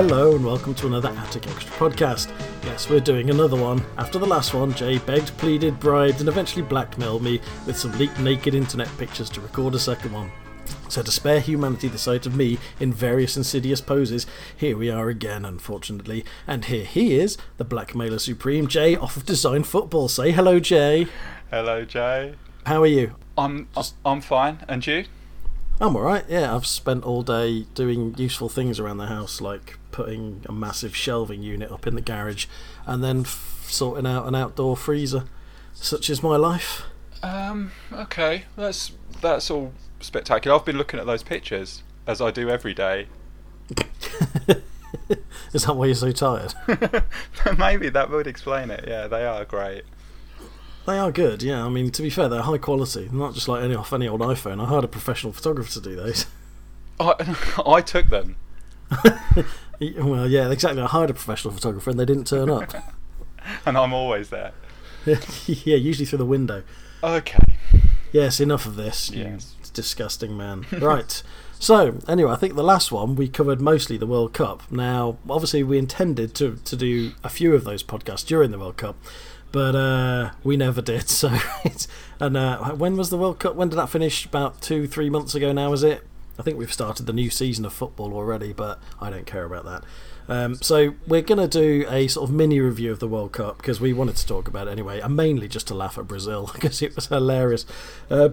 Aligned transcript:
hello, 0.00 0.36
and 0.36 0.44
welcome 0.44 0.76
to 0.76 0.86
another 0.86 1.08
Attic 1.08 1.48
Extra 1.48 1.72
podcast. 1.72 2.30
Yes, 2.64 2.88
we're 2.88 3.00
doing 3.00 3.30
another 3.30 3.56
one. 3.56 3.84
After 3.96 4.20
the 4.20 4.26
last 4.26 4.54
one, 4.54 4.72
Jay 4.72 4.98
begged, 4.98 5.36
pleaded, 5.38 5.80
bribed, 5.80 6.20
and 6.20 6.28
eventually 6.28 6.62
blackmailed 6.62 7.20
me 7.20 7.40
with 7.66 7.76
some 7.76 7.90
leaked 7.98 8.20
naked 8.20 8.54
internet 8.54 8.88
pictures 8.96 9.28
to 9.30 9.40
record 9.40 9.74
a 9.74 9.78
second 9.80 10.12
one. 10.12 10.30
So, 10.88 11.02
to 11.02 11.10
spare 11.10 11.40
humanity 11.40 11.88
the 11.88 11.98
sight 11.98 12.26
of 12.26 12.36
me 12.36 12.58
in 12.78 12.92
various 12.92 13.36
insidious 13.36 13.80
poses, 13.80 14.24
here 14.56 14.76
we 14.76 14.88
are 14.88 15.08
again, 15.08 15.44
unfortunately. 15.44 16.24
And 16.46 16.66
here 16.66 16.84
he 16.84 17.18
is, 17.18 17.36
the 17.56 17.64
blackmailer 17.64 18.20
supreme, 18.20 18.68
Jay, 18.68 18.94
off 18.94 19.16
of 19.16 19.26
Design 19.26 19.64
Football. 19.64 20.06
Say 20.06 20.30
hello, 20.30 20.60
Jay. 20.60 21.08
Hello, 21.50 21.84
Jay. 21.84 22.36
How 22.66 22.82
are 22.82 22.86
you? 22.86 23.16
I'm 23.36 23.66
I'm 24.06 24.20
fine, 24.20 24.64
and 24.68 24.86
you? 24.86 25.06
I'm 25.80 25.94
alright, 25.94 26.24
yeah. 26.28 26.54
I've 26.54 26.66
spent 26.66 27.04
all 27.04 27.22
day 27.22 27.66
doing 27.74 28.14
useful 28.16 28.48
things 28.48 28.80
around 28.80 28.98
the 28.98 29.06
house, 29.06 29.40
like 29.40 29.77
putting 29.98 30.44
a 30.48 30.52
massive 30.52 30.94
shelving 30.94 31.42
unit 31.42 31.72
up 31.72 31.84
in 31.84 31.96
the 31.96 32.00
garage 32.00 32.46
and 32.86 33.02
then 33.02 33.22
f- 33.22 33.66
sorting 33.66 34.06
out 34.06 34.28
an 34.28 34.34
outdoor 34.36 34.76
freezer. 34.76 35.24
Such 35.74 36.08
is 36.08 36.22
my 36.22 36.36
life. 36.36 36.84
Um. 37.20 37.72
Okay. 37.92 38.44
That's 38.56 38.92
that's 39.20 39.50
all 39.50 39.72
spectacular. 39.98 40.56
I've 40.56 40.64
been 40.64 40.78
looking 40.78 41.00
at 41.00 41.06
those 41.06 41.24
pictures 41.24 41.82
as 42.06 42.20
I 42.20 42.30
do 42.30 42.48
every 42.48 42.74
day. 42.74 43.08
is 45.52 45.64
that 45.64 45.74
why 45.74 45.86
you're 45.86 45.96
so 45.96 46.12
tired? 46.12 46.54
Maybe 47.58 47.88
that 47.88 48.08
would 48.08 48.28
explain 48.28 48.70
it. 48.70 48.84
Yeah, 48.86 49.08
they 49.08 49.26
are 49.26 49.44
great. 49.44 49.82
They 50.86 50.96
are 50.96 51.10
good, 51.10 51.42
yeah. 51.42 51.66
I 51.66 51.68
mean, 51.68 51.90
to 51.90 52.02
be 52.02 52.08
fair, 52.08 52.28
they're 52.28 52.42
high 52.42 52.58
quality. 52.58 53.08
Not 53.12 53.34
just 53.34 53.48
like 53.48 53.64
any 53.64 53.74
off 53.74 53.92
any 53.92 54.06
old 54.06 54.20
iPhone. 54.20 54.62
I 54.62 54.66
hired 54.66 54.84
a 54.84 54.88
professional 54.88 55.32
photographer 55.32 55.72
to 55.72 55.80
do 55.80 55.96
those. 55.96 56.26
I 57.00 57.36
I 57.66 57.80
took 57.80 58.06
them. 58.10 58.36
Well, 59.80 60.28
yeah, 60.28 60.50
exactly. 60.50 60.82
I 60.82 60.86
hired 60.86 61.10
a 61.10 61.14
professional 61.14 61.54
photographer 61.54 61.90
and 61.90 61.98
they 61.98 62.04
didn't 62.04 62.26
turn 62.26 62.50
up. 62.50 62.74
and 63.66 63.78
I'm 63.78 63.92
always 63.92 64.30
there. 64.30 64.52
yeah, 65.06 65.76
usually 65.76 66.04
through 66.04 66.18
the 66.18 66.26
window. 66.26 66.62
Okay. 67.02 67.38
Yes, 68.12 68.40
enough 68.40 68.66
of 68.66 68.76
this. 68.76 69.10
Yes. 69.10 69.54
Disgusting 69.72 70.36
man. 70.36 70.66
right. 70.80 71.22
So, 71.60 71.98
anyway, 72.06 72.32
I 72.32 72.36
think 72.36 72.54
the 72.54 72.62
last 72.62 72.92
one 72.92 73.16
we 73.16 73.28
covered 73.28 73.60
mostly 73.60 73.96
the 73.96 74.06
World 74.06 74.32
Cup. 74.32 74.70
Now, 74.70 75.18
obviously, 75.28 75.62
we 75.62 75.78
intended 75.78 76.34
to, 76.36 76.56
to 76.56 76.76
do 76.76 77.12
a 77.24 77.28
few 77.28 77.54
of 77.54 77.64
those 77.64 77.82
podcasts 77.82 78.24
during 78.24 78.52
the 78.52 78.58
World 78.58 78.76
Cup, 78.76 78.96
but 79.50 79.74
uh, 79.74 80.30
we 80.44 80.56
never 80.56 80.80
did. 80.80 81.08
So, 81.08 81.36
and 82.20 82.36
uh, 82.36 82.74
when 82.74 82.96
was 82.96 83.10
the 83.10 83.18
World 83.18 83.40
Cup? 83.40 83.56
When 83.56 83.68
did 83.68 83.76
that 83.76 83.88
finish? 83.88 84.24
About 84.24 84.60
two, 84.60 84.86
three 84.86 85.10
months 85.10 85.34
ago 85.34 85.52
now, 85.52 85.72
is 85.72 85.82
it? 85.82 86.04
I 86.38 86.42
think 86.42 86.58
we've 86.58 86.72
started 86.72 87.06
the 87.06 87.12
new 87.12 87.30
season 87.30 87.64
of 87.64 87.72
football 87.72 88.14
already, 88.14 88.52
but 88.52 88.80
I 89.00 89.10
don't 89.10 89.26
care 89.26 89.44
about 89.44 89.64
that. 89.64 89.84
Um, 90.28 90.54
so 90.56 90.94
we're 91.06 91.22
going 91.22 91.38
to 91.38 91.48
do 91.48 91.86
a 91.88 92.06
sort 92.06 92.28
of 92.28 92.34
mini 92.34 92.60
review 92.60 92.92
of 92.92 93.00
the 93.00 93.08
World 93.08 93.32
Cup 93.32 93.56
because 93.56 93.80
we 93.80 93.92
wanted 93.92 94.16
to 94.16 94.26
talk 94.26 94.46
about 94.46 94.68
it 94.68 94.72
anyway, 94.72 95.00
and 95.00 95.16
mainly 95.16 95.48
just 95.48 95.66
to 95.68 95.74
laugh 95.74 95.98
at 95.98 96.06
Brazil 96.06 96.50
because 96.54 96.82
it 96.82 96.94
was 96.94 97.06
hilarious. 97.06 97.66
Uh, 98.10 98.30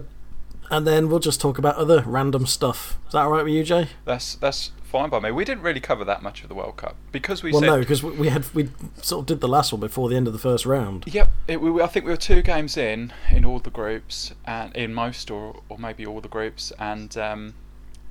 and 0.70 0.86
then 0.86 1.08
we'll 1.08 1.20
just 1.20 1.40
talk 1.40 1.58
about 1.58 1.76
other 1.76 2.02
random 2.06 2.46
stuff. 2.46 2.98
Is 3.06 3.12
that 3.12 3.22
all 3.22 3.30
right 3.30 3.44
with 3.44 3.54
you, 3.54 3.64
Jay? 3.64 3.88
That's 4.04 4.34
that's 4.34 4.72
fine 4.82 5.10
by 5.10 5.20
me. 5.20 5.30
We 5.30 5.44
didn't 5.44 5.62
really 5.62 5.80
cover 5.80 6.04
that 6.04 6.22
much 6.22 6.42
of 6.42 6.48
the 6.48 6.54
World 6.54 6.76
Cup 6.76 6.96
because 7.12 7.42
we 7.42 7.52
well, 7.52 7.60
said 7.60 7.66
no, 7.66 7.78
because 7.78 8.02
we 8.02 8.28
had 8.28 8.52
we 8.54 8.70
sort 9.00 9.22
of 9.22 9.26
did 9.26 9.40
the 9.40 9.48
last 9.48 9.72
one 9.72 9.80
before 9.80 10.08
the 10.08 10.16
end 10.16 10.26
of 10.26 10.32
the 10.32 10.38
first 10.38 10.66
round. 10.66 11.04
Yep, 11.06 11.30
it, 11.48 11.60
we, 11.60 11.82
I 11.82 11.86
think 11.86 12.04
we 12.04 12.10
were 12.10 12.16
two 12.16 12.42
games 12.42 12.76
in 12.76 13.12
in 13.30 13.44
all 13.44 13.58
the 13.58 13.70
groups 13.70 14.32
and 14.44 14.74
in 14.74 14.92
most 14.92 15.30
or 15.30 15.62
or 15.68 15.78
maybe 15.78 16.04
all 16.04 16.20
the 16.20 16.28
groups, 16.28 16.72
and 16.78 17.16
um, 17.16 17.54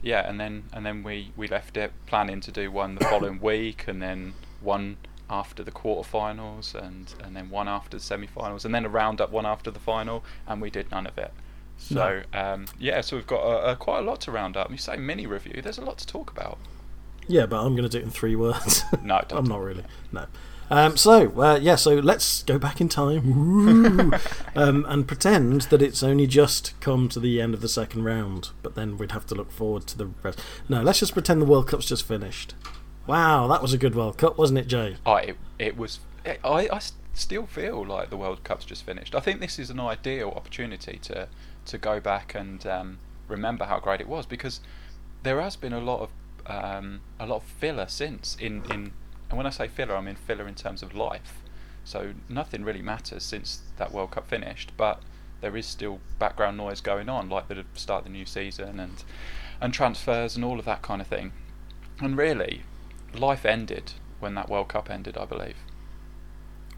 yeah, 0.05 0.29
and 0.29 0.39
then 0.39 0.65
and 0.71 0.85
then 0.85 1.01
we 1.01 1.31
we 1.35 1.47
left 1.47 1.75
it 1.75 1.91
planning 2.05 2.39
to 2.41 2.51
do 2.51 2.71
one 2.71 2.93
the 2.93 3.05
following 3.05 3.41
week, 3.41 3.85
and 3.87 3.99
then 3.99 4.35
one 4.61 4.97
after 5.31 5.63
the 5.63 5.71
quarterfinals, 5.71 6.75
and 6.75 7.15
and 7.23 7.35
then 7.35 7.49
one 7.49 7.67
after 7.67 7.97
the 7.97 8.03
semi-finals, 8.03 8.63
and 8.63 8.73
then 8.73 8.85
a 8.85 8.89
roundup 8.89 9.31
one 9.31 9.47
after 9.47 9.71
the 9.71 9.79
final, 9.79 10.23
and 10.47 10.61
we 10.61 10.69
did 10.69 10.91
none 10.91 11.07
of 11.07 11.17
it. 11.17 11.33
So 11.77 12.21
no. 12.31 12.39
um, 12.39 12.65
yeah, 12.77 13.01
so 13.01 13.15
we've 13.15 13.25
got 13.25 13.41
a, 13.41 13.71
a, 13.71 13.75
quite 13.75 13.99
a 13.99 14.01
lot 14.03 14.21
to 14.21 14.31
round 14.31 14.55
up. 14.55 14.69
You 14.69 14.77
say 14.77 14.95
mini 14.95 15.25
review. 15.25 15.59
There's 15.63 15.79
a 15.79 15.83
lot 15.83 15.97
to 15.97 16.05
talk 16.05 16.29
about. 16.29 16.59
Yeah, 17.27 17.47
but 17.47 17.65
I'm 17.65 17.75
going 17.75 17.89
to 17.89 17.89
do 17.89 17.97
it 17.97 18.03
in 18.03 18.11
three 18.11 18.35
words. 18.35 18.83
No, 19.01 19.19
I'm 19.31 19.45
not 19.45 19.61
really. 19.61 19.83
No. 20.11 20.27
Um, 20.69 20.97
so 20.97 21.41
uh, 21.41 21.59
yeah, 21.61 21.75
so 21.75 21.95
let's 21.95 22.43
go 22.43 22.57
back 22.57 22.81
in 22.81 22.89
time 22.89 24.13
um, 24.55 24.85
and 24.87 25.07
pretend 25.07 25.61
that 25.63 25.81
it's 25.81 26.01
only 26.01 26.27
just 26.27 26.79
come 26.81 27.07
to 27.09 27.19
the 27.19 27.39
end 27.39 27.53
of 27.53 27.61
the 27.61 27.69
second 27.69 28.03
round, 28.03 28.49
but 28.63 28.75
then 28.75 28.97
we'd 28.97 29.11
have 29.11 29.27
to 29.27 29.35
look 29.35 29.51
forward 29.51 29.85
to 29.87 29.97
the 29.97 30.07
rest. 30.23 30.41
No, 30.67 30.81
let's 30.81 30.99
just 30.99 31.13
pretend 31.13 31.41
the 31.41 31.45
World 31.45 31.67
Cup's 31.67 31.85
just 31.85 32.07
finished. 32.07 32.55
Wow, 33.07 33.47
that 33.47 33.61
was 33.61 33.73
a 33.73 33.77
good 33.77 33.93
World 33.93 34.17
Cup, 34.17 34.37
wasn't 34.37 34.59
it, 34.59 34.67
Jay? 34.67 34.97
Oh, 35.05 35.15
it, 35.15 35.37
it 35.59 35.77
was. 35.77 35.99
It, 36.25 36.39
I, 36.43 36.67
I 36.69 36.79
still 37.13 37.45
feel 37.45 37.85
like 37.85 38.09
the 38.09 38.17
World 38.17 38.43
Cup's 38.43 38.65
just 38.65 38.83
finished. 38.83 39.13
I 39.13 39.19
think 39.19 39.39
this 39.39 39.59
is 39.59 39.69
an 39.69 39.79
ideal 39.79 40.33
opportunity 40.35 40.99
to 41.03 41.27
to 41.65 41.77
go 41.79 41.99
back 41.99 42.35
and 42.35 42.65
um, 42.67 42.99
remember 43.27 43.65
how 43.65 43.79
great 43.79 43.99
it 43.99 44.07
was 44.07 44.25
because 44.27 44.59
there 45.23 45.41
has 45.41 45.55
been 45.55 45.73
a 45.73 45.79
lot 45.79 46.01
of 46.01 46.09
um, 46.47 47.01
a 47.19 47.25
lot 47.25 47.37
of 47.37 47.43
filler 47.43 47.87
since 47.87 48.37
in, 48.39 48.63
in 48.71 48.93
and 49.35 49.37
when 49.37 49.45
I 49.45 49.49
say 49.49 49.67
filler 49.67 49.97
I 49.97 50.01
mean 50.01 50.15
filler 50.15 50.47
in 50.47 50.55
terms 50.55 50.81
of 50.81 50.95
life. 50.95 51.41
So 51.83 52.13
nothing 52.29 52.63
really 52.63 52.81
matters 52.81 53.21
since 53.21 53.63
that 53.75 53.91
World 53.91 54.11
Cup 54.11 54.29
finished 54.29 54.71
but 54.77 55.01
there 55.41 55.57
is 55.57 55.65
still 55.65 55.99
background 56.19 56.55
noise 56.55 56.79
going 56.79 57.09
on 57.09 57.29
like 57.29 57.49
the 57.49 57.65
start 57.73 57.99
of 57.99 58.05
the 58.05 58.11
new 58.11 58.25
season 58.25 58.79
and 58.79 59.03
and 59.59 59.73
transfers 59.73 60.37
and 60.37 60.45
all 60.45 60.57
of 60.57 60.63
that 60.63 60.81
kind 60.81 61.01
of 61.01 61.07
thing. 61.07 61.33
And 61.99 62.17
really 62.17 62.61
life 63.13 63.45
ended 63.45 63.91
when 64.21 64.35
that 64.35 64.47
World 64.47 64.69
Cup 64.69 64.89
ended 64.89 65.17
I 65.17 65.25
believe. 65.25 65.57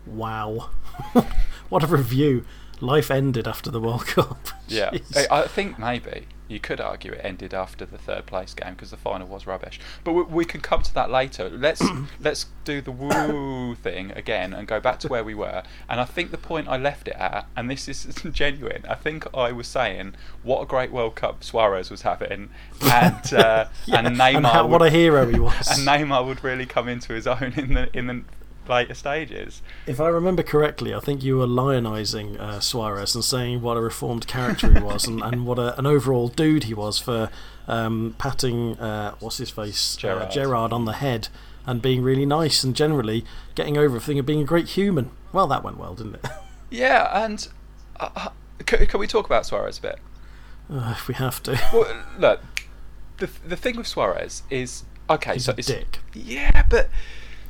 Wow. 0.07 0.71
What 1.69 1.83
a 1.83 1.87
review. 1.87 2.45
Life 2.79 3.11
ended 3.11 3.45
after 3.45 3.69
the 3.69 3.81
World 3.81 4.07
Cup. 4.07 4.47
yeah, 4.69 4.89
Jeez. 4.93 5.27
I 5.29 5.47
think 5.47 5.77
maybe 5.77 6.27
you 6.47 6.59
could 6.59 6.79
argue 6.79 7.13
it 7.13 7.21
ended 7.23 7.53
after 7.53 7.85
the 7.85 7.97
third 7.97 8.25
place 8.25 8.53
game 8.53 8.73
because 8.73 8.91
the 8.91 8.97
final 8.97 9.27
was 9.27 9.45
rubbish. 9.45 9.79
But 10.03 10.13
we, 10.13 10.23
we 10.23 10.45
can 10.45 10.61
come 10.61 10.81
to 10.83 10.93
that 10.93 11.09
later. 11.09 11.49
Let's 11.49 11.83
let's 12.19 12.47
do 12.63 12.81
the 12.81 12.91
woo 12.91 13.75
thing 13.75 14.11
again 14.11 14.53
and 14.53 14.67
go 14.67 14.79
back 14.79 14.99
to 14.99 15.07
where 15.07 15.23
we 15.23 15.33
were. 15.33 15.63
And 15.89 15.99
I 15.99 16.05
think 16.05 16.31
the 16.31 16.37
point 16.37 16.67
I 16.67 16.77
left 16.77 17.07
it 17.07 17.15
at, 17.15 17.47
and 17.55 17.69
this 17.69 17.87
is 17.87 18.05
genuine. 18.31 18.85
I 18.87 18.95
think 18.95 19.25
I 19.33 19.51
was 19.51 19.67
saying 19.67 20.15
what 20.43 20.61
a 20.61 20.65
great 20.65 20.91
World 20.91 21.15
Cup 21.15 21.43
Suarez 21.43 21.89
was 21.89 22.01
having, 22.03 22.49
and 22.81 23.33
uh, 23.33 23.65
yeah, 23.85 23.99
and 23.99 24.15
Neymar. 24.15 24.35
And 24.35 24.45
how, 24.47 24.63
would, 24.63 24.71
what 24.71 24.81
a 24.81 24.89
hero 24.89 25.27
he 25.27 25.39
was. 25.39 25.67
And 25.77 25.87
Neymar 25.87 26.25
would 26.25 26.43
really 26.43 26.65
come 26.65 26.87
into 26.87 27.13
his 27.13 27.27
own 27.27 27.53
in 27.55 27.73
the 27.73 27.89
in 27.97 28.07
the 28.07 28.23
later 28.69 28.93
stages. 28.93 29.61
If 29.85 29.99
I 29.99 30.07
remember 30.07 30.43
correctly, 30.43 30.93
I 30.93 30.99
think 30.99 31.23
you 31.23 31.37
were 31.37 31.47
lionising 31.47 32.39
uh, 32.39 32.59
Suarez 32.59 33.15
and 33.15 33.23
saying 33.23 33.61
what 33.61 33.77
a 33.77 33.81
reformed 33.81 34.27
character 34.27 34.73
he 34.73 34.79
was 34.79 35.07
and, 35.07 35.21
and 35.21 35.45
what 35.45 35.59
a, 35.59 35.77
an 35.77 35.85
overall 35.85 36.27
dude 36.27 36.65
he 36.65 36.73
was 36.73 36.99
for 36.99 37.29
um, 37.67 38.15
patting, 38.17 38.77
uh, 38.79 39.15
what's 39.19 39.37
his 39.37 39.49
face? 39.49 39.95
Gerrard. 39.95 40.23
Uh, 40.23 40.29
Gerrard 40.29 40.73
on 40.73 40.85
the 40.85 40.93
head 40.93 41.29
and 41.65 41.81
being 41.81 42.01
really 42.01 42.25
nice 42.25 42.63
and 42.63 42.75
generally 42.75 43.25
getting 43.53 43.77
over 43.77 43.97
everything 43.97 44.17
and 44.17 44.25
being 44.25 44.41
a 44.41 44.45
great 44.45 44.69
human. 44.69 45.11
Well, 45.33 45.47
that 45.47 45.63
went 45.63 45.77
well, 45.77 45.93
didn't 45.93 46.15
it? 46.15 46.25
Yeah, 46.69 47.23
and 47.23 47.47
uh, 47.97 48.27
can, 48.65 48.85
can, 48.87 48.99
we 48.99 49.07
talk 49.07 49.25
about 49.25 49.45
Suarez 49.45 49.77
a 49.77 49.81
bit? 49.81 49.99
Uh, 50.69 50.93
if 50.97 51.07
we 51.07 51.13
have 51.13 51.41
to. 51.43 51.57
Well, 51.71 52.03
look, 52.19 52.41
the, 53.19 53.29
the 53.45 53.55
thing 53.55 53.77
with 53.77 53.87
Suarez 53.87 54.43
is 54.49 54.83
okay, 55.09 55.35
He's 55.35 55.45
so 55.45 55.53
a 55.53 55.61
dick. 55.61 55.99
Yeah, 56.13 56.63
but 56.69 56.89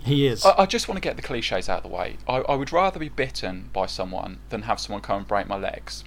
he 0.08 0.28
is. 0.28 0.46
I, 0.46 0.56
I, 0.60 0.66
just 0.66 0.88
want 0.88 0.98
to 0.98 1.02
get 1.02 1.16
the 1.16 1.22
cliches 1.22 1.70
out 1.70 1.84
of 1.84 1.84
the 1.84 1.96
way. 1.96 2.18
I, 2.28 2.38
I 2.38 2.56
would 2.56 2.72
rather 2.72 3.00
be 3.00 3.10
bitten 3.10 3.70
by 3.74 3.86
someone 3.86 4.40
than 4.50 4.64
have 4.64 4.80
someone 4.80 5.02
come 5.02 5.18
and 5.20 5.28
break 5.28 5.48
my 5.48 5.58
legs. 5.58 6.04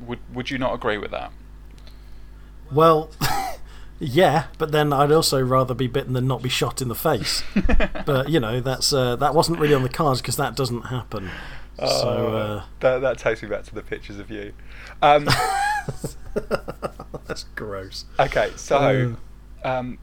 Would 0.00 0.20
Would 0.32 0.50
you 0.50 0.58
not 0.58 0.74
agree 0.74 0.98
with 0.98 1.10
that? 1.10 1.32
Well, 2.70 3.10
yeah, 3.98 4.46
but 4.58 4.72
then 4.72 4.92
I'd 4.92 5.10
also 5.10 5.42
rather 5.42 5.74
be 5.74 5.86
bitten 5.86 6.12
than 6.12 6.26
not 6.26 6.42
be 6.42 6.48
shot 6.48 6.80
in 6.80 6.88
the 6.88 6.94
face. 6.94 7.42
but 8.06 8.28
you 8.28 8.40
know, 8.40 8.60
that's 8.60 8.92
uh, 8.92 9.16
that 9.16 9.34
wasn't 9.34 9.58
really 9.58 9.74
on 9.74 9.82
the 9.82 9.88
cards 9.88 10.20
because 10.20 10.36
that 10.36 10.54
doesn't 10.54 10.82
happen. 10.82 11.30
Oh, 11.78 12.00
so 12.00 12.36
uh, 12.36 12.64
that 12.80 12.98
that 13.00 13.18
takes 13.18 13.42
me 13.42 13.48
back 13.48 13.64
to 13.64 13.74
the 13.74 13.82
pictures 13.82 14.18
of 14.18 14.30
you. 14.30 14.52
Um, 15.02 15.28
that's 17.26 17.44
gross. 17.54 18.04
Okay, 18.18 18.52
so. 18.56 19.16
Um, 19.64 19.98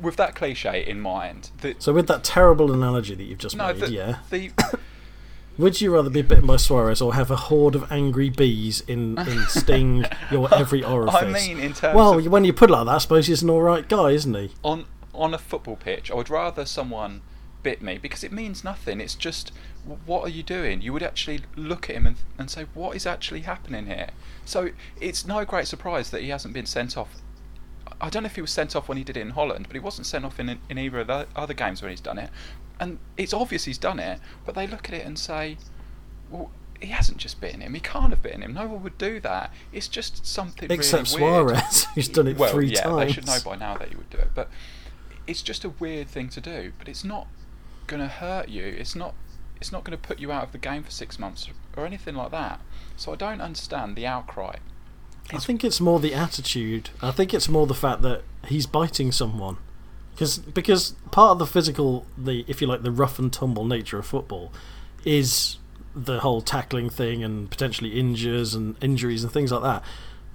with 0.00 0.16
that 0.16 0.34
cliche 0.34 0.84
in 0.86 1.00
mind, 1.00 1.50
the, 1.60 1.74
so 1.78 1.92
with 1.92 2.06
that 2.08 2.24
terrible 2.24 2.72
analogy 2.72 3.14
that 3.14 3.24
you've 3.24 3.38
just 3.38 3.56
no, 3.56 3.72
made, 3.72 3.80
the, 3.80 3.90
yeah. 3.90 4.18
The, 4.30 4.50
would 5.58 5.80
you 5.80 5.94
rather 5.94 6.10
be 6.10 6.22
bitten 6.22 6.46
by 6.46 6.56
Suarez 6.56 7.00
or 7.00 7.14
have 7.14 7.30
a 7.30 7.36
horde 7.36 7.74
of 7.74 7.90
angry 7.90 8.30
bees 8.30 8.82
in, 8.82 9.18
in 9.18 9.44
sting 9.48 10.04
your 10.30 10.52
every 10.54 10.84
orifice? 10.84 11.22
I 11.22 11.26
mean, 11.26 11.58
in 11.58 11.72
terms 11.72 11.96
well, 11.96 12.20
when 12.20 12.44
you 12.44 12.52
put 12.52 12.70
it 12.70 12.72
like 12.72 12.86
that, 12.86 12.94
I 12.94 12.98
suppose 12.98 13.26
he's 13.26 13.42
an 13.42 13.50
all 13.50 13.62
right 13.62 13.88
guy, 13.88 14.10
isn't 14.10 14.34
he? 14.34 14.50
On 14.62 14.86
on 15.14 15.32
a 15.32 15.38
football 15.38 15.76
pitch, 15.76 16.10
I 16.10 16.14
would 16.14 16.28
rather 16.28 16.66
someone 16.66 17.22
bit 17.66 17.82
me 17.82 17.98
because 17.98 18.22
it 18.22 18.30
means 18.30 18.62
nothing. 18.62 19.00
It's 19.00 19.16
just, 19.16 19.50
what 20.04 20.22
are 20.22 20.28
you 20.28 20.44
doing? 20.44 20.82
You 20.82 20.92
would 20.92 21.02
actually 21.02 21.40
look 21.56 21.90
at 21.90 21.96
him 21.96 22.06
and, 22.06 22.16
and 22.38 22.48
say, 22.48 22.66
what 22.74 22.94
is 22.94 23.06
actually 23.06 23.40
happening 23.40 23.86
here? 23.86 24.10
So 24.44 24.70
it's 25.00 25.26
no 25.26 25.44
great 25.44 25.66
surprise 25.66 26.10
that 26.10 26.22
he 26.22 26.28
hasn't 26.28 26.54
been 26.54 26.66
sent 26.66 26.96
off 26.96 27.16
I 28.00 28.10
don't 28.10 28.22
know 28.22 28.28
if 28.28 28.34
he 28.34 28.40
was 28.40 28.50
sent 28.50 28.74
off 28.76 28.88
when 28.88 28.98
he 28.98 29.04
did 29.04 29.16
it 29.16 29.20
in 29.20 29.30
Holland, 29.30 29.66
but 29.68 29.74
he 29.74 29.80
wasn't 29.80 30.06
sent 30.06 30.24
off 30.24 30.38
in 30.40 30.58
in 30.68 30.78
either 30.78 31.00
of 31.00 31.06
the 31.06 31.26
other 31.34 31.54
games 31.54 31.82
when 31.82 31.90
he's 31.90 32.00
done 32.00 32.18
it. 32.18 32.30
And 32.78 32.98
it's 33.16 33.32
obvious 33.32 33.64
he's 33.64 33.78
done 33.78 33.98
it, 33.98 34.20
but 34.44 34.54
they 34.54 34.66
look 34.66 34.88
at 34.88 34.94
it 34.94 35.06
and 35.06 35.18
say, 35.18 35.56
well, 36.30 36.50
he 36.80 36.88
hasn't 36.88 37.18
just 37.18 37.40
bitten 37.40 37.60
him. 37.60 37.74
He 37.74 37.80
can't 37.80 38.10
have 38.10 38.22
bitten 38.22 38.42
him. 38.42 38.52
No 38.54 38.66
one 38.66 38.82
would 38.82 38.98
do 38.98 39.20
that. 39.20 39.52
It's 39.72 39.88
just 39.88 40.26
something 40.26 40.70
Except 40.70 41.14
really. 41.14 41.18
Suarez, 41.18 41.84
who's 41.94 42.08
done 42.08 42.28
it 42.28 42.36
well, 42.36 42.52
three 42.52 42.68
yeah, 42.68 42.82
times. 42.82 42.98
they 42.98 43.12
should 43.12 43.26
know 43.26 43.38
by 43.44 43.56
now 43.56 43.76
that 43.78 43.88
he 43.88 43.96
would 43.96 44.10
do 44.10 44.18
it. 44.18 44.30
But 44.34 44.50
it's 45.26 45.42
just 45.42 45.64
a 45.64 45.70
weird 45.70 46.08
thing 46.08 46.28
to 46.30 46.40
do. 46.40 46.72
But 46.78 46.88
it's 46.88 47.04
not 47.04 47.28
going 47.86 48.02
to 48.02 48.08
hurt 48.08 48.48
you. 48.48 48.64
It's 48.64 48.94
not. 48.94 49.14
It's 49.58 49.72
not 49.72 49.84
going 49.84 49.96
to 49.96 50.08
put 50.08 50.18
you 50.18 50.30
out 50.30 50.44
of 50.44 50.52
the 50.52 50.58
game 50.58 50.82
for 50.82 50.90
six 50.90 51.18
months 51.18 51.48
or 51.78 51.86
anything 51.86 52.14
like 52.14 52.30
that. 52.30 52.60
So 52.94 53.12
I 53.12 53.16
don't 53.16 53.40
understand 53.40 53.96
the 53.96 54.06
outcry. 54.06 54.56
I 55.32 55.38
think 55.38 55.64
it's 55.64 55.80
more 55.80 55.98
the 56.00 56.14
attitude. 56.14 56.90
I 57.02 57.10
think 57.10 57.34
it's 57.34 57.48
more 57.48 57.66
the 57.66 57.74
fact 57.74 58.02
that 58.02 58.22
he's 58.46 58.66
biting 58.66 59.12
someone. 59.12 59.56
Because 60.14 60.38
because 60.38 60.92
part 61.10 61.32
of 61.32 61.38
the 61.38 61.46
physical, 61.46 62.06
the 62.16 62.44
if 62.48 62.60
you 62.60 62.66
like, 62.66 62.82
the 62.82 62.90
rough 62.90 63.18
and 63.18 63.32
tumble 63.32 63.64
nature 63.64 63.98
of 63.98 64.06
football, 64.06 64.52
is 65.04 65.58
the 65.94 66.20
whole 66.20 66.40
tackling 66.40 66.90
thing 66.90 67.24
and 67.24 67.50
potentially 67.50 67.98
injures 67.98 68.54
and 68.54 68.76
injuries 68.82 69.24
and 69.24 69.32
things 69.32 69.52
like 69.52 69.62
that. 69.62 69.82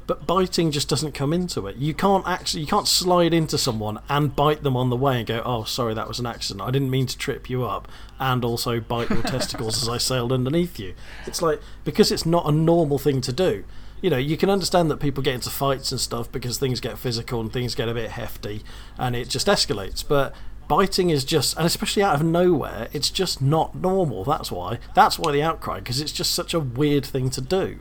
But 0.08 0.28
biting 0.28 0.72
just 0.72 0.90
doesn't 0.90 1.14
come 1.14 1.32
into 1.32 1.68
it. 1.68 1.78
You 1.78 1.94
can't 1.94 2.28
actually 2.28 2.62
you 2.62 2.68
can't 2.68 2.88
slide 2.88 3.34
into 3.34 3.58
someone 3.58 4.00
and 4.10 4.36
bite 4.36 4.62
them 4.62 4.76
on 4.76 4.90
the 4.90 4.96
way 4.98 5.20
and 5.20 5.26
go, 5.28 5.42
"Oh, 5.46 5.64
sorry, 5.64 5.94
that 5.94 6.08
was 6.08 6.20
an 6.20 6.26
accident. 6.26 6.68
I 6.68 6.70
didn't 6.72 6.90
mean 6.90 7.06
to 7.08 7.18
trip 7.18 7.50
you 7.50 7.64
up," 7.64 7.88
and 8.20 8.44
also 8.44 8.80
bite 8.80 9.10
your 9.10 9.22
testicles 9.24 9.82
as 9.82 9.90
I 9.90 9.98
sailed 9.98 10.32
underneath 10.32 10.80
you. 10.80 10.96
It's 11.26 11.42
like 11.42 11.62
because 11.86 12.12
it's 12.12 12.26
not 12.26 12.48
a 12.48 12.52
normal 12.52 13.00
thing 13.00 13.22
to 13.22 13.32
do. 13.32 13.64
You 14.02 14.10
know, 14.10 14.18
you 14.18 14.36
can 14.36 14.50
understand 14.50 14.90
that 14.92 14.98
people 15.00 15.22
get 15.24 15.36
into 15.36 15.50
fights 15.50 15.92
and 15.92 16.02
stuff 16.02 16.32
because 16.32 16.58
things 16.58 16.80
get 16.80 16.98
physical 16.98 17.40
and 17.40 17.54
things 17.54 17.76
get 17.76 17.88
a 17.88 17.94
bit 17.94 18.12
hefty 18.12 18.64
and 18.98 19.16
it 19.16 19.30
just 19.30 19.48
escalates. 19.48 20.04
But 20.08 20.34
biting 20.68 21.10
is 21.12 21.24
just, 21.24 21.56
and 21.58 21.66
especially 21.68 22.02
out 22.02 22.16
of 22.16 22.24
nowhere, 22.24 22.88
it's 22.94 23.10
just 23.12 23.42
not 23.42 23.76
normal. 23.76 24.24
That's 24.24 24.52
why. 24.52 24.80
That's 24.96 25.20
why 25.20 25.32
the 25.32 25.44
outcry 25.44 25.80
because 25.80 26.02
it's 26.02 26.12
just 26.12 26.34
such 26.34 26.54
a 26.54 26.60
weird 26.60 27.06
thing 27.06 27.30
to 27.32 27.42
do. 27.42 27.80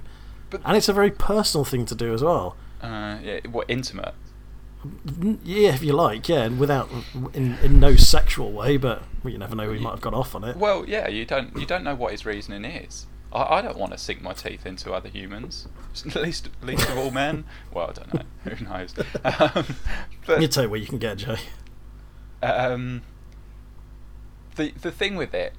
But- 0.51 0.61
and 0.65 0.77
it's 0.77 0.89
a 0.89 0.93
very 0.93 1.11
personal 1.11 1.65
thing 1.65 1.87
to 1.87 1.95
do 1.95 2.13
as 2.13 2.23
well. 2.23 2.57
Uh, 2.83 3.19
yeah, 3.23 3.41
what 3.51 3.67
intimate? 3.69 4.15
Yeah, 5.45 5.75
if 5.75 5.83
you 5.83 5.93
like, 5.93 6.27
yeah, 6.29 6.45
and 6.45 6.59
without 6.59 6.89
in 7.35 7.59
in 7.63 7.79
no 7.81 7.97
sexual 7.97 8.51
way, 8.51 8.79
but 8.79 9.03
well, 9.23 9.31
you 9.31 9.39
never 9.39 9.55
know. 9.55 9.69
We 9.69 9.79
might 9.79 9.91
have 9.91 10.01
got 10.01 10.15
off 10.15 10.35
on 10.35 10.43
it. 10.43 10.57
Well, 10.57 10.87
yeah, 10.89 11.07
you 11.07 11.27
don't 11.27 11.55
you 11.55 11.67
don't 11.67 11.85
know 11.85 11.95
what 11.95 12.13
his 12.13 12.25
reasoning 12.25 12.65
is. 12.65 13.07
I, 13.33 13.57
I 13.59 13.63
don't 13.63 13.79
want 13.79 13.93
to 13.93 13.99
sink 13.99 14.23
my 14.23 14.33
teeth 14.33 14.67
into 14.67 14.93
other 14.93 15.09
humans, 15.09 15.69
least 16.15 16.49
least 16.63 16.89
of 16.89 16.99
all 16.99 17.11
men. 17.11 17.45
Well, 17.73 17.91
I 17.91 17.93
don't 17.93 18.15
know. 18.15 18.23
Who 18.51 18.65
knows? 18.65 18.95
Um, 19.25 19.65
You 19.67 19.75
but 20.27 20.53
tell 20.53 20.65
you 20.65 20.71
what 20.71 20.81
you 20.81 20.87
can 20.87 20.99
get, 20.99 21.19
Jay. 21.19 21.39
um, 22.43 23.03
the 24.57 24.73
the 24.81 24.91
thing 24.91 25.17
with 25.17 25.35
it, 25.35 25.53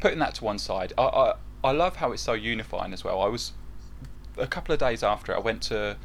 putting 0.00 0.18
that 0.18 0.34
to 0.36 0.44
one 0.44 0.58
side, 0.58 0.92
I, 0.98 1.02
I 1.02 1.34
I 1.62 1.72
love 1.72 1.96
how 1.96 2.12
it's 2.12 2.22
so 2.22 2.32
unifying 2.32 2.92
as 2.92 3.04
well. 3.04 3.20
I 3.20 3.28
was 3.28 3.52
a 4.38 4.46
couple 4.46 4.72
of 4.72 4.78
days 4.80 5.02
after 5.02 5.32
it, 5.32 5.36
I 5.36 5.40
went 5.40 5.62
to 5.64 5.96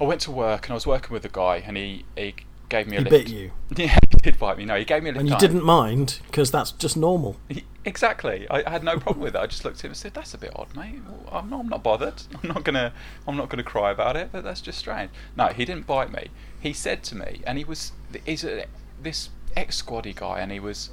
I 0.00 0.04
went 0.04 0.20
to 0.22 0.30
work 0.30 0.66
and 0.66 0.72
I 0.72 0.74
was 0.74 0.86
working 0.86 1.12
with 1.12 1.24
a 1.24 1.28
guy 1.28 1.56
and 1.66 1.76
he 1.76 2.04
he 2.16 2.34
gave 2.68 2.86
me 2.86 2.96
a 2.96 3.00
He 3.00 3.04
lift. 3.08 3.26
bit 3.26 3.34
you, 3.34 3.50
Yeah, 3.76 3.98
he 4.10 4.18
did 4.18 4.38
bite 4.38 4.58
me. 4.58 4.64
No, 4.64 4.76
he 4.76 4.84
gave 4.84 5.02
me 5.02 5.10
a 5.10 5.12
lift. 5.12 5.20
and 5.20 5.28
you 5.30 5.36
didn't 5.38 5.64
mind 5.64 6.20
because 6.26 6.50
that's 6.50 6.72
just 6.72 6.96
normal. 6.96 7.36
He- 7.48 7.64
Exactly. 7.84 8.46
I, 8.50 8.64
I 8.66 8.70
had 8.70 8.84
no 8.84 8.98
problem 8.98 9.20
with 9.20 9.34
it. 9.34 9.38
I 9.38 9.46
just 9.46 9.64
looked 9.64 9.78
at 9.78 9.84
him 9.86 9.92
and 9.92 9.96
said, 9.96 10.12
"That's 10.12 10.34
a 10.34 10.38
bit 10.38 10.52
odd, 10.54 10.68
mate. 10.76 11.00
Well, 11.08 11.22
I'm 11.32 11.48
not. 11.48 11.60
I'm 11.60 11.68
not 11.70 11.82
bothered. 11.82 12.22
I'm 12.42 12.46
not 12.50 12.62
gonna. 12.62 12.92
I'm 13.26 13.34
not 13.38 13.48
gonna 13.48 13.62
cry 13.62 13.90
about 13.90 14.14
it. 14.14 14.28
But 14.30 14.44
that's 14.44 14.60
just 14.60 14.78
strange." 14.78 15.10
No, 15.38 15.46
he 15.46 15.64
didn't 15.64 15.86
bite 15.86 16.12
me. 16.12 16.26
He 16.60 16.74
said 16.74 17.02
to 17.04 17.16
me, 17.16 17.40
and 17.46 17.56
he 17.56 17.64
was. 17.64 17.92
He's 18.26 18.44
this 19.00 19.30
ex-squaddy 19.56 20.14
guy, 20.14 20.40
and 20.40 20.52
he 20.52 20.60
was 20.60 20.90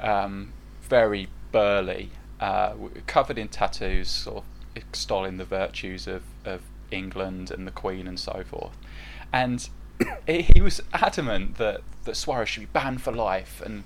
um, 0.00 0.52
very 0.82 1.28
burly, 1.50 2.10
uh, 2.40 2.74
covered 3.06 3.38
in 3.38 3.48
tattoos, 3.48 4.10
sort 4.10 4.38
of 4.38 4.44
extolling 4.76 5.38
the 5.38 5.46
virtues 5.46 6.06
of, 6.06 6.22
of 6.44 6.60
England 6.90 7.50
and 7.50 7.66
the 7.66 7.70
Queen 7.72 8.06
and 8.06 8.20
so 8.20 8.44
forth. 8.46 8.76
And 9.32 9.66
he 10.26 10.60
was 10.60 10.80
adamant 10.92 11.56
that, 11.56 11.80
that 12.04 12.16
Suarez 12.16 12.48
should 12.48 12.60
be 12.60 12.66
banned 12.72 13.02
for 13.02 13.12
life 13.12 13.60
and 13.64 13.84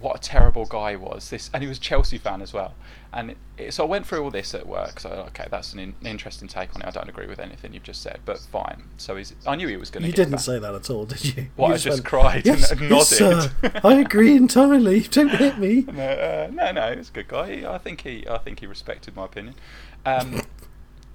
what 0.00 0.16
a 0.16 0.20
terrible 0.20 0.64
guy 0.64 0.90
he 0.92 0.96
was. 0.96 1.28
This, 1.30 1.50
and 1.52 1.60
he 1.60 1.68
was 1.68 1.78
a 1.78 1.80
Chelsea 1.80 2.18
fan 2.18 2.40
as 2.40 2.52
well. 2.52 2.74
And 3.12 3.30
it, 3.32 3.36
it- 3.56 3.74
so 3.74 3.82
I 3.84 3.88
went 3.88 4.06
through 4.06 4.22
all 4.22 4.30
this 4.30 4.54
at 4.54 4.64
work. 4.64 5.00
So 5.00 5.10
okay, 5.28 5.46
that's 5.50 5.72
an 5.72 5.80
in, 5.80 5.94
interesting 6.04 6.46
take 6.46 6.72
on 6.76 6.82
it. 6.82 6.86
I 6.86 6.90
don't 6.92 7.08
agree 7.08 7.26
with 7.26 7.40
anything 7.40 7.74
you've 7.74 7.82
just 7.82 8.00
said, 8.02 8.20
but 8.24 8.38
fine. 8.38 8.84
So 8.96 9.16
he's, 9.16 9.34
I 9.44 9.56
knew 9.56 9.66
he 9.66 9.76
was 9.76 9.90
going 9.90 10.02
to. 10.02 10.08
You 10.08 10.14
didn't 10.14 10.38
say 10.38 10.60
that 10.60 10.72
at 10.72 10.88
all, 10.88 11.04
did 11.04 11.24
you? 11.36 11.46
What, 11.56 11.68
You 11.68 11.74
I 11.74 11.76
just 11.78 11.96
went, 11.96 12.04
cried 12.04 12.46
and- 12.46 12.60
yes, 12.60 12.70
and 12.70 12.80
yes, 12.82 13.20
nodded." 13.20 13.50
sir. 13.62 13.80
I 13.82 13.94
agree 13.94 14.36
entirely. 14.36 15.00
Don't 15.10 15.30
hit 15.30 15.58
me. 15.58 15.84
No, 15.92 16.04
uh, 16.04 16.48
no, 16.52 16.70
no, 16.70 16.94
he's 16.94 17.08
a 17.08 17.12
good 17.12 17.26
guy. 17.28 17.56
He- 17.56 17.66
I 17.66 17.78
think 17.78 18.02
he, 18.02 18.24
I 18.28 18.38
think 18.38 18.60
he 18.60 18.66
respected 18.66 19.16
my 19.16 19.24
opinion. 19.24 19.56
Um, 20.06 20.42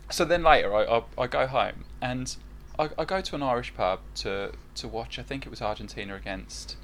so 0.10 0.26
then 0.26 0.44
later, 0.44 0.74
I, 0.76 0.84
I, 0.84 1.04
I 1.18 1.28
go 1.28 1.48
home 1.48 1.86
and 2.02 2.36
I, 2.80 2.90
I 2.98 3.06
go 3.06 3.22
to 3.22 3.36
an 3.36 3.44
Irish 3.44 3.74
pub 3.74 4.00
to 4.16 4.52
to 4.76 4.88
watch. 4.88 5.20
I 5.20 5.24
think 5.24 5.46
it 5.46 5.50
was 5.50 5.62
Argentina 5.62 6.16
against 6.16 6.76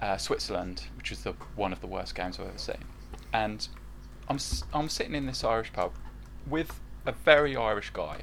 uh, 0.00 0.16
Switzerland, 0.16 0.84
which 0.96 1.10
was 1.10 1.22
the 1.22 1.34
one 1.56 1.72
of 1.72 1.80
the 1.80 1.86
worst 1.86 2.14
games 2.14 2.38
I've 2.38 2.48
ever 2.48 2.58
seen. 2.58 2.84
And 3.32 3.66
I'm 4.28 4.38
I'm 4.72 4.88
sitting 4.88 5.14
in 5.14 5.26
this 5.26 5.44
Irish 5.44 5.72
pub 5.72 5.92
with 6.46 6.80
a 7.06 7.12
very 7.12 7.54
Irish 7.56 7.90
guy, 7.90 8.22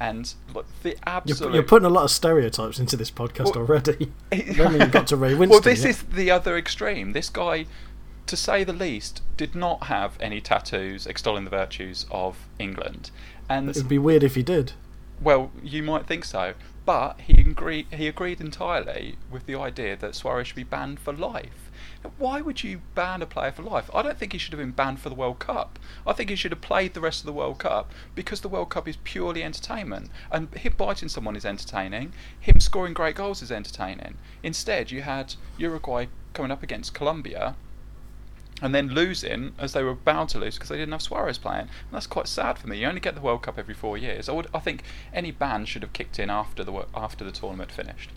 and 0.00 0.34
look, 0.52 0.66
the 0.82 0.96
You're, 1.24 1.50
you're 1.52 1.62
putting 1.62 1.86
a 1.86 1.90
lot 1.90 2.04
of 2.04 2.10
stereotypes 2.10 2.78
into 2.78 2.96
this 2.96 3.10
podcast 3.10 3.54
Well, 3.54 3.64
already. 3.64 4.12
I 4.32 4.36
haven't 4.36 4.92
got 4.92 5.06
to 5.08 5.16
Ray 5.16 5.34
Winstone. 5.34 5.50
well, 5.50 5.60
this 5.60 5.84
is 5.84 6.02
the 6.02 6.30
other 6.30 6.56
extreme. 6.56 7.12
This 7.12 7.28
guy, 7.30 7.66
to 8.26 8.36
say 8.36 8.64
the 8.64 8.72
least, 8.72 9.22
did 9.36 9.54
not 9.54 9.84
have 9.84 10.16
any 10.20 10.40
tattoos 10.40 11.06
extolling 11.06 11.44
the 11.44 11.50
virtues 11.50 12.06
of 12.10 12.48
England. 12.58 13.10
And 13.48 13.68
It'd 13.68 13.88
be 13.88 13.98
weird 13.98 14.22
if 14.22 14.34
he 14.34 14.42
did. 14.42 14.72
Well, 15.24 15.50
you 15.62 15.82
might 15.82 16.06
think 16.06 16.24
so, 16.24 16.54
but 16.84 17.18
he 17.22 17.40
agreed. 17.40 17.86
He 17.90 18.06
agreed 18.06 18.40
entirely 18.40 19.16
with 19.30 19.46
the 19.46 19.54
idea 19.56 19.96
that 19.96 20.14
Suarez 20.14 20.48
should 20.48 20.56
be 20.56 20.64
banned 20.64 21.00
for 21.00 21.12
life. 21.12 21.70
Why 22.18 22.42
would 22.42 22.62
you 22.62 22.82
ban 22.94 23.22
a 23.22 23.26
player 23.26 23.50
for 23.50 23.62
life? 23.62 23.90
I 23.94 24.02
don't 24.02 24.18
think 24.18 24.32
he 24.32 24.38
should 24.38 24.52
have 24.52 24.60
been 24.60 24.72
banned 24.72 25.00
for 25.00 25.08
the 25.08 25.14
World 25.14 25.38
Cup. 25.38 25.78
I 26.06 26.12
think 26.12 26.28
he 26.28 26.36
should 26.36 26.52
have 26.52 26.60
played 26.60 26.92
the 26.92 27.00
rest 27.00 27.20
of 27.20 27.26
the 27.26 27.32
World 27.32 27.58
Cup 27.58 27.90
because 28.14 28.42
the 28.42 28.48
World 28.48 28.68
Cup 28.68 28.86
is 28.86 28.98
purely 29.02 29.42
entertainment. 29.42 30.10
And 30.30 30.54
him 30.54 30.74
biting 30.76 31.08
someone 31.08 31.36
is 31.36 31.46
entertaining. 31.46 32.12
Him 32.38 32.60
scoring 32.60 32.92
great 32.92 33.16
goals 33.16 33.40
is 33.40 33.50
entertaining. 33.50 34.18
Instead, 34.42 34.90
you 34.90 35.00
had 35.00 35.36
Uruguay 35.56 36.06
coming 36.34 36.50
up 36.50 36.62
against 36.62 36.92
Colombia 36.92 37.56
and 38.64 38.74
then 38.74 38.88
losing 38.88 39.52
as 39.58 39.74
they 39.74 39.82
were 39.82 39.94
bound 39.94 40.30
to 40.30 40.38
lose 40.38 40.54
because 40.54 40.70
they 40.70 40.78
didn't 40.78 40.92
have 40.92 41.02
Suarez 41.02 41.36
playing. 41.36 41.60
And 41.60 41.92
that's 41.92 42.06
quite 42.06 42.26
sad 42.26 42.58
for 42.58 42.66
me. 42.66 42.78
You 42.78 42.86
only 42.86 42.98
get 42.98 43.14
the 43.14 43.20
World 43.20 43.42
Cup 43.42 43.58
every 43.58 43.74
four 43.74 43.98
years. 43.98 44.26
I 44.26 44.32
would, 44.32 44.48
I 44.54 44.58
think 44.58 44.82
any 45.12 45.30
ban 45.32 45.66
should 45.66 45.82
have 45.82 45.92
kicked 45.92 46.18
in 46.18 46.30
after 46.30 46.64
the 46.64 46.86
after 46.94 47.24
the 47.24 47.30
tournament 47.30 47.70
finished. 47.70 48.08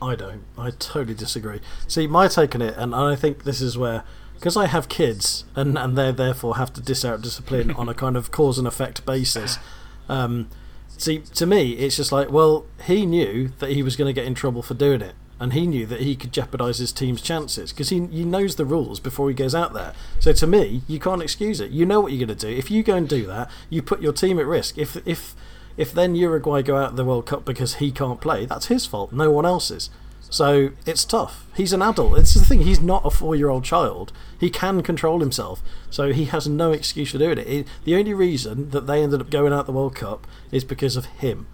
I 0.00 0.14
don't. 0.14 0.44
I 0.56 0.70
totally 0.70 1.14
disagree. 1.14 1.60
See, 1.86 2.06
my 2.06 2.26
take 2.26 2.54
on 2.54 2.62
it, 2.62 2.74
and 2.78 2.94
I 2.94 3.16
think 3.16 3.44
this 3.44 3.60
is 3.60 3.76
where, 3.76 4.02
because 4.34 4.56
I 4.56 4.66
have 4.66 4.88
kids, 4.88 5.44
and, 5.54 5.76
and 5.76 5.96
they 5.96 6.10
therefore 6.10 6.56
have 6.56 6.72
to 6.72 6.80
dish 6.80 7.04
out 7.04 7.20
discipline 7.20 7.72
on 7.72 7.86
a 7.86 7.94
kind 7.94 8.16
of 8.16 8.30
cause 8.30 8.58
and 8.58 8.66
effect 8.66 9.04
basis. 9.04 9.58
Um, 10.08 10.48
see, 10.88 11.18
to 11.18 11.44
me, 11.44 11.72
it's 11.72 11.96
just 11.96 12.12
like, 12.12 12.30
well, 12.30 12.64
he 12.84 13.04
knew 13.04 13.52
that 13.58 13.72
he 13.72 13.82
was 13.82 13.94
going 13.94 14.08
to 14.08 14.18
get 14.18 14.26
in 14.26 14.34
trouble 14.34 14.62
for 14.62 14.72
doing 14.72 15.02
it, 15.02 15.14
and 15.40 15.52
he 15.54 15.66
knew 15.66 15.86
that 15.86 16.02
he 16.02 16.14
could 16.14 16.32
jeopardise 16.32 16.78
his 16.78 16.92
team's 16.92 17.20
chances 17.22 17.72
because 17.72 17.88
he, 17.88 18.06
he 18.06 18.24
knows 18.24 18.54
the 18.56 18.64
rules 18.66 19.00
before 19.00 19.28
he 19.28 19.34
goes 19.34 19.54
out 19.54 19.72
there. 19.72 19.94
So 20.20 20.32
to 20.34 20.46
me, 20.46 20.82
you 20.86 21.00
can't 21.00 21.22
excuse 21.22 21.60
it. 21.60 21.70
You 21.72 21.86
know 21.86 22.00
what 22.00 22.12
you're 22.12 22.26
going 22.26 22.38
to 22.38 22.46
do. 22.46 22.54
If 22.54 22.70
you 22.70 22.82
go 22.84 22.94
and 22.94 23.08
do 23.08 23.26
that, 23.26 23.50
you 23.70 23.80
put 23.82 24.00
your 24.02 24.12
team 24.12 24.38
at 24.38 24.46
risk. 24.46 24.78
If 24.78 24.96
if 25.06 25.34
if 25.76 25.92
then 25.92 26.14
Uruguay 26.14 26.62
go 26.62 26.76
out 26.76 26.90
of 26.90 26.96
the 26.96 27.04
World 27.04 27.26
Cup 27.26 27.44
because 27.44 27.76
he 27.76 27.90
can't 27.90 28.20
play, 28.20 28.44
that's 28.44 28.66
his 28.66 28.84
fault, 28.86 29.12
no 29.12 29.30
one 29.30 29.46
else's. 29.46 29.88
So 30.32 30.70
it's 30.86 31.04
tough. 31.04 31.46
He's 31.56 31.72
an 31.72 31.82
adult. 31.82 32.16
It's 32.18 32.34
the 32.34 32.44
thing. 32.44 32.60
He's 32.62 32.80
not 32.80 33.04
a 33.04 33.10
four-year-old 33.10 33.64
child. 33.64 34.12
He 34.38 34.48
can 34.50 34.80
control 34.82 35.18
himself, 35.18 35.60
so 35.90 36.12
he 36.12 36.26
has 36.26 36.46
no 36.46 36.70
excuse 36.70 37.10
for 37.10 37.18
doing 37.18 37.38
it. 37.38 37.48
it. 37.48 37.66
The 37.84 37.96
only 37.96 38.14
reason 38.14 38.70
that 38.70 38.86
they 38.86 39.02
ended 39.02 39.20
up 39.20 39.30
going 39.30 39.52
out 39.52 39.60
of 39.60 39.66
the 39.66 39.72
World 39.72 39.96
Cup 39.96 40.26
is 40.52 40.62
because 40.62 40.94
of 40.96 41.06
him, 41.06 41.46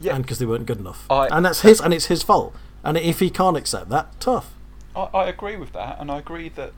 Yeah. 0.00 0.16
and 0.16 0.24
because 0.24 0.38
they 0.40 0.46
weren't 0.46 0.66
good 0.66 0.80
enough. 0.80 1.06
I- 1.08 1.28
and 1.28 1.44
that's 1.44 1.60
his, 1.60 1.80
and 1.80 1.94
it's 1.94 2.06
his 2.06 2.22
fault. 2.24 2.52
And 2.84 2.96
if 2.96 3.20
he 3.20 3.30
can't 3.30 3.56
accept 3.56 3.88
that, 3.90 4.18
tough. 4.20 4.54
I, 4.94 5.02
I 5.12 5.28
agree 5.28 5.56
with 5.56 5.72
that, 5.72 6.00
and 6.00 6.10
I 6.10 6.18
agree 6.18 6.48
that 6.50 6.72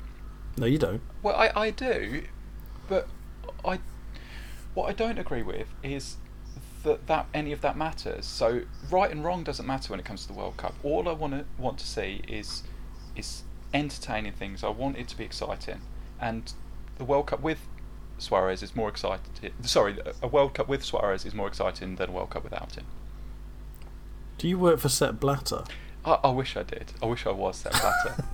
No, 0.57 0.67
you 0.67 0.79
don't. 0.79 1.01
well, 1.23 1.37
I, 1.37 1.51
I 1.55 1.71
do, 1.71 2.25
but 2.89 3.09
I 3.65 3.79
what 4.75 4.89
I 4.89 4.93
don't 4.93 5.19
agree 5.19 5.43
with 5.43 5.69
is 5.83 6.17
that 6.85 7.07
that 7.09 7.27
any 7.35 7.53
of 7.53 7.61
that 7.63 7.77
matters. 7.77 8.25
So 8.27 8.63
right 8.91 9.11
and 9.11 9.25
wrong 9.25 9.43
doesn't 9.45 9.67
matter 9.67 9.93
when 9.93 9.99
it 10.01 10.07
comes 10.07 10.23
to 10.23 10.29
the 10.29 10.35
World 10.39 10.57
Cup. 10.57 10.75
All 10.83 11.09
I 11.09 11.13
want 11.13 11.33
to 11.35 11.45
want 11.59 11.79
to 11.79 11.87
see 11.87 12.23
is 12.29 12.63
is 13.17 13.43
entertaining 13.75 14.33
things. 14.33 14.65
I 14.65 14.69
want 14.69 14.97
it 14.97 15.09
to 15.09 15.17
be 15.19 15.25
exciting, 15.25 15.81
and 16.21 16.53
the 16.97 17.05
World 17.05 17.27
Cup 17.27 17.41
with 17.41 17.59
Suarez 18.19 18.63
is 18.63 18.75
more 18.75 18.89
exciting. 18.89 19.53
Sorry, 19.63 19.99
a 20.23 20.27
World 20.29 20.55
Cup 20.55 20.69
with 20.69 20.85
Suarez 20.85 21.25
is 21.27 21.35
more 21.35 21.47
exciting 21.49 21.97
than 21.97 22.09
a 22.09 22.13
World 22.13 22.31
Cup 22.31 22.45
without 22.45 22.75
him. 22.77 22.87
Do 24.39 24.49
you 24.49 24.59
work 24.59 24.79
for 24.79 24.89
Sepp 24.89 25.19
Blatter? 25.21 25.65
I, 26.09 26.19
I 26.25 26.31
wish 26.31 26.57
I 26.57 26.63
did. 26.63 26.93
I 27.03 27.07
wish 27.07 27.27
I 27.27 27.31
was 27.33 27.57
Sepp 27.59 27.73
Blatter. 27.73 28.25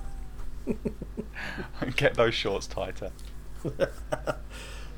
Get 1.95 2.15
those 2.15 2.33
shorts 2.33 2.67
tighter. 2.67 3.11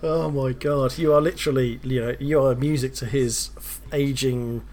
Oh 0.04 0.30
my 0.30 0.52
god, 0.54 0.96
you 1.00 1.12
are 1.12 1.20
literally, 1.20 1.80
you 1.82 2.00
know, 2.00 2.16
you 2.20 2.40
are 2.40 2.54
music 2.54 2.94
to 2.96 3.08
his 3.08 3.50
f- 3.58 3.82
aging, 3.92 4.64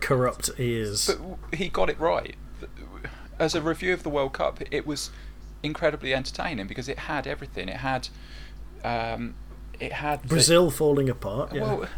corrupt 0.00 0.50
ears. 0.58 1.06
But 1.08 1.58
he 1.58 1.70
got 1.70 1.88
it 1.88 1.98
right. 1.98 2.36
As 3.38 3.54
a 3.54 3.62
review 3.62 3.94
of 3.94 4.02
the 4.02 4.10
World 4.10 4.34
Cup, 4.34 4.60
it 4.70 4.86
was 4.86 5.10
incredibly 5.62 6.12
entertaining 6.12 6.66
because 6.66 6.86
it 6.86 6.98
had 6.98 7.26
everything. 7.26 7.70
It 7.70 7.78
had, 7.78 8.08
um, 8.84 9.36
it 9.80 9.92
had 9.94 10.20
the- 10.24 10.28
Brazil 10.28 10.70
falling 10.70 11.08
apart. 11.08 11.54
Yeah. 11.54 11.62
Well, 11.62 11.88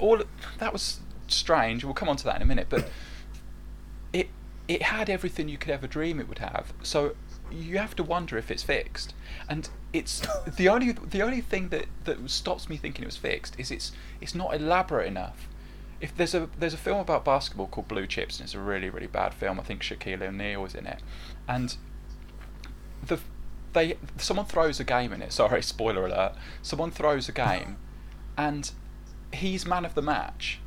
all 0.00 0.20
that 0.58 0.72
was 0.72 0.98
strange. 1.28 1.84
We'll 1.84 1.94
come 1.94 2.08
on 2.08 2.16
to 2.16 2.24
that 2.24 2.34
in 2.34 2.42
a 2.42 2.46
minute, 2.46 2.66
but 2.68 2.88
it 4.70 4.82
had 4.82 5.10
everything 5.10 5.48
you 5.48 5.58
could 5.58 5.72
ever 5.72 5.88
dream 5.88 6.20
it 6.20 6.28
would 6.28 6.38
have. 6.38 6.72
So 6.84 7.16
you 7.50 7.78
have 7.78 7.96
to 7.96 8.04
wonder 8.04 8.38
if 8.38 8.52
it's 8.52 8.62
fixed. 8.62 9.14
And 9.48 9.68
it's 9.92 10.22
the 10.56 10.68
only 10.68 10.92
the 10.92 11.22
only 11.22 11.40
thing 11.40 11.70
that, 11.70 11.86
that 12.04 12.30
stops 12.30 12.68
me 12.68 12.76
thinking 12.76 13.02
it 13.02 13.06
was 13.06 13.16
fixed 13.16 13.58
is 13.58 13.72
it's 13.72 13.90
it's 14.20 14.32
not 14.32 14.54
elaborate 14.54 15.08
enough. 15.08 15.48
If 16.00 16.16
there's 16.16 16.36
a 16.36 16.48
there's 16.56 16.72
a 16.72 16.76
film 16.78 17.00
about 17.00 17.24
basketball 17.24 17.66
called 17.66 17.88
Blue 17.88 18.06
Chips 18.06 18.38
and 18.38 18.46
it's 18.46 18.54
a 18.54 18.60
really 18.60 18.90
really 18.90 19.08
bad 19.08 19.34
film. 19.34 19.58
I 19.58 19.64
think 19.64 19.82
Shaquille 19.82 20.22
O'Neal 20.22 20.62
was 20.62 20.76
in 20.76 20.86
it, 20.86 21.02
and 21.48 21.76
the 23.04 23.18
they 23.72 23.96
someone 24.18 24.46
throws 24.46 24.78
a 24.78 24.84
game 24.84 25.12
in 25.12 25.20
it. 25.20 25.32
Sorry, 25.32 25.62
spoiler 25.74 26.06
alert. 26.06 26.34
Someone 26.62 26.92
throws 26.92 27.28
a 27.28 27.32
game, 27.32 27.76
and 28.38 28.70
he's 29.32 29.66
man 29.66 29.84
of 29.84 29.96
the 29.96 30.02
match. 30.02 30.60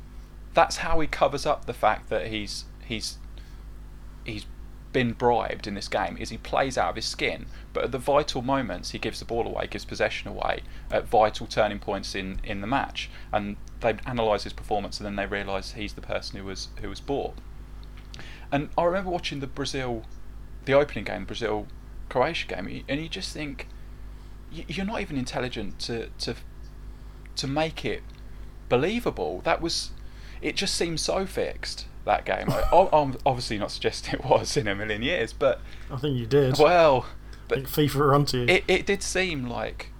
That's 0.52 0.76
how 0.76 1.00
he 1.00 1.06
covers 1.06 1.46
up 1.46 1.64
the 1.64 1.72
fact 1.72 2.10
that 2.10 2.26
he's 2.26 2.66
he's 2.84 3.16
he's 4.24 4.46
been 4.94 5.12
bribed 5.12 5.66
in 5.66 5.74
this 5.74 5.88
game. 5.88 6.16
Is 6.16 6.30
he 6.30 6.38
plays 6.38 6.78
out 6.78 6.90
of 6.90 6.96
his 6.96 7.04
skin, 7.04 7.46
but 7.74 7.84
at 7.84 7.92
the 7.92 7.98
vital 7.98 8.40
moments 8.40 8.92
he 8.92 8.98
gives 8.98 9.18
the 9.18 9.24
ball 9.26 9.46
away, 9.46 9.66
gives 9.66 9.84
possession 9.84 10.28
away 10.28 10.62
at 10.90 11.06
vital 11.06 11.46
turning 11.46 11.80
points 11.80 12.14
in, 12.14 12.40
in 12.44 12.62
the 12.62 12.66
match, 12.66 13.10
and 13.32 13.56
they 13.80 13.96
analyse 14.06 14.44
his 14.44 14.52
performance 14.54 14.98
and 14.98 15.06
then 15.06 15.16
they 15.16 15.26
realise 15.26 15.72
he's 15.72 15.92
the 15.92 16.00
person 16.00 16.38
who 16.38 16.46
was 16.46 16.68
who 16.80 16.88
was 16.88 17.00
bought. 17.00 17.34
And 18.50 18.70
I 18.78 18.84
remember 18.84 19.10
watching 19.10 19.40
the 19.40 19.46
Brazil, 19.46 20.04
the 20.64 20.72
opening 20.72 21.04
game, 21.04 21.24
Brazil 21.24 21.66
Croatia 22.08 22.46
game, 22.46 22.84
and 22.88 23.00
you 23.00 23.08
just 23.08 23.32
think 23.32 23.68
you're 24.50 24.86
not 24.86 25.00
even 25.00 25.18
intelligent 25.18 25.78
to 25.80 26.08
to 26.20 26.36
to 27.36 27.46
make 27.46 27.84
it 27.84 28.02
believable. 28.68 29.40
That 29.42 29.60
was 29.60 29.90
it. 30.40 30.54
Just 30.54 30.76
seemed 30.76 31.00
so 31.00 31.26
fixed 31.26 31.86
that 32.04 32.24
game. 32.24 32.50
I, 32.50 32.88
I'm 32.92 33.16
obviously 33.26 33.58
not 33.58 33.70
suggesting 33.70 34.14
it 34.14 34.24
was 34.24 34.56
in 34.56 34.68
a 34.68 34.74
million 34.74 35.02
years, 35.02 35.32
but 35.32 35.60
I 35.90 35.96
think 35.96 36.16
you 36.18 36.26
did. 36.26 36.58
well, 36.58 37.06
I 37.50 37.54
think 37.54 37.68
FIFA 37.68 37.96
are 37.96 38.14
onto 38.14 38.38
you. 38.38 38.46
it 38.48 38.64
it 38.68 38.86
did 38.86 39.02
seem 39.02 39.46
like. 39.46 39.90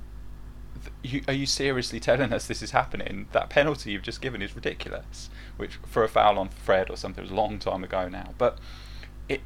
You, 1.02 1.22
are 1.28 1.34
you 1.34 1.44
seriously 1.44 2.00
telling 2.00 2.32
us 2.32 2.46
this 2.46 2.62
is 2.62 2.70
happening? 2.70 3.28
That 3.32 3.50
penalty 3.50 3.90
you've 3.90 4.02
just 4.02 4.22
given 4.22 4.40
is 4.40 4.54
ridiculous. 4.54 5.28
Which 5.58 5.78
for 5.86 6.02
a 6.02 6.08
foul 6.08 6.38
on 6.38 6.48
Fred 6.48 6.88
or 6.88 6.96
something 6.96 7.22
was 7.22 7.30
a 7.30 7.34
long 7.34 7.58
time 7.58 7.84
ago 7.84 8.08
now. 8.08 8.30
But 8.38 8.58
it, 9.28 9.42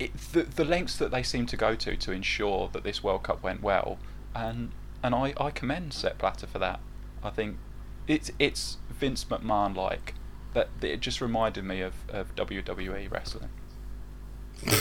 it 0.00 0.16
the, 0.32 0.42
the 0.42 0.64
lengths 0.64 0.96
that 0.98 1.12
they 1.12 1.22
seem 1.22 1.46
to 1.46 1.56
go 1.56 1.76
to 1.76 1.96
to 1.96 2.12
ensure 2.12 2.70
that 2.72 2.82
this 2.82 3.04
World 3.04 3.22
Cup 3.22 3.42
went 3.42 3.62
well, 3.62 3.98
and 4.34 4.72
and 5.02 5.14
I, 5.14 5.32
I 5.38 5.50
commend 5.50 5.92
Sepp 5.92 6.18
Blatter 6.18 6.46
for 6.48 6.58
that. 6.58 6.80
I 7.22 7.30
think 7.30 7.56
it's 8.08 8.32
it's 8.38 8.78
Vince 8.90 9.24
McMahon 9.24 9.76
like 9.76 10.14
that. 10.54 10.68
It 10.82 11.00
just 11.00 11.20
reminded 11.20 11.64
me 11.64 11.80
of, 11.80 11.94
of 12.08 12.34
WWE 12.36 13.10
wrestling 13.10 13.50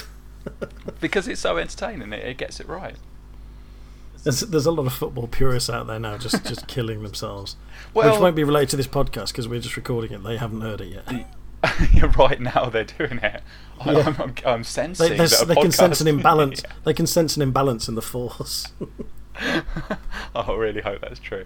because 1.00 1.28
it's 1.28 1.42
so 1.42 1.58
entertaining. 1.58 2.14
It, 2.14 2.24
it 2.26 2.38
gets 2.38 2.60
it 2.60 2.68
right. 2.68 2.96
There's, 4.24 4.40
there's 4.42 4.66
a 4.66 4.72
lot 4.72 4.86
of 4.86 4.94
football 4.94 5.28
purists 5.28 5.70
out 5.70 5.88
there 5.88 6.00
now 6.00 6.18
just, 6.18 6.46
just 6.46 6.68
killing 6.68 7.04
themselves. 7.04 7.56
Well- 7.94 8.12
Which 8.12 8.22
won't 8.22 8.36
be 8.36 8.44
related 8.44 8.70
to 8.70 8.78
this 8.78 8.88
podcast 8.88 9.28
because 9.28 9.48
we're 9.48 9.60
just 9.60 9.76
recording 9.76 10.14
it. 10.14 10.24
They 10.24 10.38
haven't 10.38 10.62
heard 10.62 10.82
it 10.82 11.04
yet. 11.06 11.28
Right 12.18 12.42
now 12.42 12.66
they're 12.70 12.84
doing 12.84 13.20
it. 13.20 13.42
I, 13.80 13.92
Yeah. 13.92 14.00
I'm, 14.08 14.22
I'm, 14.22 14.36
I'm 14.46 14.64
sensing 14.66 15.10
They, 15.10 15.18
that 15.18 15.42
a 15.42 15.46
they 15.46 15.56
can 15.56 15.72
sense 15.72 16.02
an 16.02 16.08
podcast- 16.08 16.10
imbalance. 16.10 16.64
They 16.84 16.94
can 16.94 17.08
sense 17.08 17.36
an 17.38 17.42
imbalance 17.42 17.88
in 17.88 17.96
the 17.96 18.02
force. 18.02 18.68
I 19.38 20.52
really 20.54 20.82
hope 20.82 21.02
that's 21.02 21.20
true. 21.20 21.46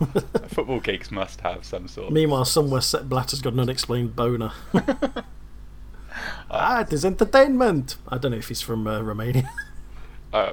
Football 0.48 0.80
geeks 0.80 1.10
must 1.10 1.40
have 1.42 1.64
some 1.64 1.86
sort. 1.88 2.12
Meanwhile, 2.12 2.44
somewhere 2.46 2.80
Sepp 2.80 3.04
Blatter's 3.04 3.40
got 3.42 3.52
an 3.52 3.60
unexplained 3.60 4.16
boner. 4.16 4.52
ah, 6.50 6.80
it 6.80 6.92
is 6.92 7.04
entertainment. 7.04 7.96
I 8.08 8.18
don't 8.18 8.32
know 8.32 8.38
if 8.38 8.48
he's 8.48 8.60
from 8.62 8.86
uh, 8.86 9.00
Romania. 9.00 9.48
Uh, 10.32 10.52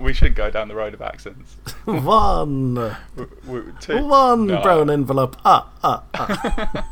we 0.00 0.12
should 0.12 0.36
go 0.36 0.48
down 0.48 0.68
the 0.68 0.76
road 0.76 0.94
of 0.94 1.02
accents. 1.02 1.56
One, 1.86 2.74
W- 2.74 3.74
two- 3.80 4.06
one 4.06 4.46
No. 4.46 4.62
brown 4.62 4.88
envelope. 4.88 5.34
Ah, 5.44 5.68
ah, 5.82 6.04
ah. 6.14 6.86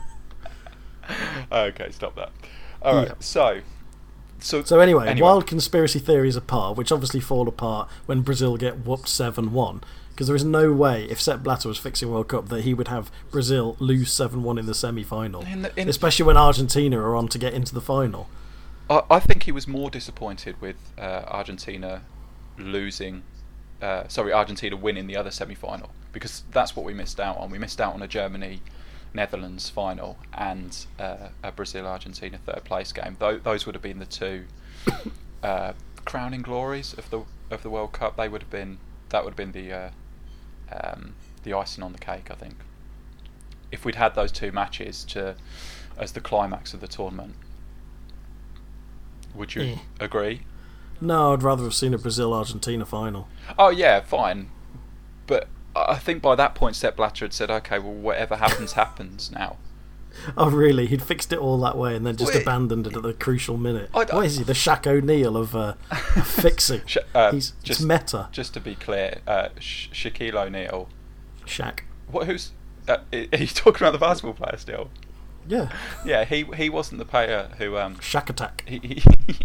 okay, 1.53 1.93
stop 1.93 2.17
that. 2.17 2.33
All 2.83 2.97
right, 2.97 3.07
Yeah. 3.07 3.15
so, 3.21 3.61
so 4.41 4.65
So 4.65 4.81
anyway, 4.81 5.07
Anyway. 5.07 5.25
wild 5.25 5.47
conspiracy 5.47 6.01
theories 6.01 6.35
apart, 6.35 6.77
which 6.77 6.91
obviously 6.91 7.21
fall 7.21 7.47
apart 7.47 7.89
when 8.07 8.23
Brazil 8.23 8.57
get 8.57 8.85
whooped 8.85 9.09
seven 9.09 9.53
one, 9.53 9.81
because 10.19 10.27
there 10.27 10.35
is 10.35 10.45
no 10.45 10.73
way 10.73 11.05
if 11.05 11.21
Sepp 11.21 11.45
Blatter 11.45 11.69
was 11.69 11.79
fixing 11.79 12.11
World 12.11 12.27
Cup 12.27 12.49
that 12.49 12.63
he 12.65 12.75
would 12.75 12.89
have 12.89 13.09
Brazil 13.31 13.77
lose 13.79 14.13
seven 14.13 14.43
one 14.43 14.59
in 14.59 14.67
the 14.67 14.75
semi 14.75 15.05
final, 15.05 15.43
In 15.45 15.63
the- 15.63 15.81
in- 15.81 15.89
especially 15.89 16.25
when 16.25 16.37
Argentina 16.37 16.99
are 16.99 17.15
on 17.15 17.29
to 17.29 17.39
get 17.39 17.55
into 17.55 17.73
the 17.73 17.81
final. 17.81 18.29
I, 18.91 19.03
I 19.09 19.21
think 19.21 19.45
he 19.45 19.53
was 19.53 19.69
more 19.69 19.91
disappointed 19.91 20.61
with 20.61 20.75
uh, 20.99 21.23
Argentina 21.29 22.03
losing. 22.59 23.23
Uh, 23.81 24.09
sorry, 24.09 24.33
Argentina 24.33 24.75
winning 24.77 25.07
the 25.07 25.17
other 25.17 25.31
semi-final 25.31 25.91
because 26.13 26.43
that's 26.51 26.75
what 26.75 26.85
we 26.85 26.93
missed 26.95 27.21
out 27.21 27.37
on. 27.37 27.49
We 27.53 27.59
missed 27.59 27.81
out 27.81 27.95
on 27.95 28.03
a 28.03 28.09
Germany 28.09 28.61
Netherlands 29.15 29.71
final 29.71 30.19
and 30.35 30.85
uh, 30.99 31.29
a 31.45 31.53
Brazil 31.53 31.87
Argentina 31.87 32.39
third 32.45 32.65
place 32.65 32.91
game. 32.91 33.15
Tho- 33.21 33.39
those 33.39 33.67
would 33.67 33.77
have 33.77 33.83
been 33.83 34.01
the 34.01 34.05
two 34.07 34.47
uh, 35.45 35.75
crowning 36.05 36.43
glories 36.43 36.93
of 36.95 37.09
the 37.11 37.23
of 37.53 37.63
the 37.63 37.71
World 37.71 37.93
Cup. 37.93 38.17
They 38.17 38.29
would 38.29 38.43
have 38.43 38.51
been 38.51 38.79
that 39.11 39.25
would 39.25 39.31
have 39.31 39.37
been 39.37 39.53
the 39.53 39.73
uh, 39.73 39.91
um, 40.73 41.15
the 41.43 41.53
icing 41.55 41.83
on 41.85 41.93
the 41.93 41.99
cake. 41.99 42.31
I 42.31 42.35
think 42.35 42.57
if 43.71 43.85
we'd 43.85 43.97
had 43.97 44.15
those 44.15 44.33
two 44.33 44.53
matches 44.53 45.05
to 45.05 45.37
as 45.99 46.13
the 46.13 46.21
climax 46.21 46.73
of 46.73 46.81
the 46.81 46.89
tournament. 46.89 47.35
Would 49.35 49.55
you 49.55 49.79
agree? 50.01 50.43
No, 51.01 51.33
I'd 51.33 51.43
rather 51.43 51.65
have 51.65 51.75
seen 51.75 51.95
a 51.95 51.99
Brazil 51.99 52.33
Argentina 52.33 52.85
final. 52.85 53.29
Oh 53.59 53.69
yeah, 53.69 54.01
fine. 54.01 54.51
But 55.27 55.49
I 55.77 55.93
I 55.93 55.99
think 55.99 56.23
by 56.23 56.35
that 56.35 56.55
point, 56.55 56.77
Sepp 56.77 56.97
Blatter 56.97 57.25
had 57.25 57.33
said, 57.33 57.51
"Okay, 57.51 57.79
well, 57.79 57.93
whatever 57.93 58.37
happens, 58.37 58.73
happens 58.85 59.31
now." 59.31 59.57
Oh 60.37 60.51
really? 60.51 60.87
He'd 60.87 61.03
fixed 61.03 61.33
it 61.33 61.39
all 61.39 61.59
that 61.61 61.77
way 61.77 61.95
and 61.97 62.07
then 62.07 62.17
just 62.17 62.33
Wait. 62.35 62.43
abandoned 62.43 62.87
it 62.87 62.97
at 62.97 63.03
the 63.03 63.13
crucial 63.15 63.57
minute. 63.57 63.91
I- 63.95 64.03
is 64.25 64.39
he? 64.39 64.45
The 64.45 64.53
Shaq 64.53 64.87
O'Neal 64.87 65.37
of 65.37 65.55
uh, 65.57 65.73
fixing. 66.25 66.83
Sh- 66.87 66.99
uh, 67.15 67.33
He's 67.33 67.53
just 67.63 67.83
meta. 67.83 68.29
Just 68.33 68.55
to 68.55 68.61
be 68.61 68.75
clear, 68.75 69.19
uh, 69.27 69.49
Sh- 69.59 69.89
Shaquille 69.93 70.35
O'Neal. 70.35 70.89
Shaq. 71.47 71.81
What? 72.11 72.27
Who's? 72.27 72.53
Uh, 72.87 72.99
are 73.13 73.19
you 73.39 73.47
talking 73.47 73.83
about 73.87 73.93
the 73.93 73.99
basketball 73.99 74.35
player 74.35 74.57
still? 74.59 74.91
Yeah. 75.47 75.73
Yeah, 76.05 76.25
he 76.25 76.45
he 76.57 76.69
wasn't 76.69 76.99
the 76.99 77.05
player 77.07 77.51
who 77.59 77.79
um 77.79 77.97
Shaq 77.97 78.29
attack. 78.29 78.65
he, 78.67 78.79
he 78.79 79.03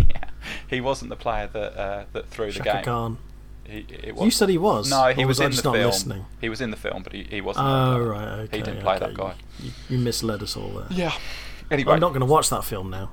yeah, 0.09 0.25
he 0.67 0.81
wasn't 0.81 1.09
the 1.09 1.15
player 1.15 1.47
that 1.47 1.77
uh, 1.79 2.03
that 2.13 2.27
threw 2.27 2.51
the 2.51 2.59
game. 2.59 2.83
Khan. 2.83 3.17
He, 3.65 3.85
it 3.89 4.15
You 4.19 4.31
said 4.31 4.49
he 4.49 4.57
was. 4.57 4.89
No, 4.89 5.13
he 5.13 5.25
was, 5.25 5.39
I 5.39 5.45
in 5.45 5.51
the 5.51 5.61
not 5.63 5.73
film. 5.73 5.85
listening? 5.85 6.25
He 6.41 6.49
was 6.49 6.61
in 6.61 6.71
the 6.71 6.77
film, 6.77 7.03
but 7.03 7.13
he, 7.13 7.23
he 7.23 7.41
wasn't. 7.41 7.65
Oh 7.67 7.99
right, 7.99 8.27
okay. 8.41 8.57
He 8.57 8.63
didn't 8.63 8.81
play 8.81 8.95
okay. 8.95 9.07
that 9.07 9.15
guy. 9.15 9.35
You, 9.59 9.71
you 9.89 9.97
misled 9.97 10.43
us 10.43 10.57
all 10.57 10.69
there. 10.69 10.87
Yeah. 10.91 11.13
Anyway, 11.71 11.93
I'm 11.93 11.99
not 11.99 12.09
going 12.09 12.21
to 12.21 12.25
watch 12.25 12.49
that 12.49 12.63
film 12.63 12.89
now. 12.89 13.11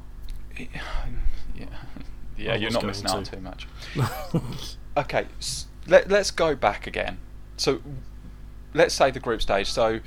Yeah, 1.57 1.67
yeah, 2.39 2.53
I 2.55 2.57
you're 2.57 2.71
not 2.71 2.87
missing 2.87 3.07
out 3.07 3.23
to. 3.27 3.37
too 3.37 3.43
much. 3.43 3.69
okay, 4.97 5.27
let, 5.87 6.09
let's 6.09 6.31
go 6.31 6.55
back 6.55 6.87
again. 6.87 7.19
So, 7.59 7.83
let's 8.73 8.95
say 8.95 9.11
the 9.11 9.21
group 9.21 9.43
stage. 9.43 9.71
So, 9.71 10.01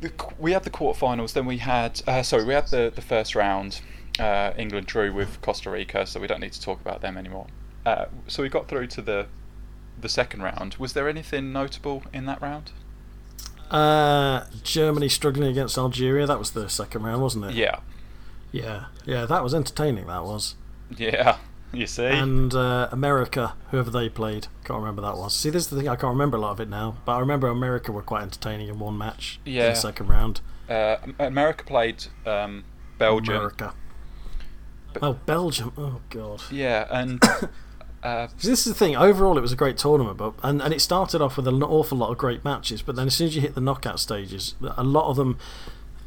the, 0.00 0.12
we 0.38 0.52
had 0.52 0.62
the 0.62 0.70
quarterfinals. 0.70 1.32
Then 1.32 1.44
we 1.44 1.58
had, 1.58 2.00
uh, 2.06 2.22
sorry, 2.22 2.44
we 2.44 2.54
had 2.54 2.68
the 2.68 2.92
the 2.94 3.02
first 3.02 3.34
round. 3.34 3.80
Uh, 4.20 4.52
England 4.56 4.86
drew 4.86 5.12
with 5.12 5.40
Costa 5.40 5.70
Rica, 5.70 6.06
so 6.06 6.20
we 6.20 6.28
don't 6.28 6.40
need 6.40 6.52
to 6.52 6.60
talk 6.60 6.80
about 6.80 7.00
them 7.00 7.18
anymore. 7.18 7.46
Uh, 7.84 8.06
so 8.28 8.42
we 8.42 8.48
got 8.48 8.68
through 8.68 8.86
to 8.88 9.02
the 9.02 9.26
the 10.00 10.08
second 10.08 10.42
round. 10.42 10.74
Was 10.76 10.92
there 10.94 11.08
anything 11.08 11.52
notable 11.52 12.02
in 12.12 12.26
that 12.26 12.40
round? 12.42 12.72
Uh, 13.70 14.44
Germany 14.62 15.08
struggling 15.08 15.50
against 15.50 15.78
Algeria. 15.78 16.26
That 16.26 16.38
was 16.38 16.50
the 16.52 16.68
second 16.68 17.02
round, 17.04 17.22
wasn't 17.22 17.46
it? 17.46 17.54
Yeah, 17.54 17.80
Yeah, 18.50 18.86
yeah. 19.06 19.24
That 19.24 19.42
was 19.42 19.54
entertaining. 19.54 20.06
That 20.06 20.24
was. 20.24 20.56
yeah. 20.96 21.38
You 21.74 21.86
see, 21.86 22.04
And 22.04 22.52
uh, 22.54 22.90
America, 22.92 23.54
whoever 23.70 23.88
they 23.90 24.10
played, 24.10 24.48
can't 24.62 24.78
remember 24.80 25.00
that 25.00 25.16
was. 25.16 25.34
See, 25.34 25.48
this 25.48 25.62
is 25.62 25.68
the 25.70 25.76
thing. 25.78 25.88
I 25.88 25.96
can't 25.96 26.12
remember 26.12 26.36
a 26.36 26.40
lot 26.40 26.50
of 26.50 26.60
it 26.60 26.68
now, 26.68 26.98
but 27.06 27.12
I 27.12 27.18
remember 27.18 27.48
America 27.48 27.90
were 27.92 28.02
quite 28.02 28.20
entertaining 28.24 28.68
in 28.68 28.78
one 28.78 28.98
match 28.98 29.40
in 29.46 29.54
the 29.54 29.74
second 29.74 30.08
round. 30.08 30.42
uh, 30.68 30.96
America 31.18 31.64
played 31.64 32.04
um, 32.26 32.64
Belgium. 32.98 33.36
America. 33.36 33.72
oh, 35.00 35.14
Belgium. 35.24 35.72
Oh 35.78 36.02
God. 36.10 36.42
Yeah, 36.50 36.86
and 36.90 37.22
uh, 38.02 38.28
This 38.36 38.60
is 38.60 38.64
the 38.64 38.74
thing. 38.74 38.96
Overall, 38.96 39.38
it 39.38 39.42
was 39.42 39.52
a 39.52 39.56
great 39.56 39.76
tournament, 39.78 40.16
but 40.16 40.34
and, 40.42 40.60
and 40.60 40.72
it 40.72 40.80
started 40.80 41.20
off 41.20 41.36
with 41.36 41.46
an 41.46 41.62
awful 41.62 41.98
lot 41.98 42.10
of 42.10 42.18
great 42.18 42.44
matches. 42.44 42.82
But 42.82 42.96
then, 42.96 43.06
as 43.06 43.14
soon 43.14 43.28
as 43.28 43.36
you 43.36 43.42
hit 43.42 43.54
the 43.54 43.60
knockout 43.60 44.00
stages, 44.00 44.54
a 44.76 44.84
lot 44.84 45.08
of 45.08 45.16
them. 45.16 45.38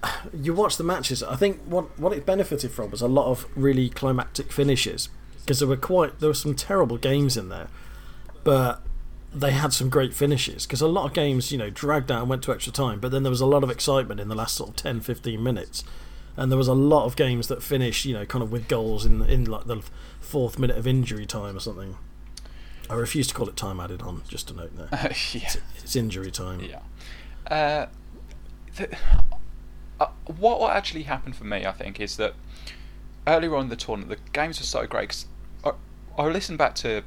You 0.33 0.53
watch 0.53 0.77
the 0.77 0.83
matches. 0.83 1.23
I 1.23 1.35
think 1.35 1.61
what 1.65 1.97
what 1.99 2.13
it 2.13 2.25
benefited 2.25 2.71
from 2.71 2.91
was 2.91 3.01
a 3.01 3.07
lot 3.07 3.27
of 3.27 3.47
really 3.55 3.89
climactic 3.89 4.51
finishes 4.51 5.09
because 5.39 5.59
there 5.59 5.67
were 5.67 5.77
quite 5.77 6.19
there 6.19 6.29
were 6.29 6.35
some 6.35 6.53
terrible 6.55 6.97
games 6.97 7.37
in 7.37 7.49
there, 7.49 7.69
but 8.43 8.81
they 9.33 9.51
had 9.51 9.73
some 9.73 9.89
great 9.89 10.13
finishes 10.13 10.65
because 10.65 10.81
a 10.81 10.87
lot 10.87 11.05
of 11.05 11.13
games 11.13 11.51
you 11.51 11.57
know 11.57 11.69
dragged 11.69 12.11
out 12.11 12.21
and 12.21 12.29
went 12.29 12.43
to 12.43 12.51
extra 12.51 12.71
time. 12.71 12.99
But 12.99 13.11
then 13.11 13.23
there 13.23 13.29
was 13.29 13.41
a 13.41 13.45
lot 13.45 13.63
of 13.63 13.69
excitement 13.69 14.19
in 14.19 14.27
the 14.27 14.35
last 14.35 14.55
sort 14.55 14.71
of 14.71 14.75
10, 14.75 15.01
15 15.01 15.41
minutes, 15.41 15.83
and 16.37 16.51
there 16.51 16.57
was 16.57 16.67
a 16.67 16.73
lot 16.73 17.05
of 17.05 17.15
games 17.15 17.47
that 17.47 17.63
finished 17.63 18.05
you 18.05 18.13
know 18.13 18.25
kind 18.25 18.43
of 18.43 18.51
with 18.51 18.67
goals 18.67 19.05
in 19.05 19.21
in 19.23 19.45
like 19.45 19.65
the 19.65 19.81
fourth 20.19 20.57
minute 20.59 20.77
of 20.77 20.85
injury 20.87 21.25
time 21.25 21.55
or 21.55 21.59
something. 21.59 21.95
I 22.89 22.93
refuse 22.95 23.27
to 23.27 23.33
call 23.33 23.49
it 23.49 23.55
time 23.57 23.79
added 23.79 24.01
on. 24.03 24.21
Just 24.27 24.51
a 24.51 24.53
note 24.53 24.75
there. 24.75 24.89
yeah, 25.33 25.53
It's 25.77 25.95
injury 25.95 26.29
time. 26.31 26.61
yeah. 26.61 26.79
Uh, 27.47 27.87
the, 28.77 28.95
uh, 29.99 30.07
what 30.37 30.59
what 30.59 30.75
actually 30.75 31.03
happened 31.03 31.35
for 31.35 31.45
me, 31.45 31.65
I 31.65 31.71
think, 31.71 31.99
is 31.99 32.17
that 32.17 32.33
earlier 33.25 33.55
on 33.55 33.63
in 33.63 33.69
the 33.69 33.75
tournament, 33.75 34.19
the 34.23 34.31
games 34.31 34.59
were 34.59 34.65
so 34.65 34.85
great. 34.85 35.09
'cause 35.09 35.25
I, 35.63 35.71
I 36.21 36.27
listened 36.27 36.57
back 36.59 36.75
to 36.75 37.03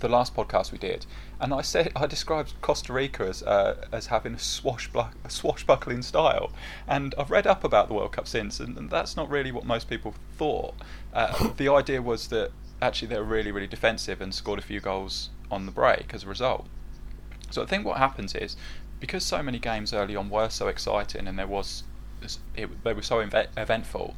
the 0.00 0.08
last 0.08 0.34
podcast 0.34 0.72
we 0.72 0.78
did, 0.78 1.06
and 1.40 1.52
I 1.52 1.62
said 1.62 1.92
I 1.96 2.06
described 2.06 2.54
Costa 2.60 2.92
Rica 2.92 3.24
as 3.24 3.42
uh, 3.42 3.86
as 3.92 4.06
having 4.06 4.34
a, 4.34 4.38
swashbuck, 4.38 5.14
a 5.24 5.30
swashbuckling 5.30 6.02
style, 6.02 6.52
and 6.86 7.14
I've 7.18 7.30
read 7.30 7.46
up 7.46 7.64
about 7.64 7.88
the 7.88 7.94
World 7.94 8.12
Cup 8.12 8.28
since, 8.28 8.60
and, 8.60 8.76
and 8.76 8.90
that's 8.90 9.16
not 9.16 9.28
really 9.28 9.52
what 9.52 9.64
most 9.64 9.88
people 9.88 10.14
thought. 10.36 10.74
Uh, 11.12 11.50
the 11.56 11.68
idea 11.68 12.02
was 12.02 12.28
that 12.28 12.50
actually 12.80 13.08
they 13.08 13.18
were 13.18 13.24
really 13.24 13.50
really 13.50 13.66
defensive 13.66 14.20
and 14.20 14.34
scored 14.34 14.58
a 14.58 14.62
few 14.62 14.80
goals 14.80 15.30
on 15.50 15.66
the 15.66 15.72
break 15.72 16.14
as 16.14 16.24
a 16.24 16.28
result. 16.28 16.66
So 17.50 17.62
I 17.62 17.66
think 17.66 17.84
what 17.84 17.96
happens 17.96 18.34
is 18.34 18.56
because 19.00 19.24
so 19.24 19.42
many 19.42 19.58
games 19.58 19.92
early 19.92 20.16
on 20.16 20.28
were 20.28 20.48
so 20.48 20.68
exciting 20.68 21.26
and 21.26 21.38
there 21.38 21.46
was 21.46 21.84
it, 22.56 22.84
they 22.84 22.92
were 22.92 23.02
so 23.02 23.20
eventful 23.20 24.16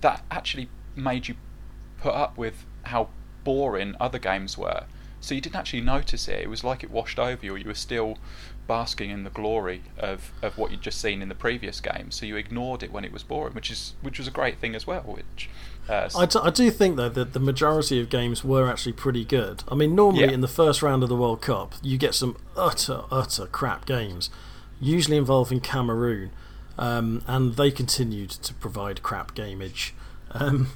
that 0.00 0.22
actually 0.30 0.68
made 0.94 1.28
you 1.28 1.34
put 1.98 2.14
up 2.14 2.36
with 2.36 2.66
how 2.82 3.08
boring 3.44 3.94
other 4.00 4.18
games 4.18 4.56
were. 4.58 4.84
So 5.20 5.34
you 5.34 5.40
didn't 5.40 5.56
actually 5.56 5.80
notice 5.80 6.28
it. 6.28 6.40
It 6.40 6.50
was 6.50 6.64
like 6.64 6.82
it 6.84 6.90
washed 6.90 7.18
over 7.18 7.44
you. 7.44 7.56
You 7.56 7.66
were 7.68 7.74
still 7.74 8.18
basking 8.66 9.10
in 9.10 9.24
the 9.24 9.30
glory 9.30 9.82
of, 9.98 10.32
of 10.42 10.56
what 10.58 10.70
you'd 10.70 10.80
just 10.82 11.00
seen 11.00 11.20
in 11.22 11.28
the 11.28 11.34
previous 11.34 11.80
game. 11.80 12.10
So 12.10 12.26
you 12.26 12.36
ignored 12.36 12.82
it 12.82 12.92
when 12.92 13.04
it 13.04 13.12
was 13.12 13.22
boring, 13.22 13.54
which 13.54 13.70
is 13.70 13.94
which 14.02 14.18
was 14.18 14.26
a 14.28 14.30
great 14.30 14.58
thing 14.58 14.74
as 14.74 14.86
well. 14.86 15.00
Which 15.02 15.48
uh, 15.88 16.08
I, 16.16 16.26
d- 16.26 16.38
I 16.42 16.50
do 16.50 16.70
think 16.70 16.96
though 16.96 17.08
that 17.10 17.32
the 17.32 17.40
majority 17.40 18.00
of 18.00 18.08
games 18.10 18.44
were 18.44 18.68
actually 18.70 18.92
pretty 18.92 19.24
good. 19.24 19.64
I 19.68 19.74
mean, 19.74 19.94
normally 19.94 20.24
Yeah. 20.24 20.30
in 20.30 20.40
the 20.42 20.48
first 20.48 20.82
round 20.82 21.02
of 21.02 21.08
the 21.08 21.16
World 21.16 21.40
Cup, 21.40 21.74
you 21.82 21.96
get 21.98 22.14
some 22.14 22.36
utter 22.56 23.02
utter 23.10 23.46
crap 23.46 23.86
games, 23.86 24.28
usually 24.80 25.16
involving 25.16 25.60
Cameroon, 25.60 26.30
um, 26.78 27.22
and 27.26 27.54
they 27.56 27.70
continued 27.70 28.30
to 28.30 28.52
provide 28.54 29.02
crap 29.02 29.34
gameage. 29.34 29.92
Um, 30.32 30.68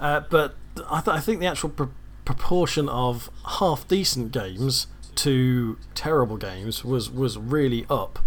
uh, 0.00 0.20
but 0.30 0.56
I, 0.88 1.00
th- 1.00 1.16
I 1.16 1.20
think 1.20 1.40
the 1.40 1.46
actual 1.46 1.70
pr- 1.70 1.84
proportion 2.24 2.88
of 2.88 3.30
half 3.58 3.86
decent 3.88 4.32
games 4.32 4.86
to 5.16 5.78
terrible 5.94 6.36
games 6.36 6.84
was 6.84 7.10
was 7.10 7.36
really 7.36 7.84
up 7.90 8.18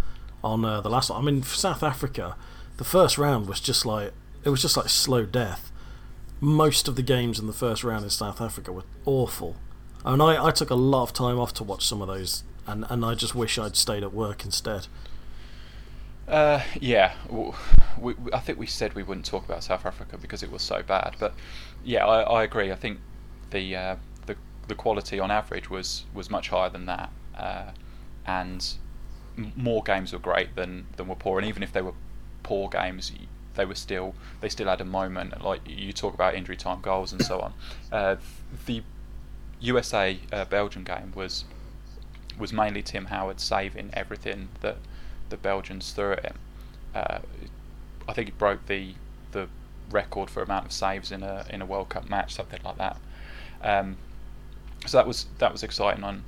on 0.43 0.63
uh, 0.63 0.81
the 0.81 0.89
last 0.89 1.09
one. 1.09 1.21
I 1.21 1.25
mean, 1.25 1.43
South 1.43 1.81
Africa, 1.81 2.35
the 2.77 2.83
first 2.83 3.17
round 3.17 3.47
was 3.47 3.59
just 3.59 3.85
like 3.85 4.13
it 4.43 4.49
was 4.49 4.61
just 4.61 4.77
like 4.77 4.89
slow 4.89 5.25
death. 5.25 5.71
Most 6.39 6.87
of 6.87 6.95
the 6.95 7.01
games 7.01 7.39
in 7.39 7.47
the 7.47 7.53
first 7.53 7.83
round 7.83 8.03
in 8.03 8.09
South 8.09 8.39
Africa 8.41 8.71
were 8.71 8.83
awful, 9.05 9.55
and 10.03 10.21
I, 10.21 10.45
I 10.45 10.51
took 10.51 10.69
a 10.69 10.75
lot 10.75 11.03
of 11.03 11.13
time 11.13 11.39
off 11.39 11.53
to 11.55 11.63
watch 11.63 11.85
some 11.85 12.01
of 12.01 12.07
those, 12.07 12.43
and, 12.67 12.85
and 12.89 13.03
I 13.03 13.15
just 13.15 13.33
wish 13.33 13.57
I'd 13.57 13.75
stayed 13.75 14.03
at 14.03 14.13
work 14.13 14.45
instead. 14.45 14.87
Uh, 16.27 16.61
yeah, 16.79 17.13
we, 17.29 18.13
we, 18.13 18.33
I 18.33 18.39
think 18.39 18.57
we 18.57 18.65
said 18.65 18.93
we 18.93 19.03
wouldn't 19.03 19.25
talk 19.25 19.45
about 19.45 19.63
South 19.63 19.85
Africa 19.85 20.17
because 20.17 20.43
it 20.43 20.51
was 20.51 20.61
so 20.61 20.81
bad. 20.83 21.15
But 21.19 21.35
yeah, 21.85 22.05
I, 22.05 22.21
I 22.21 22.43
agree. 22.43 22.71
I 22.71 22.75
think 22.75 22.99
the 23.51 23.75
uh, 23.75 23.95
the 24.25 24.35
the 24.67 24.75
quality 24.75 25.19
on 25.19 25.31
average 25.31 25.69
was 25.69 26.05
was 26.13 26.29
much 26.29 26.49
higher 26.49 26.69
than 26.69 26.87
that, 26.87 27.11
uh, 27.37 27.71
and 28.25 28.73
more 29.55 29.83
games 29.83 30.11
were 30.11 30.19
great 30.19 30.55
than 30.55 30.87
than 30.97 31.07
were 31.07 31.15
poor. 31.15 31.39
And 31.39 31.47
even 31.47 31.63
if 31.63 31.71
they 31.71 31.81
were 31.81 31.93
poor 32.43 32.67
games, 32.69 33.11
they 33.53 33.65
were 33.65 33.75
still 33.75 34.15
they 34.41 34.49
still 34.49 34.67
had 34.67 34.81
a 34.81 34.85
moment. 34.85 35.43
Like 35.43 35.61
you 35.65 35.93
talk 35.93 36.13
about 36.13 36.33
injury 36.33 36.57
time 36.57 36.81
goals 36.81 37.11
and 37.11 37.23
so 37.23 37.39
on. 37.39 37.53
Uh, 37.91 38.15
the 38.65 38.83
USA 39.59 40.19
uh, 40.33 40.45
Belgium 40.45 40.83
game 40.83 41.13
was 41.15 41.45
was 42.37 42.51
mainly 42.51 42.81
Tim 42.81 43.05
Howard 43.05 43.39
saving 43.39 43.91
everything 43.93 44.49
that 44.61 44.77
the 45.29 45.37
Belgians 45.37 45.91
threw 45.91 46.13
at 46.13 46.25
him. 46.25 46.35
Uh, 46.93 47.19
I 48.07 48.13
think 48.13 48.29
it 48.29 48.37
broke 48.37 48.65
the 48.65 48.95
the 49.31 49.47
record 49.91 50.29
for 50.29 50.41
amount 50.41 50.65
of 50.65 50.71
saves 50.71 51.11
in 51.11 51.23
a 51.23 51.45
in 51.49 51.61
a 51.61 51.65
World 51.65 51.89
Cup 51.89 52.09
match, 52.09 52.33
something 52.33 52.59
like 52.63 52.77
that. 52.77 52.97
Um, 53.61 53.97
so 54.85 54.97
that 54.97 55.07
was 55.07 55.27
that 55.39 55.51
was 55.51 55.63
exciting 55.63 56.03
on 56.03 56.23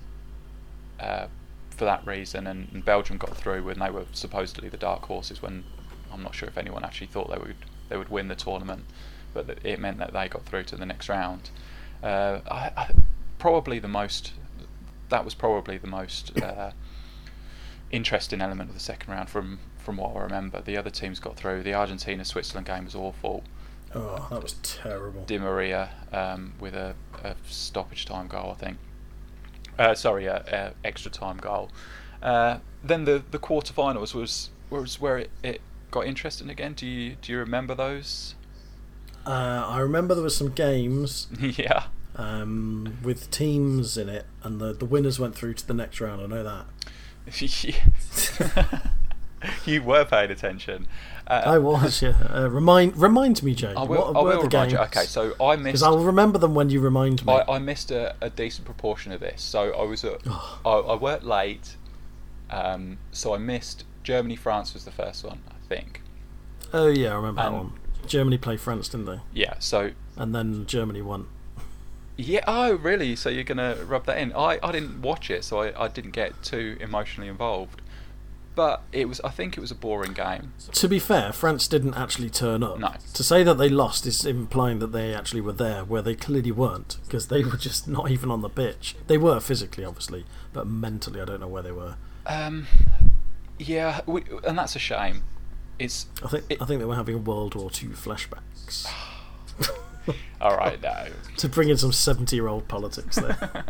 uh, 1.00 1.28
for 1.70 1.86
that 1.86 2.06
reason, 2.06 2.48
and, 2.48 2.68
and 2.74 2.84
Belgium 2.84 3.18
got 3.18 3.36
through 3.36 3.64
when 3.64 3.80
they 3.80 3.90
were 3.90 4.06
supposedly 4.14 4.70
the 4.70 4.78
dark 4.78 5.04
horses. 5.04 5.42
When 5.42 5.64
I'm 6.12 6.24
not 6.24 6.36
sure 6.36 6.50
if 6.50 6.58
anyone 6.58 6.84
actually 6.84 7.08
thought 7.08 7.30
they 7.30 7.38
would 7.38 7.56
they 7.90 7.98
would 7.98 8.10
win 8.10 8.28
the 8.28 8.36
tournament, 8.36 8.86
but 9.34 9.60
it 9.64 9.80
meant 9.80 9.98
that 10.00 10.14
they 10.14 10.28
got 10.28 10.46
through 10.46 10.64
to 10.64 10.76
the 10.76 10.86
next 10.86 11.10
round. 11.10 11.50
Uh, 12.04 12.40
I, 12.50 12.72
I, 12.76 12.92
probably 13.40 13.80
the 13.80 13.88
most 13.88 14.34
that 15.10 15.24
was 15.24 15.34
probably 15.34 15.78
the 15.78 15.88
most 15.88 16.38
uh, 16.42 16.72
interesting 17.92 18.42
element 18.42 18.70
of 18.70 18.76
the 18.76 18.82
second 18.82 19.14
round 19.14 19.30
from 19.30 19.60
from 19.88 19.96
what 19.96 20.18
I 20.18 20.24
remember. 20.24 20.62
The 20.62 20.76
other 20.76 20.90
teams 20.90 21.18
got 21.18 21.38
through. 21.38 21.64
The 21.64 21.74
Argentina 21.74 22.26
Switzerland 22.26 22.68
game 22.68 22.84
was 22.84 22.94
awful. 22.94 23.42
Oh, 23.96 24.28
that 24.30 24.44
was 24.44 24.56
terrible. 24.62 25.24
Di 25.24 25.38
Maria 25.38 25.92
um, 26.12 26.56
with 26.60 26.74
a, 26.76 26.94
a 27.24 27.36
stoppage 27.48 28.06
time 28.06 28.28
goal, 28.28 28.52
I 28.52 28.56
think. 28.56 28.78
Uh, 29.80 29.96
sorry, 29.96 30.26
a, 30.26 30.44
a 30.84 30.86
extra 30.86 31.10
time 31.10 31.38
goal. 31.38 31.72
Uh, 32.22 32.58
then 32.84 33.06
the 33.06 33.24
the 33.32 33.40
quarterfinals 33.40 34.14
was 34.14 34.50
was 34.70 35.00
where 35.00 35.20
it, 35.20 35.30
it 35.42 35.62
got 35.90 36.06
interesting 36.06 36.50
again. 36.50 36.74
Do 36.74 36.86
you 36.86 37.16
do 37.22 37.32
you 37.32 37.38
remember 37.38 37.74
those? 37.74 38.36
Uh, 39.26 39.64
I 39.70 39.80
remember 39.80 40.16
there 40.16 40.24
were 40.24 40.30
some 40.30 40.52
games 40.52 41.28
yeah. 41.40 41.86
um, 42.18 42.98
with 43.04 43.32
teams 43.32 43.98
in 43.98 44.10
it, 44.10 44.26
and 44.44 44.60
the, 44.60 44.74
the 44.74 44.86
winners 44.86 45.18
went 45.18 45.34
through 45.34 45.54
to 45.54 45.66
the 45.66 45.74
next 45.74 46.02
round. 46.02 46.22
I 46.22 46.26
know 46.26 46.44
that. 46.44 46.66
you 49.66 49.82
were 49.84 50.06
paying 50.06 50.32
attention. 50.32 50.88
Uh, 51.28 51.42
I 51.46 51.58
was, 51.58 52.02
yeah. 52.02 52.14
Uh, 52.34 52.50
remind 52.50 52.96
remind 52.98 53.44
me, 53.44 53.54
Jay. 53.54 53.74
I 53.76 53.84
will, 53.84 54.14
what 54.14 54.16
I 54.16 54.22
were 54.22 54.30
will 54.38 54.42
the 54.44 54.48
remind 54.48 54.72
you. 54.72 54.78
Okay, 54.80 55.04
so 55.04 55.34
I 55.42 55.56
missed. 55.58 55.64
Because. 55.66 55.84
I'll 55.84 56.00
remember 56.00 56.38
them 56.40 56.56
when 56.56 56.70
you 56.70 56.80
remind 56.80 57.26
me. 57.26 57.34
I, 57.34 57.56
I 57.56 57.60
missed 57.60 57.92
a, 57.92 58.16
a 58.22 58.30
decent 58.30 58.66
proportion 58.66 59.12
of 59.12 59.20
this. 59.20 59.42
So 59.42 59.74
I 59.74 59.84
was 59.84 60.06
at, 60.06 60.22
I, 60.66 60.70
I 60.70 60.96
worked 60.96 61.24
late, 61.26 61.76
um, 62.50 62.98
so 63.12 63.34
I 63.34 63.38
missed 63.40 63.84
Germany. 64.04 64.36
France 64.36 64.74
was 64.74 64.86
the 64.86 64.92
first 64.92 65.24
one, 65.26 65.42
I 65.50 65.56
think. 65.68 66.02
oh 66.74 66.88
yeah, 66.88 67.12
I 67.12 67.16
remember 67.16 67.42
that 67.42 67.48
Um, 67.48 67.54
one. 67.56 67.74
Germany 68.06 68.38
played 68.38 68.62
France, 68.62 68.88
didn't 68.88 69.06
they? 69.08 69.20
Yeah. 69.34 69.56
So 69.60 69.92
And 70.16 70.34
then 70.34 70.66
Germany 70.66 71.02
won. 71.02 71.28
yeah. 72.16 72.40
Oh, 72.48 72.76
really? 72.76 73.18
So 73.18 73.28
you're 73.30 73.44
gonna 73.44 73.76
rub 73.86 74.06
that 74.06 74.18
in? 74.18 74.32
I, 74.32 74.60
I 74.64 74.72
didn't 74.72 75.02
watch 75.02 75.30
it, 75.30 75.44
so 75.44 75.60
I, 75.62 75.84
I 75.84 75.88
didn't 75.90 76.12
get 76.12 76.42
too 76.42 76.78
emotionally 76.80 77.28
involved. 77.28 77.82
But 78.58 78.82
it 78.92 79.08
was. 79.08 79.22
I 79.22 79.30
think 79.30 79.56
it 79.56 79.62
was 79.62 79.70
a 79.70 79.76
boring 79.76 80.14
game. 80.14 80.52
To 80.72 80.90
be 80.90 80.98
fair, 80.98 81.32
France 81.32 81.68
didn't 81.68 81.94
actually 81.94 82.32
turn 82.32 82.64
up. 82.64 82.80
No. 82.80 82.92
To 83.14 83.24
say 83.24 83.44
that 83.44 83.54
they 83.60 83.70
lost 83.70 84.08
is 84.08 84.26
implying 84.26 84.80
that 84.80 84.92
they 84.92 85.14
actually 85.14 85.42
were 85.42 85.54
there, 85.54 85.86
where 85.86 86.02
they 86.02 86.16
clearly 86.16 86.52
weren't, 86.52 86.98
because 87.06 87.28
they 87.28 87.44
were 87.44 87.56
just 87.56 87.88
not 87.98 88.10
even 88.10 88.32
on 88.32 88.42
the 88.42 88.50
pitch. 88.50 88.96
They 89.06 89.20
were 89.20 89.40
physically, 89.40 89.86
obviously, 89.86 90.26
but 90.54 90.66
mentally, 90.66 91.22
I 91.22 91.26
don't 91.26 91.40
know 91.40 91.48
where 91.48 91.62
they 91.62 91.72
were. 91.72 91.98
Um, 92.26 92.66
yeah, 93.60 94.02
we, 94.08 94.24
and 94.44 94.58
that's 94.58 94.76
a 94.76 94.80
shame. 94.80 95.22
It's 95.78 96.08
I 96.26 96.28
think 96.30 96.46
It- 96.50 96.60
I 96.60 96.66
think 96.66 96.80
they 96.80 96.86
were 96.86 96.96
having 96.96 97.24
World 97.24 97.54
War 97.54 97.70
II 97.70 97.90
flashbacks 97.90 98.92
all 100.42 100.58
right. 100.58 100.82
No, 100.82 101.06
to 101.38 101.48
bring 101.48 101.70
in 101.70 101.78
some 101.78 101.92
seventy-year-old 101.92 102.68
politics 102.68 103.18
there. 103.18 103.66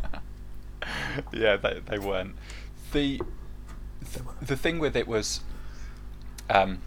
yeah, 1.34 1.58
they, 1.58 1.82
they 1.86 2.00
weren't. 2.00 2.36
The, 2.94 3.20
the 4.42 4.56
thing 4.58 4.80
with 4.80 4.96
it 4.96 5.08
was, 5.08 5.42
um, 6.50 6.80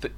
the 0.00 0.10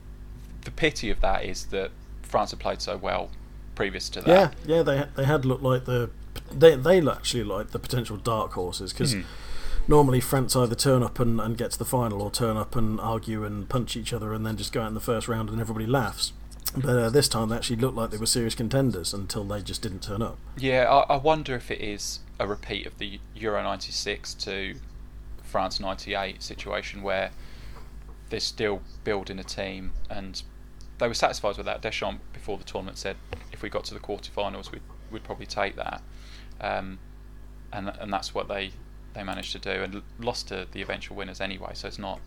the 0.64 0.70
pity 0.70 1.10
of 1.10 1.20
that 1.20 1.44
is 1.44 1.66
that 1.66 1.90
France 2.22 2.50
had 2.50 2.60
played 2.60 2.80
so 2.80 2.96
well 2.96 3.30
previous 3.74 4.08
to 4.10 4.20
that. 4.22 4.28
yeah, 4.66 4.76
yeah, 4.76 4.82
they 4.82 5.06
they 5.16 5.24
had 5.24 5.44
looked 5.44 5.62
like 5.62 5.84
the 5.84 6.10
they 6.50 6.76
they 6.76 7.06
actually 7.08 7.44
like 7.44 7.70
the 7.70 7.78
potential 7.78 8.16
dark 8.16 8.52
horses 8.52 8.92
because. 8.92 9.14
Mhm. 9.14 9.24
Normally, 9.88 10.20
France 10.20 10.54
either 10.54 10.76
turn 10.76 11.02
up 11.02 11.18
and, 11.18 11.40
and 11.40 11.58
get 11.58 11.72
to 11.72 11.78
the 11.78 11.84
final, 11.84 12.22
or 12.22 12.30
turn 12.30 12.56
up 12.56 12.76
and 12.76 13.00
argue 13.00 13.44
and 13.44 13.68
punch 13.68 13.96
each 13.96 14.12
other, 14.12 14.32
and 14.32 14.46
then 14.46 14.56
just 14.56 14.72
go 14.72 14.80
out 14.80 14.86
in 14.86 14.94
the 14.94 15.00
first 15.00 15.26
round 15.26 15.50
and 15.50 15.60
everybody 15.60 15.86
laughs. 15.86 16.32
But 16.76 16.96
uh, 16.96 17.10
this 17.10 17.26
time 17.28 17.48
they 17.48 17.56
actually 17.56 17.76
looked 17.76 17.96
like 17.96 18.10
they 18.10 18.16
were 18.16 18.26
serious 18.26 18.54
contenders 18.54 19.12
until 19.12 19.42
they 19.42 19.60
just 19.60 19.82
didn't 19.82 20.04
turn 20.04 20.22
up. 20.22 20.38
Yeah, 20.56 20.84
I, 20.88 21.14
I 21.14 21.16
wonder 21.16 21.56
if 21.56 21.68
it 21.68 21.80
is 21.80 22.20
a 22.38 22.46
repeat 22.46 22.86
of 22.86 22.98
the 22.98 23.18
Euro 23.34 23.60
'96 23.60 24.34
to 24.34 24.76
France 25.52 25.78
'98 25.78 26.42
situation 26.42 27.02
where 27.02 27.30
they're 28.30 28.40
still 28.40 28.80
building 29.04 29.38
a 29.38 29.44
team 29.44 29.92
and 30.08 30.42
they 30.98 31.06
were 31.06 31.14
satisfied 31.14 31.58
with 31.58 31.66
that. 31.66 31.82
Deschamps 31.82 32.22
before 32.32 32.56
the 32.56 32.64
tournament 32.64 32.96
said 32.96 33.16
if 33.52 33.62
we 33.62 33.68
got 33.68 33.84
to 33.84 33.94
the 33.94 34.00
quarterfinals, 34.00 34.72
we'd 34.72 34.82
we'd 35.10 35.22
probably 35.22 35.46
take 35.46 35.76
that, 35.76 36.02
um, 36.60 36.98
and 37.72 37.92
and 38.00 38.12
that's 38.12 38.34
what 38.34 38.48
they 38.48 38.72
they 39.14 39.22
managed 39.22 39.52
to 39.52 39.58
do 39.58 39.82
and 39.82 40.02
lost 40.18 40.48
to 40.48 40.66
the 40.72 40.80
eventual 40.80 41.16
winners 41.16 41.40
anyway. 41.40 41.72
So 41.74 41.88
it's 41.88 41.98
not. 41.98 42.20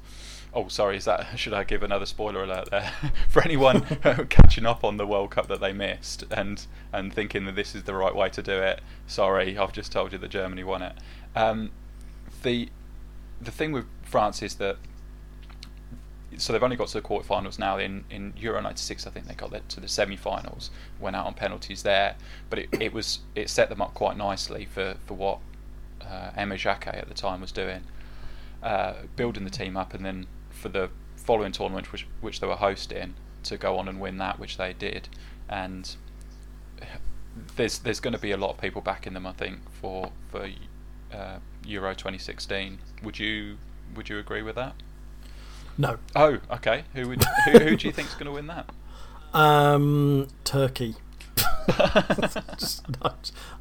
Oh, 0.54 0.68
sorry. 0.68 0.98
Is 0.98 1.06
that 1.06 1.26
should 1.40 1.54
I 1.54 1.64
give 1.64 1.82
another 1.82 2.06
spoiler 2.06 2.44
alert 2.44 2.70
there 2.70 2.92
for 3.30 3.42
anyone 3.42 3.82
catching 4.30 4.68
up 4.68 4.84
on 4.84 4.98
the 4.98 5.08
World 5.08 5.32
Cup 5.32 5.48
that 5.48 5.62
they 5.62 5.74
missed 5.74 6.24
and 6.30 6.66
and 6.94 7.12
thinking 7.12 7.46
that 7.46 7.56
this 7.56 7.74
is 7.74 7.84
the 7.84 7.96
right 7.96 8.16
way 8.16 8.30
to 8.30 8.44
do 8.44 8.62
it? 8.62 8.82
Sorry, 9.08 9.58
I've 9.58 9.74
just 9.74 9.92
told 9.92 10.12
you 10.14 10.20
that 10.20 10.30
Germany 10.30 10.64
won 10.64 10.84
it. 10.84 10.94
Um, 11.36 11.72
the 12.44 12.70
the 13.42 13.52
thing 13.52 13.72
with 13.72 13.86
France 14.04 14.42
is 14.42 14.56
that 14.56 14.78
so 16.38 16.52
they've 16.52 16.64
only 16.64 16.76
got 16.76 16.88
to 16.90 17.02
the 17.02 17.08
quarterfinals 17.08 17.58
now. 17.60 17.78
In, 17.78 18.04
in 18.10 18.34
Euro 18.38 18.62
'96, 18.62 19.08
I 19.08 19.10
think 19.10 19.28
they 19.28 19.34
got 19.34 19.70
to 19.70 19.80
the 19.80 19.88
semi-finals, 19.88 20.70
went 21.00 21.16
out 21.16 21.26
on 21.26 21.34
penalties 21.34 21.84
there. 21.84 22.16
But 22.50 22.60
it, 22.60 22.70
it 22.80 22.94
was 22.94 23.20
it 23.36 23.50
set 23.50 23.70
them 23.70 23.82
up 23.82 23.94
quite 23.94 24.18
nicely 24.18 24.66
for 24.66 24.96
for 25.06 25.14
what 25.14 25.40
uh, 26.02 26.32
Aimé 26.38 26.58
Jacquet 26.58 26.98
at 26.98 27.08
the 27.08 27.14
time 27.14 27.42
was 27.42 27.52
doing, 27.52 27.84
uh, 28.62 28.94
building 29.16 29.44
the 29.44 29.50
team 29.50 29.78
up, 29.78 29.94
and 29.94 30.06
then 30.06 30.28
for 30.50 30.70
the 30.70 30.90
following 31.16 31.52
tournament, 31.52 31.92
which 31.92 32.08
which 32.22 32.40
they 32.40 32.48
were 32.48 32.56
hosting, 32.56 33.16
to 33.44 33.58
go 33.58 33.78
on 33.78 33.88
and 33.88 34.00
win 34.00 34.18
that, 34.18 34.40
which 34.40 34.58
they 34.58 34.74
did, 34.74 35.10
and 35.50 35.96
there's 37.56 37.80
there's 37.80 38.00
going 38.00 38.14
to 38.14 38.20
be 38.20 38.32
a 38.32 38.38
lot 38.38 38.52
of 38.52 38.62
people 38.62 38.82
backing 38.82 39.14
them, 39.14 39.26
I 39.26 39.34
think, 39.34 39.60
for 39.82 40.12
for 40.30 40.50
uh, 41.16 41.40
Euro 41.66 41.94
2016. 41.94 42.80
Would 43.04 43.20
you 43.20 43.58
would 43.96 44.10
you 44.10 44.20
agree 44.20 44.42
with 44.42 44.56
that? 44.56 44.76
No. 45.78 45.98
Oh, 46.16 46.40
okay. 46.52 46.84
Who 46.94 47.10
would 47.10 47.24
who, 47.46 47.60
who 47.60 47.76
do 47.76 47.88
you 47.88 47.94
think's 47.94 48.14
going 48.14 48.26
to 48.26 48.32
win 48.32 48.48
that? 48.48 48.70
Um, 49.34 50.30
Turkey. 50.46 50.96
Just 52.58 52.86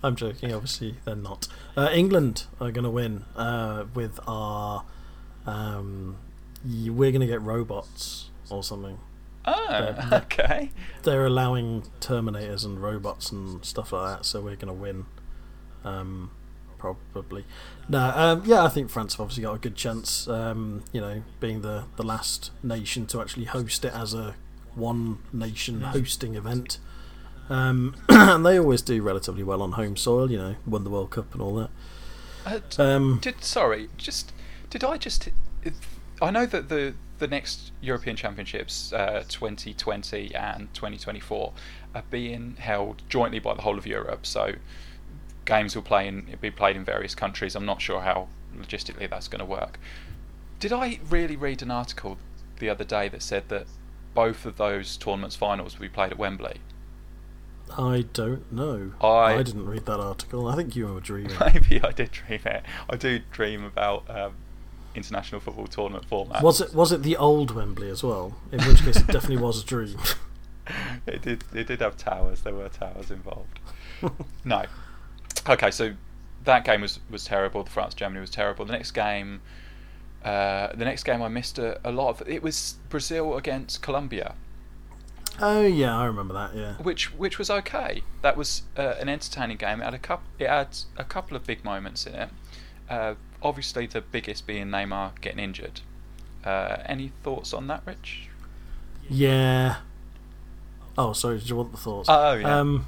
I'm 0.04 0.14
joking. 0.14 0.52
Obviously, 0.52 0.98
they're 1.04 1.16
not. 1.16 1.48
Uh, 1.76 1.90
England 1.92 2.44
are 2.60 2.70
going 2.70 2.84
to 2.84 2.90
win 2.90 3.24
uh, 3.34 3.86
with 3.92 4.20
our. 4.28 4.84
Um, 5.46 6.18
we're 6.64 7.10
going 7.10 7.22
to 7.22 7.26
get 7.26 7.42
robots 7.42 8.30
or 8.50 8.62
something. 8.62 8.98
Oh, 9.46 9.66
they're, 9.68 9.92
they're, 10.10 10.20
okay. 10.20 10.70
They're 11.02 11.26
allowing 11.26 11.82
Terminators 12.00 12.64
and 12.64 12.80
robots 12.80 13.32
and 13.32 13.64
stuff 13.64 13.92
like 13.92 14.18
that, 14.18 14.24
so 14.24 14.40
we're 14.40 14.56
going 14.56 14.68
to 14.68 14.72
win. 14.72 15.06
Um, 15.84 16.30
probably. 17.12 17.44
No, 17.88 18.12
um, 18.14 18.42
yeah, 18.44 18.62
I 18.62 18.68
think 18.68 18.90
France 18.90 19.14
have 19.14 19.20
obviously 19.20 19.42
got 19.42 19.54
a 19.54 19.58
good 19.58 19.76
chance. 19.76 20.28
Um, 20.28 20.84
you 20.92 21.00
know, 21.00 21.22
being 21.40 21.62
the 21.62 21.84
the 21.96 22.02
last 22.02 22.50
nation 22.62 23.06
to 23.06 23.20
actually 23.20 23.46
host 23.46 23.84
it 23.84 23.92
as 23.94 24.14
a 24.14 24.34
one 24.74 25.18
nation 25.32 25.80
hosting 25.80 26.34
event. 26.34 26.78
Um, 27.48 27.96
and 28.08 28.44
they 28.44 28.58
always 28.58 28.82
do 28.82 29.02
relatively 29.02 29.42
well 29.42 29.62
on 29.62 29.72
home 29.72 29.96
soil. 29.96 30.30
You 30.30 30.38
know, 30.38 30.56
won 30.66 30.84
the 30.84 30.90
World 30.90 31.10
Cup 31.10 31.32
and 31.32 31.42
all 31.42 31.54
that. 31.56 31.70
Uh, 32.46 32.82
um, 32.82 33.18
did 33.22 33.42
sorry, 33.42 33.88
just 33.96 34.32
did 34.70 34.84
I 34.84 34.96
just? 34.96 35.28
I 36.20 36.30
know 36.30 36.46
that 36.46 36.68
the 36.68 36.94
the 37.18 37.28
next 37.28 37.72
European 37.80 38.16
Championships, 38.16 38.92
uh, 38.92 39.24
2020 39.28 40.34
and 40.34 40.72
2024, 40.74 41.52
are 41.94 42.02
being 42.10 42.56
held 42.58 43.02
jointly 43.08 43.38
by 43.38 43.54
the 43.54 43.62
whole 43.62 43.78
of 43.78 43.86
Europe. 43.86 44.26
So 44.26 44.54
games 45.44 45.74
will 45.74 45.82
play 45.82 46.06
in 46.06 46.36
be 46.40 46.50
played 46.50 46.76
in 46.76 46.84
various 46.84 47.14
countries. 47.14 47.54
I'm 47.54 47.66
not 47.66 47.80
sure 47.80 48.00
how 48.00 48.28
logistically 48.56 49.08
that's 49.08 49.28
going 49.28 49.40
to 49.40 49.44
work. 49.44 49.78
Did 50.60 50.72
I 50.72 51.00
really 51.08 51.36
read 51.36 51.62
an 51.62 51.70
article 51.70 52.18
the 52.58 52.68
other 52.68 52.84
day 52.84 53.08
that 53.08 53.22
said 53.22 53.48
that 53.48 53.66
both 54.14 54.46
of 54.46 54.56
those 54.56 54.96
tournaments 54.96 55.36
finals 55.36 55.74
will 55.74 55.86
be 55.86 55.88
played 55.88 56.12
at 56.12 56.18
Wembley? 56.18 56.60
I 57.76 58.04
don't 58.12 58.50
know. 58.52 58.92
I, 59.00 59.34
I 59.34 59.42
didn't 59.42 59.66
read 59.66 59.86
that 59.86 59.98
article. 59.98 60.46
I 60.46 60.54
think 60.54 60.76
you 60.76 60.86
were 60.86 61.00
dreaming. 61.00 61.36
Maybe 61.40 61.82
I 61.82 61.92
did 61.92 62.12
dream 62.12 62.40
it. 62.44 62.62
I 62.88 62.96
do 62.96 63.20
dream 63.32 63.64
about 63.64 64.08
um, 64.08 64.34
international 64.94 65.40
football 65.40 65.66
tournament 65.66 66.08
formats. 66.08 66.42
Was 66.42 66.60
it 66.60 66.74
was 66.74 66.92
it 66.92 67.02
the 67.02 67.16
old 67.16 67.50
Wembley 67.50 67.90
as 67.90 68.02
well? 68.02 68.36
In 68.52 68.60
which 68.62 68.82
case, 68.82 68.96
it 68.96 69.06
definitely 69.06 69.38
was 69.38 69.62
a 69.62 69.66
dream. 69.66 69.98
it 71.06 71.22
did. 71.22 71.44
It 71.54 71.66
did 71.66 71.80
have 71.80 71.96
towers. 71.96 72.42
There 72.42 72.54
were 72.54 72.68
towers 72.68 73.10
involved. 73.10 73.58
no, 74.44 74.64
okay, 75.48 75.70
so 75.70 75.94
that 76.44 76.64
game 76.64 76.80
was, 76.80 77.00
was 77.10 77.24
terrible. 77.24 77.62
The 77.62 77.70
France 77.70 77.94
Germany 77.94 78.20
was 78.20 78.30
terrible. 78.30 78.64
The 78.64 78.72
next 78.72 78.92
game, 78.92 79.40
uh, 80.24 80.68
the 80.74 80.84
next 80.84 81.04
game 81.04 81.22
I 81.22 81.28
missed 81.28 81.58
a, 81.58 81.80
a 81.84 81.92
lot 81.92 82.08
of. 82.10 82.28
It 82.28 82.42
was 82.42 82.76
Brazil 82.88 83.36
against 83.36 83.82
Colombia. 83.82 84.34
Oh 85.40 85.62
yeah, 85.62 85.98
I 85.98 86.04
remember 86.04 86.34
that. 86.34 86.54
Yeah, 86.54 86.74
which 86.74 87.12
which 87.14 87.38
was 87.38 87.50
okay. 87.50 88.02
That 88.22 88.36
was 88.36 88.62
uh, 88.76 88.94
an 89.00 89.08
entertaining 89.08 89.56
game. 89.56 89.80
It 89.80 89.84
had 89.84 89.94
a 89.94 89.98
couple. 89.98 90.26
It 90.38 90.48
had 90.48 90.76
a 90.96 91.04
couple 91.04 91.36
of 91.36 91.44
big 91.44 91.64
moments 91.64 92.06
in 92.06 92.14
it. 92.14 92.28
Uh, 92.88 93.14
obviously, 93.42 93.86
the 93.86 94.00
biggest 94.00 94.46
being 94.46 94.68
Neymar 94.68 95.20
getting 95.20 95.40
injured. 95.40 95.80
Uh, 96.44 96.76
any 96.86 97.10
thoughts 97.22 97.52
on 97.52 97.66
that, 97.66 97.82
Rich? 97.84 98.28
Yeah. 99.08 99.76
Oh, 100.96 101.12
sorry. 101.12 101.38
Did 101.38 101.50
you 101.50 101.56
want 101.56 101.72
the 101.72 101.78
thoughts? 101.78 102.08
Oh 102.08 102.34
yeah. 102.34 102.60
Um, 102.60 102.86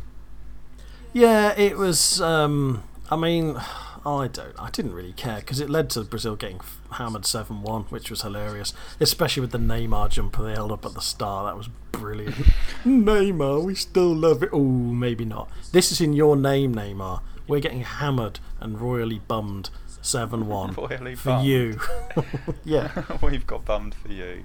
yeah, 1.16 1.55
it 1.59 1.79
was. 1.79 2.20
Um, 2.20 2.83
I 3.11 3.16
mean, 3.16 3.57
I 4.05 4.29
don't. 4.29 4.55
I 4.59 4.68
didn't 4.70 4.92
really 4.92 5.14
care 5.14 5.37
because 5.37 5.61
it 5.61 5.70
led 5.70 5.88
to 5.90 6.02
Brazil 6.05 6.37
getting 6.37 6.61
hammered 6.92 7.24
seven 7.24 7.62
one, 7.62 7.85
which 7.85 8.11
was 8.11 8.20
hilarious. 8.20 8.74
Especially 9.00 9.40
with 9.40 9.50
the 9.52 9.59
Neymar 9.59 10.11
jumper 10.11 10.42
they 10.42 10.52
held 10.52 10.72
up 10.72 10.85
at 10.85 10.92
the 10.94 11.00
start. 11.00 11.46
That 11.46 11.57
was 11.57 11.68
brilliant. 11.90 12.35
Neymar, 12.85 13.64
we 13.64 13.74
still 13.74 14.14
love 14.14 14.42
it. 14.42 14.50
Oh, 14.52 14.61
maybe 14.62 15.24
not. 15.24 15.48
This 15.72 15.90
is 15.90 16.02
in 16.02 16.12
your 16.12 16.37
name, 16.37 16.74
Neymar. 16.74 17.22
We're 17.48 17.61
getting 17.61 17.83
hammered 17.83 18.38
and 18.61 18.79
royally 18.79 19.20
bummed. 19.26 19.70
Seven 20.02 20.46
one 20.46 20.72
for 20.74 20.88
bummed. 21.24 21.46
you. 21.46 21.81
yeah, 22.64 23.02
we've 23.22 23.46
got 23.46 23.64
bummed 23.64 23.94
for 23.94 24.12
you. 24.12 24.44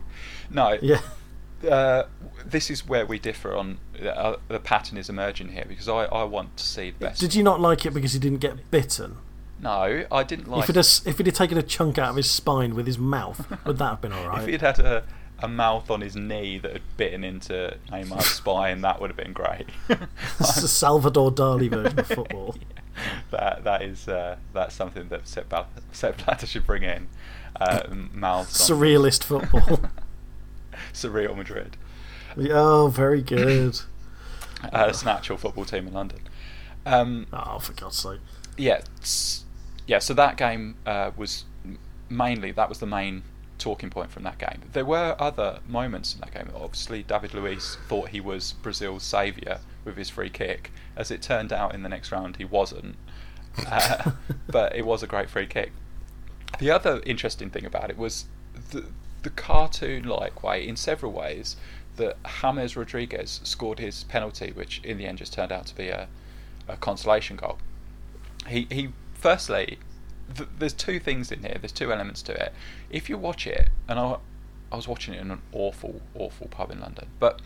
No, 0.49 0.79
yeah. 0.81 1.01
Uh, 1.69 2.03
this 2.45 2.69
is 2.69 2.87
where 2.87 3.05
we 3.05 3.19
differ 3.19 3.55
on 3.55 3.77
uh, 4.03 4.35
the 4.47 4.59
pattern 4.59 4.97
is 4.97 5.09
emerging 5.09 5.49
here 5.49 5.65
because 5.67 5.87
I, 5.87 6.05
I 6.05 6.23
want 6.23 6.57
to 6.57 6.63
see 6.63 6.91
the 6.91 7.05
best. 7.05 7.19
Did 7.19 7.35
you 7.35 7.43
not 7.43 7.59
like 7.59 7.85
it 7.85 7.93
because 7.93 8.13
he 8.13 8.19
didn't 8.19 8.39
get 8.39 8.71
bitten? 8.71 9.17
No, 9.61 10.05
I 10.11 10.23
didn't 10.23 10.49
like. 10.49 10.63
If 10.63 10.69
it 10.71 10.75
had, 10.75 10.87
if 11.05 11.17
he'd 11.19 11.35
taken 11.35 11.57
a 11.57 11.63
chunk 11.63 11.97
out 11.99 12.09
of 12.09 12.15
his 12.15 12.29
spine 12.29 12.73
with 12.73 12.87
his 12.87 12.97
mouth, 12.97 13.45
would 13.65 13.77
that 13.77 13.89
have 13.89 14.01
been 14.01 14.11
all 14.11 14.27
right? 14.27 14.41
if 14.41 14.47
he'd 14.47 14.61
had 14.61 14.79
a, 14.79 15.03
a 15.39 15.47
mouth 15.47 15.91
on 15.91 16.01
his 16.01 16.15
knee 16.15 16.57
that 16.57 16.73
had 16.73 16.81
bitten 16.97 17.23
into 17.23 17.77
Neymar's 17.91 18.25
spine, 18.37 18.81
that 18.81 18.99
would 18.99 19.11
have 19.11 19.17
been 19.17 19.33
great. 19.33 19.67
it's 20.39 20.63
a 20.63 20.67
Salvador 20.67 21.31
Dali 21.31 21.69
version 21.69 21.99
of 21.99 22.07
football. 22.07 22.55
That 23.29 23.63
that 23.63 23.83
is 23.83 24.07
uh, 24.07 24.37
that's 24.53 24.75
something 24.75 25.09
that 25.09 25.27
Sepp, 25.27 25.49
Blatter 25.49 26.47
should 26.47 26.65
bring 26.65 26.83
in. 26.83 27.07
Uh, 27.59 27.83
mouths 28.13 28.57
surrealist 28.57 29.23
football. 29.23 29.79
Surreal 30.93 31.35
Madrid. 31.35 31.77
Oh, 32.37 32.87
very 32.87 33.21
good. 33.21 33.79
uh, 34.63 34.87
it's 34.89 35.01
an 35.01 35.09
actual 35.09 35.37
football 35.37 35.65
team 35.65 35.87
in 35.87 35.93
London. 35.93 36.21
Um, 36.85 37.27
oh, 37.31 37.59
for 37.59 37.73
God's 37.73 37.97
sake! 37.97 38.19
Yeah, 38.57 38.81
yeah. 39.87 39.99
So 39.99 40.13
that 40.13 40.37
game 40.37 40.75
uh, 40.85 41.11
was 41.15 41.45
mainly 42.09 42.51
that 42.51 42.69
was 42.69 42.79
the 42.79 42.87
main 42.87 43.23
talking 43.57 43.89
point 43.89 44.11
from 44.11 44.23
that 44.23 44.37
game. 44.37 44.61
There 44.73 44.85
were 44.85 45.15
other 45.19 45.59
moments 45.67 46.15
in 46.15 46.21
that 46.21 46.33
game. 46.33 46.49
Obviously, 46.55 47.03
David 47.03 47.33
Luiz 47.33 47.77
thought 47.87 48.09
he 48.09 48.19
was 48.19 48.55
Brazil's 48.63 49.03
saviour 49.03 49.59
with 49.85 49.97
his 49.97 50.09
free 50.09 50.29
kick. 50.29 50.71
As 50.95 51.11
it 51.11 51.21
turned 51.21 51.53
out, 51.53 51.73
in 51.73 51.83
the 51.83 51.89
next 51.89 52.11
round, 52.11 52.37
he 52.37 52.45
wasn't. 52.45 52.95
Uh, 53.67 54.11
but 54.47 54.75
it 54.75 54.85
was 54.85 55.03
a 55.03 55.07
great 55.07 55.29
free 55.29 55.45
kick. 55.45 55.71
The 56.59 56.71
other 56.71 57.01
interesting 57.05 57.49
thing 57.49 57.65
about 57.65 57.89
it 57.89 57.97
was 57.97 58.25
the 58.71 58.85
the 59.23 59.29
cartoon-like 59.29 60.43
way, 60.43 60.67
in 60.67 60.75
several 60.75 61.11
ways, 61.11 61.55
that 61.97 62.17
James 62.41 62.75
Rodriguez 62.75 63.41
scored 63.43 63.79
his 63.79 64.03
penalty, 64.05 64.51
which 64.51 64.81
in 64.83 64.97
the 64.97 65.05
end 65.05 65.19
just 65.19 65.33
turned 65.33 65.51
out 65.51 65.65
to 65.67 65.75
be 65.75 65.89
a, 65.89 66.07
a 66.67 66.77
consolation 66.77 67.37
goal. 67.37 67.57
He 68.47 68.67
he 68.71 68.89
firstly, 69.13 69.77
th- 70.35 70.49
there's 70.57 70.73
two 70.73 70.99
things 70.99 71.31
in 71.31 71.41
here. 71.41 71.57
There's 71.59 71.71
two 71.71 71.91
elements 71.91 72.21
to 72.23 72.33
it. 72.33 72.53
If 72.89 73.09
you 73.09 73.17
watch 73.17 73.45
it, 73.45 73.69
and 73.87 73.99
I 73.99 74.17
I 74.71 74.75
was 74.75 74.87
watching 74.87 75.13
it 75.13 75.21
in 75.21 75.31
an 75.31 75.41
awful 75.51 76.01
awful 76.15 76.47
pub 76.47 76.71
in 76.71 76.79
London, 76.79 77.09
but 77.19 77.41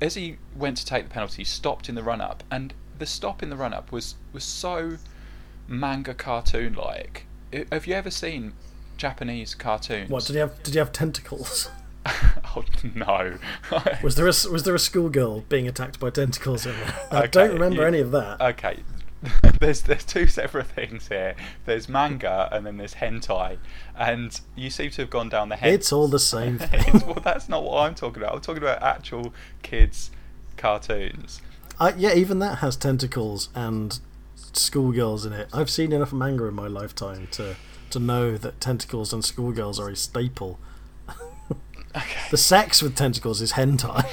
as 0.00 0.14
he 0.14 0.36
went 0.54 0.76
to 0.78 0.84
take 0.84 1.04
the 1.04 1.10
penalty, 1.10 1.38
he 1.38 1.44
stopped 1.44 1.88
in 1.88 1.94
the 1.94 2.02
run 2.02 2.20
up, 2.20 2.42
and 2.50 2.74
the 2.98 3.06
stop 3.06 3.42
in 3.42 3.48
the 3.48 3.56
run 3.56 3.72
up 3.72 3.92
was 3.92 4.16
was 4.32 4.44
so 4.44 4.98
manga 5.66 6.12
cartoon 6.14 6.74
like. 6.74 7.26
Have 7.72 7.86
you 7.86 7.94
ever 7.94 8.10
seen 8.10 8.52
Japanese 9.00 9.54
cartoons? 9.54 10.10
What 10.10 10.24
did 10.26 10.34
he 10.34 10.38
have? 10.40 10.62
Did 10.62 10.74
he 10.74 10.78
have 10.78 10.92
tentacles? 10.92 11.70
Oh 12.56 12.64
no! 12.96 13.38
Was 14.02 14.16
there 14.16 14.24
a 14.26 14.34
was 14.52 14.62
there 14.64 14.74
a 14.74 14.78
schoolgirl 14.78 15.42
being 15.48 15.68
attacked 15.68 16.00
by 16.00 16.10
tentacles 16.10 16.66
in 16.66 16.72
there? 16.72 16.94
I 17.12 17.18
Okay, 17.18 17.28
don't 17.28 17.52
remember 17.52 17.82
you- 17.82 17.86
any 17.86 18.00
of 18.00 18.10
that. 18.10 18.40
Okay, 18.40 18.80
there's 19.60 19.82
there's 19.82 20.04
two 20.04 20.26
separate 20.26 20.66
things 20.66 21.06
here. 21.08 21.36
There's 21.66 21.88
manga 21.88 22.48
and 22.50 22.66
then 22.66 22.76
there's 22.78 22.94
hentai, 22.94 23.58
and 23.96 24.40
you 24.56 24.68
seem 24.70 24.90
to 24.92 25.02
have 25.02 25.10
gone 25.10 25.28
down 25.28 25.48
the 25.50 25.56
hen. 25.56 25.72
it's 25.72 25.92
all 25.92 26.08
the 26.08 26.18
same 26.18 26.58
thing. 26.58 27.02
well, 27.06 27.20
that's 27.22 27.48
not 27.48 27.62
what 27.62 27.82
I'm 27.86 27.94
talking 27.94 28.20
about. 28.20 28.34
I'm 28.34 28.40
talking 28.40 28.62
about 28.62 28.82
actual 28.82 29.32
kids' 29.62 30.10
cartoons. 30.56 31.40
I, 31.78 31.92
yeah, 31.94 32.14
even 32.14 32.40
that 32.40 32.58
has 32.58 32.74
tentacles 32.76 33.48
and 33.54 34.00
schoolgirls 34.52 35.24
in 35.24 35.32
it. 35.32 35.48
I've 35.52 35.70
seen 35.70 35.92
enough 35.92 36.12
manga 36.12 36.46
in 36.46 36.54
my 36.54 36.66
lifetime 36.66 37.28
to 37.32 37.54
to 37.90 37.98
know 37.98 38.36
that 38.36 38.60
tentacles 38.60 39.12
and 39.12 39.24
schoolgirls 39.24 39.78
are 39.80 39.88
a 39.88 39.96
staple. 39.96 40.58
Okay. 41.96 42.20
The 42.30 42.36
sex 42.36 42.82
with 42.82 42.94
tentacles 42.94 43.40
is 43.40 43.54
hentai. 43.54 44.06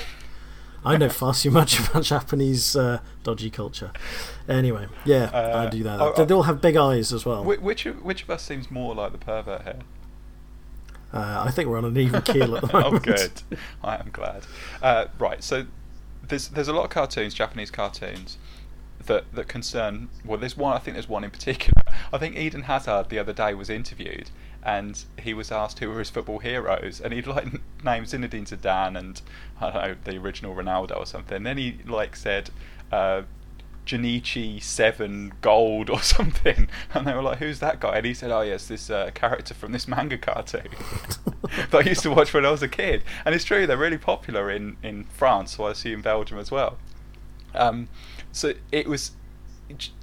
I 0.84 0.98
know 0.98 1.10
far 1.10 1.36
too 1.36 1.52
much 1.52 1.80
about 1.80 2.04
Japanese 2.06 2.76
uh, 2.76 3.02
dodgy 3.22 3.52
culture. 3.52 3.92
Anyway, 4.50 4.88
yeah, 5.06 5.30
I 5.32 5.38
Uh, 5.38 5.70
do 5.70 5.84
that. 5.84 6.00
oh, 6.02 6.14
oh. 6.18 6.26
they 6.26 6.34
all 6.34 6.44
have 6.44 6.60
big 6.60 6.76
eyes 6.76 7.14
as 7.14 7.24
well. 7.24 7.44
Which 7.44 7.86
of, 7.86 8.04
which 8.04 8.24
of 8.24 8.32
us 8.32 8.42
seems 8.42 8.72
more 8.72 8.96
like 8.96 9.12
the 9.12 9.20
pervert 9.20 9.62
here? 9.62 9.80
Uh, 11.14 11.44
I 11.46 11.52
think 11.52 11.70
we're 11.70 11.78
on 11.78 11.86
an 11.86 11.98
even 11.98 12.22
keel 12.24 12.56
at 12.56 12.62
the 12.62 12.74
moment. 12.74 12.74
oh, 12.74 12.82
moment. 12.84 13.04
good. 13.04 13.32
I 13.84 13.96
am 13.98 14.10
glad. 14.12 14.44
Uh, 14.82 15.06
right, 15.20 15.44
so 15.44 15.68
there's 16.28 16.48
there's 16.48 16.68
a 16.68 16.74
lot 16.74 16.86
of 16.86 16.90
cartoons, 16.90 17.36
Japanese 17.36 17.70
cartoons, 17.70 18.40
that 19.06 19.32
that 19.36 19.48
concern. 19.48 20.10
Well, 20.26 20.40
there's 20.40 20.58
one. 20.58 20.74
I 20.76 20.80
think 20.80 20.96
there's 20.96 21.08
one 21.08 21.24
in 21.24 21.30
particular. 21.30 21.77
I 22.12 22.18
think 22.18 22.36
Eden 22.36 22.64
Hazard 22.64 23.10
the 23.10 23.20
other 23.20 23.34
day 23.34 23.54
was 23.54 23.70
interviewed, 23.70 24.30
and 24.64 25.04
he 25.20 25.34
was 25.34 25.52
asked 25.52 25.80
who 25.80 25.90
were 25.90 26.00
his 26.00 26.10
football 26.10 26.40
heroes, 26.40 27.00
and 27.02 27.14
he'd 27.14 27.28
like 27.28 27.46
named 27.84 28.08
Zinedine 28.08 28.48
Zidane 28.48 28.98
and 28.98 29.22
I 29.60 29.72
don't 29.72 29.84
know 29.84 29.96
the 30.04 30.18
original 30.18 30.56
Ronaldo 30.56 30.98
or 30.98 31.06
something. 31.06 31.44
then 31.44 31.58
he 31.58 31.80
like 31.86 32.16
said. 32.16 32.50
Uh, 32.92 33.24
Janichi 33.86 34.62
Seven 34.62 35.32
Gold 35.42 35.90
or 35.90 36.02
something, 36.02 36.68
and 36.94 37.08
they 37.08 37.14
were 37.14 37.22
like, 37.22 37.40
"Who's 37.40 37.60
that 37.60 37.80
guy?" 37.80 37.98
And 37.98 38.06
he 38.06 38.14
said, 38.14 38.32
"Oh 38.32 38.42
yes, 38.42 38.68
this 38.68 38.90
uh, 38.90 39.12
character 39.14 39.54
from 39.54 39.72
this 39.72 39.88
manga 39.88 40.18
cartoon 40.18 40.68
that 41.72 41.74
I 41.74 41.90
used 41.90 42.04
to 42.04 42.12
watch 42.12 42.34
when 42.34 42.46
I 42.46 42.52
was 42.52 42.62
a 42.62 42.68
kid." 42.68 43.04
And 43.24 43.34
it's 43.34 43.46
true; 43.46 43.66
they're 43.66 43.78
really 43.78 43.98
popular 43.98 44.52
in 44.52 44.76
in 44.84 45.06
France, 45.06 45.56
so 45.56 45.64
I 45.64 45.72
assume 45.72 46.02
Belgium 46.02 46.38
as 46.38 46.52
well. 46.52 46.78
Um, 47.56 47.88
so 48.34 48.54
it 48.72 48.88
was 48.88 49.12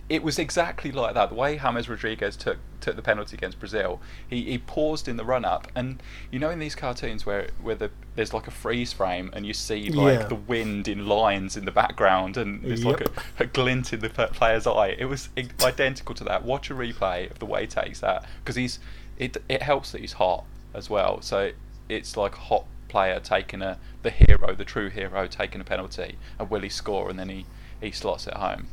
it 0.08 0.22
was 0.22 0.38
exactly 0.38 0.92
like 0.92 1.14
that. 1.14 1.30
The 1.30 1.34
way 1.34 1.58
James 1.58 1.88
Rodriguez 1.88 2.36
took 2.36 2.58
took 2.80 2.96
the 2.96 3.02
penalty 3.02 3.36
against 3.36 3.58
Brazil, 3.58 4.00
he, 4.28 4.42
he 4.42 4.58
paused 4.58 5.08
in 5.08 5.16
the 5.16 5.24
run 5.24 5.44
up, 5.44 5.68
and 5.74 6.02
you 6.30 6.38
know 6.38 6.50
in 6.50 6.58
these 6.58 6.74
cartoons 6.74 7.24
where 7.24 7.48
where 7.62 7.74
the, 7.74 7.90
there's 8.14 8.34
like 8.34 8.46
a 8.46 8.50
freeze 8.50 8.92
frame 8.92 9.30
and 9.32 9.46
you 9.46 9.54
see 9.54 9.88
like 9.88 10.20
Yeah. 10.20 10.26
the 10.26 10.34
wind 10.34 10.88
in 10.88 11.06
lines 11.06 11.56
in 11.56 11.64
the 11.64 11.72
background, 11.72 12.36
and 12.36 12.62
there's 12.62 12.84
like 12.84 13.00
a, 13.00 13.10
a 13.38 13.46
glint 13.46 13.92
in 13.94 14.00
the 14.00 14.10
player's 14.10 14.66
eye. 14.66 14.94
It 14.98 15.06
was 15.06 15.30
identical 15.62 16.14
to 16.16 16.24
that. 16.24 16.44
Watch 16.44 16.70
a 16.70 16.74
replay 16.74 17.30
of 17.30 17.38
the 17.38 17.46
way 17.46 17.62
he 17.62 17.66
takes 17.66 18.00
that 18.00 18.24
because 18.42 18.56
he's 18.56 18.78
it 19.18 19.36
it 19.48 19.62
helps 19.62 19.92
that 19.92 20.00
he's 20.02 20.14
hot 20.14 20.44
as 20.74 20.90
well. 20.90 21.22
So 21.22 21.52
it's 21.88 22.16
like 22.16 22.34
a 22.36 22.40
hot 22.40 22.66
player 22.88 23.18
taking 23.20 23.62
a 23.62 23.78
the 24.02 24.10
hero, 24.10 24.54
the 24.54 24.64
true 24.66 24.90
hero, 24.90 25.26
taking 25.26 25.62
a 25.62 25.64
penalty, 25.64 26.16
and 26.38 26.50
will 26.50 26.60
he 26.60 26.68
score, 26.68 27.08
and 27.08 27.18
then 27.18 27.30
he 27.30 27.46
he 27.80 27.90
slots 27.90 28.26
it 28.26 28.34
home. 28.34 28.66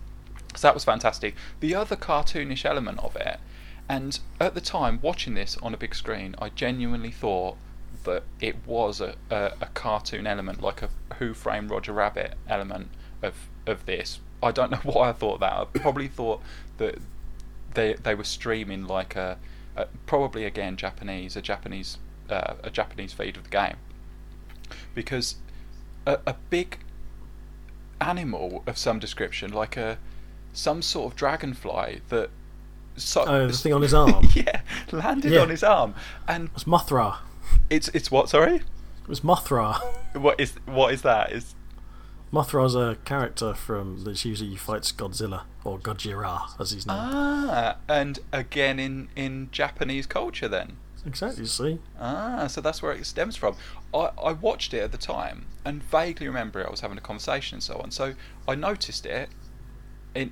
So 0.56 0.68
that 0.68 0.74
was 0.74 0.84
fantastic. 0.84 1.36
The 1.60 1.76
other 1.76 1.96
cartoonish 1.96 2.66
element 2.66 3.00
of 3.00 3.16
it, 3.16 3.40
and 3.88 4.20
at 4.40 4.54
the 4.54 4.62
time 4.62 5.00
watching 5.02 5.34
this 5.34 5.58
on 5.58 5.74
a 5.74 5.78
big 5.78 5.96
screen, 5.96 6.36
I 6.40 6.50
genuinely 6.50 7.12
thought 7.12 7.58
that 8.04 8.24
it 8.40 8.56
was 8.66 9.00
a, 9.00 9.16
a, 9.30 9.54
a 9.62 9.66
cartoon 9.74 10.28
element, 10.28 10.62
like 10.62 10.82
a 10.82 10.90
Who 11.20 11.34
Framed 11.34 11.70
Roger 11.70 11.94
Rabbit 11.94 12.36
element 12.48 12.90
of 13.22 13.36
of 13.66 13.86
this. 13.86 14.20
I 14.44 14.52
don't 14.52 14.72
know 14.72 14.78
why 14.84 15.10
I 15.10 15.14
thought 15.14 15.40
that. 15.40 15.54
I 15.54 15.66
probably 15.66 16.08
thought 16.08 16.42
that 16.78 16.98
they 17.74 17.94
they 17.94 18.16
were 18.16 18.24
streaming 18.24 18.86
like 18.88 19.16
a, 19.16 19.38
a 19.76 19.88
probably 20.06 20.46
again 20.46 20.76
Japanese 20.78 21.36
a 21.36 21.42
Japanese 21.42 21.98
uh, 22.30 22.56
a 22.64 22.70
Japanese 22.70 23.14
feed 23.14 23.38
of 23.38 23.44
the 23.44 23.50
game 23.50 23.76
because 24.94 25.36
a, 26.06 26.20
a 26.26 26.36
big 26.50 26.80
animal 28.00 28.64
of 28.66 28.78
some 28.78 29.00
description, 29.00 29.52
like 29.52 29.78
a 29.78 29.98
some 30.54 30.82
sort 30.82 31.12
of 31.12 31.18
dragonfly 31.18 32.02
that. 32.10 32.30
So, 32.98 33.24
Oh, 33.26 33.48
the 33.48 33.54
thing 33.54 33.74
on 33.74 33.82
his 33.82 33.94
arm. 33.94 34.28
yeah, 34.36 34.62
landed 34.92 35.32
Yeah. 35.32 35.40
on 35.42 35.50
his 35.50 35.64
arm, 35.64 35.96
and 36.28 36.50
It's 36.56 36.66
Mothra. 36.66 37.18
it's 37.70 37.88
it's 37.90 38.12
what? 38.12 38.30
Sorry, 38.30 38.56
It 38.58 39.08
was 39.08 39.22
Mothra. 39.22 39.80
what 40.14 40.40
is 40.40 40.54
what 40.66 40.94
is 40.94 41.02
that? 41.04 41.32
Is 41.32 41.56
Mothra's 42.34 42.76
a 42.76 42.98
character 43.06 43.54
from 43.54 44.04
that 44.04 44.24
usually 44.26 44.56
fights 44.56 44.92
Godzilla 44.92 45.44
or 45.64 45.80
Gojira 45.80 46.60
as 46.60 46.72
he's 46.72 46.86
known. 46.86 46.98
ah, 47.00 47.78
and 47.88 48.20
again 48.32 48.78
in 48.80 49.08
in 49.16 49.50
Japanese 49.52 50.06
culture 50.06 50.48
then. 50.50 50.78
Exactly. 51.06 51.46
See, 51.48 51.80
Ah, 52.00 52.46
so 52.48 52.62
that's 52.62 52.82
where 52.84 52.92
it 52.92 53.06
stems 53.06 53.36
from. 53.36 53.56
I, 53.94 54.12
I 54.24 54.32
watched 54.34 54.72
it 54.74 54.80
at 54.84 54.92
the 54.92 54.98
time 55.00 55.46
and 55.66 55.82
vaguely 55.82 56.28
remember 56.28 56.66
I 56.66 56.70
was 56.70 56.82
having 56.82 56.98
a 56.98 57.02
conversation 57.02 57.56
and 57.56 57.64
so 57.64 57.80
on. 57.80 57.90
So 57.90 58.14
I 58.48 58.54
noticed 58.56 59.06
it, 59.08 59.30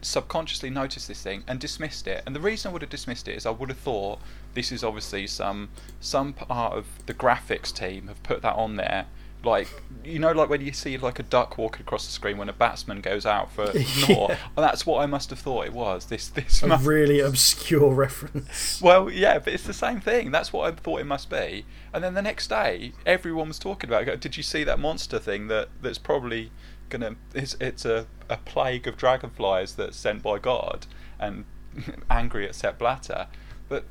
subconsciously 0.02 0.70
noticed 0.70 1.08
this 1.08 1.22
thing 1.22 1.44
and 1.48 1.60
dismissed 1.60 2.08
it. 2.08 2.24
And 2.26 2.36
the 2.36 2.40
reason 2.40 2.70
I 2.70 2.74
would 2.74 2.82
have 2.82 2.92
dismissed 2.92 3.28
it 3.28 3.36
is 3.36 3.46
I 3.46 3.52
would 3.52 3.70
have 3.70 3.78
thought 3.78 4.20
this 4.54 4.72
is 4.72 4.84
obviously 4.84 5.28
some 5.28 5.70
some 6.00 6.34
part 6.34 6.74
of 6.74 6.86
the 7.06 7.14
graphics 7.14 7.74
team 7.74 8.08
have 8.08 8.22
put 8.24 8.42
that 8.42 8.56
on 8.56 8.76
there. 8.76 9.06
Like 9.42 9.70
you 10.04 10.20
know, 10.20 10.34
like 10.34 10.50
when 10.50 10.60
you 10.60 10.74
see 10.74 10.98
like 10.98 11.18
a 11.18 11.24
duck 11.24 11.58
walking 11.58 11.82
across 11.82 12.06
the 12.06 12.12
screen 12.12 12.38
when 12.38 12.50
a 12.50 12.54
batsman 12.54 13.00
goes 13.00 13.26
out 13.26 13.52
for 13.54 13.66
naught. 13.74 14.32
Yeah. 14.32 14.38
And 14.58 14.58
that's 14.58 14.86
what 14.86 15.02
I 15.02 15.06
must 15.06 15.30
have 15.30 15.40
thought 15.40 15.66
it 15.66 15.72
was. 15.72 16.08
This 16.08 16.28
this 16.28 16.62
a 16.62 16.68
must 16.68 16.86
really 16.86 17.22
obscure 17.22 17.94
reference. 17.94 18.82
well, 18.84 19.10
yeah, 19.10 19.40
but 19.40 19.54
it's 19.54 19.64
the 19.64 19.74
same 19.74 20.02
thing. 20.02 20.32
That's 20.32 20.52
what 20.52 20.72
I 20.72 20.76
thought 20.76 21.00
it 21.00 21.06
must 21.06 21.30
be. 21.30 21.66
And 21.94 22.04
then 22.04 22.16
the 22.16 22.22
next 22.22 22.50
day, 22.50 22.92
everyone 23.06 23.48
was 23.48 23.60
talking 23.60 23.90
about. 23.90 24.10
it. 24.10 24.20
Did 24.20 24.36
you 24.36 24.44
see 24.44 24.66
that 24.66 24.78
monster 24.78 25.20
thing 25.20 25.48
that 25.48 25.70
that's 25.82 25.98
probably 25.98 26.52
gonna? 26.90 27.16
It's 27.34 27.56
it's 27.60 27.86
a, 27.86 28.08
a 28.30 28.38
plague 28.38 28.88
of 28.88 28.98
dragonflies 28.98 29.76
that's 29.76 29.98
sent 29.98 30.24
by 30.24 30.40
God 30.40 30.86
and 31.20 31.46
angry 32.10 32.48
at 32.48 32.56
Sepp 32.56 32.80
Blatter. 32.80 33.28
But 33.68 33.86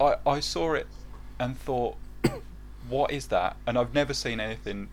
I 0.00 0.16
I 0.26 0.40
saw 0.40 0.74
it 0.74 0.86
and 1.38 1.58
thought, 1.58 1.96
what 2.88 3.10
is 3.10 3.28
that? 3.28 3.56
And 3.66 3.78
I've 3.78 3.94
never 3.94 4.14
seen 4.14 4.40
anything 4.40 4.88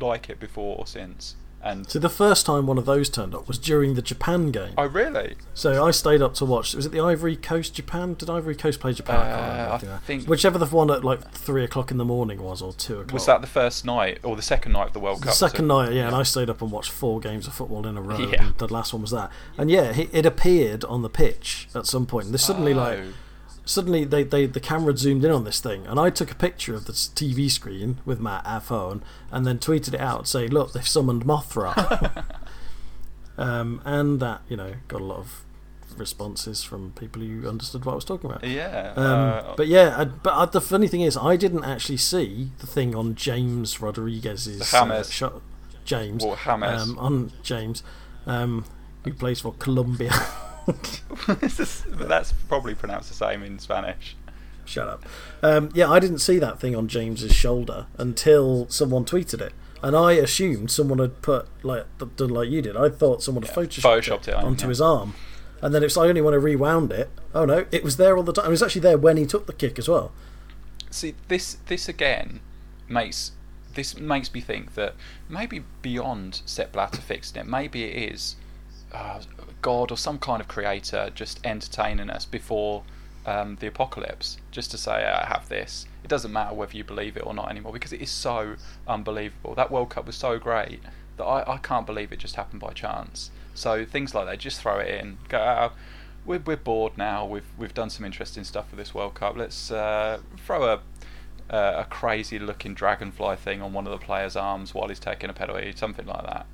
like 0.00 0.30
it 0.30 0.40
before 0.40 0.78
or 0.78 0.86
since. 0.86 1.36
And 1.64 1.88
So 1.88 1.98
the 2.00 2.08
first 2.08 2.44
time 2.44 2.66
one 2.66 2.76
of 2.76 2.86
those 2.86 3.08
turned 3.08 3.34
up 3.34 3.46
was 3.46 3.56
during 3.56 3.94
the 3.94 4.02
Japan 4.02 4.50
game. 4.50 4.74
I 4.76 4.82
really, 4.82 5.36
So 5.54 5.84
I 5.84 5.92
stayed 5.92 6.20
up 6.20 6.34
to 6.34 6.44
watch. 6.44 6.74
Was 6.74 6.86
it 6.86 6.92
the 6.92 7.00
Ivory 7.00 7.36
Coast 7.36 7.74
Japan? 7.74 8.14
Did 8.14 8.28
Ivory 8.28 8.56
Coast 8.56 8.80
play 8.80 8.92
Japan? 8.92 9.16
I 9.16 9.30
Uh, 9.30 9.64
remember. 9.76 9.94
I 9.94 9.98
think- 9.98 10.26
whichever 10.26 10.58
the 10.58 10.66
one 10.66 10.90
at 10.90 11.04
like 11.04 11.30
three 11.32 11.62
o'clock 11.62 11.90
in 11.92 11.98
the 11.98 12.04
morning 12.04 12.42
was, 12.42 12.62
or 12.62 12.72
two 12.72 12.94
o'clock. 13.00 13.12
was 13.12 13.26
that 13.26 13.40
the 13.42 13.46
first 13.46 13.84
night 13.84 14.18
or 14.24 14.34
the 14.34 14.42
second 14.42 14.72
night 14.72 14.88
of 14.88 14.92
the 14.92 14.98
World 15.00 15.18
Cup? 15.18 15.22
The 15.22 15.28
Cup? 15.28 15.50
second 15.50 15.68
So- 15.68 15.82
night, 15.82 15.92
yeah, 15.92 16.06
and 16.08 16.16
I 16.16 16.24
stayed 16.24 16.50
up 16.50 16.60
and 16.62 16.72
watched 16.72 16.90
four 16.90 17.20
games 17.20 17.46
of 17.46 17.52
football 17.54 17.86
in 17.86 17.96
a 17.96 18.02
row. 18.02 18.16
Yeah. 18.32 18.46
And 18.46 18.58
the 18.58 18.72
last 18.72 18.92
one 18.92 19.02
was 19.02 19.10
that, 19.12 19.30
and 19.56 19.70
yeah, 19.70 19.92
it 20.12 20.26
appeared 20.26 20.84
on 20.86 21.02
the 21.02 21.08
pitch 21.10 21.68
at 21.74 21.86
some 21.86 22.06
point. 22.06 22.26
And 22.26 22.34
this 22.34 22.44
suddenly, 22.44 22.74
like, 22.74 22.98
Oh. 22.98 23.12
Suddenly 23.64 24.04
they, 24.04 24.22
they 24.24 24.46
the 24.46 24.60
camera 24.60 24.96
zoomed 24.96 25.24
in 25.24 25.30
on 25.30 25.44
this 25.44 25.60
thing, 25.60 25.86
and 25.86 25.98
I 26.00 26.10
took 26.10 26.30
a 26.30 26.34
picture 26.34 26.74
of 26.74 26.86
the 26.86 26.92
TV 26.92 27.50
screen 27.50 27.98
with 28.04 28.20
my 28.20 28.40
iPhone, 28.44 29.02
and 29.30 29.46
then 29.46 29.58
tweeted 29.58 29.94
it 29.94 30.00
out 30.00 30.26
saying, 30.28 30.50
"Look, 30.50 30.72
they've 30.72 30.86
summoned 30.86 31.24
Mothra," 31.24 32.24
um, 33.38 33.80
and 33.84 34.20
that 34.20 34.42
you 34.48 34.56
know 34.56 34.74
got 34.88 35.00
a 35.00 35.04
lot 35.04 35.18
of 35.18 35.44
responses 35.96 36.62
from 36.64 36.92
people 36.92 37.20
who 37.20 37.46
understood 37.46 37.84
what 37.84 37.92
I 37.92 37.94
was 37.96 38.04
talking 38.04 38.30
about. 38.30 38.44
Yeah. 38.44 38.92
Um, 38.96 39.04
uh, 39.06 39.54
but 39.56 39.66
yeah, 39.66 39.94
I, 39.98 40.04
but 40.04 40.30
uh, 40.30 40.46
the 40.46 40.60
funny 40.60 40.88
thing 40.88 41.02
is, 41.02 41.16
I 41.16 41.36
didn't 41.36 41.64
actually 41.64 41.98
see 41.98 42.50
the 42.58 42.66
thing 42.66 42.94
on 42.94 43.14
James 43.14 43.80
Rodriguez's 43.80 44.70
James. 44.70 45.10
shot. 45.12 45.42
James, 45.84 46.24
Well, 46.24 46.38
James. 46.42 46.82
um, 46.82 46.98
on 46.98 47.32
James, 47.42 47.82
um, 48.26 48.64
who 49.04 49.12
plays 49.12 49.40
for 49.40 49.52
Colombia. 49.54 50.12
This 51.40 51.60
is- 51.60 51.84
but 51.96 52.08
that's 52.08 52.32
probably 52.48 52.74
pronounced 52.74 53.08
the 53.08 53.14
same 53.14 53.42
in 53.42 53.58
Spanish. 53.58 54.16
Shut 54.64 54.86
up. 54.88 55.04
Um, 55.42 55.70
yeah, 55.74 55.90
I 55.90 55.98
didn't 55.98 56.18
see 56.18 56.38
that 56.38 56.60
thing 56.60 56.74
on 56.76 56.86
James's 56.88 57.34
shoulder 57.34 57.86
until 57.98 58.68
someone 58.70 59.04
tweeted 59.04 59.40
it, 59.40 59.52
and 59.82 59.96
I 59.96 60.12
assumed 60.12 60.70
someone 60.70 60.98
had 60.98 61.20
put 61.20 61.48
like 61.64 61.84
done 62.16 62.28
like 62.30 62.48
you 62.48 62.62
did. 62.62 62.76
I 62.76 62.88
thought 62.88 63.22
someone 63.22 63.42
had 63.42 63.50
Yeah, 63.56 63.62
photoshopped, 63.64 63.82
photoshopped 64.02 64.28
it, 64.28 64.32
it 64.32 64.34
onto 64.34 64.64
yeah. 64.64 64.68
his 64.68 64.80
arm, 64.80 65.14
and 65.60 65.74
then 65.74 65.82
it's 65.82 65.96
only 65.96 66.20
when 66.20 66.32
I 66.32 66.36
rewound 66.36 66.92
it. 66.92 67.10
Oh 67.34 67.44
no, 67.44 67.66
it 67.72 67.82
was 67.82 67.96
there 67.96 68.16
all 68.16 68.22
the 68.22 68.32
time. 68.32 68.46
It 68.46 68.50
was 68.50 68.62
actually 68.62 68.82
there 68.82 68.96
when 68.98 69.16
he 69.16 69.26
took 69.26 69.46
the 69.46 69.52
kick 69.52 69.78
as 69.80 69.88
well. 69.88 70.12
See, 70.90 71.14
this 71.28 71.56
this 71.66 71.88
again 71.88 72.38
makes 72.88 73.32
this 73.74 73.98
makes 73.98 74.32
me 74.32 74.40
think 74.40 74.74
that 74.74 74.94
maybe 75.28 75.64
beyond 75.82 76.42
Sepp 76.46 76.72
Blatter 76.72 77.00
fixing 77.00 77.40
it, 77.40 77.46
maybe 77.48 77.82
it 77.84 78.12
is 78.12 78.36
uh, 78.92 79.20
God 79.62 79.90
or 79.90 79.96
some 79.96 80.18
kind 80.18 80.40
of 80.40 80.48
creator 80.48 81.10
just 81.14 81.40
entertaining 81.44 82.10
us 82.10 82.24
before 82.24 82.82
um, 83.24 83.56
the 83.60 83.66
apocalypse 83.68 84.38
just 84.50 84.70
to 84.72 84.78
say 84.78 84.92
I 84.92 85.26
have 85.26 85.48
this. 85.48 85.86
It 86.02 86.08
doesn't 86.08 86.32
matter 86.32 86.54
whether 86.54 86.76
you 86.76 86.84
believe 86.84 87.16
it 87.16 87.24
or 87.24 87.32
not 87.32 87.50
anymore 87.50 87.72
because 87.72 87.92
it 87.92 88.00
is 88.00 88.10
so 88.10 88.56
unbelievable. 88.86 89.54
That 89.54 89.70
World 89.70 89.90
Cup 89.90 90.06
was 90.06 90.16
so 90.16 90.38
great 90.38 90.80
that 91.16 91.24
I, 91.24 91.54
I 91.54 91.56
can't 91.58 91.86
believe 91.86 92.12
it 92.12 92.18
just 92.18 92.34
happened 92.34 92.60
by 92.60 92.72
chance. 92.72 93.30
So 93.54 93.84
things 93.84 94.14
like 94.14 94.26
that, 94.26 94.38
just 94.38 94.60
throw 94.60 94.78
it 94.78 94.88
in. 94.88 95.18
Go, 95.28 95.38
oh, 95.38 95.72
we're, 96.24 96.40
we're 96.40 96.56
bored 96.56 96.96
now. 96.96 97.24
We've 97.24 97.46
we've 97.58 97.74
done 97.74 97.90
some 97.90 98.04
interesting 98.04 98.44
stuff 98.44 98.70
with 98.70 98.78
this 98.78 98.94
World 98.94 99.14
Cup. 99.14 99.36
Let's 99.36 99.70
uh, 99.70 100.20
throw 100.38 100.64
a 100.64 100.80
uh, 101.50 101.84
a 101.84 101.84
crazy 101.84 102.38
looking 102.38 102.74
dragonfly 102.74 103.36
thing 103.36 103.60
on 103.60 103.72
one 103.72 103.86
of 103.86 103.92
the 103.92 104.04
players' 104.04 104.36
arms 104.36 104.74
while 104.74 104.88
he's 104.88 104.98
taking 104.98 105.28
a 105.28 105.32
penalty, 105.32 105.72
something 105.76 106.06
like 106.06 106.24
that. 106.24 106.46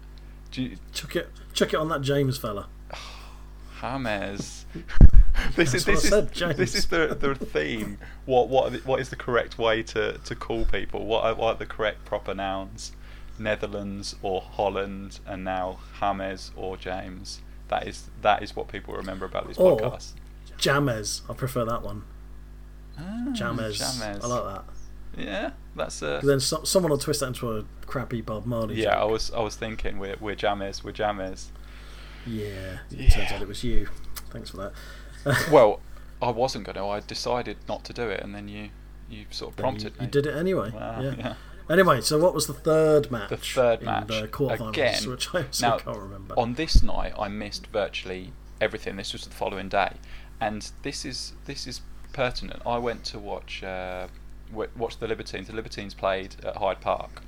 You, 0.52 0.76
chuck 0.92 1.14
it, 1.14 1.30
chuck 1.52 1.72
it 1.72 1.76
on 1.76 1.88
that 1.88 2.02
James 2.02 2.36
fella. 2.38 2.68
James. 3.80 4.66
this 5.56 5.74
is 5.74 5.84
this 5.84 6.04
is 6.04 6.10
said, 6.10 6.56
this 6.56 6.74
is 6.74 6.86
the 6.86 7.16
the 7.18 7.34
theme. 7.34 7.98
What 8.26 8.48
what 8.48 8.72
what 8.84 9.00
is 9.00 9.08
the 9.08 9.16
correct 9.16 9.58
way 9.58 9.82
to, 9.84 10.18
to 10.18 10.34
call 10.34 10.64
people? 10.64 11.06
What 11.06 11.24
are, 11.24 11.34
what 11.34 11.56
are 11.56 11.58
the 11.58 11.66
correct 11.66 12.04
proper 12.04 12.34
nouns? 12.34 12.92
Netherlands 13.38 14.16
or 14.22 14.40
Holland, 14.40 15.20
and 15.26 15.44
now 15.44 15.78
James 16.00 16.50
or 16.56 16.76
James. 16.76 17.40
That 17.68 17.86
is 17.86 18.08
that 18.22 18.42
is 18.42 18.56
what 18.56 18.68
people 18.68 18.94
remember 18.94 19.24
about 19.24 19.46
this 19.46 19.56
or 19.58 19.76
podcast. 19.76 20.12
James, 20.56 21.22
I 21.28 21.34
prefer 21.34 21.64
that 21.64 21.82
one. 21.82 22.04
Ah, 22.98 23.28
James. 23.32 23.78
James. 23.78 24.24
I 24.24 24.26
like 24.26 24.44
that. 24.44 24.64
Yeah, 25.16 25.50
that's 25.76 26.02
a. 26.02 26.20
Then 26.22 26.40
so, 26.40 26.64
someone 26.64 26.90
will 26.90 26.98
twist 26.98 27.20
that 27.20 27.28
into 27.28 27.56
a 27.56 27.64
crappy 27.86 28.20
Bob 28.20 28.46
Marley. 28.46 28.76
Yeah, 28.76 28.94
joke. 28.94 28.94
I 28.94 29.04
was 29.04 29.30
I 29.32 29.40
was 29.40 29.56
thinking 29.56 29.98
we're 29.98 30.16
we're 30.20 30.34
James, 30.34 30.82
we're 30.82 30.92
James. 30.92 31.50
Yeah, 32.28 32.78
it 32.90 32.98
Yeah. 32.98 33.08
turns 33.10 33.32
out 33.32 33.42
it 33.42 33.48
was 33.48 33.64
you. 33.64 33.88
Thanks 34.30 34.50
for 34.50 34.56
that. 34.58 34.72
Well, 35.50 35.80
I 36.22 36.30
wasn't 36.30 36.64
going 36.64 36.76
to. 36.76 36.84
I 36.84 37.00
decided 37.00 37.56
not 37.68 37.84
to 37.84 37.92
do 37.92 38.08
it, 38.08 38.20
and 38.22 38.34
then 38.34 38.48
you 38.48 38.70
you 39.10 39.24
sort 39.30 39.52
of 39.52 39.56
Then 39.56 39.62
prompted 39.64 39.92
you, 39.94 40.00
me. 40.00 40.04
you 40.06 40.10
did 40.10 40.26
it 40.26 40.36
anyway. 40.36 40.70
Wow, 40.70 41.00
yeah. 41.00 41.14
yeah. 41.18 41.34
Anyway, 41.70 42.00
so 42.00 42.18
what 42.18 42.34
was 42.34 42.46
the 42.46 42.54
third 42.54 43.10
match? 43.10 43.28
The 43.30 43.36
third 43.36 43.82
match. 43.82 44.06
the 44.08 44.28
quarterfinals, 44.28 44.68
Again, 44.70 45.10
which 45.10 45.34
I 45.34 45.44
now, 45.60 45.78
can't 45.78 45.98
remember. 45.98 46.34
On 46.38 46.54
this 46.54 46.82
night, 46.82 47.12
I 47.18 47.28
missed 47.28 47.66
virtually 47.68 48.32
everything. 48.60 48.96
This 48.96 49.12
was 49.12 49.24
the 49.24 49.34
following 49.34 49.68
day, 49.68 49.94
and 50.40 50.70
this 50.82 51.04
is 51.04 51.32
this 51.46 51.66
is 51.66 51.80
pertinent. 52.12 52.62
I 52.66 52.78
went 52.78 53.04
to 53.06 53.18
watch 53.18 53.62
uh, 53.62 54.08
watch 54.52 54.98
the 54.98 55.06
Libertines. 55.08 55.48
The 55.48 55.54
Libertines 55.54 55.94
played 55.94 56.36
at 56.44 56.56
Hyde 56.56 56.80
Park, 56.80 57.22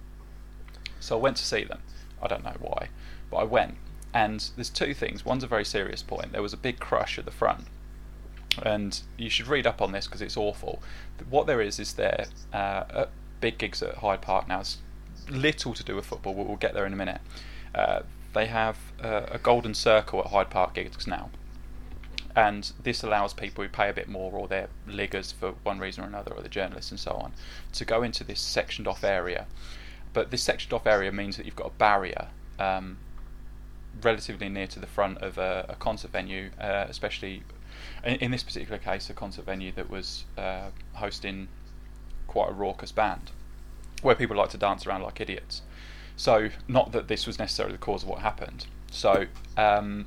so 1.01 1.17
I 1.19 1.21
went 1.21 1.37
to 1.39 1.45
see 1.45 1.65
them. 1.65 1.81
I 2.23 2.29
don't 2.29 2.45
know 2.45 2.57
why, 2.61 2.89
but 3.31 3.39
I 3.39 3.45
went. 3.45 3.77
And 4.13 4.51
there's 4.57 4.71
two 4.71 4.93
things. 4.93 5.25
One's 5.25 5.45
a 5.45 5.47
very 5.47 5.65
serious 5.65 6.03
point. 6.03 6.33
There 6.33 6.43
was 6.43 6.53
a 6.53 6.57
big 6.57 6.81
crush 6.81 7.19
at 7.19 7.25
the 7.25 7.31
front, 7.31 7.67
and 8.63 9.01
you 9.17 9.31
should 9.31 9.47
read 9.47 9.67
up 9.67 9.81
on 9.81 9.93
this 9.93 10.07
because 10.07 10.21
it's 10.21 10.37
awful. 10.37 10.83
What 11.29 11.47
there 11.47 11.61
is 11.61 11.79
is 11.79 11.95
there 11.95 12.27
uh, 12.53 13.07
big 13.41 13.59
gigs 13.59 13.83
at 13.83 13.97
Hyde 13.97 14.23
Park 14.23 14.49
now. 14.49 14.61
It's 14.61 14.79
little 15.29 15.75
to 15.75 15.85
do 15.85 15.97
with 15.97 16.07
football. 16.07 16.35
But 16.35 16.47
we'll 16.47 16.57
get 16.57 16.75
there 16.75 16.87
in 16.87 16.93
a 16.93 16.97
minute. 16.97 17.21
Uh, 17.75 18.01
they 18.33 18.47
have 18.47 18.79
uh, 19.03 19.27
a 19.31 19.39
golden 19.39 19.75
circle 19.75 20.21
at 20.21 20.27
Hyde 20.27 20.51
Park 20.51 20.75
gigs 20.75 21.07
now, 21.07 21.31
and 22.37 22.73
this 22.83 23.03
allows 23.03 23.33
people 23.33 23.65
who 23.65 23.71
pay 23.71 23.89
a 23.89 23.93
bit 23.93 24.09
more, 24.09 24.33
or 24.33 24.49
they're 24.49 24.69
liggers 24.89 25.33
for 25.33 25.53
one 25.63 25.79
reason 25.79 26.05
or 26.05 26.07
another, 26.07 26.33
or 26.33 26.43
the 26.43 26.49
journalists 26.49 26.91
and 26.91 27.01
so 27.01 27.13
on, 27.13 27.33
to 27.73 27.85
go 27.85 28.03
into 28.03 28.25
this 28.25 28.41
sectioned 28.41 28.87
off 28.89 29.05
area. 29.05 29.47
But 30.13 30.31
this 30.31 30.43
sectioned 30.43 30.73
off 30.73 30.87
area 30.87 31.13
means 31.13 31.37
that 31.37 31.47
you've 31.47 31.57
got 31.57 31.69
a 31.69 31.79
barrier. 31.79 32.29
Um, 32.59 32.99
relatively 34.03 34.49
near 34.49 34.67
to 34.69 34.79
the 34.79 34.87
front 34.87 35.19
of 35.19 35.39
a, 35.39 35.67
a 35.69 35.75
concert 35.77 36.11
venue, 36.11 36.51
uh, 36.61 36.87
especially 36.89 37.43
in, 38.05 38.17
in 38.17 38.31
this 38.31 38.43
particular 38.43 38.79
case, 38.79 39.11
a 39.11 39.15
concert 39.15 39.45
venue 39.45 39.73
that 39.73 39.91
was 39.91 40.25
uh, 40.37 40.71
hosting 40.95 41.49
quite 42.27 42.51
a 42.51 42.53
raucous 42.53 42.93
band, 42.93 43.31
where 44.03 44.15
people 44.15 44.37
like 44.37 44.51
to 44.51 44.59
dance 44.59 44.87
around 44.87 45.03
like 45.03 45.21
idiots. 45.21 45.63
So, 46.17 46.51
not 46.69 46.93
that 46.93 47.09
this 47.09 47.27
was 47.27 47.39
necessarily 47.39 47.75
the 47.75 47.79
cause 47.81 48.03
of 48.03 48.09
what 48.09 48.21
happened. 48.21 48.67
So, 48.91 49.27
um, 49.57 50.07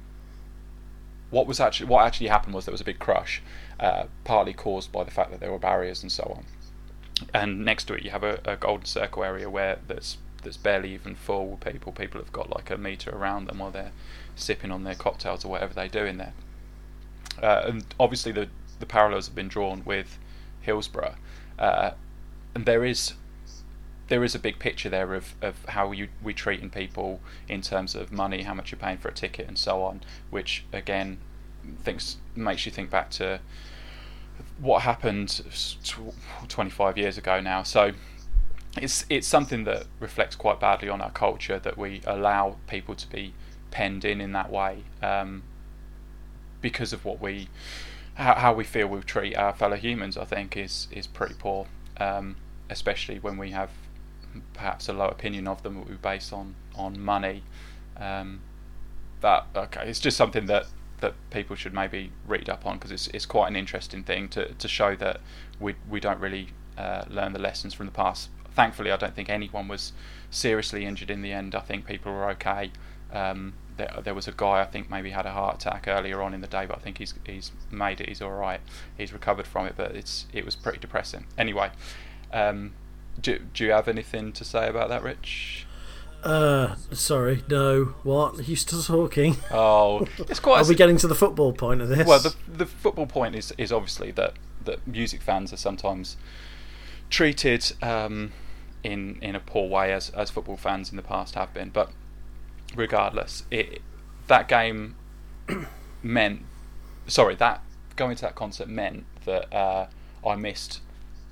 what 1.31 1.47
was 1.47 1.59
actually 1.59 1.87
what 1.87 2.05
actually 2.05 2.27
happened 2.27 2.53
was 2.53 2.65
there 2.65 2.71
was 2.71 2.81
a 2.81 2.85
big 2.85 2.99
crush, 2.99 3.41
uh, 3.79 4.05
partly 4.23 4.53
caused 4.53 4.91
by 4.91 5.03
the 5.03 5.11
fact 5.11 5.31
that 5.31 5.39
there 5.39 5.51
were 5.51 5.59
barriers 5.59 6.03
and 6.03 6.11
so 6.11 6.23
on. 6.37 6.45
And 7.33 7.65
next 7.65 7.85
to 7.85 7.93
it, 7.95 8.03
you 8.03 8.11
have 8.11 8.23
a, 8.23 8.39
a 8.45 8.55
golden 8.55 8.85
circle 8.85 9.23
area 9.23 9.49
where 9.49 9.79
that's 9.87 10.17
that's 10.43 10.57
barely 10.57 10.93
even 10.93 11.15
full 11.15 11.47
with 11.47 11.59
people. 11.59 11.91
People 11.91 12.21
have 12.21 12.31
got 12.31 12.49
like 12.49 12.69
a 12.69 12.77
meter 12.77 13.11
around 13.11 13.47
them 13.47 13.59
while 13.59 13.71
they're 13.71 13.91
sipping 14.35 14.71
on 14.71 14.83
their 14.83 14.95
cocktails 14.95 15.45
or 15.45 15.49
whatever 15.49 15.73
they 15.73 15.87
do 15.87 16.05
in 16.05 16.17
there. 16.17 16.33
Uh, 17.41 17.63
and 17.65 17.85
obviously, 17.99 18.31
the 18.31 18.47
the 18.79 18.85
parallels 18.85 19.27
have 19.27 19.35
been 19.35 19.47
drawn 19.47 19.83
with 19.85 20.17
Hillsborough, 20.61 21.15
uh, 21.57 21.91
and 22.53 22.65
there 22.65 22.83
is 22.85 23.13
there 24.09 24.23
is 24.23 24.35
a 24.35 24.39
big 24.39 24.59
picture 24.59 24.89
there 24.89 25.13
of, 25.13 25.33
of 25.41 25.65
how 25.69 25.91
you 25.91 26.09
we 26.21 26.33
treating 26.33 26.69
people 26.69 27.19
in 27.47 27.61
terms 27.61 27.95
of 27.95 28.11
money, 28.11 28.43
how 28.43 28.53
much 28.53 28.71
you're 28.71 28.79
paying 28.79 28.97
for 28.97 29.07
a 29.07 29.13
ticket, 29.13 29.47
and 29.47 29.57
so 29.57 29.81
on. 29.83 30.01
Which 30.29 30.65
again, 30.71 31.17
thinks 31.83 32.17
makes 32.35 32.65
you 32.65 32.71
think 32.71 32.89
back 32.89 33.09
to 33.11 33.39
what 34.59 34.81
happened 34.81 35.41
25 36.47 36.97
years 36.97 37.17
ago 37.17 37.39
now. 37.39 37.63
So 37.63 37.91
it's 38.77 39.05
it's 39.09 39.27
something 39.27 39.65
that 39.65 39.85
reflects 39.99 40.35
quite 40.35 40.59
badly 40.59 40.89
on 40.89 41.01
our 41.01 41.11
culture 41.11 41.59
that 41.59 41.77
we 41.77 42.01
allow 42.05 42.57
people 42.67 42.95
to 42.95 43.07
be 43.07 43.33
penned 43.71 44.05
in 44.05 44.19
in 44.21 44.31
that 44.33 44.51
way 44.51 44.83
um, 45.01 45.43
because 46.61 46.93
of 46.93 47.05
what 47.05 47.19
we 47.21 47.49
how, 48.15 48.35
how 48.35 48.53
we 48.53 48.63
feel 48.63 48.87
we 48.87 49.01
treat 49.01 49.35
our 49.35 49.53
fellow 49.53 49.75
humans. 49.75 50.17
I 50.17 50.25
think 50.25 50.57
is 50.57 50.87
is 50.91 51.07
pretty 51.07 51.35
poor, 51.35 51.67
um, 51.97 52.35
especially 52.69 53.19
when 53.19 53.37
we 53.37 53.51
have 53.51 53.69
perhaps 54.53 54.89
a 54.89 54.93
low 54.93 55.07
opinion 55.07 55.47
of 55.47 55.61
them 55.61 55.75
that 55.75 55.89
we 55.89 55.95
base 55.95 56.33
on 56.33 56.55
on 56.75 56.99
money. 56.99 57.43
Um, 57.97 58.41
that 59.21 59.45
okay, 59.55 59.87
it's 59.87 59.99
just 59.99 60.17
something 60.17 60.47
that 60.47 60.65
that 61.01 61.13
people 61.29 61.55
should 61.55 61.73
maybe 61.73 62.11
read 62.27 62.49
up 62.49 62.65
on 62.65 62.77
because 62.77 62.91
it's 62.91 63.07
it's 63.07 63.25
quite 63.25 63.49
an 63.49 63.55
interesting 63.55 64.03
thing 64.03 64.29
to 64.29 64.53
to 64.53 64.67
show 64.67 64.95
that 64.95 65.21
we 65.59 65.75
we 65.89 65.99
don't 65.99 66.19
really 66.19 66.49
uh, 66.77 67.03
learn 67.09 67.33
the 67.33 67.39
lessons 67.39 67.73
from 67.73 67.85
the 67.85 67.91
past. 67.91 68.29
Thankfully, 68.55 68.91
I 68.91 68.97
don't 68.97 69.15
think 69.15 69.29
anyone 69.29 69.67
was 69.67 69.93
seriously 70.29 70.85
injured 70.85 71.09
in 71.09 71.21
the 71.21 71.31
end. 71.31 71.55
I 71.55 71.59
think 71.59 71.85
people 71.85 72.11
were 72.11 72.29
okay. 72.31 72.71
Um, 73.11 73.53
there, 73.77 73.91
there 74.03 74.13
was 74.13 74.27
a 74.27 74.31
guy 74.31 74.61
I 74.61 74.65
think 74.65 74.89
maybe 74.89 75.11
had 75.11 75.25
a 75.25 75.31
heart 75.31 75.55
attack 75.55 75.87
earlier 75.87 76.21
on 76.21 76.33
in 76.33 76.41
the 76.41 76.47
day, 76.47 76.65
but 76.65 76.77
I 76.77 76.79
think 76.81 76.97
he's 76.97 77.13
he's 77.25 77.51
made 77.71 78.01
it. 78.01 78.09
He's 78.09 78.21
all 78.21 78.31
right. 78.31 78.61
He's 78.97 79.13
recovered 79.13 79.47
from 79.47 79.65
it, 79.65 79.73
but 79.75 79.95
it's 79.95 80.25
it 80.33 80.45
was 80.45 80.55
pretty 80.55 80.79
depressing. 80.79 81.25
Anyway, 81.37 81.71
um, 82.31 82.73
do 83.19 83.39
do 83.53 83.63
you 83.63 83.71
have 83.71 83.87
anything 83.87 84.31
to 84.33 84.45
say 84.45 84.67
about 84.67 84.89
that, 84.89 85.03
Rich? 85.03 85.65
Uh, 86.23 86.75
sorry, 86.91 87.43
no. 87.49 87.95
What? 88.03 88.47
You 88.47 88.55
still 88.55 88.81
talking? 88.81 89.37
Oh, 89.51 90.07
it's 90.19 90.39
quite. 90.39 90.61
Are 90.61 90.67
we 90.67 90.75
getting 90.75 90.97
to 90.97 91.07
the 91.07 91.15
football 91.15 91.53
point 91.53 91.81
of 91.81 91.89
this? 91.89 92.07
Well, 92.07 92.19
the 92.19 92.35
the 92.47 92.65
football 92.65 93.07
point 93.07 93.35
is 93.35 93.53
is 93.57 93.71
obviously 93.71 94.11
that 94.11 94.35
that 94.65 94.85
music 94.87 95.21
fans 95.21 95.51
are 95.51 95.57
sometimes 95.57 96.15
treated 97.09 97.73
um, 97.81 98.31
in 98.83 99.17
in 99.21 99.35
a 99.35 99.39
poor 99.39 99.67
way 99.67 99.93
as 99.93 100.09
as 100.11 100.29
football 100.29 100.57
fans 100.57 100.89
in 100.89 100.97
the 100.97 101.03
past 101.03 101.35
have 101.35 101.53
been. 101.53 101.69
But 101.69 101.91
regardless, 102.75 103.43
it 103.51 103.81
that 104.27 104.47
game 104.47 104.95
meant 106.03 106.41
sorry 107.07 107.35
that 107.35 107.61
going 107.95 108.15
to 108.15 108.21
that 108.23 108.35
concert 108.35 108.67
meant 108.67 109.05
that 109.25 109.53
uh, 109.53 109.87
I 110.25 110.35
missed 110.35 110.81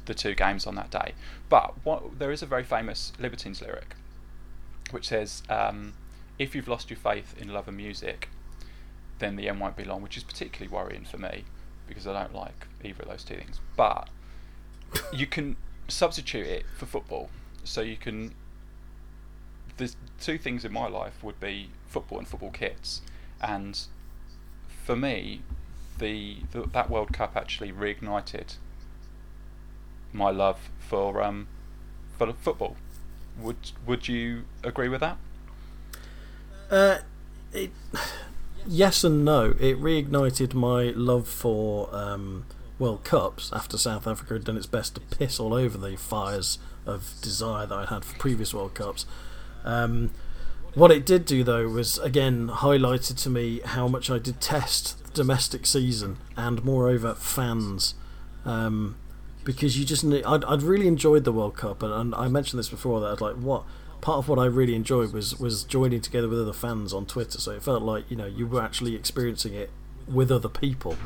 the 0.05 0.13
two 0.13 0.35
games 0.35 0.67
on 0.67 0.75
that 0.75 0.91
day. 0.91 1.13
But 1.49 1.73
what, 1.83 2.19
there 2.19 2.31
is 2.31 2.41
a 2.41 2.45
very 2.45 2.63
famous 2.63 3.13
Libertines 3.19 3.61
lyric 3.61 3.95
which 4.91 5.07
says, 5.07 5.43
um, 5.49 5.93
"If 6.37 6.53
you've 6.55 6.67
lost 6.67 6.89
your 6.89 6.97
faith 6.97 7.35
in 7.39 7.49
love 7.49 7.67
and 7.67 7.77
music." 7.77 8.29
then 9.21 9.37
the 9.37 9.47
end 9.47 9.61
won't 9.61 9.77
be 9.77 9.85
long, 9.85 10.01
which 10.01 10.17
is 10.17 10.23
particularly 10.23 10.67
worrying 10.67 11.05
for 11.05 11.17
me 11.17 11.45
because 11.87 12.05
I 12.05 12.13
don't 12.13 12.35
like 12.35 12.67
either 12.83 13.03
of 13.03 13.09
those 13.09 13.23
two 13.23 13.35
things. 13.35 13.59
But 13.77 14.09
you 15.13 15.27
can 15.27 15.55
substitute 15.87 16.45
it 16.45 16.65
for 16.75 16.85
football, 16.85 17.29
so 17.63 17.81
you 17.81 17.97
can. 17.97 18.33
There's 19.77 19.95
two 20.19 20.37
things 20.37 20.65
in 20.65 20.71
my 20.71 20.87
life 20.87 21.23
would 21.23 21.39
be 21.39 21.69
football 21.87 22.19
and 22.19 22.27
football 22.27 22.51
kits, 22.51 23.01
and 23.41 23.79
for 24.85 24.95
me, 24.95 25.41
the, 25.97 26.37
the 26.51 26.63
that 26.73 26.89
World 26.89 27.13
Cup 27.13 27.35
actually 27.35 27.71
reignited 27.71 28.55
my 30.13 30.29
love 30.29 30.69
for 30.79 31.21
um 31.21 31.47
for 32.17 32.31
football. 32.33 32.75
Would 33.39 33.71
would 33.85 34.07
you 34.07 34.43
agree 34.63 34.89
with 34.89 35.01
that? 35.01 35.17
Uh, 36.69 36.99
it, 37.53 37.71
yes 38.67 39.03
and 39.03 39.25
no. 39.25 39.55
It 39.59 39.79
reignited 39.79 40.53
my 40.53 40.91
love 40.95 41.27
for 41.27 41.93
um, 41.93 42.45
World 42.79 43.03
Cups 43.03 43.51
after 43.53 43.77
South 43.77 44.07
Africa 44.07 44.33
had 44.33 44.43
done 44.43 44.57
its 44.57 44.65
best 44.65 44.95
to 44.95 45.01
piss 45.01 45.39
all 45.39 45.53
over 45.53 45.77
the 45.77 45.97
fires 45.97 46.59
of 46.85 47.13
desire 47.21 47.65
that 47.65 47.75
I 47.75 47.85
had 47.85 48.05
for 48.05 48.17
previous 48.17 48.53
World 48.53 48.73
Cups. 48.73 49.05
Um, 49.63 50.11
what 50.73 50.91
it 50.91 51.05
did 51.05 51.25
do 51.25 51.43
though 51.43 51.67
was 51.67 51.97
again 51.99 52.47
highlighted 52.47 53.21
to 53.23 53.29
me 53.29 53.59
how 53.65 53.87
much 53.87 54.09
I 54.09 54.19
detest 54.19 55.03
the 55.03 55.11
domestic 55.11 55.65
season 55.65 56.17
and 56.37 56.63
moreover 56.63 57.13
fans. 57.13 57.95
Um, 58.45 58.97
because 59.43 59.77
you 59.77 59.85
just 59.85 60.03
need, 60.03 60.23
I'd, 60.23 60.43
I'd 60.45 60.61
really 60.61 60.87
enjoyed 60.87 61.23
the 61.23 61.31
World 61.31 61.55
Cup 61.55 61.81
and, 61.83 61.93
and 61.93 62.15
I 62.15 62.27
mentioned 62.27 62.59
this 62.59 62.69
before 62.69 62.99
that 63.01 63.07
I'd 63.07 63.21
like 63.21 63.35
what 63.35 63.63
part 63.99 64.17
of 64.17 64.27
what 64.27 64.39
I 64.39 64.45
really 64.45 64.75
enjoyed 64.75 65.13
was 65.13 65.39
was 65.39 65.63
joining 65.63 66.01
together 66.01 66.27
with 66.27 66.39
other 66.39 66.53
fans 66.53 66.93
on 66.93 67.05
Twitter 67.05 67.39
so 67.39 67.51
it 67.51 67.63
felt 67.63 67.83
like 67.83 68.09
you 68.09 68.17
know 68.17 68.25
you 68.25 68.47
were 68.47 68.61
actually 68.61 68.95
experiencing 68.95 69.53
it 69.53 69.69
with 70.07 70.31
other 70.31 70.49
people 70.49 70.97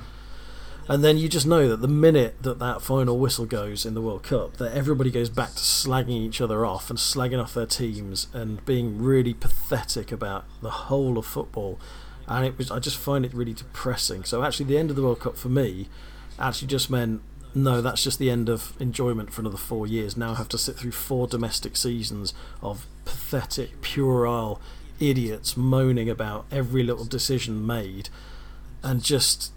and 0.87 1.03
then 1.03 1.17
you 1.17 1.27
just 1.27 1.47
know 1.47 1.67
that 1.67 1.81
the 1.81 1.87
minute 1.87 2.41
that 2.43 2.59
that 2.59 2.81
final 2.81 3.17
whistle 3.17 3.45
goes 3.45 3.85
in 3.85 3.95
the 3.95 4.01
World 4.01 4.23
Cup, 4.23 4.57
that 4.57 4.75
everybody 4.75 5.09
goes 5.09 5.29
back 5.29 5.49
to 5.49 5.61
slagging 5.61 6.09
each 6.09 6.39
other 6.39 6.65
off 6.65 6.89
and 6.89 6.99
slagging 6.99 7.41
off 7.41 7.53
their 7.53 7.65
teams 7.65 8.27
and 8.33 8.63
being 8.65 9.01
really 9.01 9.33
pathetic 9.33 10.11
about 10.11 10.45
the 10.61 10.69
whole 10.69 11.17
of 11.17 11.25
football. 11.25 11.79
And 12.27 12.45
it 12.45 12.57
was, 12.57 12.69
I 12.69 12.79
just 12.79 12.97
find 12.97 13.25
it 13.25 13.33
really 13.33 13.53
depressing. 13.53 14.23
So 14.25 14.43
actually, 14.43 14.67
the 14.67 14.77
end 14.77 14.89
of 14.91 14.95
the 14.95 15.01
World 15.01 15.19
Cup 15.19 15.37
for 15.37 15.49
me 15.49 15.87
actually 16.37 16.67
just 16.67 16.89
meant 16.89 17.21
no, 17.55 17.79
that's 17.81 18.03
just 18.03 18.19
the 18.19 18.29
end 18.29 18.49
of 18.49 18.73
enjoyment 18.81 19.31
for 19.31 19.39
another 19.39 19.57
four 19.57 19.87
years. 19.87 20.17
Now 20.17 20.31
I 20.31 20.35
have 20.35 20.49
to 20.49 20.57
sit 20.57 20.75
through 20.75 20.91
four 20.91 21.25
domestic 21.25 21.77
seasons 21.77 22.33
of 22.61 22.85
pathetic, 23.05 23.81
puerile 23.81 24.59
idiots 24.99 25.55
moaning 25.55 26.09
about 26.09 26.45
every 26.51 26.83
little 26.83 27.05
decision 27.05 27.65
made 27.65 28.09
and 28.83 29.01
just 29.01 29.51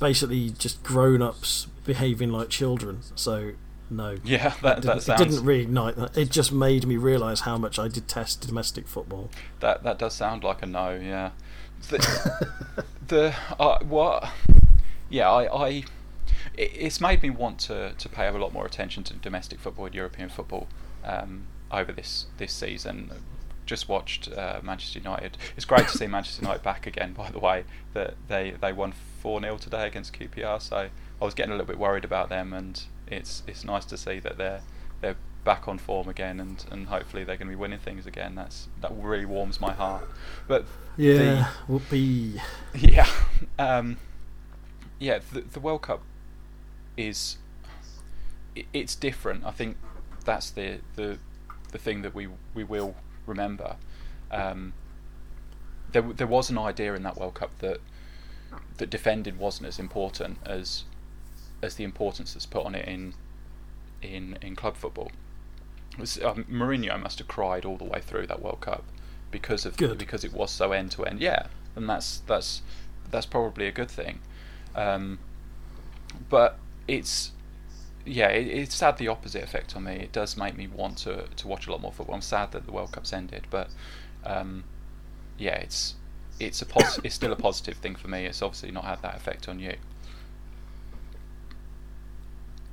basically 0.00 0.50
just 0.50 0.82
grown 0.82 1.22
ups 1.22 1.66
behaving 1.84 2.30
like 2.30 2.48
children. 2.48 3.00
So 3.14 3.52
no. 3.90 4.16
Yeah, 4.24 4.54
that, 4.62 4.78
it 4.78 4.84
that 4.84 5.02
sounds. 5.02 5.20
It 5.20 5.24
didn't 5.24 5.44
reignite 5.44 5.96
that. 5.96 6.16
It 6.16 6.30
just 6.30 6.52
made 6.52 6.86
me 6.86 6.96
realise 6.96 7.40
how 7.40 7.58
much 7.58 7.78
I 7.78 7.88
detest 7.88 8.46
domestic 8.46 8.88
football. 8.88 9.30
That 9.60 9.82
that 9.82 9.98
does 9.98 10.14
sound 10.14 10.44
like 10.44 10.62
a 10.62 10.66
no. 10.66 10.94
Yeah. 10.94 11.30
The, 11.88 12.84
the 13.08 13.34
uh, 13.58 13.78
what? 13.80 14.30
Yeah, 15.10 15.30
I, 15.30 15.66
I 15.66 15.84
it's 16.56 17.00
made 17.00 17.22
me 17.22 17.30
want 17.30 17.58
to 17.60 17.92
to 17.96 18.08
pay 18.08 18.26
a 18.26 18.32
lot 18.32 18.52
more 18.52 18.66
attention 18.66 19.04
to 19.04 19.14
domestic 19.14 19.60
football 19.60 19.86
and 19.86 19.94
European 19.94 20.28
football 20.28 20.68
um, 21.04 21.44
over 21.70 21.92
this 21.92 22.26
this 22.38 22.52
season 22.52 23.10
just 23.64 23.88
watched 23.88 24.30
uh, 24.32 24.60
Manchester 24.62 24.98
United. 24.98 25.36
It's 25.56 25.64
great 25.64 25.88
to 25.88 25.96
see 25.96 26.06
Manchester 26.06 26.42
United 26.42 26.62
back 26.62 26.86
again. 26.86 27.12
By 27.12 27.30
the 27.30 27.38
way, 27.38 27.64
that 27.94 28.14
they 28.28 28.54
they 28.60 28.72
won 28.72 28.92
four 29.22 29.40
0 29.40 29.56
today 29.56 29.86
against 29.86 30.12
QPR. 30.12 30.60
So 30.60 30.76
I 30.76 31.24
was 31.24 31.32
getting 31.32 31.52
a 31.52 31.54
little 31.54 31.68
bit 31.68 31.78
worried 31.78 32.04
about 32.04 32.28
them, 32.28 32.52
and 32.52 32.82
it's 33.06 33.44
it's 33.46 33.64
nice 33.64 33.84
to 33.86 33.96
see 33.96 34.18
that 34.18 34.36
they're 34.36 34.60
they're 35.00 35.16
back 35.44 35.68
on 35.68 35.78
form 35.78 36.08
again, 36.08 36.40
and, 36.40 36.64
and 36.70 36.88
hopefully 36.88 37.24
they're 37.24 37.36
going 37.36 37.48
to 37.48 37.52
be 37.52 37.60
winning 37.60 37.78
things 37.78 38.04
again. 38.04 38.34
That's 38.34 38.68
that 38.80 38.90
really 38.94 39.24
warms 39.24 39.60
my 39.60 39.72
heart. 39.72 40.04
But 40.48 40.66
yeah, 40.96 41.14
the, 41.14 41.48
whoopee. 41.68 42.40
Yeah, 42.74 43.08
um, 43.58 43.98
yeah. 44.98 45.20
The, 45.32 45.42
the 45.42 45.60
World 45.60 45.82
Cup 45.82 46.02
is 46.96 47.36
it, 48.56 48.66
it's 48.72 48.96
different. 48.96 49.44
I 49.44 49.52
think 49.52 49.76
that's 50.24 50.50
the 50.50 50.80
the 50.96 51.18
the 51.70 51.78
thing 51.78 52.02
that 52.02 52.12
we 52.12 52.26
we 52.54 52.64
will 52.64 52.96
remember. 53.26 53.76
Um, 54.32 54.72
there 55.92 56.02
there 56.02 56.26
was 56.26 56.50
an 56.50 56.58
idea 56.58 56.94
in 56.94 57.04
that 57.04 57.16
World 57.16 57.34
Cup 57.34 57.56
that 57.60 57.80
that 58.78 58.90
defending 58.90 59.38
wasn't 59.38 59.68
as 59.68 59.78
important 59.78 60.38
as 60.44 60.84
as 61.62 61.76
the 61.76 61.84
importance 61.84 62.34
that's 62.34 62.46
put 62.46 62.64
on 62.64 62.74
it 62.74 62.86
in 62.88 63.14
in 64.02 64.38
in 64.42 64.56
club 64.56 64.76
football. 64.76 65.10
Was, 65.98 66.20
um, 66.22 66.44
Mourinho 66.44 67.00
must 67.00 67.18
have 67.18 67.28
cried 67.28 67.64
all 67.64 67.76
the 67.76 67.84
way 67.84 68.00
through 68.00 68.26
that 68.28 68.40
World 68.42 68.60
Cup 68.60 68.84
because 69.30 69.66
of 69.66 69.76
good. 69.76 69.98
because 69.98 70.24
it 70.24 70.32
was 70.32 70.50
so 70.50 70.72
end 70.72 70.90
to 70.92 71.04
end. 71.04 71.20
Yeah, 71.20 71.46
and 71.76 71.88
that's 71.88 72.22
that's 72.26 72.62
that's 73.10 73.26
probably 73.26 73.66
a 73.66 73.72
good 73.72 73.90
thing. 73.90 74.20
Um, 74.74 75.18
but 76.28 76.58
it's 76.88 77.32
yeah, 78.04 78.28
it, 78.28 78.46
it's 78.46 78.80
had 78.80 78.98
the 78.98 79.08
opposite 79.08 79.42
effect 79.42 79.76
on 79.76 79.84
me. 79.84 79.94
It 79.94 80.12
does 80.12 80.36
make 80.36 80.56
me 80.56 80.66
want 80.66 80.98
to 80.98 81.26
to 81.36 81.48
watch 81.48 81.66
a 81.66 81.70
lot 81.70 81.80
more 81.80 81.92
football. 81.92 82.14
I'm 82.14 82.22
sad 82.22 82.52
that 82.52 82.66
the 82.66 82.72
World 82.72 82.92
Cup's 82.92 83.12
ended, 83.12 83.46
but 83.50 83.68
um, 84.24 84.64
yeah, 85.38 85.56
it's 85.56 85.94
it's 86.42 86.62
a 86.62 86.66
pos- 86.66 86.98
it's 87.04 87.14
still 87.14 87.32
a 87.32 87.36
positive 87.36 87.76
thing 87.76 87.94
for 87.94 88.08
me. 88.08 88.26
It's 88.26 88.42
obviously 88.42 88.70
not 88.70 88.84
had 88.84 89.02
that 89.02 89.16
effect 89.16 89.48
on 89.48 89.58
you. 89.58 89.76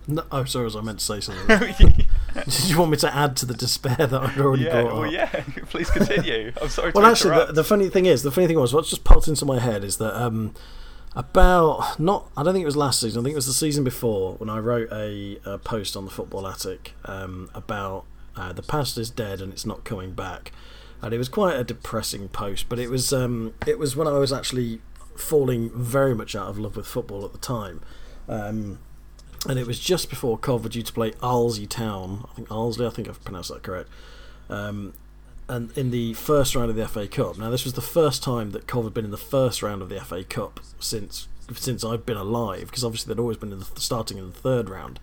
No, 0.08 0.24
oh, 0.32 0.44
sorry, 0.46 0.66
was 0.66 0.76
I 0.76 0.82
meant 0.82 1.00
to 1.00 1.06
say 1.06 1.20
something? 1.20 1.48
Did 2.34 2.70
you 2.70 2.80
want 2.80 2.90
me 2.90 2.98
to 2.98 3.16
add 3.16 3.36
to 3.38 3.46
the 3.46 3.54
despair 3.54 3.96
that 3.96 4.14
I'd 4.14 4.40
already 4.40 4.64
yeah, 4.64 4.82
brought 4.82 4.94
well, 4.94 5.06
up? 5.06 5.12
yeah, 5.12 5.44
please 5.70 5.90
continue. 5.92 6.52
I'm 6.62 6.70
sorry. 6.70 6.92
well, 6.96 7.06
actually, 7.06 7.46
the, 7.46 7.54
the, 7.54 7.64
funny 7.64 7.90
thing 7.90 8.08
is, 8.08 8.24
the 8.24 8.32
funny 8.32 8.48
thing 8.48 8.60
was, 8.60 8.74
what 8.74 8.86
just 8.86 9.04
popped 9.04 9.28
into 9.28 9.46
my 9.46 9.60
head 9.60 9.84
is 9.84 9.98
that 9.98 10.20
um, 10.20 10.56
about 11.16 12.00
not, 12.00 12.32
I 12.36 12.42
don't 12.42 12.54
think 12.54 12.64
it 12.64 12.68
was 12.68 12.78
last 12.78 13.02
season. 13.02 13.22
I 13.22 13.24
think 13.24 13.34
it 13.34 13.36
was 13.36 13.46
the 13.46 13.54
season 13.54 13.84
before 13.84 14.34
when 14.36 14.50
I 14.50 14.58
wrote 14.58 14.92
a, 14.92 15.38
a 15.46 15.60
post 15.60 15.96
on 15.96 16.06
the 16.06 16.12
Football 16.12 16.48
Attic 16.48 16.96
um, 17.06 17.52
about 17.54 18.06
uh, 18.36 18.52
the 18.52 18.64
past 18.64 18.98
is 18.98 19.12
dead 19.12 19.42
and 19.42 19.54
it's 19.54 19.66
not 19.66 19.84
coming 19.84 20.14
back 20.14 20.52
and 21.02 21.14
it 21.14 21.18
was 21.18 21.30
quite 21.30 21.56
a 21.56 21.64
depressing 21.64 22.30
post. 22.30 22.68
But 22.70 22.80
it 22.80 22.90
was 22.90 23.14
um, 23.14 23.54
it 23.66 23.80
was 23.80 23.96
when 23.96 24.08
I 24.08 24.18
was 24.18 24.34
actually 24.34 24.82
falling 25.16 25.70
very 25.74 26.16
much 26.16 26.36
out 26.36 26.48
of 26.48 26.58
love 26.58 26.76
with 26.76 26.88
football 26.88 27.26
at 27.26 27.32
the 27.32 27.40
time, 27.40 27.82
um, 28.28 28.80
and 29.48 29.60
it 29.60 29.68
was 29.68 29.80
just 29.80 30.10
before 30.10 30.38
Cov 30.38 30.64
were 30.64 30.70
due 30.70 30.84
to 30.84 30.94
play 30.94 31.12
Arlesey 31.12 31.68
Town. 31.68 32.26
I 32.32 32.36
think 32.36 32.48
Arlesey, 32.50 32.86
I 32.86 32.90
think 32.90 33.08
I've 33.08 33.24
pronounced 33.24 33.52
that 33.52 33.64
correct. 33.64 33.90
Um, 34.50 34.94
and 35.48 35.76
in 35.76 35.90
the 35.90 36.14
first 36.14 36.56
round 36.56 36.70
of 36.70 36.76
the 36.76 36.88
FA 36.88 37.08
Cup. 37.08 37.38
Now, 37.40 37.50
this 37.50 37.64
was 37.64 37.74
the 37.74 37.82
first 37.82 38.22
time 38.22 38.52
that 38.52 38.68
Cov 38.68 38.84
had 38.84 38.94
been 38.94 39.04
in 39.04 39.12
the 39.12 39.18
first 39.18 39.64
round 39.64 39.82
of 39.82 39.90
the 39.90 40.00
FA 40.00 40.24
Cup 40.24 40.60
since 40.80 41.28
since 41.56 41.84
I've 41.84 42.06
been 42.06 42.18
alive, 42.18 42.68
because 42.68 42.84
obviously 42.84 43.12
they'd 43.12 43.20
always 43.20 43.38
been 43.38 43.52
in 43.52 43.60
the, 43.60 43.66
starting 43.78 44.20
in 44.20 44.28
the 44.28 44.38
third 44.38 44.70
round. 44.70 45.00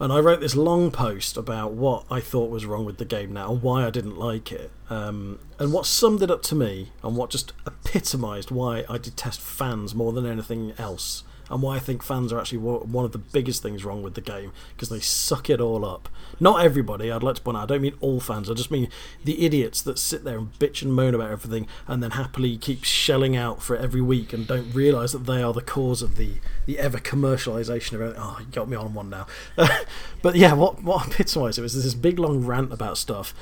And 0.00 0.12
I 0.12 0.18
wrote 0.18 0.40
this 0.40 0.56
long 0.56 0.90
post 0.90 1.36
about 1.36 1.72
what 1.72 2.04
I 2.10 2.20
thought 2.20 2.50
was 2.50 2.66
wrong 2.66 2.84
with 2.84 2.98
the 2.98 3.04
game 3.04 3.32
now 3.32 3.52
and 3.52 3.62
why 3.62 3.86
I 3.86 3.90
didn't 3.90 4.18
like 4.18 4.50
it. 4.50 4.70
Um, 4.90 5.38
and 5.58 5.72
what 5.72 5.86
summed 5.86 6.22
it 6.22 6.30
up 6.30 6.42
to 6.44 6.54
me 6.54 6.90
and 7.02 7.16
what 7.16 7.30
just 7.30 7.52
epitomised 7.66 8.50
why 8.50 8.84
I 8.88 8.98
detest 8.98 9.40
fans 9.40 9.94
more 9.94 10.12
than 10.12 10.26
anything 10.26 10.72
else 10.78 11.22
and 11.50 11.62
why 11.62 11.76
I 11.76 11.78
think 11.78 12.02
fans 12.02 12.32
are 12.32 12.40
actually 12.40 12.58
one 12.58 13.04
of 13.04 13.12
the 13.12 13.18
biggest 13.18 13.62
things 13.62 13.84
wrong 13.84 14.02
with 14.02 14.14
the 14.14 14.20
game 14.20 14.52
because 14.74 14.88
they 14.88 15.00
suck 15.00 15.50
it 15.50 15.60
all 15.60 15.84
up. 15.84 16.08
Not 16.40 16.64
everybody, 16.64 17.10
I'd 17.10 17.22
like 17.22 17.36
to 17.36 17.42
point 17.42 17.56
out, 17.56 17.64
I 17.64 17.66
don't 17.66 17.82
mean 17.82 17.96
all 18.00 18.20
fans, 18.20 18.50
I 18.50 18.54
just 18.54 18.70
mean 18.70 18.88
the 19.24 19.44
idiots 19.44 19.82
that 19.82 19.98
sit 19.98 20.24
there 20.24 20.38
and 20.38 20.52
bitch 20.54 20.82
and 20.82 20.92
moan 20.92 21.14
about 21.14 21.30
everything 21.30 21.66
and 21.86 22.02
then 22.02 22.12
happily 22.12 22.56
keep 22.56 22.84
shelling 22.84 23.36
out 23.36 23.62
for 23.62 23.76
it 23.76 23.82
every 23.82 24.00
week 24.00 24.32
and 24.32 24.46
don't 24.46 24.72
realise 24.74 25.12
that 25.12 25.26
they 25.26 25.42
are 25.42 25.52
the 25.52 25.60
cause 25.60 26.02
of 26.02 26.16
the, 26.16 26.34
the 26.66 26.78
ever 26.78 26.98
commercialisation 26.98 27.92
of 27.92 28.00
everything. 28.00 28.22
Oh, 28.22 28.38
you 28.40 28.46
got 28.46 28.68
me 28.68 28.76
on 28.76 28.94
one 28.94 29.10
now. 29.10 29.26
but 30.22 30.36
yeah, 30.36 30.54
what, 30.54 30.82
what 30.82 31.08
epitomised 31.14 31.58
it 31.58 31.62
was 31.62 31.82
this 31.82 31.94
big 31.94 32.18
long 32.18 32.44
rant 32.44 32.72
about 32.72 32.98
stuff. 32.98 33.34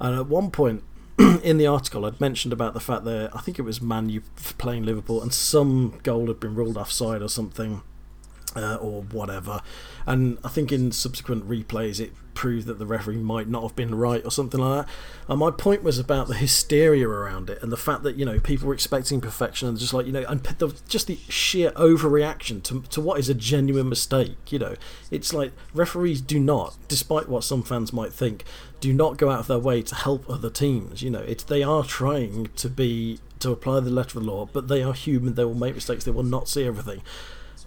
And 0.00 0.14
at 0.16 0.26
one 0.26 0.50
point, 0.50 0.82
in 1.42 1.58
the 1.58 1.66
article, 1.66 2.04
I'd 2.04 2.20
mentioned 2.20 2.52
about 2.52 2.74
the 2.74 2.80
fact 2.80 3.04
that 3.04 3.30
I 3.34 3.40
think 3.40 3.58
it 3.58 3.62
was 3.62 3.80
Man 3.80 4.08
U 4.08 4.22
playing 4.58 4.84
Liverpool, 4.84 5.22
and 5.22 5.32
some 5.32 6.00
goal 6.02 6.26
had 6.26 6.40
been 6.40 6.54
ruled 6.54 6.76
offside 6.76 7.22
or 7.22 7.28
something, 7.28 7.82
uh, 8.56 8.76
or 8.76 9.02
whatever. 9.02 9.60
And 10.06 10.38
I 10.44 10.48
think 10.48 10.72
in 10.72 10.92
subsequent 10.92 11.48
replays, 11.48 12.00
it 12.00 12.12
proved 12.34 12.66
that 12.66 12.78
the 12.78 12.86
referee 12.86 13.16
might 13.16 13.48
not 13.48 13.62
have 13.62 13.76
been 13.76 13.94
right 13.94 14.24
or 14.24 14.30
something 14.30 14.60
like 14.60 14.84
that. 14.84 14.94
And 15.28 15.38
my 15.38 15.50
point 15.50 15.82
was 15.82 15.98
about 15.98 16.26
the 16.26 16.34
hysteria 16.34 17.08
around 17.08 17.48
it 17.48 17.62
and 17.62 17.70
the 17.70 17.76
fact 17.76 18.02
that 18.02 18.16
you 18.16 18.24
know 18.24 18.40
people 18.40 18.68
were 18.68 18.74
expecting 18.74 19.20
perfection 19.20 19.68
and 19.68 19.78
just 19.78 19.94
like 19.94 20.06
you 20.06 20.12
know 20.12 20.24
and 20.28 20.42
the, 20.42 20.74
just 20.88 21.06
the 21.06 21.16
sheer 21.28 21.70
overreaction 21.72 22.62
to 22.64 22.82
to 22.82 23.00
what 23.00 23.18
is 23.18 23.28
a 23.28 23.34
genuine 23.34 23.88
mistake. 23.88 24.52
You 24.52 24.58
know, 24.58 24.74
it's 25.10 25.32
like 25.32 25.52
referees 25.72 26.20
do 26.20 26.38
not, 26.38 26.76
despite 26.88 27.28
what 27.28 27.44
some 27.44 27.62
fans 27.62 27.92
might 27.92 28.12
think, 28.12 28.44
do 28.84 28.92
not 28.92 29.16
go 29.16 29.30
out 29.30 29.40
of 29.40 29.46
their 29.46 29.58
way 29.58 29.80
to 29.80 29.94
help 29.94 30.28
other 30.28 30.50
teams. 30.50 31.02
You 31.02 31.08
know, 31.08 31.20
it's 31.20 31.42
they 31.42 31.62
are 31.62 31.84
trying 31.84 32.50
to 32.56 32.68
be 32.68 33.18
to 33.38 33.50
apply 33.50 33.80
the 33.80 33.88
letter 33.88 34.18
of 34.18 34.24
the 34.26 34.30
law, 34.30 34.46
but 34.52 34.68
they 34.68 34.82
are 34.82 34.92
human. 34.92 35.34
They 35.34 35.44
will 35.46 35.54
make 35.54 35.74
mistakes. 35.74 36.04
They 36.04 36.10
will 36.10 36.22
not 36.22 36.50
see 36.50 36.64
everything. 36.64 37.00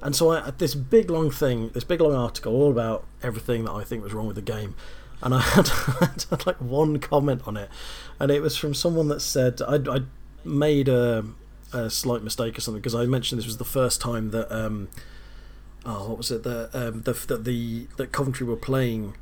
And 0.04 0.16
so 0.16 0.32
I 0.32 0.52
this 0.52 0.76
big 0.76 1.10
long 1.10 1.32
thing, 1.32 1.70
this 1.70 1.84
big 1.84 2.02
long 2.02 2.14
article 2.14 2.54
all 2.54 2.70
about 2.70 3.04
everything 3.24 3.64
that 3.66 3.72
I 3.72 3.84
think 3.84 4.04
was 4.04 4.14
wrong 4.14 4.28
with 4.28 4.36
the 4.36 4.44
game. 4.44 4.76
And 5.24 5.34
I 5.34 5.40
had, 5.56 5.72
I 6.00 6.06
had 6.30 6.46
like 6.46 6.62
one 6.62 7.00
comment 7.00 7.42
on 7.48 7.58
it, 7.58 7.70
and 8.20 8.30
it 8.30 8.44
was 8.44 8.56
from 8.56 8.76
someone 8.76 9.08
that 9.08 9.22
said 9.22 9.60
I'd, 9.68 9.88
I'd 9.88 10.06
made 10.44 10.88
a, 10.88 11.26
a, 11.74 11.90
slight 11.90 12.22
mistake 12.22 12.60
or 12.60 12.62
something 12.62 12.80
because 12.80 12.94
I 12.94 13.08
mentioned 13.08 13.40
this 13.40 13.48
was 13.48 13.58
the 13.58 13.66
first 13.66 14.00
time 14.00 14.30
that 14.30 14.56
um, 14.56 14.90
oh 15.84 16.10
what 16.10 16.20
was 16.20 16.30
it 16.30 16.44
that 16.44 16.70
um, 16.76 17.02
the, 17.02 17.14
that 17.14 17.44
the 17.44 17.88
that 17.98 18.12
Coventry 18.12 18.46
were 18.46 18.56
playing 18.56 19.16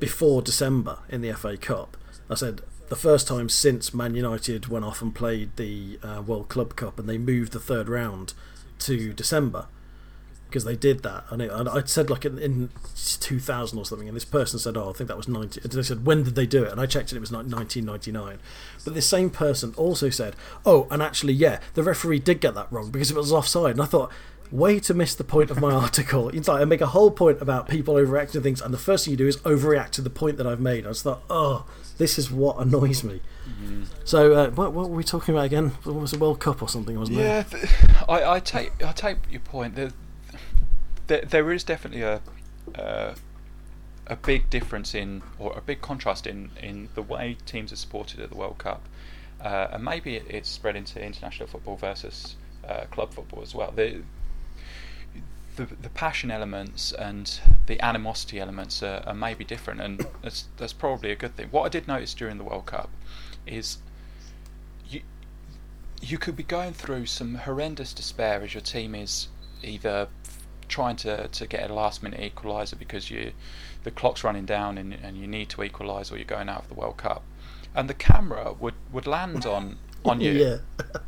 before 0.00 0.42
December 0.42 0.98
in 1.08 1.20
the 1.20 1.32
FA 1.32 1.56
Cup. 1.56 1.96
I 2.28 2.34
said 2.34 2.62
the 2.88 2.96
first 2.96 3.28
time 3.28 3.48
since 3.48 3.94
Man 3.94 4.14
United 4.14 4.66
went 4.66 4.84
off 4.84 5.00
and 5.00 5.14
played 5.14 5.56
the 5.56 5.98
uh, 6.02 6.22
World 6.26 6.48
Club 6.48 6.74
Cup 6.74 6.98
and 6.98 7.08
they 7.08 7.18
moved 7.18 7.52
the 7.52 7.60
third 7.60 7.88
round 7.88 8.34
to 8.80 9.12
December 9.12 9.66
because 10.50 10.64
they 10.64 10.76
did 10.76 11.02
that. 11.04 11.24
And, 11.30 11.40
it, 11.40 11.50
and 11.52 11.68
I 11.68 11.82
said 11.84 12.10
like 12.10 12.24
in, 12.24 12.38
in 12.38 12.70
2000 13.20 13.78
or 13.78 13.84
something, 13.86 14.08
and 14.08 14.16
this 14.16 14.24
person 14.24 14.58
said, 14.58 14.76
"Oh, 14.76 14.90
I 14.90 14.92
think 14.92 15.08
that 15.08 15.16
was 15.16 15.28
90." 15.28 15.60
They 15.60 15.82
said, 15.82 16.04
"When 16.04 16.24
did 16.24 16.34
they 16.34 16.46
do 16.46 16.64
it?" 16.64 16.72
And 16.72 16.80
I 16.80 16.86
checked, 16.86 17.12
and 17.12 17.16
it 17.16 17.20
was 17.20 17.30
like 17.30 17.46
1999. 17.46 18.40
But 18.84 18.94
this 18.94 19.08
same 19.08 19.30
person 19.30 19.72
also 19.76 20.10
said, 20.10 20.34
"Oh, 20.66 20.88
and 20.90 21.02
actually, 21.02 21.34
yeah, 21.34 21.60
the 21.74 21.84
referee 21.84 22.18
did 22.18 22.40
get 22.40 22.54
that 22.54 22.70
wrong 22.72 22.90
because 22.90 23.10
it 23.10 23.16
was 23.16 23.32
offside." 23.32 23.72
And 23.72 23.82
I 23.82 23.86
thought. 23.86 24.10
Way 24.50 24.80
to 24.80 24.94
miss 24.94 25.14
the 25.14 25.24
point 25.24 25.50
of 25.50 25.60
my 25.60 25.72
article. 25.74 26.28
It's 26.30 26.48
like 26.48 26.60
I 26.60 26.64
make 26.64 26.80
a 26.80 26.86
whole 26.86 27.10
point 27.10 27.40
about 27.40 27.68
people 27.68 27.94
overreacting 27.94 28.32
to 28.32 28.40
things, 28.40 28.60
and 28.60 28.74
the 28.74 28.78
first 28.78 29.04
thing 29.04 29.12
you 29.12 29.18
do 29.18 29.26
is 29.26 29.36
overreact 29.38 29.90
to 29.90 30.02
the 30.02 30.10
point 30.10 30.36
that 30.38 30.46
I've 30.46 30.60
made. 30.60 30.86
I 30.86 30.90
just 30.90 31.04
thought, 31.04 31.22
oh, 31.30 31.66
this 31.98 32.18
is 32.18 32.30
what 32.30 32.58
annoys 32.58 33.04
me. 33.04 33.20
So, 34.04 34.32
uh, 34.32 34.50
what, 34.50 34.72
what, 34.72 34.88
were 34.88 34.96
we 34.96 35.04
talking 35.04 35.34
about 35.34 35.44
again? 35.44 35.68
What 35.84 35.94
was 35.96 36.12
a 36.12 36.18
World 36.18 36.40
Cup 36.40 36.62
or 36.62 36.68
something, 36.68 36.98
wasn't 36.98 37.18
yeah, 37.18 37.40
it? 37.40 37.52
Yeah, 37.52 38.04
I, 38.08 38.34
I 38.34 38.40
take 38.40 38.84
I 38.84 38.92
take 38.92 39.18
your 39.30 39.40
point. 39.40 39.76
The, 39.76 39.92
there, 41.06 41.22
there 41.22 41.52
is 41.52 41.62
definitely 41.62 42.02
a 42.02 42.20
uh, 42.74 43.14
a 44.06 44.16
big 44.16 44.50
difference 44.50 44.94
in, 44.94 45.22
or 45.38 45.56
a 45.56 45.60
big 45.60 45.80
contrast 45.80 46.26
in, 46.26 46.50
in 46.60 46.88
the 46.94 47.02
way 47.02 47.36
teams 47.46 47.72
are 47.72 47.76
supported 47.76 48.18
at 48.18 48.30
the 48.30 48.36
World 48.36 48.58
Cup, 48.58 48.82
uh, 49.40 49.68
and 49.72 49.84
maybe 49.84 50.16
it, 50.16 50.26
it's 50.28 50.48
spread 50.48 50.74
into 50.74 51.00
international 51.00 51.48
football 51.48 51.76
versus 51.76 52.34
uh, 52.68 52.84
club 52.90 53.14
football 53.14 53.42
as 53.42 53.54
well. 53.54 53.70
The, 53.70 54.02
the, 55.66 55.74
the 55.74 55.90
passion 55.90 56.30
elements 56.30 56.92
and 56.92 57.40
the 57.66 57.80
animosity 57.84 58.40
elements 58.40 58.82
are, 58.82 59.02
are 59.06 59.14
maybe 59.14 59.44
different, 59.44 59.80
and 59.80 60.06
that's 60.22 60.48
that's 60.56 60.72
probably 60.72 61.10
a 61.10 61.16
good 61.16 61.36
thing. 61.36 61.48
What 61.50 61.64
I 61.64 61.68
did 61.68 61.86
notice 61.86 62.14
during 62.14 62.38
the 62.38 62.44
World 62.44 62.66
Cup 62.66 62.90
is 63.46 63.78
you 64.88 65.02
you 66.00 66.16
could 66.16 66.36
be 66.36 66.42
going 66.42 66.72
through 66.72 67.06
some 67.06 67.34
horrendous 67.34 67.92
despair 67.92 68.42
as 68.42 68.54
your 68.54 68.62
team 68.62 68.94
is 68.94 69.28
either 69.62 70.08
trying 70.68 70.96
to, 70.96 71.28
to 71.28 71.46
get 71.46 71.68
a 71.68 71.74
last 71.74 72.02
minute 72.02 72.20
equaliser 72.20 72.78
because 72.78 73.10
you 73.10 73.32
the 73.82 73.90
clock's 73.90 74.24
running 74.24 74.46
down 74.46 74.78
and, 74.78 74.94
and 74.94 75.18
you 75.18 75.26
need 75.26 75.48
to 75.50 75.62
equalise 75.62 76.10
or 76.10 76.16
you're 76.16 76.24
going 76.24 76.48
out 76.48 76.62
of 76.62 76.68
the 76.68 76.74
World 76.74 76.96
Cup. 76.96 77.22
And 77.74 77.88
the 77.88 77.94
camera 77.94 78.54
would, 78.58 78.74
would 78.92 79.06
land 79.06 79.46
on 79.46 79.78
on 80.04 80.20
you. 80.20 80.32
yeah. 80.32 80.56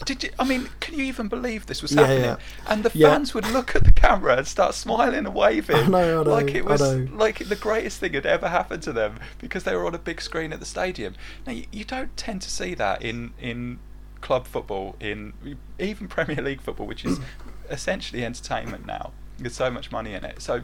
Did 0.04 0.22
you, 0.24 0.30
I 0.38 0.44
mean, 0.44 0.68
can 0.80 0.94
you 0.98 1.04
even 1.04 1.28
believe 1.28 1.66
this 1.66 1.80
was 1.80 1.92
happening? 1.92 2.24
yeah. 2.24 2.36
And 2.66 2.84
the 2.84 2.90
Yeah. 2.94 3.08
fans 3.10 3.32
would 3.34 3.46
look 3.50 3.74
at 3.74 3.84
the 3.84 3.92
camera 3.92 4.36
and 4.36 4.46
start 4.46 4.74
smiling 4.74 5.14
and 5.26 5.34
waving, 5.34 5.76
I 5.76 5.86
know, 5.86 6.20
I 6.20 6.24
know, 6.24 6.30
like 6.30 6.54
it 6.54 6.64
was 6.64 6.82
like 7.10 7.48
the 7.48 7.56
greatest 7.56 8.00
thing 8.00 8.12
had 8.12 8.26
ever 8.26 8.48
happened 8.48 8.82
to 8.84 8.92
them 8.92 9.18
because 9.38 9.64
they 9.64 9.74
were 9.74 9.86
on 9.86 9.94
a 9.94 9.98
big 9.98 10.20
screen 10.20 10.52
at 10.52 10.60
the 10.60 10.66
stadium. 10.66 11.14
Now 11.46 11.52
you, 11.52 11.64
you 11.72 11.84
don't 11.84 12.14
tend 12.16 12.42
to 12.42 12.50
see 12.50 12.74
that 12.74 13.00
in 13.02 13.32
in 13.40 13.78
club 14.20 14.46
football, 14.46 14.94
in 15.00 15.32
even 15.78 16.06
Premier 16.08 16.42
League 16.42 16.60
football, 16.60 16.86
which 16.86 17.04
is 17.04 17.18
essentially 17.70 18.24
entertainment 18.24 18.86
now. 18.86 19.12
There's 19.38 19.54
so 19.56 19.70
much 19.70 19.90
money 19.90 20.12
in 20.14 20.24
it, 20.24 20.42
so. 20.42 20.62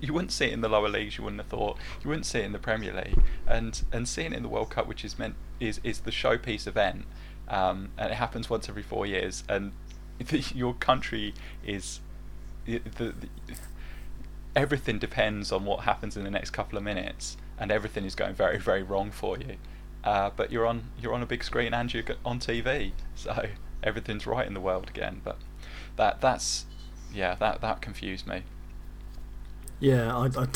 You 0.00 0.12
wouldn't 0.14 0.30
see 0.30 0.44
it 0.44 0.52
in 0.52 0.60
the 0.60 0.68
lower 0.68 0.88
leagues. 0.88 1.18
You 1.18 1.24
wouldn't 1.24 1.40
have 1.40 1.48
thought. 1.50 1.76
You 2.04 2.10
wouldn't 2.10 2.24
see 2.24 2.38
it 2.38 2.44
in 2.44 2.52
the 2.52 2.60
Premier 2.60 2.92
League, 2.94 3.20
and 3.44 3.82
and 3.90 4.06
seeing 4.06 4.32
it 4.32 4.36
in 4.36 4.44
the 4.44 4.48
World 4.48 4.70
Cup, 4.70 4.86
which 4.86 5.04
is 5.04 5.18
meant 5.18 5.34
is 5.58 5.80
is 5.82 5.98
the 6.02 6.12
showpiece 6.12 6.68
event, 6.68 7.06
um, 7.50 7.90
and 7.98 8.12
it 8.12 8.14
happens 8.14 8.48
once 8.48 8.68
every 8.68 8.82
four 8.82 9.04
years, 9.04 9.44
and 9.48 9.72
the, 10.18 10.38
your 10.54 10.74
country 10.74 11.34
is 11.66 12.00
the, 12.64 12.78
the, 12.78 13.14
everything 14.54 14.98
depends 14.98 15.50
on 15.50 15.64
what 15.64 15.80
happens 15.80 16.16
in 16.16 16.24
the 16.24 16.30
next 16.30 16.50
couple 16.50 16.78
of 16.78 16.84
minutes, 16.84 17.36
and 17.58 17.70
everything 17.70 18.04
is 18.04 18.14
going 18.14 18.34
very 18.34 18.58
very 18.58 18.82
wrong 18.82 19.10
for 19.10 19.36
you. 19.36 19.56
Uh, 20.02 20.30
but 20.34 20.50
you're 20.50 20.66
on 20.66 20.84
you're 21.00 21.12
on 21.12 21.22
a 21.22 21.26
big 21.26 21.44
screen 21.44 21.74
and 21.74 21.92
you're 21.92 22.04
on 22.24 22.38
TV, 22.38 22.92
so 23.14 23.46
everything's 23.82 24.26
right 24.26 24.46
in 24.46 24.54
the 24.54 24.60
world 24.60 24.88
again. 24.88 25.20
But 25.22 25.36
that 25.96 26.20
that's 26.20 26.66
yeah 27.12 27.34
that 27.34 27.60
that 27.60 27.82
confused 27.82 28.26
me. 28.26 28.44
Yeah, 29.80 30.16
I, 30.16 30.26
I, 30.26 30.46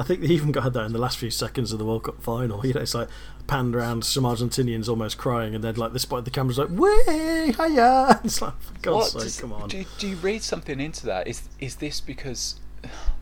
I 0.00 0.02
think 0.02 0.22
they 0.22 0.28
even 0.28 0.50
got 0.50 0.72
that 0.72 0.86
in 0.86 0.92
the 0.92 0.98
last 0.98 1.18
few 1.18 1.30
seconds 1.30 1.72
of 1.72 1.78
the 1.78 1.84
World 1.84 2.04
Cup 2.04 2.22
final. 2.22 2.64
You 2.64 2.72
know, 2.72 2.80
it's 2.80 2.94
like 2.94 3.08
panned 3.46 3.76
around 3.76 4.02
some 4.02 4.24
Argentinians 4.24 4.88
almost 4.88 5.18
crying, 5.18 5.54
and 5.54 5.62
then 5.62 5.74
like 5.74 5.92
this 5.92 6.06
point 6.06 6.24
the 6.24 6.30
camera's 6.30 6.58
like, 6.58 6.70
"Way, 6.70 7.52
hiya!" 7.52 8.18
It's 8.24 8.40
like, 8.40 8.58
for 8.62 8.72
God's 8.80 9.14
What 9.14 9.22
sake, 9.22 9.22
does- 9.24 9.40
come 9.40 9.52
on. 9.52 9.68
Do, 9.68 9.84
do 9.98 10.08
you 10.08 10.16
read 10.16 10.42
something 10.42 10.80
into 10.80 11.04
that? 11.04 11.28
Is 11.28 11.42
is 11.58 11.76
this 11.76 12.00
because 12.00 12.56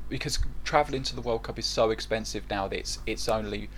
because 0.09 0.39
traveling 0.62 1.03
to 1.03 1.16
the 1.16 1.20
World 1.20 1.43
Cup 1.43 1.59
is 1.59 1.66
so 1.66 1.91
expensive 1.91 2.45
now 2.49 2.68
that 2.68 2.79
it's 2.79 3.01
it's 3.07 3.29
only 3.29 3.68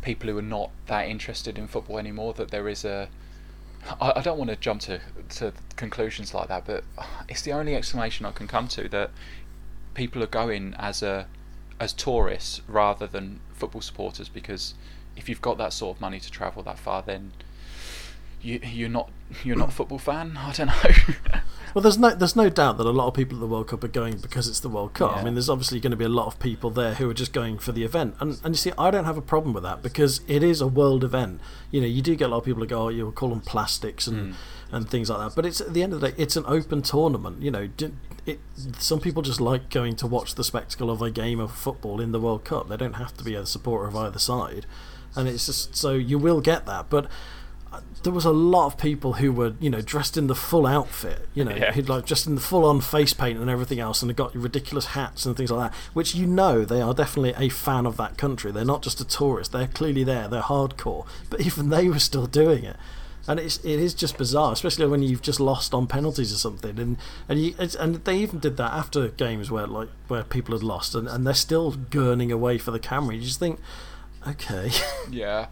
people 0.00 0.30
who 0.30 0.38
are 0.38 0.42
not 0.42 0.70
that 0.86 1.06
interested 1.08 1.58
in 1.58 1.68
football 1.68 1.98
anymore 1.98 2.32
that 2.32 2.50
there 2.50 2.66
is 2.66 2.82
a 2.84 3.10
I, 4.00 4.14
I 4.16 4.22
don't 4.22 4.38
want 4.38 4.48
to 4.48 4.56
jump 4.56 4.80
to 4.82 5.00
to 5.36 5.52
conclusions 5.76 6.32
like 6.32 6.48
that, 6.48 6.64
but 6.64 6.82
it's 7.28 7.42
the 7.42 7.52
only 7.52 7.74
explanation 7.74 8.24
I 8.24 8.30
can 8.30 8.48
come 8.48 8.68
to 8.68 8.88
that 8.88 9.10
people 9.92 10.22
are 10.22 10.26
going 10.28 10.74
as 10.78 11.02
a 11.02 11.26
as 11.82 11.92
tourists 11.92 12.60
rather 12.68 13.06
than 13.06 13.40
football 13.52 13.80
supporters 13.80 14.28
because 14.28 14.74
if 15.16 15.28
you've 15.28 15.42
got 15.42 15.58
that 15.58 15.72
sort 15.72 15.96
of 15.96 16.00
money 16.00 16.20
to 16.20 16.30
travel 16.30 16.62
that 16.62 16.78
far 16.78 17.02
then 17.02 17.32
you 18.42 18.60
you're 18.62 18.88
not 18.88 19.10
you're 19.44 19.56
not 19.56 19.68
a 19.68 19.72
football 19.72 19.98
fan. 19.98 20.36
I 20.40 20.52
don't 20.52 20.66
know. 20.66 21.40
Well, 21.74 21.80
there's 21.82 21.96
no 21.96 22.10
there's 22.10 22.36
no 22.36 22.50
doubt 22.50 22.76
that 22.76 22.86
a 22.86 22.90
lot 22.90 23.08
of 23.08 23.14
people 23.14 23.38
at 23.38 23.40
the 23.40 23.46
World 23.46 23.68
Cup 23.68 23.82
are 23.82 23.88
going 23.88 24.18
because 24.18 24.46
it's 24.46 24.60
the 24.60 24.68
World 24.68 24.92
Cup. 24.92 25.16
I 25.16 25.24
mean, 25.24 25.32
there's 25.32 25.48
obviously 25.48 25.80
going 25.80 25.92
to 25.92 25.96
be 25.96 26.04
a 26.04 26.10
lot 26.10 26.26
of 26.26 26.38
people 26.38 26.68
there 26.68 26.94
who 26.94 27.08
are 27.08 27.14
just 27.14 27.32
going 27.32 27.56
for 27.56 27.72
the 27.72 27.82
event, 27.82 28.14
and 28.20 28.38
and 28.44 28.54
you 28.54 28.58
see, 28.58 28.72
I 28.76 28.90
don't 28.90 29.06
have 29.06 29.16
a 29.16 29.22
problem 29.22 29.54
with 29.54 29.62
that 29.62 29.82
because 29.82 30.20
it 30.28 30.42
is 30.42 30.60
a 30.60 30.66
world 30.66 31.02
event. 31.02 31.40
You 31.70 31.80
know, 31.80 31.86
you 31.86 32.02
do 32.02 32.14
get 32.14 32.26
a 32.26 32.28
lot 32.28 32.38
of 32.38 32.44
people 32.44 32.60
who 32.60 32.68
go, 32.68 32.82
oh, 32.82 32.88
you'll 32.90 33.10
call 33.10 33.30
them 33.30 33.40
plastics 33.40 34.06
and 34.06 34.34
mm. 34.34 34.36
and 34.70 34.90
things 34.90 35.08
like 35.08 35.20
that, 35.20 35.34
but 35.34 35.46
it's 35.46 35.62
at 35.62 35.72
the 35.72 35.82
end 35.82 35.94
of 35.94 36.02
the 36.02 36.10
day, 36.10 36.14
it's 36.18 36.36
an 36.36 36.44
open 36.46 36.82
tournament. 36.82 37.40
You 37.40 37.50
know, 37.50 37.70
it 38.26 38.40
some 38.78 39.00
people 39.00 39.22
just 39.22 39.40
like 39.40 39.70
going 39.70 39.96
to 39.96 40.06
watch 40.06 40.34
the 40.34 40.44
spectacle 40.44 40.90
of 40.90 41.02
a 41.02 41.10
game 41.10 41.40
of 41.40 41.52
football 41.52 42.00
in 42.00 42.12
the 42.12 42.20
World 42.20 42.44
Cup. 42.44 42.68
They 42.68 42.76
don't 42.76 42.94
have 42.94 43.16
to 43.16 43.24
be 43.24 43.34
a 43.34 43.44
supporter 43.46 43.88
of 43.88 43.96
either 43.96 44.18
side, 44.18 44.66
and 45.16 45.28
it's 45.28 45.46
just 45.46 45.76
so 45.76 45.92
you 45.94 46.18
will 46.18 46.40
get 46.40 46.66
that, 46.66 46.86
but 46.88 47.06
uh, 47.72 47.80
there 48.02 48.12
was 48.12 48.24
a 48.26 48.30
lot 48.30 48.66
of 48.66 48.76
people 48.76 49.14
who 49.14 49.32
were, 49.32 49.54
you 49.58 49.70
know, 49.70 49.80
dressed 49.80 50.18
in 50.18 50.26
the 50.26 50.34
full 50.34 50.66
outfit, 50.66 51.26
you 51.34 51.42
know, 51.42 51.54
Yeah. 51.56 51.72
who'd 51.72 51.88
like 51.88 52.04
just 52.04 52.26
in 52.26 52.34
the 52.34 52.40
full 52.40 52.64
on 52.66 52.80
face 52.82 53.14
paint 53.14 53.38
and 53.38 53.48
everything 53.48 53.80
else, 53.80 54.02
and 54.02 54.10
they 54.10 54.14
got 54.14 54.34
ridiculous 54.34 54.86
hats 54.88 55.24
and 55.24 55.34
things 55.36 55.50
like 55.50 55.70
that. 55.70 55.78
Which 55.94 56.14
you 56.14 56.26
know 56.26 56.64
they 56.66 56.82
are 56.82 56.92
definitely 56.92 57.32
a 57.36 57.48
fan 57.48 57.86
of 57.86 57.96
that 57.96 58.18
country. 58.18 58.52
They're 58.52 58.64
not 58.64 58.82
just 58.82 59.00
a 59.00 59.06
tourist. 59.06 59.52
They're 59.52 59.68
clearly 59.68 60.04
there. 60.04 60.28
They're 60.28 60.42
hardcore. 60.42 61.06
But 61.30 61.40
even 61.40 61.70
they 61.70 61.88
were 61.88 61.98
still 61.98 62.26
doing 62.26 62.64
it, 62.64 62.76
and 63.28 63.38
it's 63.38 63.58
it 63.58 63.78
is 63.78 63.94
just 63.94 64.18
bizarre, 64.18 64.52
especially 64.52 64.86
when 64.86 65.02
you've 65.02 65.22
just 65.22 65.40
lost 65.40 65.72
on 65.74 65.86
penalties 65.86 66.32
or 66.32 66.36
something. 66.36 66.78
And 66.78 66.96
and 67.28 67.40
you 67.40 67.54
it's, 67.58 67.74
and 67.74 67.96
they 68.04 68.18
even 68.18 68.40
did 68.40 68.56
that 68.56 68.72
after 68.72 69.08
games 69.08 69.50
where 69.50 69.66
like 69.66 69.88
where 70.08 70.24
people 70.24 70.54
had 70.54 70.62
lost, 70.62 70.94
and, 70.94 71.08
and 71.08 71.26
they're 71.26 71.34
still 71.34 71.72
gurning 71.72 72.32
away 72.32 72.58
for 72.58 72.70
the 72.70 72.80
camera. 72.80 73.14
You 73.14 73.22
just 73.22 73.38
think, 73.38 73.60
okay. 74.26 74.70
Yeah, 75.10 75.46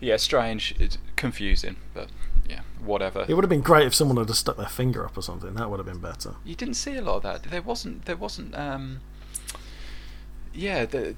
yeah, 0.00 0.16
strange, 0.16 0.74
it's 0.78 0.98
confusing, 1.16 1.76
but 1.94 2.08
yeah, 2.48 2.60
whatever. 2.84 3.24
It 3.28 3.34
would 3.34 3.44
have 3.44 3.50
been 3.50 3.60
great 3.60 3.86
if 3.86 3.94
someone 3.94 4.16
had 4.16 4.28
just 4.28 4.40
stuck 4.40 4.56
their 4.56 4.66
finger 4.66 5.04
up 5.04 5.16
or 5.16 5.22
something. 5.22 5.54
That 5.54 5.70
would 5.70 5.78
have 5.78 5.86
been 5.86 6.00
better. 6.00 6.34
You 6.44 6.54
didn't 6.54 6.74
see 6.74 6.96
a 6.96 7.02
lot 7.02 7.16
of 7.16 7.22
that. 7.22 7.42
There 7.44 7.62
wasn't. 7.62 8.04
There 8.04 8.16
wasn't. 8.16 8.54
Um, 8.54 9.00
yeah, 10.54 10.86
the, 10.86 11.14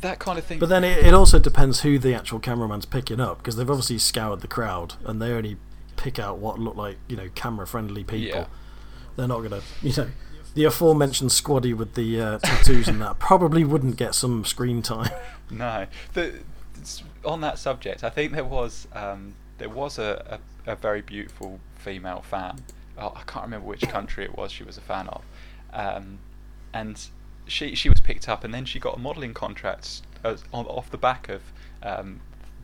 that 0.00 0.18
kind 0.18 0.38
of 0.38 0.44
thing. 0.44 0.58
But 0.58 0.68
then 0.68 0.84
it, 0.84 1.06
it 1.06 1.14
also 1.14 1.38
depends 1.38 1.80
who 1.80 1.98
the 1.98 2.14
actual 2.14 2.38
cameraman's 2.38 2.86
picking 2.86 3.20
up 3.20 3.38
because 3.38 3.56
they've 3.56 3.70
obviously 3.70 3.98
scoured 3.98 4.40
the 4.40 4.48
crowd 4.48 4.94
and 5.04 5.20
they 5.20 5.32
only 5.32 5.56
pick 5.96 6.18
out 6.18 6.38
what 6.38 6.58
look 6.58 6.76
like 6.76 6.96
you 7.08 7.16
know 7.16 7.28
camera 7.34 7.66
friendly 7.66 8.04
people. 8.04 8.40
Yeah. 8.40 8.46
They're 9.16 9.28
not 9.28 9.42
gonna 9.42 9.60
you 9.82 9.92
know 9.96 10.10
the 10.54 10.64
aforementioned 10.64 11.30
squaddy 11.30 11.74
with 11.74 11.94
the 11.94 12.20
uh, 12.20 12.38
tattoos 12.38 12.88
and 12.88 13.00
that 13.02 13.18
probably 13.18 13.64
wouldn't 13.64 13.96
get 13.96 14.14
some 14.14 14.44
screen 14.44 14.82
time. 14.82 15.10
no, 15.50 15.86
the, 16.14 16.40
on 17.24 17.40
that 17.42 17.58
subject, 17.58 18.02
I 18.02 18.10
think 18.10 18.32
there 18.32 18.44
was 18.44 18.88
um, 18.92 19.34
there 19.58 19.68
was 19.68 19.98
a, 19.98 20.40
a, 20.66 20.72
a 20.72 20.76
very 20.76 21.02
beautiful 21.02 21.60
female 21.76 22.22
fan. 22.22 22.60
Oh, 22.98 23.12
I 23.14 23.22
can't 23.22 23.44
remember 23.44 23.66
which 23.66 23.82
country 23.82 24.24
it 24.24 24.36
was. 24.36 24.50
She 24.52 24.64
was 24.64 24.76
a 24.76 24.82
fan 24.82 25.08
of, 25.08 25.22
um, 25.72 26.18
and 26.72 27.00
she 27.50 27.74
she 27.74 27.88
was 27.88 28.00
picked 28.00 28.28
up, 28.28 28.44
and 28.44 28.54
then 28.54 28.64
she 28.64 28.78
got 28.78 28.96
a 28.96 29.00
modelling 29.00 29.34
contract 29.34 30.02
as, 30.22 30.44
on, 30.52 30.66
off 30.66 30.90
the 30.90 30.98
back 30.98 31.28
of 31.28 31.42
um, 31.82 32.20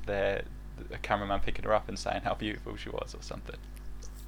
their 0.06 0.44
a 0.92 0.98
cameraman 0.98 1.40
picking 1.40 1.64
her 1.64 1.74
up 1.74 1.88
and 1.88 1.98
saying 1.98 2.20
how 2.22 2.34
beautiful 2.34 2.76
she 2.76 2.88
was 2.90 3.14
or 3.14 3.22
something. 3.22 3.56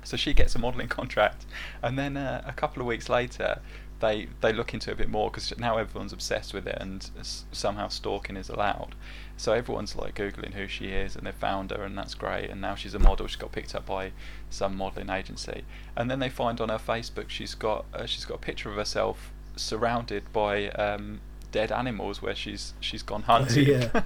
So 0.03 0.17
she 0.17 0.33
gets 0.33 0.55
a 0.55 0.59
modelling 0.59 0.89
contract, 0.99 1.47
and 1.83 1.99
then 1.99 2.17
uh, 2.17 2.43
a 2.47 2.53
couple 2.53 2.81
of 2.83 2.87
weeks 2.87 3.09
later, 3.09 3.61
they 4.01 4.29
they 4.41 4.53
look 4.53 4.75
into 4.75 4.91
it 4.91 4.95
a 4.95 4.97
bit 4.97 5.09
more 5.09 5.31
because 5.31 5.57
now 5.59 5.79
everyone's 5.79 6.13
obsessed 6.13 6.53
with 6.53 6.67
it, 6.67 6.77
and 6.81 7.09
s- 7.21 7.45
somehow 7.53 7.89
stalking 7.89 8.37
is 8.37 8.49
allowed. 8.49 8.97
So 9.37 9.53
everyone's 9.53 9.95
like 9.95 10.17
googling 10.17 10.55
who 10.55 10.67
she 10.67 10.87
is, 10.87 11.15
and 11.15 11.25
they 11.25 11.33
found 11.33 11.71
her, 11.71 11.85
and 11.85 11.97
that's 11.97 12.15
great. 12.15 12.51
And 12.51 12.61
now 12.61 12.75
she's 12.75 12.95
a 12.95 12.99
model. 12.99 13.29
She 13.29 13.39
got 13.39 13.53
picked 13.53 13.77
up 13.77 13.87
by 13.87 14.11
some 14.51 14.77
modelling 14.77 15.11
agency, 15.11 15.63
and 15.97 16.11
then 16.11 16.19
they 16.19 16.31
find 16.31 16.61
on 16.61 16.69
her 16.69 16.79
Facebook 16.79 17.29
she's 17.29 17.55
got 17.55 17.85
uh, 17.95 18.07
she's 18.07 18.25
got 18.25 18.35
a 18.35 18.39
picture 18.39 18.71
of 18.71 18.77
herself 18.77 19.31
surrounded 19.59 20.33
by 20.33 20.69
um, 20.71 21.21
dead 21.51 21.73
animals 21.73 22.21
where 22.21 22.35
she's 22.35 22.75
she's 22.81 23.03
gone 23.03 23.23
hunting. 23.23 23.67
yeah. 23.67 23.91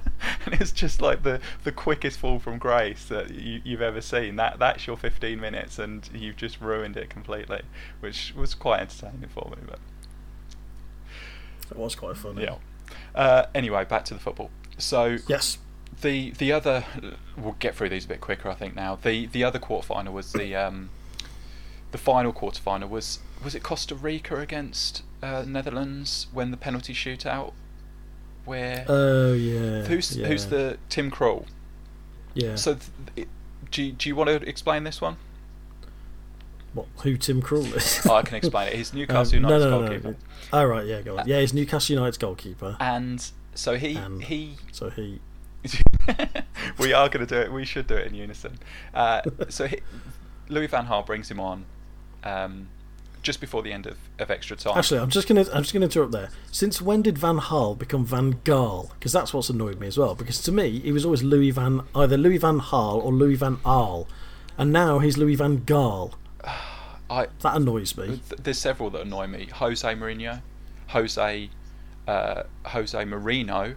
and 0.47 0.61
it's 0.61 0.73
just 0.73 1.01
like 1.03 1.23
the 1.23 1.41
the 1.65 1.73
quickest 1.73 2.19
fall 2.19 2.39
from 2.39 2.59
grace 2.59 3.05
that 3.07 3.31
you, 3.31 3.61
you've 3.65 3.83
ever 3.83 4.01
seen. 4.01 4.37
That 4.37 4.59
that's 4.59 4.87
your 4.87 4.97
15 4.97 5.41
minutes, 5.41 5.79
and 5.79 6.09
you've 6.15 6.37
just 6.37 6.61
ruined 6.61 6.97
it 6.97 7.11
completely, 7.11 7.63
which 8.01 8.33
was 8.37 8.55
quite 8.55 8.81
entertaining 8.81 9.29
for 9.29 9.51
me. 9.51 9.63
But 9.67 9.79
It 11.71 11.77
was 11.77 11.95
quite 11.95 12.17
funny. 12.17 12.43
Yeah. 12.45 12.57
Uh, 13.15 13.47
anyway, 13.55 13.85
back 13.85 14.05
to 14.07 14.15
the 14.15 14.21
football. 14.21 14.51
So 14.79 15.19
Yes. 15.29 15.59
the 16.01 16.31
the 16.33 16.53
other 16.53 16.85
we'll 17.37 17.57
get 17.59 17.75
through 17.75 17.89
these 17.91 18.05
a 18.05 18.09
bit 18.09 18.21
quicker 18.21 18.49
I 18.49 18.55
think 18.55 18.75
now. 18.75 18.97
The 19.01 19.27
the 19.27 19.45
other 19.45 19.59
quarterfinal 19.59 20.13
was 20.13 20.33
the 20.33 20.55
um, 20.57 20.91
the 21.91 21.99
final 21.99 22.33
quarterfinal 22.33 22.89
was 22.89 23.21
was 23.43 23.55
it 23.55 23.63
Costa 23.63 23.95
Rica 23.95 24.37
against 24.37 25.03
uh, 25.23 25.45
Netherlands 25.47 26.27
when 26.33 26.51
the 26.51 26.57
penalty 26.57 26.93
shootout 26.93 27.53
where 28.45 28.85
Oh 28.89 29.33
yeah. 29.35 29.83
who's 29.85 30.16
yeah, 30.16 30.27
who's 30.27 30.47
the 30.47 30.79
Tim 30.89 31.11
Krul. 31.11 31.47
yeah? 32.35 32.57
So 32.57 32.77
th- 33.14 33.29
do 33.70 33.83
you, 33.83 33.93
do 33.93 34.09
you 34.09 34.16
want 34.16 34.29
to 34.29 34.37
explain 34.49 34.85
this 34.85 35.01
one? 35.01 35.16
what, 36.75 36.87
who 37.03 37.16
Tim 37.16 37.43
Krul 37.43 37.75
is? 37.77 38.01
Oh, 38.11 38.14
I 38.14 38.23
can 38.23 38.37
explain 38.37 38.68
it. 38.68 38.75
He's 38.75 38.91
Um, 38.93 38.99
Newcastle 38.99 39.35
United's 39.35 39.64
no, 39.64 39.70
no, 39.70 39.81
no, 39.81 39.87
goalkeeper. 39.89 40.11
no. 40.11 40.16
Oh 40.53 40.64
right, 40.64 40.87
yeah, 40.87 41.03
go 41.03 41.18
on. 41.18 41.29
Yeah, 41.29 41.41
he's 41.41 41.53
Newcastle 41.55 41.95
United's 41.95 42.18
goalkeeper. 42.18 42.77
And 42.81 43.31
so 43.55 43.77
he 43.77 43.95
And- 43.97 44.23
he 44.25 44.57
So 44.73 44.91
he. 44.91 45.20
we 46.79 46.93
are 46.93 47.09
going 47.09 47.25
to 47.25 47.27
do 47.27 47.41
it. 47.41 47.53
We 47.53 47.64
should 47.64 47.87
do 47.87 47.95
it 47.95 48.09
in 48.09 48.14
unison. 48.14 48.59
Uh, 48.93 49.23
so 49.49 49.68
he, 49.68 49.79
Louis 50.49 50.66
Van 50.66 50.87
Gaal 50.87 51.07
brings 51.07 51.31
him 51.31 51.39
on 51.39 51.64
um, 52.25 52.68
just 53.23 53.41
before 53.41 53.62
the 53.62 53.73
end 53.73 53.87
of, 53.87 53.97
of 54.18 54.31
extra 54.31 54.57
time. 54.57 54.77
Actually, 54.77 55.01
I'm 55.01 55.11
just 55.11 55.29
gonna 55.29 55.47
I'm 55.53 55.62
just 55.62 55.73
gonna 55.73 55.87
interrupt 55.87 56.12
there. 56.12 56.31
Since 56.51 56.83
when 56.83 57.03
did 57.03 57.16
Van 57.18 57.39
Gaal 57.39 57.79
become 57.79 58.05
Van 58.05 58.35
Gaal? 58.45 58.91
Because 58.95 59.12
that's 59.12 59.33
what's 59.33 59.49
annoyed 59.49 59.79
me 59.81 59.87
as 59.87 59.97
well. 59.97 60.14
Because 60.14 60.41
to 60.43 60.53
me, 60.53 60.81
he 60.81 60.93
was 60.93 61.05
always 61.05 61.23
Louis 61.23 61.51
Van 61.51 61.83
either 61.95 62.16
Louis 62.16 62.39
Van 62.39 62.61
Gaal 62.61 63.03
or 63.03 63.12
Louis 63.12 63.37
Van 63.37 63.57
Aal, 63.64 64.07
and 64.59 64.73
now 64.73 64.99
he's 64.99 65.16
Louis 65.16 65.37
Van 65.37 65.59
Gaal. 65.61 66.14
I, 67.11 67.27
That 67.41 67.57
annoys 67.57 67.97
me. 67.97 68.07
th- 68.07 68.41
there's 68.43 68.59
several 68.59 68.89
that 68.91 69.03
annoy 69.03 69.27
me. 69.27 69.47
Jose 69.53 69.87
Mourinho, 69.87 70.41
Jose 70.89 71.51
uh, 72.09 72.43
Jose 72.66 73.05
Marino. 73.05 73.75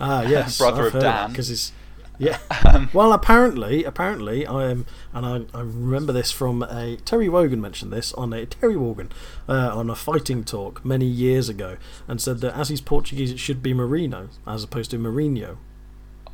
Ah, 0.00 0.22
yes, 0.28 0.58
Brother 0.58 0.86
I've 0.86 0.94
of 0.94 1.02
Dan. 1.02 1.30
Because 1.30 1.50
it's 1.50 1.72
yeah. 2.18 2.38
Um, 2.64 2.90
Well, 2.94 3.12
apparently, 3.12 3.84
apparently, 3.84 4.46
I 4.46 4.70
am, 4.70 4.86
and 5.12 5.26
I, 5.26 5.58
I 5.58 5.62
remember 5.62 6.12
this 6.12 6.30
from 6.30 6.62
a 6.62 6.96
Terry 7.04 7.28
Wogan 7.28 7.60
mentioned 7.60 7.92
this 7.92 8.12
on 8.14 8.32
a 8.32 8.46
Terry 8.46 8.76
Wogan 8.76 9.10
uh, 9.48 9.76
on 9.76 9.90
a 9.90 9.94
fighting 9.94 10.44
talk 10.44 10.84
many 10.84 11.06
years 11.06 11.48
ago, 11.48 11.76
and 12.06 12.20
said 12.20 12.40
that 12.40 12.56
as 12.56 12.68
he's 12.68 12.80
Portuguese, 12.80 13.30
it 13.30 13.38
should 13.38 13.62
be 13.62 13.74
Marino 13.74 14.28
as 14.46 14.62
opposed 14.64 14.90
to 14.92 14.98
Mourinho. 14.98 15.56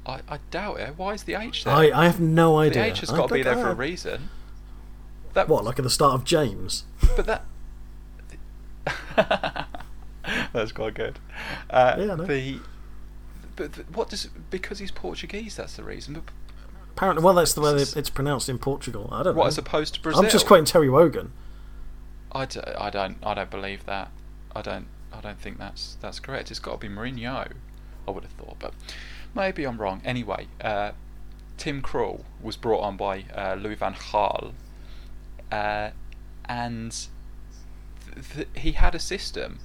I, 0.07 0.20
I 0.29 0.39
doubt 0.51 0.81
it. 0.81 0.95
Why 0.97 1.14
is 1.14 1.24
the 1.24 1.35
H 1.35 1.64
there? 1.64 1.74
I, 1.74 1.91
I 1.91 2.05
have 2.07 2.20
no 2.20 2.59
idea. 2.59 2.83
the. 2.83 2.89
H 2.91 3.01
has 3.01 3.11
got 3.11 3.29
to 3.29 3.35
be 3.35 3.43
there 3.43 3.57
for 3.57 3.70
a 3.70 3.74
reason. 3.74 4.31
That 5.35 5.49
What, 5.49 5.64
like 5.64 5.79
at 5.79 5.83
the 5.83 5.91
start 5.91 6.14
of 6.14 6.24
James? 6.24 6.85
But 7.16 7.26
that. 7.26 7.45
that's 10.53 10.72
quite 10.72 10.95
good. 10.95 11.18
Uh, 11.68 11.97
Yeah, 11.99 12.12
I 12.12 12.16
know. 12.16 12.24
The. 12.24 12.61
But 13.59 13.75
what 13.93 14.09
does 14.09 14.27
because 14.51 14.79
he's 14.79 14.93
Portuguese? 14.93 15.57
That's 15.57 15.75
the 15.75 15.83
reason. 15.83 16.15
But 16.15 16.25
Apparently, 16.97 17.25
well, 17.25 17.35
that's 17.35 17.55
the 17.55 17.61
way 17.61 17.75
it's 17.75 18.11
pronounced 18.11 18.49
in 18.49 18.59
Portugal. 18.59 19.09
I 19.13 19.23
don't 19.25 19.35
know. 19.35 19.39
what 19.41 19.45
know. 19.45 19.49
as 19.49 19.59
opposed 19.59 19.95
to 19.95 20.01
Brazil? 20.01 20.25
I'm 20.25 20.31
just 20.31 20.47
quoting 20.47 20.65
Terry 20.65 20.89
Wogan. 20.89 21.33
I, 22.31 22.45
d- 22.45 22.61
I 22.61 22.89
don't 22.91 23.19
I 23.23 23.35
don't 23.35 23.51
believe 23.51 23.85
that. 23.87 24.11
I 24.55 24.63
don't 24.63 24.87
I 25.13 25.21
don't 25.21 25.41
think 25.41 25.59
that's 25.59 25.97
that's 26.01 26.21
correct. 26.21 26.51
It's 26.51 26.61
got 26.61 26.81
to 26.81 26.89
be 26.89 26.93
Mourinho. 26.93 27.53
I 28.07 28.11
would 28.11 28.23
have 28.23 28.33
thought, 28.33 28.57
but 28.59 28.75
maybe 29.35 29.65
I'm 29.65 29.79
wrong. 29.79 30.01
Anyway, 30.05 30.47
uh, 30.61 30.93
Tim 31.57 31.83
Krul 31.83 32.23
was 32.41 32.57
brought 32.57 32.81
on 32.81 32.97
by 32.97 33.25
uh, 33.35 33.57
Louis 33.59 33.75
van 33.75 33.95
Gaal, 33.95 34.53
uh, 35.51 35.91
and 36.47 36.93
th- 38.15 38.29
th- 38.35 38.49
he 38.55 38.73
had 38.73 38.95
a 38.95 39.01
system 39.01 39.59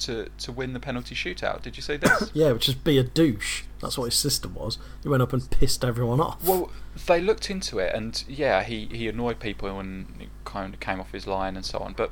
to 0.00 0.28
to 0.38 0.52
win 0.52 0.72
the 0.72 0.80
penalty 0.80 1.14
shootout. 1.14 1.62
Did 1.62 1.76
you 1.76 1.82
see 1.82 1.96
this? 1.96 2.30
Yeah, 2.34 2.52
which 2.52 2.68
is 2.68 2.74
be 2.74 2.98
a 2.98 3.02
douche. 3.02 3.64
That's 3.80 3.96
what 3.98 4.06
his 4.06 4.14
system 4.14 4.54
was. 4.54 4.78
He 5.02 5.08
went 5.08 5.22
up 5.22 5.32
and 5.32 5.50
pissed 5.50 5.84
everyone 5.84 6.20
off. 6.20 6.42
Well, 6.44 6.70
they 7.06 7.20
looked 7.20 7.50
into 7.50 7.78
it, 7.78 7.94
and 7.94 8.22
yeah, 8.26 8.62
he, 8.62 8.86
he 8.86 9.08
annoyed 9.08 9.38
people 9.38 9.78
and 9.78 10.06
he 10.18 10.28
kind 10.44 10.74
of 10.74 10.80
came 10.80 11.00
off 11.00 11.12
his 11.12 11.26
line 11.26 11.56
and 11.56 11.64
so 11.64 11.78
on. 11.78 11.92
But 11.92 12.10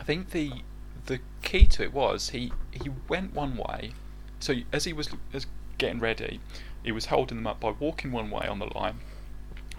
I 0.00 0.04
think 0.04 0.30
the 0.30 0.52
the 1.06 1.20
key 1.42 1.66
to 1.66 1.82
it 1.82 1.92
was 1.92 2.30
he 2.30 2.52
he 2.70 2.90
went 3.08 3.34
one 3.34 3.56
way. 3.56 3.92
So 4.40 4.54
as 4.72 4.84
he 4.84 4.92
was 4.92 5.10
as 5.32 5.46
getting 5.78 6.00
ready, 6.00 6.40
he 6.82 6.92
was 6.92 7.06
holding 7.06 7.38
them 7.38 7.46
up 7.46 7.60
by 7.60 7.70
walking 7.70 8.12
one 8.12 8.30
way 8.30 8.46
on 8.46 8.58
the 8.58 8.66
line. 8.78 9.00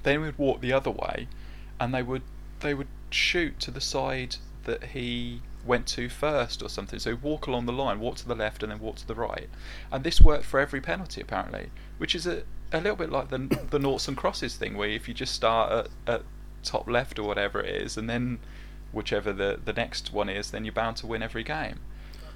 Then 0.04 0.20
he 0.20 0.26
would 0.26 0.38
walk 0.38 0.62
the 0.62 0.74
other 0.74 0.92
way, 0.92 1.28
and 1.80 1.94
they 1.94 2.04
would 2.04 2.24
they 2.60 2.74
would 2.74 2.88
shoot 3.10 3.60
to 3.62 3.72
the 3.72 3.82
side 3.82 4.36
that 4.66 4.84
he 4.86 5.42
went 5.66 5.88
to 5.88 6.10
first 6.10 6.62
or 6.62 6.70
something. 6.70 7.00
So 7.00 7.16
walk 7.16 7.48
along 7.48 7.66
the 7.66 7.74
line, 7.74 8.00
walk 8.00 8.16
to 8.18 8.28
the 8.28 8.36
left, 8.36 8.64
and 8.64 8.72
then 8.72 8.80
walk 8.80 8.98
to 8.98 9.08
the 9.08 9.16
right. 9.16 9.50
And 9.92 10.04
this 10.04 10.22
worked 10.22 10.46
for 10.46 10.60
every 10.60 10.82
penalty 10.82 11.22
apparently, 11.22 11.70
which 11.98 12.16
is 12.16 12.26
a 12.28 12.44
a 12.72 12.78
little 12.78 12.96
bit 12.96 13.12
like 13.12 13.30
the 13.30 13.38
the 13.70 13.80
noughts 13.80 14.08
and 14.08 14.16
crosses 14.18 14.56
thing, 14.56 14.78
where 14.78 14.90
if 14.90 15.08
you 15.08 15.14
just 15.14 15.34
start 15.34 15.88
at, 16.08 16.14
at 16.14 16.22
top 16.64 16.88
left 16.88 17.18
or 17.20 17.24
whatever 17.24 17.62
it 17.62 17.76
is, 17.76 17.98
and 17.98 18.10
then 18.10 18.40
whichever 18.92 19.34
the 19.34 19.60
the 19.64 19.74
next 19.74 20.14
one 20.14 20.30
is, 20.30 20.52
then 20.52 20.66
you're 20.66 20.74
bound 20.74 20.98
to 20.98 21.08
win 21.08 21.24
every 21.24 21.44
game. 21.44 21.80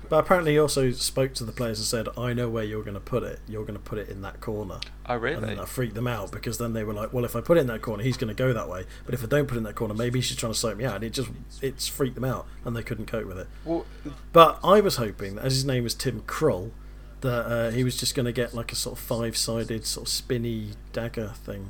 But 0.10 0.18
apparently, 0.18 0.54
he 0.54 0.60
also 0.60 0.92
spoke 0.92 1.34
to 1.36 1.44
the 1.44 1.52
players 1.52 1.80
and 1.80 1.86
said, 1.86 2.08
"I 2.18 2.34
know 2.34 2.50
where 2.50 2.64
you're 2.64 2.84
going 2.84 2.94
to 2.94 3.00
put 3.00 3.24
it. 3.24 3.40
You're 3.48 3.64
going 3.64 3.74
to 3.76 3.80
put 3.80 3.98
it 4.00 4.10
in 4.10 4.22
that 4.22 4.42
corner." 4.42 4.80
Oh 5.08 5.14
And 5.16 5.22
really? 5.24 5.46
then 5.46 5.58
that 5.58 5.68
freaked 5.70 5.96
them 5.96 6.08
out 6.08 6.32
because 6.32 6.58
then 6.58 6.74
they 6.74 6.84
were 6.84 6.94
like, 6.94 7.14
"Well, 7.14 7.26
if 7.26 7.36
I 7.36 7.42
put 7.42 7.58
it 7.58 7.62
in 7.62 7.68
that 7.68 7.82
corner, 7.82 8.04
he's 8.04 8.18
going 8.18 8.28
to 8.28 8.34
go 8.34 8.54
that 8.54 8.70
way. 8.70 8.86
But 9.06 9.14
if 9.14 9.24
I 9.24 9.28
don't 9.28 9.48
put 9.48 9.56
it 9.56 9.60
in 9.60 9.64
that 9.64 9.76
corner, 9.76 9.94
maybe 9.94 10.20
he's 10.20 10.28
just 10.28 10.40
trying 10.40 10.54
to 10.54 10.58
soak 10.60 10.78
me 10.78 10.86
out." 10.86 10.96
And 10.96 11.04
it 11.04 11.12
just 11.14 11.30
it's 11.62 11.88
freaked 11.88 12.16
them 12.16 12.26
out, 12.26 12.46
and 12.66 12.76
they 12.76 12.84
couldn't 12.84 13.06
cope 13.08 13.26
with 13.28 13.40
it. 13.40 13.48
Well, 13.66 13.86
But 14.32 14.60
I 14.64 14.82
was 14.82 14.98
hoping 14.98 15.36
that 15.36 15.46
as 15.46 15.54
his 15.54 15.66
name 15.66 15.84
was 15.84 15.94
Tim 15.96 16.22
Krull, 16.22 16.72
that 17.22 17.46
uh, 17.46 17.72
he 17.72 17.84
was 17.84 17.96
just 17.98 18.16
going 18.16 18.26
to 18.26 18.32
get 18.34 18.54
like 18.54 18.72
a 18.72 18.76
sort 18.76 18.98
of 18.98 19.04
five-sided 19.04 19.86
sort 19.86 20.08
of 20.08 20.12
spinny 20.14 20.72
dagger 20.92 21.30
thing. 21.30 21.70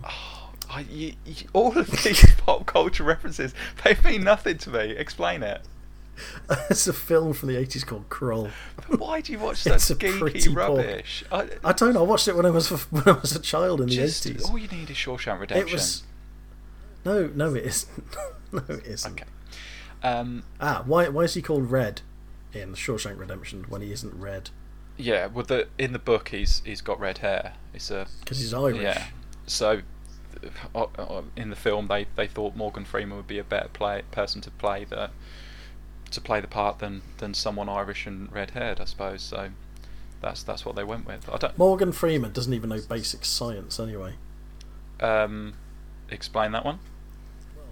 I, 0.69 0.79
you, 0.89 1.13
you, 1.25 1.47
all 1.53 1.77
of 1.77 1.91
these 2.03 2.25
pop 2.38 2.65
culture 2.65 3.03
references, 3.03 3.53
they 3.84 3.95
mean 4.03 4.23
nothing 4.23 4.57
to 4.59 4.71
me. 4.71 4.91
Explain 4.97 5.43
it. 5.43 5.61
it's 6.70 6.88
a 6.88 6.93
film 6.93 7.34
from 7.34 7.49
the 7.49 7.57
eighties 7.57 7.84
called 7.84 8.09
Krull. 8.09 8.51
But 8.89 8.99
why 8.99 9.22
do 9.22 9.32
you 9.32 9.39
watch 9.39 9.64
that? 9.66 9.76
It's 9.76 9.89
a 9.89 9.95
pretty 9.95 10.39
geeky 10.39 10.55
rubbish? 10.55 11.24
I, 11.32 11.47
I 11.64 11.74
don't 11.74 11.93
know. 11.93 12.01
I 12.01 12.07
watched 12.07 12.28
it 12.28 12.36
when 12.36 12.45
I 12.45 12.49
was 12.51 12.70
when 12.91 13.03
I 13.07 13.11
was 13.20 13.36
a 13.36 13.39
child 13.39 13.82
in 13.82 13.88
the 13.88 13.99
eighties. 13.99 14.45
all 14.49 14.57
you 14.57 14.68
need 14.68 14.89
is 14.89 14.95
Shawshank 14.97 15.39
Redemption. 15.39 15.68
It 15.68 15.72
was 15.74 16.03
no, 17.05 17.30
no, 17.36 17.53
it 17.55 17.66
isn't. 17.66 18.03
no, 18.51 18.64
it 18.70 18.86
isn't. 18.86 19.11
Okay. 19.14 19.26
Um, 20.03 20.43
Ah, 20.61 20.84
why 20.86 21.07
why 21.09 21.22
is 21.24 21.34
he 21.34 21.41
called 21.41 21.70
Red 21.72 22.01
in 22.53 22.74
Shawshank 22.74 23.18
Redemption 23.20 23.66
when 23.70 23.82
he 23.82 23.91
isn't 23.91 24.14
red? 24.14 24.49
yeah, 24.95 25.26
well, 25.26 25.43
the 25.43 25.68
in 25.80 25.91
the 25.93 25.99
book 25.99 26.30
he's 26.30 26.61
he's 26.66 26.82
got 26.82 26.99
red 26.99 27.18
hair. 27.20 27.53
It's 27.74 27.89
a 27.89 28.05
Because 28.20 28.39
he's 28.39 28.53
Irish. 28.53 28.82
yeah. 28.82 29.07
So, 29.47 29.82
uh, 30.76 30.86
uh, 30.97 31.22
in 31.36 31.49
the 31.49 31.55
film, 31.55 31.88
they, 31.88 32.05
they 32.16 32.28
thought 32.28 32.55
Morgan 32.55 32.86
Freeman 32.86 33.18
would 33.18 33.28
be 33.28 33.39
a 33.39 33.43
better 33.43 33.68
play 33.70 34.03
person 34.11 34.39
to 34.41 34.51
play 34.51 34.84
the 34.86 35.09
to 36.14 36.22
play 36.22 36.39
the 36.41 36.47
part 36.47 36.80
than, 36.80 37.01
than 37.18 37.34
someone 37.34 37.70
Irish 37.70 38.05
and 38.07 38.32
red 38.32 38.51
haired, 38.51 38.80
I 38.80 38.86
suppose. 38.86 39.22
So, 39.22 39.49
that's 40.22 40.41
that's 40.41 40.66
what 40.66 40.76
they 40.76 40.86
went 40.86 41.05
with. 41.05 41.30
I 41.30 41.38
don't 41.38 41.57
Morgan 41.57 41.91
Freeman 41.91 42.32
doesn't 42.32 42.53
even 42.53 42.70
know 42.70 42.80
basic 42.88 43.26
science 43.26 43.80
anyway. 43.80 44.14
um, 45.01 45.53
explain 46.09 46.53
that 46.53 46.64
one. 46.66 46.80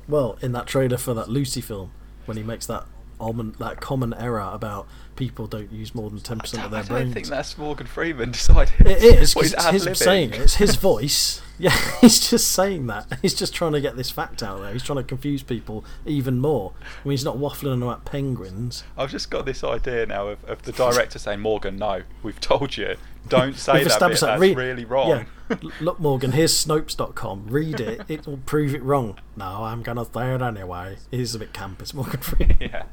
Well, 0.07 0.37
in 0.41 0.51
that 0.51 0.67
trailer 0.67 0.97
for 0.97 1.13
that 1.13 1.29
Lucy 1.29 1.61
film, 1.61 1.91
when 2.25 2.35
he 2.35 2.43
makes 2.43 2.65
that 2.65 2.83
almond, 3.19 3.55
that 3.59 3.79
common 3.79 4.13
error 4.13 4.49
about 4.51 4.87
people 5.15 5.47
don't 5.47 5.71
use 5.71 5.93
more 5.93 6.09
than 6.09 6.19
ten 6.19 6.37
I 6.39 6.41
percent 6.41 6.63
don't, 6.63 6.67
of 6.67 6.73
I 6.73 6.81
their 6.81 6.89
don't 6.89 6.97
brains. 7.03 7.13
think 7.13 7.27
that's 7.27 7.57
Morgan 7.57 7.87
Freeman 7.87 8.31
decided. 8.31 8.73
It 8.87 9.03
is 9.03 9.33
because 9.35 9.53
he's 9.71 9.85
it's 9.85 9.99
saying 9.99 10.31
it. 10.33 10.39
It's 10.41 10.55
his 10.55 10.75
voice. 10.75 11.41
Yeah, 11.61 11.77
he's 12.01 12.27
just 12.27 12.51
saying 12.53 12.87
that. 12.87 13.19
He's 13.21 13.35
just 13.35 13.53
trying 13.53 13.73
to 13.73 13.81
get 13.81 13.95
this 13.95 14.09
fact 14.09 14.41
out 14.41 14.61
there. 14.61 14.73
He's 14.73 14.81
trying 14.81 14.97
to 14.97 15.03
confuse 15.03 15.43
people 15.43 15.85
even 16.07 16.39
more. 16.39 16.73
I 16.81 17.07
mean, 17.07 17.11
he's 17.11 17.23
not 17.23 17.37
waffling 17.37 17.83
about 17.83 18.03
penguins. 18.03 18.83
I've 18.97 19.11
just 19.11 19.29
got 19.29 19.45
this 19.45 19.63
idea 19.63 20.07
now 20.07 20.29
of, 20.29 20.43
of 20.45 20.63
the 20.63 20.71
director 20.71 21.19
saying, 21.19 21.39
Morgan, 21.39 21.77
no, 21.77 22.01
we've 22.23 22.39
told 22.41 22.77
you, 22.77 22.95
don't 23.29 23.55
say 23.55 23.73
We've 23.73 23.89
that 23.89 23.99
bit. 23.99 24.19
that. 24.19 24.25
That's 24.25 24.41
Read- 24.41 24.57
really 24.57 24.85
wrong. 24.85 25.27
Yeah. 25.49 25.57
Look, 25.81 25.99
Morgan, 25.99 26.31
here's 26.31 26.51
Snopes.com. 26.65 27.45
Read 27.49 27.79
it. 27.79 28.01
It 28.07 28.25
will 28.25 28.37
prove 28.37 28.73
it 28.73 28.81
wrong. 28.81 29.19
No, 29.35 29.45
I'm 29.65 29.83
going 29.83 29.97
to 29.97 30.05
say 30.11 30.33
it 30.33 30.41
anyway. 30.41 30.97
It 31.11 31.19
is 31.19 31.35
a 31.35 31.39
bit 31.39 31.53
camp. 31.53 31.79
It's 31.79 31.93
Morgan 31.93 32.21
Freeman. 32.21 32.57
yeah. 32.59 32.83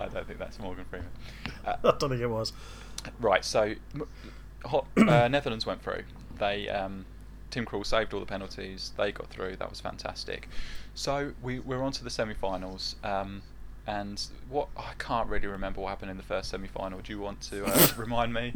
I 0.00 0.08
don't 0.08 0.26
think 0.26 0.38
that's 0.38 0.58
Morgan 0.58 0.84
Freeman. 0.84 1.08
Uh, 1.64 1.76
I 1.84 1.96
don't 1.98 2.10
think 2.10 2.22
it 2.22 2.26
was. 2.26 2.52
right, 3.20 3.44
so 3.44 3.74
hot, 4.64 4.86
uh, 4.96 5.28
Netherlands 5.28 5.66
went 5.66 5.82
through. 5.82 6.04
They 6.38 6.68
um, 6.68 7.06
Tim 7.50 7.66
Krul 7.66 7.84
saved 7.84 8.14
all 8.14 8.20
the 8.20 8.26
penalties. 8.26 8.92
They 8.96 9.12
got 9.12 9.28
through. 9.28 9.56
That 9.56 9.70
was 9.70 9.80
fantastic. 9.80 10.48
So 10.94 11.32
we 11.42 11.58
we're 11.58 11.82
on 11.82 11.92
to 11.92 12.04
the 12.04 12.10
semi-finals. 12.10 12.96
Um, 13.04 13.42
and 13.86 14.22
what 14.48 14.68
I 14.76 14.92
can't 14.98 15.28
really 15.28 15.48
remember 15.48 15.80
what 15.80 15.88
happened 15.88 16.10
in 16.10 16.16
the 16.16 16.22
first 16.22 16.50
semi-final. 16.50 17.00
Do 17.00 17.12
you 17.12 17.20
want 17.20 17.40
to 17.42 17.64
uh, 17.66 17.88
remind 17.96 18.32
me? 18.32 18.54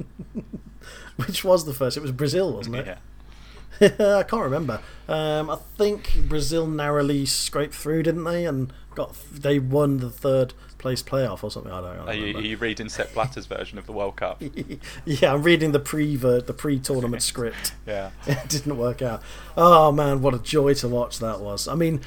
Which 1.16 1.44
was 1.44 1.64
the 1.64 1.74
first? 1.74 1.96
It 1.96 2.00
was 2.00 2.12
Brazil, 2.12 2.52
wasn't 2.52 2.76
it? 2.76 2.86
yeah. 2.86 2.98
I 3.80 4.22
can't 4.22 4.42
remember. 4.42 4.80
Um, 5.08 5.50
I 5.50 5.56
think 5.76 6.28
Brazil 6.28 6.66
narrowly 6.66 7.26
scraped 7.26 7.74
through, 7.74 8.04
didn't 8.04 8.24
they? 8.24 8.46
And 8.46 8.72
got 8.94 9.16
they 9.32 9.58
won 9.58 9.98
the 9.98 10.10
third 10.10 10.54
place 10.78 11.02
playoff 11.02 11.42
or 11.42 11.50
something. 11.50 11.72
I 11.72 11.80
don't 11.80 11.96
know. 11.96 12.06
Are 12.06 12.14
you, 12.14 12.36
are 12.36 12.42
you 12.42 12.56
reading 12.56 12.88
Sepp 12.88 13.14
Blatter's 13.14 13.46
version 13.46 13.78
of 13.78 13.86
the 13.86 13.92
World 13.92 14.16
Cup? 14.16 14.42
yeah, 15.04 15.32
I'm 15.32 15.42
reading 15.42 15.72
the 15.72 15.80
pre 15.80 16.16
the 16.16 16.54
pre 16.56 16.78
tournament 16.78 17.22
script. 17.32 17.72
Yeah, 17.86 18.10
it 18.26 18.48
didn't 18.48 18.76
work 18.76 19.02
out. 19.02 19.22
Oh 19.56 19.90
man, 19.92 20.22
what 20.22 20.34
a 20.34 20.38
joy 20.38 20.74
to 20.74 20.88
watch 20.88 21.18
that 21.18 21.40
was. 21.40 21.66
I 21.66 21.74
mean, 21.74 22.00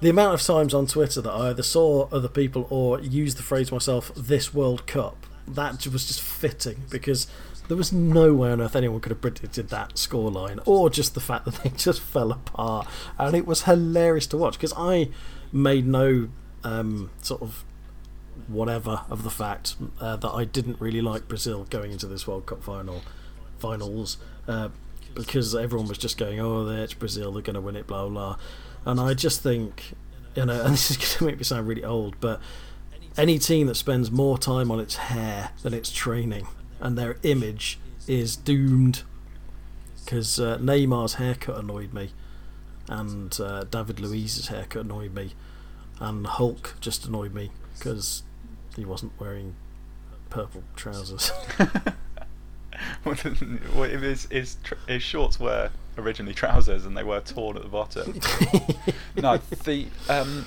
the 0.00 0.10
amount 0.10 0.34
of 0.34 0.42
times 0.42 0.74
on 0.74 0.86
Twitter 0.86 1.20
that 1.20 1.30
I 1.30 1.50
either 1.50 1.62
saw 1.62 2.08
other 2.10 2.28
people 2.28 2.66
or 2.70 3.00
used 3.00 3.38
the 3.38 3.42
phrase 3.42 3.72
myself, 3.72 4.12
"This 4.16 4.52
World 4.52 4.86
Cup," 4.86 5.26
that 5.46 5.86
was 5.86 6.06
just 6.06 6.20
fitting 6.20 6.82
because 6.90 7.26
there 7.68 7.76
was 7.76 7.92
no 7.92 8.34
way 8.34 8.50
on 8.50 8.60
earth 8.60 8.76
anyone 8.76 9.00
could 9.00 9.10
have 9.10 9.20
predicted 9.20 9.68
that 9.68 9.94
scoreline, 9.94 10.60
or 10.66 10.90
just 10.90 11.14
the 11.14 11.20
fact 11.20 11.44
that 11.44 11.54
they 11.62 11.70
just 11.70 12.00
fell 12.00 12.32
apart, 12.32 12.86
and 13.18 13.34
it 13.34 13.46
was 13.46 13.62
hilarious 13.62 14.26
to 14.28 14.36
watch 14.36 14.54
because 14.54 14.74
I 14.76 15.08
made 15.52 15.86
no 15.86 16.28
um, 16.62 17.10
sort 17.22 17.42
of 17.42 17.64
whatever 18.48 19.02
of 19.08 19.22
the 19.22 19.30
fact 19.30 19.76
uh, 20.00 20.16
that 20.16 20.30
I 20.30 20.44
didn't 20.44 20.80
really 20.80 21.00
like 21.00 21.28
Brazil 21.28 21.66
going 21.70 21.92
into 21.92 22.06
this 22.06 22.26
World 22.26 22.46
Cup 22.46 22.62
final 22.62 23.02
finals 23.58 24.18
uh, 24.48 24.68
because 25.14 25.54
everyone 25.54 25.88
was 25.88 25.98
just 25.98 26.18
going, 26.18 26.40
"Oh, 26.40 26.68
it's 26.68 26.94
Brazil, 26.94 27.32
they're 27.32 27.42
going 27.42 27.54
to 27.54 27.60
win 27.60 27.76
it," 27.76 27.86
blah 27.86 28.08
blah. 28.08 28.36
And 28.84 29.00
I 29.00 29.14
just 29.14 29.42
think, 29.42 29.94
you 30.34 30.44
know, 30.44 30.60
and 30.62 30.72
this 30.74 30.90
is 30.90 30.96
going 30.96 31.18
to 31.18 31.24
make 31.24 31.38
me 31.38 31.44
sound 31.44 31.66
really 31.66 31.84
old, 31.84 32.16
but 32.20 32.40
any 33.16 33.38
team 33.38 33.68
that 33.68 33.76
spends 33.76 34.10
more 34.10 34.36
time 34.36 34.70
on 34.70 34.80
its 34.80 34.96
hair 34.96 35.50
than 35.62 35.72
its 35.72 35.92
training 35.92 36.48
and 36.84 36.96
their 36.96 37.16
image 37.24 37.80
is 38.06 38.36
doomed. 38.36 39.02
Because 40.04 40.38
uh, 40.38 40.58
Neymar's 40.58 41.14
haircut 41.14 41.58
annoyed 41.58 41.94
me, 41.94 42.10
and 42.88 43.36
uh, 43.40 43.64
David 43.64 43.98
Luiz's 43.98 44.48
haircut 44.48 44.84
annoyed 44.84 45.14
me, 45.14 45.32
and 45.98 46.26
Hulk 46.26 46.76
just 46.80 47.06
annoyed 47.06 47.32
me 47.32 47.50
because 47.72 48.22
he 48.76 48.84
wasn't 48.84 49.18
wearing 49.18 49.54
purple 50.28 50.62
trousers. 50.76 51.32
well, 53.04 53.14
his, 53.14 54.26
his, 54.26 54.56
his 54.86 55.02
shorts 55.02 55.40
were 55.40 55.70
originally 55.96 56.34
trousers 56.34 56.84
and 56.84 56.96
they 56.96 57.04
were 57.04 57.20
torn 57.20 57.56
at 57.56 57.62
the 57.62 57.68
bottom. 57.68 58.20
no, 59.16 59.38
the 59.64 59.86
um, 60.10 60.44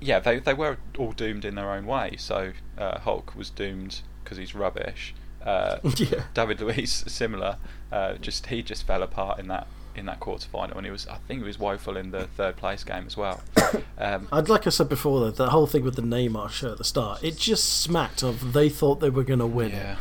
yeah, 0.00 0.20
they 0.20 0.38
they 0.38 0.54
were 0.54 0.78
all 0.98 1.12
doomed 1.12 1.44
in 1.44 1.54
their 1.54 1.72
own 1.72 1.86
way. 1.86 2.14
So 2.16 2.52
uh, 2.76 3.00
Hulk 3.00 3.34
was 3.34 3.50
doomed 3.50 4.02
because 4.22 4.38
he's 4.38 4.54
rubbish. 4.54 5.14
Uh, 5.48 5.80
yeah. 5.96 6.24
David 6.34 6.60
Luiz 6.60 7.04
similar. 7.06 7.56
Uh, 7.90 8.14
just 8.14 8.46
he 8.46 8.62
just 8.62 8.86
fell 8.86 9.02
apart 9.02 9.38
in 9.38 9.48
that 9.48 9.66
in 9.96 10.06
that 10.06 10.20
quarter 10.20 10.48
final, 10.48 10.76
and 10.76 10.86
he 10.86 10.92
was 10.92 11.06
I 11.08 11.16
think 11.26 11.40
he 11.40 11.46
was 11.46 11.58
woeful 11.58 11.96
in 11.96 12.10
the 12.10 12.26
third 12.26 12.56
place 12.56 12.84
game 12.84 13.04
as 13.06 13.16
well. 13.16 13.40
Um, 14.00 14.28
I'd 14.30 14.48
like 14.48 14.64
I 14.64 14.70
said 14.70 14.88
before 14.88 15.18
though, 15.18 15.32
the 15.32 15.50
whole 15.50 15.66
thing 15.66 15.82
with 15.82 15.96
the 15.96 16.02
Neymar 16.02 16.50
shirt 16.50 16.70
at 16.70 16.78
the 16.78 16.84
start, 16.84 17.24
it 17.24 17.36
just 17.36 17.82
smacked 17.82 18.22
of 18.22 18.52
they 18.52 18.68
thought 18.68 19.00
they 19.00 19.10
were 19.10 19.24
going 19.24 19.40
to 19.40 19.46
win. 19.46 19.70
Yeah. 19.72 19.96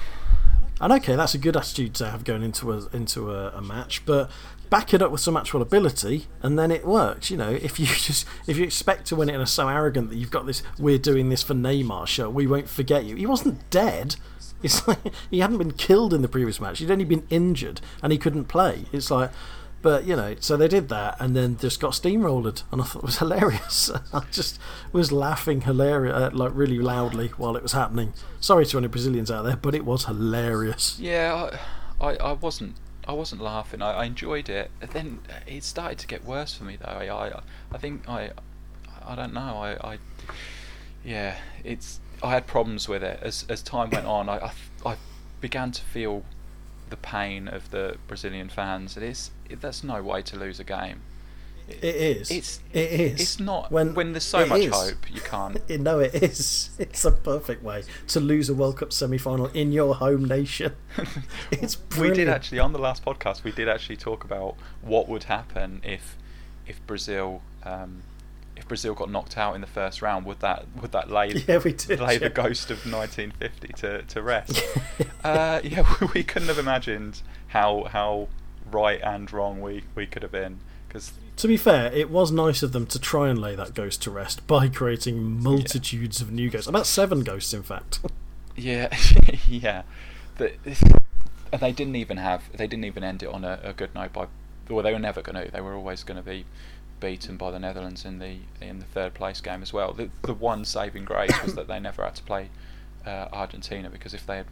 And 0.80 0.94
okay, 0.94 1.16
that's 1.16 1.34
a 1.34 1.40
good 1.40 1.58
attitude 1.58 1.96
to 1.96 2.12
have 2.12 2.24
going 2.24 2.44
into 2.44 2.72
a 2.72 2.88
into 2.94 3.32
a, 3.32 3.50
a 3.50 3.62
match, 3.62 4.06
but 4.06 4.30
back 4.70 4.94
it 4.94 5.02
up 5.02 5.12
with 5.12 5.22
some 5.22 5.36
actual 5.36 5.64
ability, 5.64 6.28
and 6.44 6.60
then 6.60 6.70
it 6.70 6.86
works. 6.86 7.32
You 7.32 7.38
know, 7.38 7.50
if 7.50 7.80
you 7.80 7.86
just 8.08 8.28
if 8.46 8.58
you 8.58 8.64
expect 8.64 9.08
to 9.08 9.16
win 9.16 9.30
it 9.30 9.34
and 9.34 9.42
are 9.42 9.48
so 9.48 9.68
arrogant 9.68 10.10
that 10.12 10.18
you've 10.18 10.32
got 10.32 10.46
this, 10.46 10.62
we're 10.78 11.00
doing 11.00 11.30
this 11.30 11.42
for 11.42 11.56
Neymar 11.56 12.06
show 12.06 12.30
we 12.30 12.46
won't 12.46 12.70
forget 12.70 13.06
you. 13.06 13.16
He 13.16 13.26
wasn't 13.26 13.68
dead. 13.72 14.16
It's 14.64 14.88
like 14.88 15.00
he 15.30 15.40
hadn't 15.40 15.58
been 15.60 15.74
killed 15.74 16.14
in 16.14 16.22
the 16.22 16.28
previous 16.28 16.60
match. 16.60 16.80
He'd 16.80 16.92
only 16.92 17.06
been 17.06 17.28
injured 17.30 17.82
and 18.02 18.12
he 18.12 18.18
couldn't 18.18 18.46
play. 18.46 18.86
It's 18.92 19.12
like, 19.12 19.32
but 19.82 20.06
you 20.06 20.16
know, 20.16 20.36
so 20.40 20.58
they 20.58 20.68
did 20.68 20.90
that 20.90 21.16
and 21.20 21.36
then 21.36 21.58
just 21.58 21.80
got 21.80 21.92
steamrolled, 21.94 22.64
and 22.72 22.82
I 22.82 22.86
thought 22.86 23.04
it 23.04 23.06
was 23.06 23.18
hilarious. 23.20 23.92
I 24.14 24.22
just 24.32 24.60
was 24.92 25.12
laughing 25.12 25.62
hilarious, 25.62 26.16
uh, 26.16 26.30
like 26.34 26.52
really 26.54 26.80
loudly 26.80 27.30
while 27.38 27.56
it 27.56 27.64
was 27.64 27.74
happening. 27.74 28.14
Sorry 28.40 28.66
to 28.66 28.78
any 28.78 28.88
Brazilians 28.88 29.30
out 29.30 29.44
there, 29.44 29.56
but 29.56 29.76
it 29.76 29.86
was 29.86 30.06
hilarious. 30.06 31.00
Yeah, 31.00 31.50
I, 32.02 32.06
I, 32.06 32.16
I 32.16 32.32
wasn't. 32.34 32.76
I 33.08 33.14
wasn't 33.14 33.42
laughing. 33.42 33.82
I, 33.82 33.92
I 33.94 34.06
enjoyed 34.06 34.50
it. 34.50 34.70
then 34.92 35.20
it 35.46 35.64
started 35.64 35.98
to 36.00 36.08
get 36.08 36.26
worse 36.26 36.54
for 36.54 36.66
me, 36.66 36.76
though. 36.76 36.92
I, 36.92 37.08
I, 37.10 37.42
I 37.72 37.78
think 37.78 38.10
I, 38.10 38.32
I 39.06 39.16
don't 39.16 39.34
know. 39.34 39.40
I, 39.40 39.94
I, 39.94 39.98
yeah, 41.06 41.38
it's 41.64 42.02
I 42.24 42.32
had 42.32 42.48
problems 42.48 42.88
with 42.88 43.04
it 43.04 43.20
as 43.22 43.46
as 43.50 43.62
time 43.62 43.90
went 43.90 44.06
on. 44.06 44.30
I, 44.30 44.38
I, 44.38 44.52
I 44.86 44.96
began 45.42 45.72
to 45.72 45.82
feel 45.82 46.24
the 46.90 46.98
pain 46.98 47.48
of 47.48 47.72
the 47.72 47.98
Brazilian 48.08 48.50
fans. 48.50 48.98
It 48.98 49.04
is 49.04 49.32
it, 49.50 49.62
that's 49.62 49.84
no 49.84 50.02
way 50.02 50.22
to 50.24 50.38
lose 50.38 50.60
a 50.60 50.64
game. 50.64 51.02
It, 51.68 51.84
it 51.84 51.96
is. 51.96 52.32
It's 52.32 52.60
it 52.72 52.92
is. 52.92 53.22
It's 53.22 53.40
not 53.40 53.72
when 53.72 53.94
when 53.94 54.14
there's 54.14 54.24
so 54.24 54.46
much 54.46 54.62
is. 54.62 54.74
hope. 54.74 55.14
You 55.14 55.22
can't. 55.22 55.70
no, 55.82 56.00
it 56.00 56.16
is. 56.16 56.70
It's 56.80 57.04
a 57.06 57.12
perfect 57.12 57.64
way 57.64 57.84
to 58.08 58.20
lose 58.20 58.50
a 58.50 58.54
World 58.54 58.78
Cup 58.78 58.94
semi-final 58.94 59.48
in 59.48 59.72
your 59.72 59.96
home 59.96 60.26
nation. 60.26 60.76
it's 61.52 61.76
brilliant. 61.76 62.18
We 62.18 62.24
did 62.24 62.30
actually 62.30 62.60
on 62.60 62.72
the 62.72 62.80
last 62.80 63.04
podcast. 63.04 63.44
We 63.44 63.52
did 63.52 63.68
actually 63.68 63.98
talk 63.98 64.24
about 64.24 64.56
what 64.82 65.08
would 65.08 65.26
happen 65.26 65.82
if 65.84 66.16
if 66.66 66.86
Brazil. 66.88 67.42
Um, 67.64 68.04
if 68.68 68.70
Brazil 68.70 68.94
got 68.94 69.10
knocked 69.10 69.38
out 69.38 69.56
in 69.56 69.62
the 69.62 69.68
first 69.68 70.02
round, 70.02 70.26
would 70.26 70.42
that 70.42 70.66
would 70.82 70.92
that 70.92 71.10
lay 71.10 71.32
yeah, 71.48 71.60
we 71.64 71.74
did, 71.74 72.00
lay 72.00 72.14
yeah. 72.14 72.20
the 72.20 72.30
ghost 72.30 72.70
of 72.70 72.86
1950 72.86 73.68
to, 73.70 74.02
to 74.04 74.22
rest? 74.22 74.62
uh, 75.24 75.62
yeah, 75.64 75.86
we 76.14 76.24
couldn't 76.24 76.50
have 76.50 76.60
imagined 76.60 77.22
how 77.48 77.86
how 77.86 78.28
right 78.70 79.00
and 79.02 79.32
wrong 79.32 79.62
we, 79.62 79.84
we 79.96 80.06
could 80.06 80.22
have 80.22 80.32
been. 80.32 80.60
Because 80.88 81.14
to 81.38 81.48
be 81.48 81.58
fair, 81.58 81.92
it 81.94 82.10
was 82.10 82.32
nice 82.32 82.62
of 82.64 82.74
them 82.74 82.86
to 82.88 83.00
try 83.00 83.30
and 83.30 83.40
lay 83.40 83.56
that 83.56 83.74
ghost 83.74 84.02
to 84.04 84.12
rest 84.12 84.46
by 84.48 84.68
creating 84.68 85.42
multitudes 85.42 86.20
yeah. 86.20 86.28
of 86.28 86.34
new 86.34 86.50
ghosts. 86.50 86.68
About 86.68 86.86
seven 86.86 87.22
ghosts, 87.24 87.54
in 87.54 87.64
fact. 87.64 88.00
yeah, 88.56 88.96
yeah. 89.48 89.84
The, 90.38 90.54
and 91.52 91.62
they 91.62 91.72
didn't 91.72 91.96
even 91.96 92.18
have 92.18 92.44
they 92.54 92.68
didn't 92.68 92.86
even 92.86 93.04
end 93.04 93.24
it 93.24 93.30
on 93.30 93.44
a, 93.44 93.60
a 93.64 93.74
good 93.74 93.94
note 93.96 94.14
by 94.14 94.28
well 94.70 94.84
they 94.84 94.92
were 94.92 95.00
never 95.00 95.22
going 95.22 95.46
to 95.46 95.52
they 95.52 95.62
were 95.62 95.76
always 95.76 96.04
going 96.04 96.18
to 96.18 96.24
be 96.24 96.46
beaten 97.00 97.38
by 97.38 97.52
the 97.52 97.60
Netherlands 97.60 98.06
in 98.06 98.20
the 98.20 98.38
in 98.62 98.80
the 98.80 98.86
third 98.86 99.14
place 99.14 99.42
game 99.42 99.62
as 99.62 99.72
well. 99.74 99.94
The 99.94 100.10
the 100.24 100.34
one 100.34 100.66
saving 100.66 101.06
grace 101.06 101.42
was 101.44 101.56
that 101.56 101.68
they 101.68 101.80
never 101.80 102.04
had 102.04 102.16
to 102.16 102.24
play 102.24 102.50
uh, 103.06 103.28
Argentina 103.32 103.90
because 103.90 104.14
if 104.14 104.26
they 104.26 104.38
had 104.38 104.48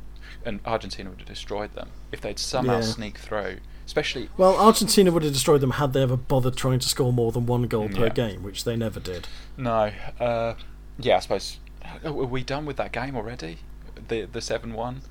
and 0.46 0.60
Argentina 0.66 1.10
would 1.10 1.20
have 1.20 1.28
destroyed 1.28 1.74
them 1.76 1.90
if 2.12 2.22
they'd 2.22 2.40
somehow 2.40 2.76
Yeah. 2.78 2.82
sneak 2.82 3.18
through. 3.18 3.58
Especially 3.86 4.30
Well, 4.38 4.58
Argentina 4.58 5.12
would 5.12 5.22
have 5.24 5.34
destroyed 5.34 5.62
them 5.62 5.72
had 5.72 5.94
they 5.94 6.02
ever 6.02 6.18
bothered 6.18 6.56
trying 6.56 6.80
to 6.80 6.90
score 6.90 7.14
more 7.14 7.32
than 7.32 7.46
one 7.46 7.64
goal 7.68 7.88
per 7.90 8.06
Yeah. 8.06 8.10
game, 8.10 8.42
which 8.42 8.64
they 8.64 8.76
never 8.76 9.00
did. 9.00 9.28
no, 9.58 9.92
uh, 10.20 10.56
yeah, 10.98 11.18
I 11.18 11.20
suppose. 11.20 11.58
Are 12.04 12.12
we 12.12 12.44
done 12.44 12.66
with 12.66 12.78
that 12.78 12.92
game 12.92 13.16
already? 13.16 13.60
The 14.08 14.26
the 14.26 14.42
seven 14.42 14.74
one. 14.74 15.02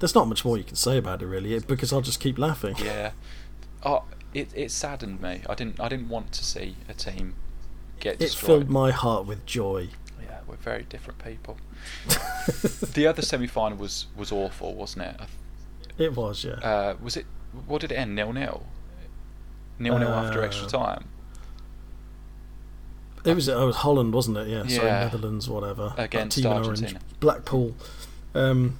There's 0.00 0.14
not 0.14 0.26
much 0.28 0.44
more 0.44 0.58
you 0.58 0.64
can 0.64 0.76
say 0.76 0.98
about 0.98 1.22
it, 1.22 1.26
really, 1.26 1.58
because 1.60 1.92
I'll 1.92 2.00
just 2.02 2.18
keep 2.20 2.38
laughing. 2.38 2.74
Yeah. 2.78 3.12
Oh, 3.82 4.02
it 4.36 4.48
it 4.54 4.70
saddened 4.70 5.20
me. 5.20 5.42
I 5.48 5.54
didn't 5.54 5.80
I 5.80 5.88
didn't 5.88 6.08
want 6.08 6.32
to 6.32 6.44
see 6.44 6.76
a 6.88 6.94
team 6.94 7.34
get 8.00 8.18
destroyed. 8.18 8.42
It 8.42 8.46
filled 8.46 8.70
my 8.70 8.90
heart 8.90 9.26
with 9.26 9.44
joy. 9.46 9.88
Yeah, 10.22 10.40
we're 10.46 10.56
very 10.56 10.84
different 10.84 11.22
people. 11.24 11.56
the 12.94 13.06
other 13.06 13.22
semi 13.22 13.46
final 13.46 13.78
was 13.78 14.06
was 14.16 14.30
awful, 14.32 14.74
wasn't 14.74 15.06
it? 15.06 15.16
It 15.98 16.14
was, 16.14 16.44
yeah. 16.44 16.52
Uh, 16.70 16.96
was 17.02 17.16
it? 17.16 17.26
What 17.66 17.80
did 17.80 17.92
it 17.92 17.94
end? 17.96 18.14
Nil 18.14 18.32
nil. 18.32 18.62
Nil 19.78 19.98
nil 19.98 20.08
after 20.08 20.42
extra 20.42 20.66
Uh, 20.66 20.70
time. 20.70 21.04
It 23.24 23.34
was 23.34 23.48
it 23.48 23.56
was 23.56 23.76
Holland, 23.76 24.12
wasn't 24.14 24.36
it? 24.36 24.48
Yeah, 24.48 24.66
sorry, 24.66 24.88
Yeah. 24.88 25.00
Netherlands, 25.00 25.48
whatever. 25.48 25.94
Against 25.96 26.36
team 26.36 26.46
Argentina. 26.46 26.90
Orange, 27.00 27.20
Blackpool. 27.20 27.74
Um, 28.34 28.78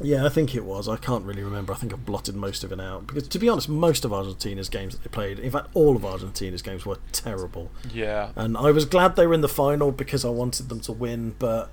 yeah, 0.00 0.24
I 0.24 0.28
think 0.28 0.54
it 0.54 0.64
was. 0.64 0.88
I 0.88 0.96
can't 0.96 1.24
really 1.24 1.42
remember. 1.42 1.72
I 1.72 1.76
think 1.76 1.92
I've 1.92 2.04
blotted 2.04 2.34
most 2.34 2.64
of 2.64 2.72
it 2.72 2.80
out 2.80 3.06
because, 3.06 3.28
to 3.28 3.38
be 3.38 3.48
honest, 3.48 3.68
most 3.68 4.04
of 4.04 4.12
Argentina's 4.12 4.68
games 4.68 4.94
that 4.94 5.02
they 5.02 5.08
played, 5.08 5.38
in 5.38 5.50
fact, 5.50 5.68
all 5.74 5.96
of 5.96 6.04
Argentina's 6.04 6.62
games 6.62 6.84
were 6.84 6.98
terrible. 7.12 7.70
Yeah. 7.92 8.30
And 8.36 8.56
I 8.56 8.70
was 8.70 8.84
glad 8.84 9.16
they 9.16 9.26
were 9.26 9.34
in 9.34 9.40
the 9.40 9.48
final 9.48 9.92
because 9.92 10.24
I 10.24 10.30
wanted 10.30 10.68
them 10.68 10.80
to 10.80 10.92
win, 10.92 11.36
but 11.38 11.70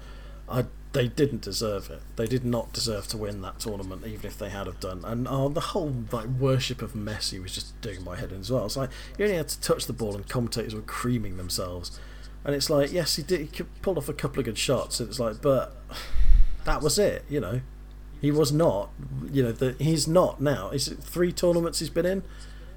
I 0.49 0.65
they 0.93 1.07
didn't 1.07 1.41
deserve 1.41 1.89
it. 1.89 2.01
They 2.17 2.27
did 2.27 2.43
not 2.43 2.73
deserve 2.73 3.07
to 3.07 3.17
win 3.17 3.41
that 3.41 3.59
tournament, 3.59 4.05
even 4.05 4.25
if 4.25 4.37
they 4.37 4.49
had 4.49 4.67
have 4.67 4.79
done. 4.79 5.05
And 5.05 5.27
oh, 5.29 5.47
the 5.49 5.61
whole 5.61 5.93
like 6.11 6.27
worship 6.27 6.81
of 6.81 6.93
Messi 6.93 7.41
was 7.41 7.53
just 7.53 7.79
doing 7.81 8.03
my 8.03 8.17
head 8.17 8.31
in 8.31 8.41
as 8.41 8.51
well. 8.51 8.65
It's 8.65 8.77
like 8.77 8.89
you 9.17 9.25
only 9.25 9.37
had 9.37 9.47
to 9.49 9.61
touch 9.61 9.85
the 9.85 9.93
ball, 9.93 10.15
and 10.15 10.27
commentators 10.27 10.75
were 10.75 10.81
creaming 10.81 11.37
themselves. 11.37 11.99
And 12.43 12.55
it's 12.55 12.69
like, 12.69 12.91
yes, 12.91 13.15
he 13.15 13.23
did. 13.23 13.49
He 13.53 13.63
pulled 13.81 13.97
off 13.97 14.09
a 14.09 14.13
couple 14.13 14.39
of 14.39 14.45
good 14.45 14.57
shots. 14.57 14.99
And 14.99 15.09
it's 15.09 15.19
like, 15.19 15.41
but 15.41 15.75
that 16.65 16.81
was 16.81 16.99
it. 16.99 17.23
You 17.29 17.39
know, 17.39 17.61
he 18.21 18.31
was 18.31 18.51
not. 18.51 18.89
You 19.31 19.43
know, 19.43 19.51
the, 19.51 19.75
he's 19.79 20.07
not 20.07 20.39
now. 20.39 20.69
Is 20.69 20.87
it 20.87 20.99
three 20.99 21.31
tournaments 21.31 21.79
he's 21.79 21.89
been 21.89 22.05
in, 22.05 22.23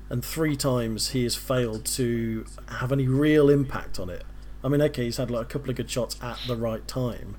and 0.09 0.24
three 0.24 0.57
times 0.57 1.11
he 1.11 1.22
has 1.24 1.36
failed 1.36 1.84
to 1.84 2.47
have 2.68 2.90
any 2.90 3.07
real 3.07 3.51
impact 3.51 4.01
on 4.01 4.09
it. 4.09 4.24
I 4.62 4.68
mean, 4.68 4.80
okay, 4.80 5.05
he's 5.05 5.18
had 5.18 5.30
like 5.30 5.42
a 5.42 5.49
couple 5.49 5.70
of 5.70 5.76
good 5.76 5.90
shots 5.90 6.16
at 6.22 6.38
the 6.47 6.57
right 6.57 6.86
time, 6.88 7.36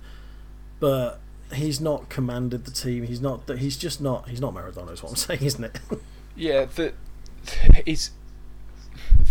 but 0.80 1.20
he's 1.54 1.82
not 1.82 2.10
commanded 2.10 2.66
the 2.66 2.72
team. 2.72 3.04
He's 3.04 3.22
not. 3.22 3.50
He's 3.50 3.78
just 3.78 4.00
not. 4.00 4.30
He's 4.30 4.42
not 4.42 4.54
Maradona. 4.54 4.92
Is 4.92 5.02
what 5.02 5.10
I'm 5.10 5.16
saying, 5.16 5.42
isn't 5.42 5.64
it? 5.64 5.80
Yeah. 6.36 6.66
The 6.66 6.94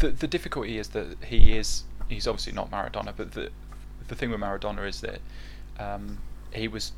the 0.00 0.10
the 0.10 0.26
difficulty 0.26 0.78
is 0.78 0.88
that 0.88 1.16
he 1.24 1.56
is 1.56 1.84
he's 2.08 2.26
obviously 2.26 2.52
not 2.52 2.70
Maradona, 2.70 3.12
but 3.16 3.32
the 3.32 3.50
the 4.08 4.14
thing 4.14 4.30
with 4.30 4.40
Maradona 4.40 4.88
is 4.88 5.00
that 5.00 5.20
um, 5.78 6.18
he 6.52 6.68
was 6.68 6.92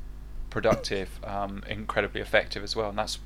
productive, 0.57 1.21
um, 1.23 1.63
incredibly 1.69 2.23
effective 2.23 2.63
as 2.63 2.75
well, 2.75 2.89
and 2.89 2.97
that's 2.97 3.19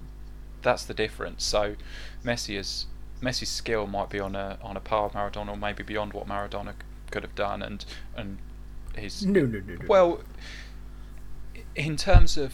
that's 0.63 0.85
the 0.85 0.95
difference. 0.95 1.45
So 1.45 1.77
Messi 2.25 2.59
is 2.59 2.87
Messi's 3.23 3.49
skill 3.49 3.87
might 3.87 4.11
be 4.11 4.19
on 4.19 4.35
a 4.35 4.59
on 4.61 4.77
a 4.77 4.81
par 4.81 5.05
with 5.05 5.13
Maradona, 5.13 5.51
or 5.51 5.57
maybe 5.57 5.85
beyond 5.85 6.13
what 6.13 6.27
Maradona 6.27 6.75
could 7.13 7.23
have 7.23 7.37
done, 7.37 7.63
and 7.63 7.85
and 8.17 8.39
his 8.97 9.25
no 9.25 9.43
no 9.43 9.61
no 9.61 9.75
no. 9.75 9.87
well, 9.87 10.23
in 11.77 11.97
terms 11.97 12.37
of 12.37 12.53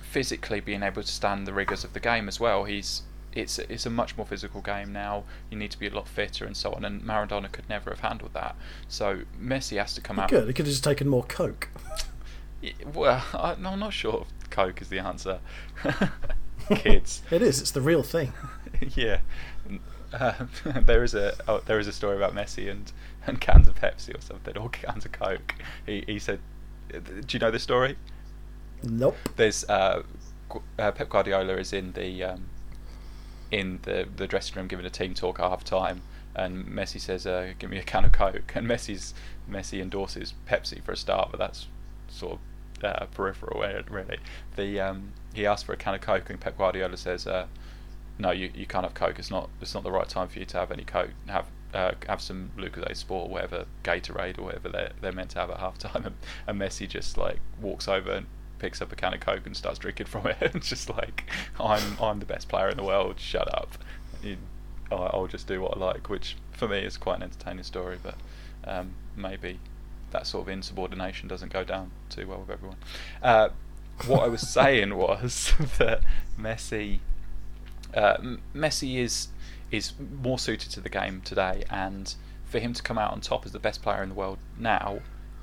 physically 0.00 0.60
being 0.60 0.82
able 0.82 1.02
to 1.02 1.08
stand 1.08 1.46
the 1.46 1.52
rigors 1.52 1.84
of 1.84 1.92
the 1.92 2.00
game 2.00 2.26
as 2.26 2.40
well, 2.40 2.64
he's 2.64 3.02
it's 3.34 3.58
it's 3.58 3.84
a 3.84 3.90
much 3.90 4.16
more 4.16 4.24
physical 4.24 4.62
game 4.62 4.94
now. 4.94 5.24
You 5.50 5.58
need 5.58 5.72
to 5.72 5.78
be 5.78 5.88
a 5.88 5.94
lot 5.94 6.08
fitter 6.08 6.46
and 6.46 6.56
so 6.56 6.72
on. 6.72 6.86
And 6.86 7.02
Maradona 7.02 7.52
could 7.52 7.68
never 7.68 7.90
have 7.90 8.00
handled 8.00 8.32
that. 8.32 8.56
So 8.88 9.24
Messi 9.38 9.76
has 9.76 9.92
to 9.92 10.00
come 10.00 10.16
He 10.16 10.22
out. 10.22 10.30
Good. 10.30 10.46
He 10.46 10.54
could 10.54 10.64
have 10.64 10.72
just 10.72 10.84
taken 10.84 11.06
more 11.06 11.24
coke. 11.24 11.68
Well, 12.94 13.22
I, 13.34 13.54
no, 13.58 13.70
I'm 13.70 13.78
not 13.80 13.92
sure 13.92 14.26
if 14.40 14.50
Coke 14.50 14.80
is 14.82 14.88
the 14.88 14.98
answer. 14.98 15.40
Kids, 16.68 17.22
It 17.30 17.42
is. 17.42 17.60
It's 17.60 17.70
the 17.70 17.80
real 17.80 18.02
thing. 18.02 18.32
yeah. 18.94 19.18
Uh, 20.12 20.32
there 20.82 21.02
is 21.04 21.14
a 21.14 21.34
oh, 21.48 21.60
there 21.66 21.78
is 21.78 21.86
a 21.86 21.92
story 21.92 22.16
about 22.16 22.34
Messi 22.34 22.70
and, 22.70 22.92
and 23.26 23.40
cans 23.40 23.68
of 23.68 23.74
Pepsi 23.74 24.16
or 24.16 24.20
something, 24.20 24.56
or 24.56 24.68
cans 24.68 25.04
of 25.04 25.12
Coke. 25.12 25.54
He 25.84 26.04
he 26.06 26.18
said, 26.18 26.40
"Do 26.90 27.22
you 27.30 27.38
know 27.38 27.50
the 27.50 27.58
story?" 27.58 27.96
Nope. 28.82 29.16
there's 29.36 29.64
uh, 29.68 30.02
uh, 30.78 30.92
Pep 30.92 31.08
Guardiola 31.08 31.56
is 31.56 31.72
in 31.72 31.92
the 31.92 32.22
um, 32.24 32.46
in 33.50 33.80
the 33.82 34.06
the 34.16 34.26
dressing 34.26 34.56
room 34.56 34.68
giving 34.68 34.86
a 34.86 34.90
team 34.90 35.14
talk 35.14 35.38
at 35.40 35.48
half 35.48 35.64
time, 35.64 36.02
and 36.34 36.66
Messi 36.66 37.00
says, 37.00 37.26
uh, 37.26 37.52
"Give 37.58 37.70
me 37.70 37.78
a 37.78 37.82
can 37.82 38.04
of 38.04 38.12
Coke," 38.12 38.52
and 38.54 38.66
Messi's 38.66 39.14
Messi 39.50 39.80
endorses 39.80 40.34
Pepsi 40.48 40.82
for 40.82 40.92
a 40.92 40.96
start, 40.96 41.30
but 41.30 41.38
that's 41.38 41.66
sort 42.08 42.34
of 42.34 42.84
uh, 42.84 43.06
peripheral, 43.06 43.60
really. 43.90 44.18
The 44.56 44.80
um, 44.80 45.12
he 45.34 45.46
asked 45.46 45.66
for 45.66 45.72
a 45.72 45.76
can 45.76 45.94
of 45.94 46.00
Coke, 46.00 46.30
and 46.30 46.40
Pep 46.40 46.56
Guardiola 46.58 46.96
says, 46.96 47.26
uh, 47.26 47.46
"No, 48.18 48.30
you, 48.30 48.50
you 48.54 48.66
can't 48.66 48.84
have 48.84 48.94
Coke. 48.94 49.18
It's 49.18 49.30
not 49.30 49.48
it's 49.60 49.74
not 49.74 49.82
the 49.82 49.90
right 49.90 50.08
time 50.08 50.28
for 50.28 50.38
you 50.38 50.44
to 50.46 50.58
have 50.58 50.70
any 50.70 50.84
Coke. 50.84 51.10
Have 51.26 51.46
uh, 51.74 51.92
have 52.08 52.20
some 52.20 52.50
Lucozade 52.56 52.96
Sport, 52.96 53.28
or 53.28 53.32
whatever 53.32 53.66
Gatorade, 53.84 54.38
or 54.38 54.44
whatever 54.44 54.68
they're 54.68 54.92
they're 55.00 55.12
meant 55.12 55.30
to 55.30 55.38
have 55.38 55.50
at 55.50 55.58
half 55.58 55.78
time." 55.78 56.06
And, 56.06 56.16
and 56.46 56.60
Messi 56.60 56.88
just 56.88 57.16
like 57.16 57.40
walks 57.60 57.88
over 57.88 58.10
and 58.10 58.26
picks 58.58 58.80
up 58.80 58.90
a 58.90 58.96
can 58.96 59.14
of 59.14 59.20
Coke 59.20 59.46
and 59.46 59.56
starts 59.56 59.78
drinking 59.78 60.06
from 60.06 60.26
it. 60.26 60.36
it's 60.40 60.68
just 60.68 60.88
like 60.88 61.24
I'm 61.60 61.96
I'm 62.00 62.18
the 62.18 62.26
best 62.26 62.48
player 62.48 62.68
in 62.68 62.76
the 62.76 62.84
world. 62.84 63.20
Shut 63.20 63.52
up. 63.54 63.78
You, 64.22 64.36
I'll 64.90 65.26
just 65.26 65.46
do 65.46 65.60
what 65.60 65.76
I 65.76 65.80
like, 65.80 66.08
which 66.08 66.36
for 66.52 66.68
me 66.68 66.78
is 66.78 66.96
quite 66.96 67.16
an 67.16 67.24
entertaining 67.24 67.64
story, 67.64 67.98
but 68.02 68.14
um, 68.64 68.94
maybe 69.16 69.58
that 70.10 70.26
sort 70.26 70.42
of 70.46 70.48
insubordination 70.48 71.28
doesn't 71.28 71.52
go 71.52 71.64
down 71.64 71.90
too 72.08 72.26
well 72.26 72.40
with 72.40 72.50
everyone. 72.50 72.78
Uh, 73.22 73.48
what 74.06 74.22
I 74.22 74.28
was 74.28 74.48
saying 74.48 74.96
was 74.96 75.52
that 75.78 76.00
Messi, 76.38 77.00
uh, 77.94 78.16
Messi 78.54 78.96
is 78.98 79.28
is 79.70 79.92
more 80.22 80.38
suited 80.38 80.70
to 80.70 80.80
the 80.80 80.88
game 80.88 81.20
today, 81.24 81.64
and 81.70 82.14
for 82.44 82.58
him 82.60 82.72
to 82.72 82.82
come 82.82 82.98
out 82.98 83.12
on 83.12 83.20
top 83.20 83.44
as 83.44 83.52
the 83.52 83.58
best 83.58 83.82
player 83.82 84.02
in 84.02 84.08
the 84.10 84.14
world 84.14 84.38
now 84.58 85.00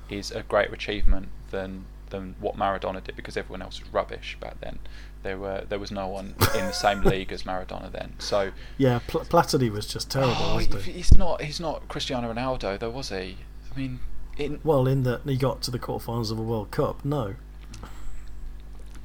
is 0.08 0.30
a 0.30 0.42
greater 0.42 0.72
achievement 0.74 1.28
than 1.50 1.84
than 2.10 2.34
what 2.38 2.56
Maradona 2.56 3.02
did 3.02 3.16
because 3.16 3.36
everyone 3.36 3.60
else 3.62 3.80
was 3.80 3.92
rubbish 3.92 4.36
back 4.40 4.60
then. 4.60 4.78
There 5.22 5.38
were 5.38 5.64
there 5.68 5.78
was 5.78 5.90
no 5.90 6.06
one 6.06 6.34
in 6.54 6.66
the 6.66 6.72
same 6.72 7.00
league 7.12 7.32
as 7.32 7.42
Maradona 7.44 7.90
then. 7.90 8.14
So 8.18 8.52
Yeah, 8.78 9.00
Pl- 9.06 9.22
Platini 9.24 9.70
was 9.70 9.86
just 9.86 10.10
terrible, 10.10 10.34
Oh, 10.38 10.58
he? 10.58 10.66
he's 10.92 11.12
not. 11.16 11.42
He's 11.42 11.60
not 11.60 11.88
Cristiano 11.88 12.32
Ronaldo, 12.32 12.78
though, 12.78 12.90
was 12.90 13.08
he? 13.08 13.38
I 13.74 13.78
mean, 13.78 14.00
in, 14.38 14.60
Well, 14.64 14.86
in 14.86 15.02
that 15.04 15.22
he 15.24 15.36
got 15.36 15.62
to 15.62 15.70
the 15.70 15.78
quarterfinals 15.78 16.30
of 16.30 16.38
a 16.38 16.42
World 16.42 16.70
Cup. 16.70 17.04
No. 17.04 17.34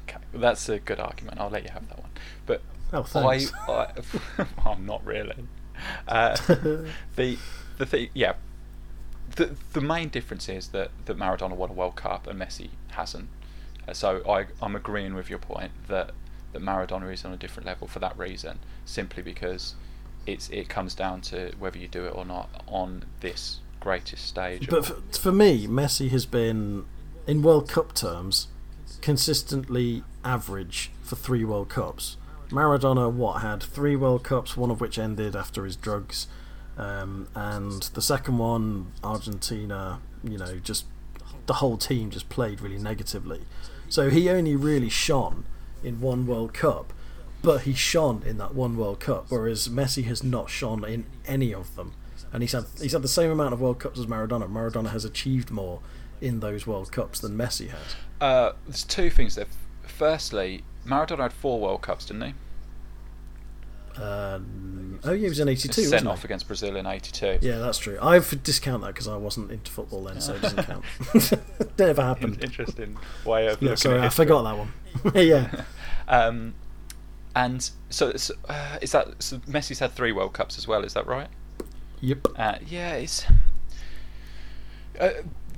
okay, 0.08 0.18
that's 0.32 0.68
a 0.68 0.78
good 0.78 1.00
argument. 1.00 1.40
I'll 1.40 1.50
let 1.50 1.64
you 1.64 1.70
have 1.70 1.88
that 1.88 1.98
one. 1.98 2.10
But 2.46 2.62
Oh, 2.92 3.02
thanks. 3.04 3.52
I, 3.68 3.92
I 4.38 4.46
I'm 4.66 4.84
not 4.86 5.04
really. 5.04 5.46
Uh, 6.08 6.36
the 7.16 7.38
the 7.78 7.86
thing, 7.86 8.10
yeah. 8.14 8.34
The 9.36 9.54
the 9.72 9.80
main 9.80 10.08
difference 10.08 10.48
is 10.48 10.68
that 10.68 10.90
that 11.04 11.16
Maradona 11.16 11.54
won 11.56 11.70
a 11.70 11.72
World 11.72 11.96
Cup 11.96 12.26
and 12.26 12.40
Messi 12.40 12.70
hasn't. 12.88 13.28
Uh, 13.86 13.92
So 13.92 14.22
I 14.28 14.46
I'm 14.60 14.74
agreeing 14.74 15.14
with 15.14 15.30
your 15.30 15.38
point 15.38 15.72
that 15.88 16.10
that 16.52 16.62
Maradona 16.62 17.12
is 17.12 17.24
on 17.24 17.32
a 17.32 17.36
different 17.36 17.66
level 17.66 17.86
for 17.86 18.00
that 18.00 18.18
reason, 18.18 18.58
simply 18.84 19.22
because 19.22 19.74
it's 20.26 20.48
it 20.50 20.68
comes 20.68 20.94
down 20.94 21.20
to 21.22 21.52
whether 21.58 21.78
you 21.78 21.86
do 21.88 22.04
it 22.06 22.14
or 22.14 22.24
not 22.24 22.48
on 22.66 23.04
this 23.20 23.60
greatest 23.80 24.26
stage. 24.26 24.68
But 24.68 24.86
for, 24.86 24.94
for 25.18 25.32
me, 25.32 25.66
Messi 25.66 26.10
has 26.10 26.26
been, 26.26 26.84
in 27.26 27.42
World 27.42 27.68
Cup 27.68 27.94
terms, 27.94 28.48
consistently 29.00 30.04
average 30.24 30.90
for 31.02 31.16
three 31.16 31.44
World 31.44 31.68
Cups. 31.68 32.16
Maradona, 32.50 33.10
what, 33.10 33.42
had 33.42 33.62
three 33.62 33.96
World 33.96 34.24
Cups, 34.24 34.56
one 34.56 34.70
of 34.70 34.80
which 34.80 34.98
ended 34.98 35.34
after 35.34 35.64
his 35.64 35.76
drugs. 35.76 36.26
Um, 36.76 37.28
and 37.34 37.82
the 37.94 38.02
second 38.02 38.38
one, 38.38 38.92
Argentina, 39.02 40.00
you 40.22 40.38
know, 40.38 40.56
just 40.56 40.86
the 41.46 41.54
whole 41.54 41.76
team 41.76 42.10
just 42.10 42.28
played 42.28 42.60
really 42.60 42.78
negatively. 42.78 43.42
So 43.88 44.08
he 44.10 44.30
only 44.30 44.56
really 44.56 44.88
shone 44.88 45.44
in 45.82 46.00
one 46.00 46.26
World 46.26 46.54
Cup, 46.54 46.92
but 47.42 47.62
he 47.62 47.74
shone 47.74 48.22
in 48.24 48.38
that 48.38 48.54
one 48.54 48.76
World 48.76 49.00
Cup, 49.00 49.26
whereas 49.30 49.68
Messi 49.68 50.04
has 50.04 50.22
not 50.22 50.50
shone 50.50 50.84
in 50.84 51.06
any 51.26 51.52
of 51.54 51.74
them. 51.76 51.94
And 52.32 52.42
he's 52.42 52.52
had 52.52 52.64
he's 52.80 52.92
had 52.92 53.02
the 53.02 53.08
same 53.08 53.30
amount 53.30 53.52
of 53.54 53.60
World 53.60 53.78
Cups 53.80 53.98
as 53.98 54.06
Maradona. 54.06 54.48
Maradona 54.50 54.90
has 54.90 55.04
achieved 55.04 55.50
more 55.50 55.80
in 56.20 56.40
those 56.40 56.66
World 56.66 56.92
Cups 56.92 57.20
than 57.20 57.36
Messi 57.36 57.68
has. 57.70 57.96
Uh, 58.20 58.52
there's 58.66 58.84
two 58.84 59.10
things 59.10 59.34
there. 59.34 59.46
Firstly, 59.82 60.62
Maradona 60.86 61.22
had 61.22 61.32
four 61.32 61.58
World 61.60 61.82
Cups, 61.82 62.06
didn't 62.06 62.22
he? 62.22 62.34
Um, 63.96 65.00
oh 65.04 65.10
yeah, 65.12 65.22
he 65.22 65.28
was 65.28 65.40
in 65.40 65.48
'82. 65.48 65.72
Sent 65.72 65.92
wasn't 65.92 66.08
off 66.10 66.20
he? 66.22 66.26
against 66.26 66.46
Brazil 66.46 66.76
in 66.76 66.86
'82. 66.86 67.38
Yeah, 67.42 67.58
that's 67.58 67.78
true. 67.78 67.98
I 68.00 68.14
have 68.14 68.42
discount 68.44 68.82
that 68.82 68.88
because 68.94 69.08
I 69.08 69.16
wasn't 69.16 69.50
into 69.50 69.70
football 69.70 70.04
then, 70.04 70.20
so 70.20 70.34
it 70.34 70.42
doesn't 70.42 70.64
count. 70.64 70.84
Never 71.78 72.00
In- 72.02 72.06
happened. 72.06 72.38
interesting 72.44 72.96
way 73.24 73.48
of 73.48 73.60
Yeah, 73.60 73.74
sorry, 73.74 73.96
at 73.96 74.00
I 74.02 74.04
history. 74.04 74.24
forgot 74.26 74.42
that 74.42 74.56
one. 74.58 74.72
yeah, 75.26 75.64
Um, 76.06 76.54
and 77.34 77.68
so, 77.90 78.08
it's, 78.08 78.30
uh, 78.48 78.78
is 78.80 78.92
that 78.92 79.08
so 79.22 79.38
Messi's 79.38 79.80
had 79.80 79.92
three 79.92 80.12
World 80.12 80.32
Cups 80.34 80.56
as 80.56 80.68
well? 80.68 80.84
Is 80.84 80.94
that 80.94 81.06
right? 81.06 81.28
Yep. 82.00 82.26
Uh, 82.36 82.56
yeah, 82.66 82.94
it's. 82.94 83.26
Uh, 84.98 85.10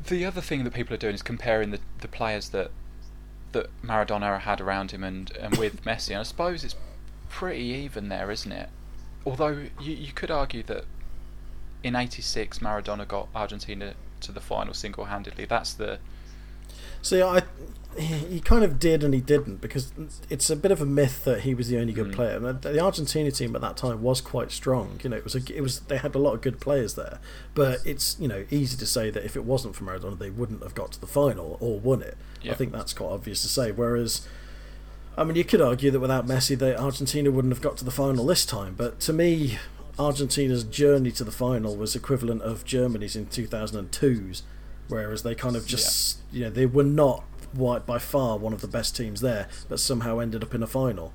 the 0.07 0.25
other 0.25 0.41
thing 0.41 0.65
that 0.65 0.73
people 0.73 0.95
are 0.95 0.99
doing 0.99 1.15
is 1.15 1.23
comparing 1.23 1.71
the, 1.71 1.81
the 2.01 2.09
players 2.09 2.51
that 2.51 2.71
that 3.53 3.69
Maradona 3.83 4.41
had 4.41 4.61
around 4.61 4.93
him 4.93 5.05
and, 5.05 5.31
and 5.37 5.57
with 5.57 5.83
Messi, 5.85 6.11
and 6.11 6.21
I 6.21 6.23
suppose 6.23 6.65
it's 6.65 6.77
pretty 7.29 7.63
even 7.63 8.09
there, 8.09 8.31
isn't 8.31 8.53
it? 8.53 8.71
Although 9.27 9.67
you, 9.81 9.95
you 9.95 10.13
could 10.13 10.31
argue 10.31 10.63
that 10.65 10.85
in 11.83 11.95
'86 11.97 12.61
Maradona 12.61 13.07
got 13.07 13.29
Argentina 13.35 13.95
to 14.21 14.33
the 14.33 14.41
final 14.41 14.75
single 14.75 15.07
handedly. 15.07 15.45
That's 15.45 15.75
the 15.75 15.99
See, 17.03 17.21
I 17.21 17.43
he 17.99 18.41
kind 18.41 18.65
of 18.65 18.79
did 18.79 19.05
and 19.05 19.13
he 19.13 19.21
didn't 19.21 19.61
because 19.61 19.93
it's 20.31 20.49
a 20.51 20.57
bit 20.57 20.71
of 20.71 20.81
a 20.81 20.87
myth 20.87 21.25
that 21.25 21.41
he 21.43 21.55
was 21.55 21.69
the 21.69 21.79
only 21.79 21.93
good 21.93 22.09
Mm. 22.09 22.15
player. 22.15 22.37
And 22.37 22.63
The 22.63 22.81
Argentina 22.81 23.31
team 23.31 23.55
at 23.55 23.61
that 23.63 23.77
time 23.77 24.03
was 24.03 24.21
quite 24.21 24.51
strong. 24.51 24.99
You 25.03 25.11
know, 25.11 25.17
it 25.17 25.25
was 25.25 25.35
a, 25.35 25.41
it 25.55 25.61
was 25.61 25.81
they 25.81 25.99
had 25.99 26.15
a 26.15 26.19
lot 26.19 26.35
of 26.35 26.41
good 26.41 26.59
players 26.61 26.95
there. 26.95 27.19
But 27.55 27.81
it's 27.87 28.17
you 28.19 28.29
know 28.29 28.45
easy 28.51 28.77
to 28.79 28.87
say 28.87 29.11
that 29.11 29.25
if 29.25 29.37
it 29.37 29.45
wasn't 29.45 29.75
for 29.77 29.85
Maradona, 29.85 30.19
they 30.19 30.31
wouldn't 30.31 30.63
have 30.63 30.75
got 30.75 30.93
to 30.93 31.01
the 31.01 31.07
final 31.07 31.59
or 31.61 31.79
won 31.79 32.03
it. 32.03 32.17
Yeah. 32.43 32.53
I 32.53 32.55
think 32.55 32.73
that's 32.73 32.93
quite 32.95 33.11
obvious 33.11 33.43
to 33.43 33.49
say. 33.49 33.73
Whereas. 33.73 34.27
I 35.15 35.25
mean, 35.25 35.37
you 35.37 35.45
could 35.45 35.61
argue 35.61 35.91
that 35.91 36.01
without 36.01 36.27
Messi, 36.27 36.57
they, 36.59 36.75
Argentina 36.75 37.31
wouldn't 37.31 37.53
have 37.53 37.61
got 37.61 37.77
to 37.77 37.85
the 37.85 37.91
final 37.91 38.25
this 38.25 38.47
time. 38.47 38.73
But 38.75 38.99
to 39.01 39.13
me, 39.13 39.59
Argentina's 39.99 40.65
journey 40.65 41.11
to 41.13 41.23
the 41.23 41.31
final 41.31 41.77
was 41.77 41.95
equivalent 41.95 42.41
of 42.41 42.65
Germany's 42.65 43.15
in 43.15 43.27
2002's, 43.27 44.43
whereas 44.93 45.23
they 45.23 45.35
kind 45.35 45.57
of 45.57 45.67
just, 45.67 46.19
you 46.31 46.45
know, 46.45 46.51
they 46.51 46.67
were 46.67 46.85
not 46.85 47.25
white 47.53 47.85
by 47.87 47.99
far 47.99 48.37
one 48.39 48.53
of 48.53 48.61
the 48.61 48.69
best 48.69 48.97
teams 48.97 49.21
there, 49.21 49.49
but 49.69 49.81
somehow 49.81 50.19
ended 50.19 50.43
up 50.43 50.55
in 50.55 50.63
a 50.63 50.67
final. 50.67 51.13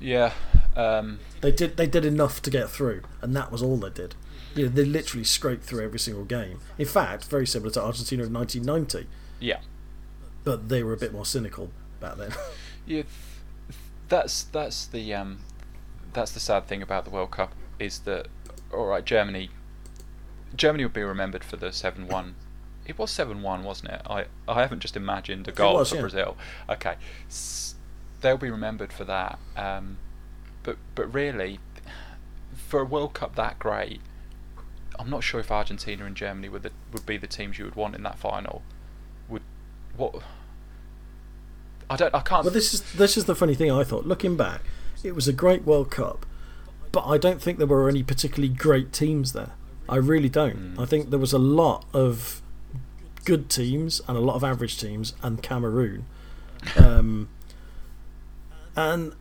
yeah. 0.00 0.32
Um, 0.76 1.18
They 1.42 1.52
did 1.52 1.76
they 1.76 1.86
did 1.86 2.04
enough 2.04 2.40
to 2.42 2.50
get 2.50 2.70
through, 2.70 3.02
and 3.20 3.36
that 3.36 3.52
was 3.52 3.62
all 3.62 3.76
they 3.76 3.90
did. 3.90 4.14
You 4.54 4.64
know, 4.64 4.70
they 4.70 4.84
literally 4.84 5.24
scraped 5.24 5.64
through 5.64 5.84
every 5.84 5.98
single 5.98 6.24
game. 6.24 6.60
In 6.78 6.86
fact, 6.86 7.24
very 7.26 7.46
similar 7.46 7.70
to 7.72 7.82
Argentina 7.82 8.22
of 8.22 8.32
1990, 8.32 9.08
yeah. 9.40 9.60
but 10.44 10.68
they 10.68 10.82
were 10.82 10.92
a 10.92 10.96
bit 10.96 11.12
more 11.12 11.24
cynical 11.26 11.70
back 12.00 12.16
then. 12.16 12.32
Yeah, 12.84 13.04
that's 14.08 14.42
that's 14.42 14.86
the 14.86 15.14
um, 15.14 15.38
that's 16.12 16.32
the 16.32 16.40
sad 16.40 16.66
thing 16.66 16.82
about 16.82 17.04
the 17.04 17.10
World 17.10 17.30
Cup 17.30 17.52
is 17.78 18.00
that 18.00 18.26
all 18.72 18.86
right, 18.86 19.04
Germany, 19.04 19.50
Germany 20.56 20.84
would 20.84 20.92
be 20.92 21.02
remembered 21.02 21.44
for 21.44 21.56
the 21.56 21.72
seven 21.72 22.08
one. 22.08 22.34
It 22.86 22.98
was 22.98 23.10
seven 23.10 23.42
one, 23.42 23.62
wasn't 23.62 23.92
it? 23.92 24.02
I 24.08 24.26
I 24.48 24.62
haven't 24.62 24.80
just 24.80 24.96
imagined 24.96 25.46
a 25.48 25.52
goal 25.52 25.76
was, 25.76 25.90
for 25.90 25.96
yeah. 25.96 26.00
Brazil. 26.00 26.36
Okay, 26.68 26.96
S- 27.28 27.74
they'll 28.20 28.36
be 28.36 28.50
remembered 28.50 28.92
for 28.92 29.04
that. 29.04 29.38
Um, 29.56 29.98
but 30.62 30.76
but 30.94 31.12
really, 31.12 31.60
for 32.56 32.80
a 32.80 32.84
World 32.84 33.14
Cup 33.14 33.36
that 33.36 33.58
great, 33.58 34.00
I'm 34.98 35.10
not 35.10 35.22
sure 35.22 35.40
if 35.40 35.50
Argentina 35.50 36.04
and 36.04 36.16
Germany 36.16 36.48
would 36.48 36.62
the, 36.64 36.72
would 36.92 37.06
be 37.06 37.16
the 37.16 37.26
teams 37.26 37.58
you 37.58 37.64
would 37.64 37.76
want 37.76 37.94
in 37.94 38.02
that 38.02 38.18
final. 38.18 38.62
Would 39.28 39.42
what? 39.96 40.22
I 41.88 41.96
don't. 41.96 42.14
I 42.14 42.20
can't. 42.20 42.44
Well, 42.44 42.52
this 42.52 42.74
is 42.74 42.92
this 42.94 43.16
is 43.16 43.26
the 43.26 43.34
funny 43.34 43.54
thing. 43.54 43.70
I 43.70 43.84
thought 43.84 44.06
looking 44.06 44.36
back, 44.36 44.62
it 45.02 45.14
was 45.14 45.28
a 45.28 45.32
great 45.32 45.64
World 45.64 45.90
Cup, 45.90 46.26
but 46.90 47.06
I 47.06 47.16
don't 47.18 47.40
think 47.40 47.58
there 47.58 47.66
were 47.66 47.88
any 47.88 48.02
particularly 48.02 48.52
great 48.52 48.92
teams 48.92 49.32
there. 49.32 49.52
I 49.88 49.96
really 49.96 50.28
don't. 50.28 50.76
Mm. 50.76 50.82
I 50.82 50.86
think 50.86 51.10
there 51.10 51.18
was 51.18 51.32
a 51.32 51.38
lot 51.38 51.84
of 51.92 52.41
good 53.24 53.48
teams 53.48 54.00
and 54.08 54.16
a 54.16 54.20
lot 54.20 54.34
of 54.34 54.44
average 54.44 54.78
teams 54.78 55.14
and 55.22 55.42
Cameroon. 55.42 56.06
Um, 56.76 57.28
and 58.76 59.14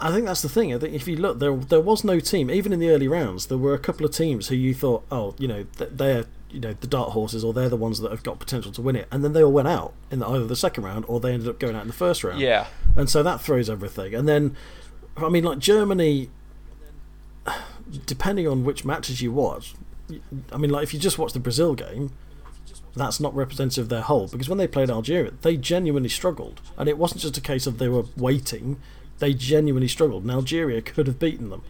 I 0.00 0.12
think 0.12 0.26
that's 0.26 0.42
the 0.42 0.48
thing. 0.48 0.74
I 0.74 0.78
think 0.78 0.94
if 0.94 1.08
you 1.08 1.16
look, 1.16 1.38
there 1.38 1.54
there 1.54 1.80
was 1.80 2.04
no 2.04 2.20
team, 2.20 2.50
even 2.50 2.72
in 2.72 2.80
the 2.80 2.90
early 2.90 3.08
rounds. 3.08 3.46
There 3.46 3.58
were 3.58 3.74
a 3.74 3.78
couple 3.78 4.04
of 4.04 4.12
teams 4.12 4.48
who 4.48 4.54
you 4.54 4.74
thought, 4.74 5.04
oh, 5.10 5.34
you 5.38 5.48
know, 5.48 5.66
they're 5.76 6.24
you 6.50 6.60
know 6.60 6.74
the 6.74 6.86
dart 6.86 7.10
horses, 7.10 7.44
or 7.44 7.52
they're 7.52 7.68
the 7.68 7.76
ones 7.76 8.00
that 8.00 8.10
have 8.10 8.22
got 8.22 8.38
potential 8.38 8.72
to 8.72 8.82
win 8.82 8.96
it, 8.96 9.08
and 9.10 9.24
then 9.24 9.32
they 9.32 9.42
all 9.42 9.52
went 9.52 9.68
out 9.68 9.94
in 10.10 10.22
either 10.22 10.46
the 10.46 10.56
second 10.56 10.84
round 10.84 11.04
or 11.08 11.20
they 11.20 11.32
ended 11.32 11.48
up 11.48 11.58
going 11.58 11.74
out 11.74 11.82
in 11.82 11.88
the 11.88 11.94
first 11.94 12.24
round. 12.24 12.40
Yeah. 12.40 12.66
And 12.94 13.08
so 13.10 13.22
that 13.22 13.40
throws 13.40 13.68
everything. 13.68 14.14
And 14.14 14.28
then, 14.28 14.56
I 15.16 15.28
mean, 15.28 15.44
like 15.44 15.58
Germany, 15.58 16.30
depending 18.06 18.46
on 18.48 18.64
which 18.64 18.84
matches 18.84 19.20
you 19.20 19.32
watch, 19.32 19.74
I 20.52 20.56
mean, 20.56 20.70
like 20.70 20.82
if 20.82 20.94
you 20.94 21.00
just 21.00 21.18
watch 21.18 21.32
the 21.32 21.40
Brazil 21.40 21.74
game, 21.74 22.12
that's 22.96 23.20
not 23.20 23.34
representative 23.34 23.84
of 23.84 23.88
their 23.88 24.02
whole 24.02 24.26
because 24.28 24.48
when 24.48 24.58
they 24.58 24.66
played 24.66 24.90
Algeria, 24.90 25.32
they 25.42 25.56
genuinely 25.56 26.08
struggled, 26.08 26.60
and 26.76 26.88
it 26.88 26.96
wasn't 26.98 27.20
just 27.20 27.36
a 27.36 27.40
case 27.40 27.66
of 27.66 27.78
they 27.78 27.88
were 27.88 28.04
waiting; 28.16 28.78
they 29.18 29.34
genuinely 29.34 29.88
struggled, 29.88 30.22
and 30.22 30.30
Algeria 30.30 30.80
could 30.82 31.06
have 31.06 31.18
beaten 31.18 31.50
them. 31.50 31.62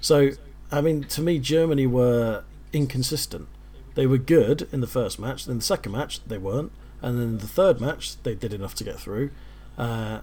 So, 0.00 0.30
I 0.70 0.80
mean, 0.80 1.04
to 1.04 1.20
me, 1.22 1.38
Germany 1.38 1.86
were 1.86 2.44
inconsistent. 2.72 3.48
They 3.94 4.06
were 4.06 4.18
good 4.18 4.68
in 4.72 4.80
the 4.80 4.86
first 4.88 5.18
match, 5.18 5.44
then 5.46 5.58
the 5.58 5.62
second 5.64 5.92
match 5.92 6.20
they 6.26 6.38
weren't, 6.38 6.72
and 7.00 7.18
then 7.20 7.38
the 7.38 7.46
third 7.48 7.80
match 7.80 8.20
they 8.22 8.34
did 8.34 8.52
enough 8.52 8.74
to 8.76 8.84
get 8.84 8.98
through, 8.98 9.30
uh, 9.78 10.20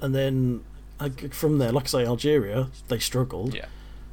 and 0.00 0.14
then 0.14 0.62
from 1.30 1.58
there, 1.58 1.72
like 1.72 1.84
I 1.84 1.88
say, 1.88 2.06
Algeria 2.06 2.68
they 2.88 2.98
struggled, 2.98 3.54
Yeah. 3.54 3.66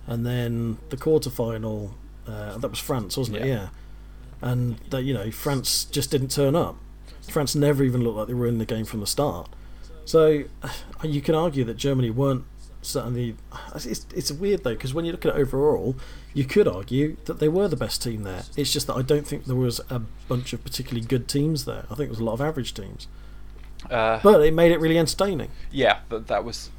and 0.08 0.26
then 0.26 0.78
the 0.90 0.98
quarter 0.98 1.30
final 1.30 1.94
uh, 2.26 2.58
that 2.58 2.70
was 2.70 2.80
France, 2.80 3.18
wasn't 3.18 3.38
it? 3.38 3.46
Yeah. 3.46 3.54
Yeah. 3.54 3.68
And 4.44 4.78
that 4.90 5.04
you 5.04 5.14
know, 5.14 5.32
France 5.32 5.86
just 5.86 6.12
didn't 6.12 6.30
turn 6.30 6.56
up. 6.56 6.76
France 7.30 7.56
never 7.56 7.84
even 7.84 8.04
looked 8.04 8.18
like 8.18 8.28
they 8.28 8.34
were 8.34 8.48
in 8.48 8.58
the 8.58 8.66
game 8.66 8.86
from 8.86 9.00
the 9.00 9.08
start. 9.08 9.50
So 10.06 10.44
you 11.04 11.22
can 11.22 11.34
argue 11.34 11.64
that 11.64 11.78
Germany 11.78 12.12
weren't 12.12 12.46
certainly. 12.82 13.36
It's, 13.76 14.06
it's 14.14 14.32
weird 14.32 14.64
though 14.64 14.76
because 14.76 14.94
when 14.94 15.06
you 15.06 15.12
look 15.12 15.26
at 15.26 15.36
it 15.36 15.40
overall, 15.40 15.96
you 16.34 16.44
could 16.44 16.68
argue 16.68 17.18
that 17.26 17.40
they 17.40 17.48
were 17.48 17.68
the 17.68 17.76
best 17.76 18.04
team 18.04 18.24
there. 18.24 18.44
It's 18.56 18.72
just 18.72 18.86
that 18.88 18.96
I 18.96 19.02
don't 19.02 19.26
think 19.26 19.46
there 19.46 19.56
was 19.56 19.82
a 19.90 20.00
bunch 20.28 20.54
of 20.54 20.64
particularly 20.64 21.06
good 21.06 21.28
teams 21.28 21.66
there. 21.66 21.86
I 21.86 21.96
think 21.96 21.98
there 21.98 22.10
was 22.10 22.20
a 22.20 22.24
lot 22.24 22.34
of 22.34 22.42
average 22.42 22.74
teams, 22.74 23.08
Uh, 23.90 24.20
but 24.24 24.42
it 24.42 24.54
made 24.54 24.72
it 24.72 24.80
really 24.80 24.98
entertaining. 24.98 25.50
yeah, 25.72 26.00
that 26.10 26.28
that 26.28 26.44
was, 26.44 26.72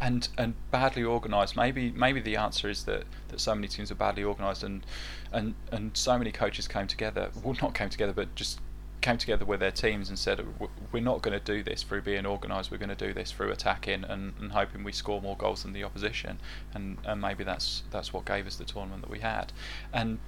and 0.00 0.28
and 0.36 0.54
badly 0.70 1.04
organised. 1.04 1.56
Maybe 1.56 1.90
maybe 1.90 2.20
the 2.20 2.36
answer 2.36 2.68
is 2.68 2.84
that, 2.84 3.04
that 3.28 3.40
so 3.40 3.54
many 3.54 3.68
teams 3.68 3.90
are 3.90 3.96
badly 3.96 4.24
organised 4.24 4.62
and 4.62 4.84
and 5.32 5.54
and 5.70 5.96
so 5.96 6.18
many 6.18 6.32
coaches 6.32 6.68
came 6.68 6.86
together. 6.86 7.30
Well, 7.42 7.56
not 7.62 7.74
came 7.74 7.88
together, 7.88 8.12
but 8.12 8.34
just 8.34 8.60
came 9.00 9.16
together 9.16 9.44
with 9.44 9.60
their 9.60 9.70
teams 9.70 10.08
and 10.08 10.18
said, 10.18 10.44
"We're 10.92 11.02
not 11.02 11.22
going 11.22 11.38
to 11.38 11.44
do 11.44 11.62
this 11.62 11.82
through 11.82 12.02
being 12.02 12.26
organised. 12.26 12.70
We're 12.70 12.78
going 12.78 12.88
to 12.88 13.06
do 13.06 13.12
this 13.12 13.30
through 13.30 13.52
attacking 13.52 14.04
and, 14.04 14.32
and 14.40 14.52
hoping 14.52 14.82
we 14.82 14.92
score 14.92 15.22
more 15.22 15.36
goals 15.36 15.62
than 15.62 15.72
the 15.72 15.84
opposition." 15.84 16.40
And 16.74 16.98
and 17.04 17.20
maybe 17.20 17.44
that's 17.44 17.84
that's 17.90 18.12
what 18.12 18.24
gave 18.24 18.46
us 18.46 18.56
the 18.56 18.64
tournament 18.64 19.02
that 19.02 19.10
we 19.10 19.20
had. 19.20 19.52
And 19.92 20.18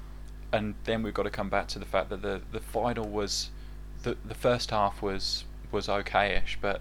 and 0.52 0.74
then 0.84 1.02
we've 1.02 1.14
got 1.14 1.24
to 1.24 1.30
come 1.30 1.48
back 1.48 1.68
to 1.68 1.78
the 1.78 1.84
fact 1.84 2.10
that 2.10 2.22
the 2.22 2.42
the 2.52 2.60
final 2.60 3.08
was 3.08 3.50
the 4.02 4.16
the 4.24 4.34
first 4.34 4.70
half 4.70 5.02
was 5.02 5.44
was 5.72 5.86
okayish, 5.88 6.56
but 6.60 6.80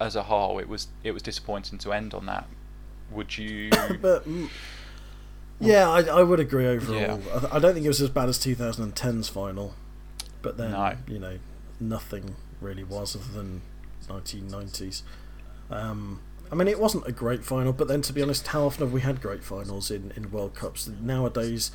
as 0.00 0.16
a 0.16 0.24
whole, 0.24 0.58
it 0.58 0.68
was 0.68 0.88
it 1.02 1.12
was 1.12 1.22
disappointing 1.22 1.78
to 1.78 1.92
end 1.92 2.14
on 2.14 2.26
that. 2.26 2.46
Would 3.10 3.36
you? 3.38 3.70
but 4.00 4.28
mm, 4.28 4.48
yeah, 5.58 5.88
I, 5.90 6.02
I 6.02 6.22
would 6.22 6.40
agree 6.40 6.66
overall. 6.66 6.98
Yeah. 7.00 7.18
I, 7.52 7.56
I 7.56 7.58
don't 7.58 7.74
think 7.74 7.84
it 7.84 7.88
was 7.88 8.00
as 8.00 8.10
bad 8.10 8.28
as 8.28 8.38
2010's 8.38 9.28
final, 9.28 9.74
but 10.42 10.56
then 10.56 10.72
No. 10.72 10.96
you 11.06 11.18
know 11.18 11.38
nothing 11.78 12.36
really 12.60 12.84
was 12.84 13.16
other 13.16 13.32
than 13.32 13.62
1990s. 14.08 15.02
Um, 15.70 16.20
I 16.52 16.54
mean, 16.56 16.66
it 16.68 16.80
wasn't 16.80 17.06
a 17.06 17.12
great 17.12 17.44
final, 17.44 17.72
but 17.72 17.88
then 17.88 18.02
to 18.02 18.12
be 18.12 18.22
honest, 18.22 18.48
how 18.48 18.64
often 18.64 18.84
have 18.86 18.92
we 18.92 19.02
had 19.02 19.20
great 19.20 19.44
finals 19.44 19.90
in, 19.90 20.12
in 20.16 20.30
World 20.32 20.54
Cups 20.54 20.88
nowadays? 20.88 21.70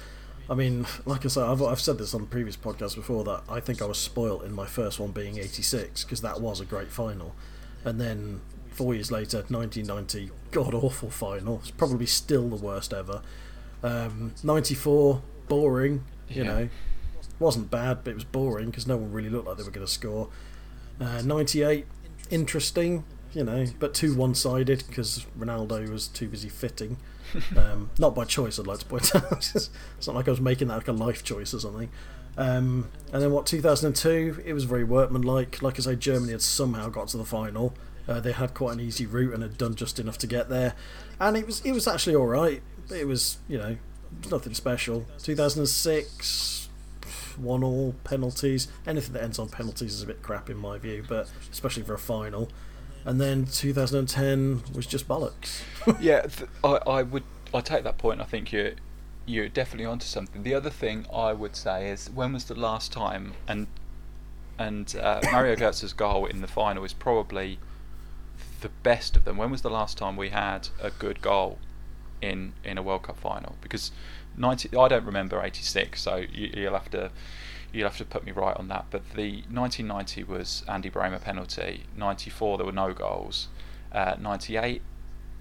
I 0.49 0.53
mean, 0.53 0.85
like 1.05 1.25
I 1.25 1.27
said, 1.27 1.43
I've, 1.43 1.61
I've 1.61 1.79
said 1.79 1.97
this 1.97 2.13
on 2.13 2.27
previous 2.27 2.55
podcasts 2.55 2.95
before 2.95 3.23
that 3.23 3.43
I 3.49 3.59
think 3.59 3.81
I 3.81 3.85
was 3.85 3.97
spoilt 3.97 4.43
in 4.43 4.53
my 4.53 4.65
first 4.67 4.99
one 4.99 5.11
being 5.11 5.37
86 5.39 6.03
because 6.03 6.21
that 6.21 6.39
was 6.39 6.59
a 6.59 6.65
great 6.65 6.89
final. 6.91 7.33
And 7.83 7.99
then 7.99 8.41
four 8.69 8.93
years 8.93 9.11
later, 9.11 9.37
1990, 9.47 10.29
god 10.51 10.73
awful 10.73 11.09
final. 11.09 11.59
It's 11.61 11.71
probably 11.71 12.05
still 12.05 12.47
the 12.49 12.57
worst 12.57 12.93
ever. 12.93 13.21
Um, 13.81 14.33
94, 14.43 15.21
boring, 15.47 16.03
you 16.29 16.43
Yeah. 16.43 16.47
know. 16.53 16.69
Wasn't 17.39 17.69
bad, 17.69 18.03
but 18.03 18.11
it 18.11 18.15
was 18.15 18.23
boring 18.23 18.69
because 18.69 18.87
no 18.87 18.97
one 18.97 19.11
really 19.11 19.29
looked 19.29 19.47
like 19.47 19.57
they 19.57 19.63
were 19.63 19.71
going 19.71 19.85
to 19.85 19.91
score. 19.91 20.29
Uh, 21.01 21.21
98, 21.21 21.85
interesting, 22.29 23.03
you 23.33 23.43
know, 23.43 23.65
but 23.79 23.93
too 23.93 24.15
one 24.15 24.33
sided 24.33 24.83
because 24.87 25.25
Ronaldo 25.37 25.89
was 25.89 26.07
too 26.07 26.27
busy 26.29 26.47
fitting. 26.49 26.97
Um, 27.57 27.89
not 27.99 28.15
by 28.15 28.25
choice, 28.25 28.59
I'd 28.59 28.67
like 28.67 28.79
to 28.79 28.85
point 28.85 29.15
out. 29.15 29.31
it's 29.55 29.69
not 30.07 30.15
like 30.15 30.27
I 30.27 30.31
was 30.31 30.41
making 30.41 30.67
that 30.69 30.75
like 30.75 30.87
a 30.87 30.93
life 30.93 31.23
choice 31.23 31.53
or 31.53 31.59
something. 31.59 31.89
Um, 32.37 32.89
and 33.13 33.21
then 33.21 33.31
what, 33.31 33.45
2002, 33.45 34.43
it 34.45 34.53
was 34.53 34.65
very 34.65 34.83
workmanlike. 34.83 35.61
Like 35.61 35.79
I 35.79 35.81
say, 35.81 35.95
Germany 35.95 36.33
had 36.33 36.41
somehow 36.41 36.89
got 36.89 37.07
to 37.09 37.17
the 37.17 37.25
final. 37.25 37.73
Uh, 38.07 38.19
they 38.19 38.33
had 38.33 38.53
quite 38.53 38.73
an 38.73 38.79
easy 38.79 39.05
route 39.05 39.33
and 39.33 39.41
had 39.41 39.57
done 39.57 39.75
just 39.75 39.99
enough 39.99 40.17
to 40.19 40.27
get 40.27 40.49
there. 40.49 40.75
And 41.19 41.35
it 41.35 41.45
was 41.45 41.61
it 41.61 41.71
was 41.71 41.87
actually 41.87 42.15
all 42.15 42.27
right. 42.27 42.61
It 42.93 43.07
was, 43.07 43.37
you 43.47 43.57
know, 43.57 43.77
nothing 44.29 44.53
special. 44.53 45.05
2006, 45.23 46.69
one 47.37 47.63
all 47.63 47.95
penalties. 48.03 48.67
Anything 48.85 49.13
that 49.13 49.23
ends 49.23 49.39
on 49.39 49.49
penalties 49.49 49.93
is 49.93 50.03
a 50.03 50.05
bit 50.05 50.21
crap 50.21 50.49
in 50.49 50.57
my 50.57 50.77
view, 50.77 51.03
but 51.07 51.29
especially 51.51 51.83
for 51.83 51.93
a 51.93 51.99
final. 51.99 52.49
And 53.05 53.21
then 53.21 53.45
2010 53.45 54.63
was 54.73 54.87
just 54.87 55.07
bollocks. 55.07 55.61
yeah, 55.99 56.21
th- 56.21 56.49
I, 56.63 56.79
I 56.87 57.03
would 57.03 57.23
I 57.53 57.61
take 57.61 57.83
that 57.83 57.97
point. 57.97 58.19
I 58.19 58.23
think 58.23 58.51
you're 58.51 58.71
you're 59.27 59.47
definitely 59.47 59.85
onto 59.85 60.05
something. 60.05 60.43
The 60.43 60.53
other 60.53 60.69
thing 60.69 61.05
I 61.13 61.33
would 61.33 61.55
say 61.55 61.89
is 61.89 62.09
when 62.09 62.33
was 62.33 62.45
the 62.45 62.55
last 62.55 62.91
time 62.91 63.33
and 63.47 63.67
and 64.57 64.95
uh, 64.99 65.21
Mario 65.31 65.55
Götze's 65.55 65.93
goal 65.93 66.25
in 66.25 66.41
the 66.41 66.47
final 66.47 66.83
is 66.83 66.93
probably 66.93 67.59
the 68.61 68.69
best 68.69 69.15
of 69.15 69.23
them. 69.23 69.37
When 69.37 69.51
was 69.51 69.61
the 69.61 69.69
last 69.69 69.97
time 69.97 70.17
we 70.17 70.29
had 70.29 70.69
a 70.81 70.89
good 70.89 71.21
goal 71.21 71.59
in 72.21 72.53
in 72.63 72.77
a 72.77 72.81
World 72.83 73.03
Cup 73.03 73.17
final? 73.17 73.55
Because 73.61 73.91
ninety, 74.37 74.69
I 74.75 74.87
don't 74.87 75.05
remember 75.05 75.41
eighty 75.43 75.63
six, 75.63 76.01
so 76.01 76.17
you, 76.17 76.51
you'll 76.53 76.73
have 76.73 76.89
to 76.91 77.11
you'll 77.73 77.87
have 77.89 77.97
to 77.97 78.05
put 78.05 78.25
me 78.25 78.31
right 78.31 78.55
on 78.55 78.67
that. 78.69 78.85
But 78.89 79.01
the 79.15 79.43
1990 79.51 80.23
was 80.23 80.63
Andy 80.67 80.89
Brehme 80.89 81.19
penalty. 81.19 81.83
94 81.97 82.57
there 82.57 82.65
were 82.65 82.71
no 82.71 82.93
goals. 82.93 83.49
Uh, 83.91 84.15
98 84.19 84.81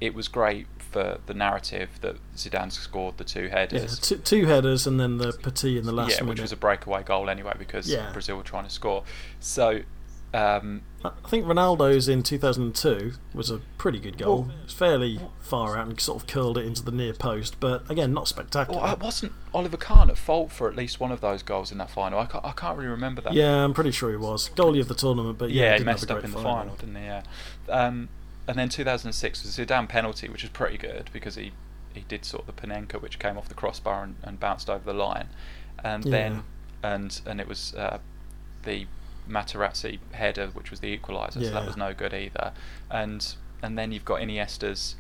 it 0.01 0.15
was 0.15 0.27
great 0.27 0.67
for 0.79 1.19
the 1.27 1.35
narrative 1.35 1.89
that 2.01 2.17
Zidane 2.37 2.73
scored 2.73 3.17
the 3.19 3.25
two 3.25 3.45
Yeah, 3.45 3.59
headers. 3.61 4.01
two, 4.01 4.17
two 4.17 4.47
headers 4.47 4.85
and 4.87 4.99
then 4.99 5.19
the 5.19 5.33
Petit 5.33 5.79
in 5.79 5.85
the 5.87 5.93
last 5.93 6.11
Yeah, 6.11 6.17
minute. 6.23 6.31
which 6.31 6.41
was 6.41 6.51
a 6.51 6.57
breakaway 6.57 7.05
goal 7.05 7.31
anyway 7.31 7.55
because 7.57 7.89
Yeah. 7.89 8.11
Brazil 8.13 8.37
were 8.37 8.43
trying 8.43 8.65
to 8.65 8.71
score. 8.71 9.05
So 9.39 9.81
um, 10.35 10.83
I 11.05 11.29
think 11.29 11.47
Ronaldo's 11.47 12.09
in 12.09 12.23
2002 12.23 13.13
was 13.35 13.51
a 13.51 13.59
pretty 13.79 13.99
good 13.99 14.19
goal. 14.19 14.43
Well- 14.43 14.55
It's 14.65 14.73
fairly 14.75 15.21
far 15.41 15.77
out 15.77 15.87
and 15.87 16.01
sort 16.01 16.23
of 16.23 16.27
curled 16.29 16.59
it 16.59 16.67
into 16.67 16.83
the 16.83 16.91
near 16.91 17.13
post, 17.13 17.61
but 17.61 17.89
again, 17.91 18.13
not 18.13 18.27
spectacular. 18.29 18.81
well, 18.81 18.97
wasn't 19.01 19.33
Oliver 19.53 19.77
Kahn 19.77 20.11
at 20.11 20.19
fault 20.19 20.51
for 20.51 20.69
at 20.69 20.75
least 20.77 20.99
one 21.01 21.13
of 21.13 21.21
those 21.21 21.43
goals 21.43 21.71
in 21.71 21.79
that 21.79 21.91
final? 21.91 22.19
I 22.19 22.27
can't, 22.27 22.45
I 22.45 22.53
can't 22.53 22.77
really 22.77 22.91
remember 22.91 23.21
that. 23.23 23.35
yeah, 23.35 23.65
I'm 23.65 23.75
pretty 23.75 23.91
sure 23.93 24.11
he 24.11 24.17
was 24.17 24.49
goalie 24.57 24.81
of 24.81 24.89
the 24.89 24.95
tournament, 24.95 25.39
but 25.39 25.51
yeah, 25.51 25.73
yeah, 25.73 25.79
he 25.79 25.85
messed 25.85 26.11
up 26.11 26.25
in 26.25 26.31
the 26.33 26.39
final, 26.41 26.75
didn't 26.77 26.97
he? 26.97 27.03
Yeah. 27.05 27.23
Um, 27.69 28.09
and 28.49 28.59
then 28.59 28.69
2006 28.69 29.43
was 29.43 29.59
a 29.59 29.65
Zidane 29.67 29.89
penalty, 29.89 30.29
which 30.29 30.43
was 30.43 30.51
pretty 30.51 30.77
good 30.79 31.09
because 31.13 31.35
he, 31.37 31.53
he 31.95 32.05
did 32.09 32.25
sort 32.25 32.49
of 32.49 32.55
the 32.57 32.61
Panenka, 32.61 33.01
which 33.01 33.19
came 33.19 33.39
off 33.39 33.49
the 33.49 33.55
crossbar 33.55 34.03
and, 34.05 34.17
and 34.23 34.41
bounced 34.41 34.69
over 34.69 34.85
the 34.85 34.93
line, 34.99 35.29
and 35.85 36.05
Yeah. 36.05 36.11
then 36.11 36.43
and 36.83 37.21
and 37.27 37.41
it 37.41 37.49
was 37.49 37.73
uh, 37.75 37.99
the 38.65 38.87
Materazzi 39.29 39.99
header, 40.13 40.49
which 40.49 40.71
was 40.71 40.81
the 40.81 40.97
equaliser, 40.97 41.45
so 41.45 41.51
that 41.51 41.67
was 41.67 41.77
no 41.77 41.95
good 41.95 42.13
either. 42.15 42.53
And 42.91 43.35
and 43.63 43.79
then 43.79 43.93
you've 43.93 44.05
got 44.05 44.21
Iniesta's 44.21 44.97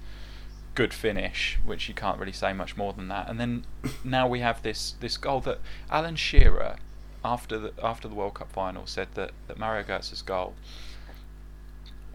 good 0.74 0.92
finish, 0.94 1.58
which 1.64 1.88
you 1.88 1.94
can't 1.94 2.18
really 2.18 2.32
say 2.32 2.52
much 2.52 2.76
more 2.76 2.92
than 2.92 3.08
that. 3.08 3.28
And 3.28 3.38
then 3.38 3.64
now 4.04 4.26
we 4.26 4.40
have 4.40 4.62
this 4.62 4.92
this 5.00 5.16
goal 5.16 5.40
that 5.40 5.58
Alan 5.90 6.16
Shearer, 6.16 6.76
after 7.24 7.58
the 7.58 7.72
after 7.82 8.08
the 8.08 8.14
World 8.14 8.34
Cup 8.34 8.52
final, 8.52 8.86
said 8.86 9.08
that 9.14 9.32
that 9.48 9.58
Mario 9.58 9.84
Götze's 9.84 10.22
goal 10.22 10.54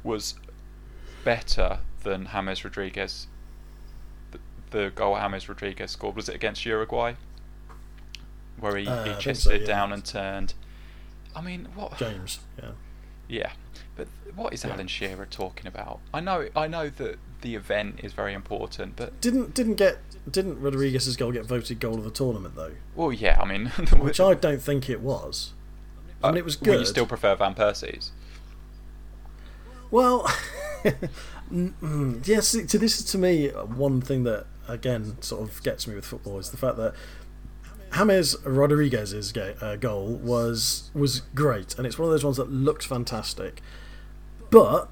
was 0.04 0.36
better 1.24 1.80
than 2.04 2.30
James 2.32 2.64
Rodriguez. 2.64 3.28
The, 4.32 4.40
the 4.72 4.90
goal 4.90 5.16
James 5.16 5.48
Rodriguez 5.48 5.92
scored 5.92 6.16
was 6.16 6.30
it 6.30 6.36
against 6.36 6.66
Uruguay? 6.66 7.14
where 8.60 8.78
he, 8.78 8.88
Uh, 8.88 9.04
he 9.04 9.12
chested 9.22 9.38
so, 9.38 9.52
it 9.52 9.62
yeah. 9.62 9.68
down 9.68 9.94
and 9.94 10.06
turned. 10.06 10.54
I 11.36 11.42
mean, 11.42 11.68
what? 11.76 11.98
James. 11.98 12.40
Yeah. 12.62 12.72
Yeah, 13.28 13.52
but 13.96 14.08
what 14.36 14.54
is 14.54 14.64
Yeah. 14.64 14.74
Alan 14.74 14.88
Shearer 14.88 15.28
talking 15.28 15.68
about? 15.68 16.00
I 16.12 16.20
know, 16.20 16.50
I 16.56 16.68
know 16.68 16.90
that 16.90 17.20
the 17.42 17.54
event 17.56 18.00
is 18.04 18.12
very 18.14 18.34
important, 18.34 18.96
but 18.96 19.22
Didn't 19.22 19.54
didn't 19.54 19.76
get 19.76 20.00
didn't 20.30 20.60
Rodriguez's 20.60 21.16
goal 21.16 21.32
get 21.32 21.46
voted 21.46 21.80
goal 21.80 21.96
of 22.00 22.04
the 22.04 22.10
tournament 22.12 22.56
though? 22.56 22.74
well, 22.96 23.14
yeah. 23.14 23.40
I 23.40 23.46
mean, 23.46 23.68
Which 24.00 24.20
I 24.20 24.34
don't 24.34 24.62
think 24.62 24.90
it 24.90 25.02
was. 25.02 25.54
I 26.24 26.30
mean, 26.32 26.38
it 26.38 26.46
was 26.46 26.60
Would 26.60 26.66
good. 26.66 26.80
you 26.80 26.86
still 26.88 27.06
prefer 27.06 27.36
Van 27.36 27.54
Persie's? 27.54 28.12
Well, 29.92 30.24
mm, 31.52 31.74
mm, 31.82 32.28
yes. 32.28 32.52
To 32.52 32.78
this 32.80 33.00
is 33.00 33.06
to 33.12 33.18
me 33.18 33.50
one 33.50 34.02
thing 34.02 34.24
that 34.24 34.46
again 34.68 35.22
sort 35.22 35.42
of 35.48 35.62
gets 35.64 35.88
me 35.88 35.96
with 35.96 36.06
football 36.06 36.40
is 36.40 36.50
the 36.52 36.58
fact 36.58 36.78
that 36.78 36.94
James 37.96 38.36
Rodriguez's 38.46 39.36
uh, 39.36 39.76
goal 39.80 40.08
was 40.08 40.92
was 40.94 41.22
great, 41.36 41.78
and 41.78 41.88
it's 41.88 41.98
one 41.98 42.08
of 42.08 42.12
those 42.12 42.24
ones 42.24 42.38
that 42.38 42.52
looks 42.52 42.86
fantastic. 42.86 43.62
But, 44.50 44.90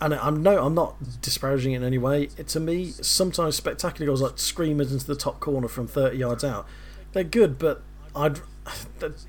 and 0.00 0.14
I'm 0.14 0.42
no, 0.42 0.64
I'm 0.64 0.74
not 0.74 1.20
disparaging 1.20 1.72
it 1.72 1.76
in 1.76 1.84
any 1.84 1.98
way. 1.98 2.28
It, 2.36 2.48
to 2.48 2.60
me, 2.60 2.90
sometimes 2.90 3.56
spectacular 3.56 4.06
goals 4.06 4.22
like 4.22 4.38
screamers 4.38 4.92
into 4.92 5.06
the 5.06 5.16
top 5.16 5.40
corner 5.40 5.68
from 5.68 5.86
30 5.86 6.16
yards 6.16 6.44
out, 6.44 6.66
they're 7.12 7.24
good, 7.24 7.58
but 7.58 7.82
I'd. 8.14 8.40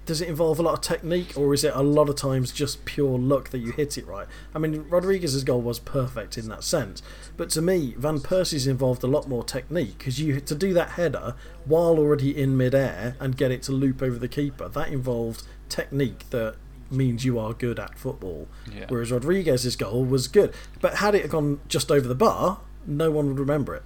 Does 0.06 0.22
it 0.22 0.28
involve 0.28 0.60
a 0.60 0.62
lot 0.62 0.74
of 0.74 0.82
technique, 0.82 1.38
or 1.38 1.54
is 1.54 1.64
it 1.64 1.74
a 1.74 1.82
lot 1.82 2.10
of 2.10 2.16
times 2.16 2.52
just 2.52 2.84
pure 2.84 3.18
luck 3.18 3.50
that 3.50 3.60
you 3.60 3.72
hit 3.72 3.98
it 3.98 4.06
right? 4.06 4.28
I 4.54 4.60
mean, 4.60 4.86
Rodriguez's 4.90 5.44
goal 5.44 5.62
was 5.62 5.80
perfect 5.80 6.38
in 6.38 6.50
that 6.50 6.64
sense, 6.64 7.02
but 7.38 7.50
to 7.52 7.62
me, 7.62 7.96
Van 7.98 8.20
Persie's 8.20 8.68
involved 8.68 9.04
a 9.04 9.08
lot 9.08 9.30
more 9.30 9.44
technique 9.44 9.98
because 9.98 10.20
you 10.20 10.42
to 10.42 10.56
do 10.56 10.74
that 10.74 10.92
header 10.92 11.36
while 11.66 11.98
already 11.98 12.38
in 12.38 12.58
midair 12.58 13.16
and 13.20 13.38
get 13.38 13.52
it 13.52 13.64
to 13.64 13.72
loop 13.72 14.02
over 14.02 14.20
the 14.20 14.28
keeper. 14.28 14.68
That 14.68 14.90
involved 14.90 15.44
technique 15.70 16.30
that 16.32 16.56
means 16.92 17.24
you 17.24 17.40
are 17.40 17.54
good 17.54 17.80
at 17.80 17.98
football. 17.98 18.48
Yeah. 18.72 18.86
Whereas 18.90 19.12
Rodriguez's 19.12 19.78
goal 19.78 20.04
was 20.04 20.28
good, 20.28 20.54
but 20.82 20.96
had 20.96 21.16
it 21.16 21.30
gone 21.30 21.62
just 21.70 21.90
over 21.90 22.08
the 22.08 22.16
bar, 22.16 22.60
no 22.86 23.10
one 23.10 23.28
would 23.30 23.40
remember 23.40 23.76
it. 23.76 23.84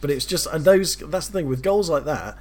But 0.00 0.10
it's 0.10 0.26
just 0.26 0.46
and 0.48 0.64
those 0.64 0.96
that's 0.96 1.28
the 1.28 1.32
thing 1.32 1.48
with 1.48 1.62
goals 1.62 1.88
like 1.88 2.04
that. 2.04 2.36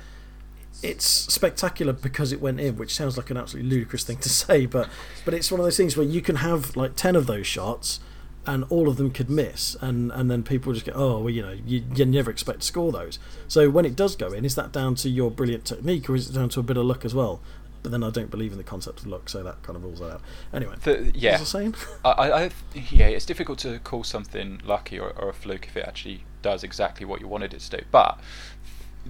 It's 0.81 1.05
spectacular 1.05 1.93
because 1.93 2.31
it 2.31 2.41
went 2.41 2.59
in, 2.59 2.77
which 2.77 2.93
sounds 2.95 3.15
like 3.15 3.29
an 3.29 3.37
absolutely 3.37 3.69
ludicrous 3.69 4.03
thing 4.03 4.17
to 4.17 4.29
say, 4.41 4.65
but 4.65 4.89
but 5.25 5.33
it's 5.33 5.51
one 5.51 5.59
of 5.59 5.65
those 5.65 5.77
things 5.77 5.95
where 5.95 6.05
you 6.05 6.21
can 6.21 6.37
have 6.37 6.75
like 6.75 6.95
ten 6.95 7.15
of 7.15 7.27
those 7.27 7.47
shots, 7.47 7.99
and 8.45 8.65
all 8.69 8.89
of 8.89 8.97
them 8.97 9.11
could 9.11 9.29
miss, 9.29 9.75
and 9.81 10.11
and 10.11 10.29
then 10.29 10.43
people 10.43 10.73
just 10.73 10.85
go, 10.85 10.91
oh 10.93 11.19
well, 11.19 11.29
you 11.29 11.41
know, 11.41 11.55
you, 11.65 11.83
you 11.95 12.05
never 12.05 12.29
expect 12.31 12.61
to 12.61 12.65
score 12.65 12.91
those. 12.91 13.19
So 13.47 13.69
when 13.69 13.85
it 13.85 13.95
does 13.95 14.15
go 14.15 14.31
in, 14.33 14.43
is 14.45 14.55
that 14.55 14.71
down 14.71 14.95
to 14.95 15.09
your 15.09 15.31
brilliant 15.31 15.65
technique, 15.65 16.09
or 16.09 16.15
is 16.15 16.29
it 16.29 16.33
down 16.33 16.49
to 16.49 16.59
a 16.59 16.63
bit 16.63 16.77
of 16.77 16.85
luck 16.85 17.05
as 17.05 17.15
well? 17.15 17.39
But 17.81 17.91
then 17.91 18.01
I 18.01 18.11
don't 18.11 18.31
believe 18.31 18.53
in 18.53 18.57
the 18.57 18.63
concept 18.63 19.01
of 19.01 19.07
luck, 19.07 19.27
so 19.27 19.43
that 19.43 19.61
kind 19.61 19.75
of 19.75 19.83
rules 19.83 19.99
that 19.99 20.11
out. 20.11 20.21
Anyway, 20.53 20.75
The, 20.83 21.11
yeah, 21.13 21.39
was 21.39 21.53
I 21.53 21.59
saying? 21.59 21.75
I, 22.05 22.51
yeah, 22.73 23.07
it's 23.07 23.25
difficult 23.25 23.59
to 23.59 23.79
call 23.79 24.05
something 24.05 24.61
lucky 24.63 24.97
or, 24.97 25.09
or 25.11 25.29
a 25.29 25.33
fluke 25.33 25.67
if 25.67 25.75
it 25.75 25.85
actually 25.85 26.23
does 26.41 26.63
exactly 26.63 27.05
what 27.05 27.19
you 27.19 27.27
wanted 27.27 27.53
it 27.53 27.59
to 27.59 27.77
do. 27.77 27.83
But 27.91 28.19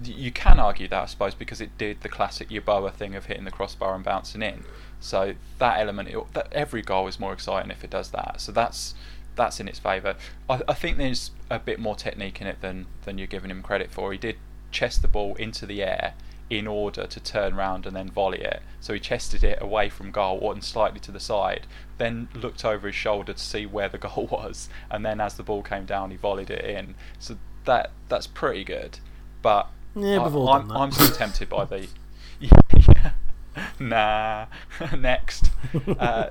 you 0.02 0.32
can 0.32 0.58
argue 0.58 0.88
that, 0.88 1.02
I 1.02 1.06
suppose, 1.06 1.34
because 1.34 1.60
it 1.60 1.76
did 1.78 2.00
the 2.00 2.08
classic 2.08 2.48
Yeboah 2.48 2.92
thing 2.92 3.14
of 3.14 3.26
hitting 3.26 3.44
the 3.44 3.50
crossbar 3.50 3.94
and 3.94 4.04
bouncing 4.04 4.42
in. 4.42 4.64
So 5.00 5.34
that 5.58 5.78
element, 5.78 6.08
it, 6.08 6.34
that 6.34 6.52
every 6.52 6.82
goal 6.82 7.06
is 7.06 7.20
more 7.20 7.32
exciting 7.32 7.70
if 7.70 7.84
it 7.84 7.90
does 7.90 8.10
that. 8.10 8.40
So 8.40 8.52
that's 8.52 8.94
that's 9.36 9.58
in 9.58 9.66
its 9.66 9.78
favour. 9.78 10.16
I, 10.48 10.62
I 10.68 10.74
think 10.74 10.96
there's 10.96 11.32
a 11.50 11.58
bit 11.58 11.78
more 11.78 11.96
technique 11.96 12.40
in 12.40 12.46
it 12.46 12.60
than 12.60 12.86
than 13.04 13.18
you're 13.18 13.26
giving 13.26 13.50
him 13.50 13.62
credit 13.62 13.90
for. 13.90 14.12
He 14.12 14.18
did 14.18 14.36
chest 14.70 15.02
the 15.02 15.08
ball 15.08 15.34
into 15.36 15.66
the 15.66 15.82
air 15.82 16.14
in 16.50 16.66
order 16.66 17.06
to 17.06 17.20
turn 17.20 17.54
round 17.54 17.86
and 17.86 17.96
then 17.96 18.10
volley 18.10 18.40
it. 18.40 18.62
So 18.80 18.92
he 18.92 19.00
chested 19.00 19.42
it 19.42 19.58
away 19.62 19.88
from 19.88 20.10
goal 20.10 20.52
and 20.52 20.62
slightly 20.62 21.00
to 21.00 21.10
the 21.10 21.20
side, 21.20 21.66
then 21.96 22.28
looked 22.34 22.64
over 22.64 22.86
his 22.86 22.96
shoulder 22.96 23.32
to 23.32 23.38
see 23.38 23.64
where 23.64 23.88
the 23.88 23.98
goal 24.06 24.28
was, 24.30 24.68
and 24.90 25.04
then 25.04 25.20
as 25.20 25.34
the 25.34 25.42
ball 25.42 25.62
came 25.62 25.84
down, 25.84 26.10
he 26.10 26.16
volleyed 26.16 26.50
it 26.50 26.64
in. 26.64 26.94
So 27.18 27.36
that 27.64 27.90
that's 28.08 28.26
pretty 28.26 28.64
good. 28.64 28.98
But 29.42 29.68
Yeah, 29.96 30.20
I, 30.20 30.30
all 30.30 30.48
I'm. 30.48 30.70
I'm 30.72 30.92
still 30.92 31.14
tempted 31.14 31.48
by 31.48 31.64
the. 31.64 31.88
Yeah, 32.40 33.12
nah. 33.78 34.46
Next, 34.98 35.50
uh, 35.72 36.30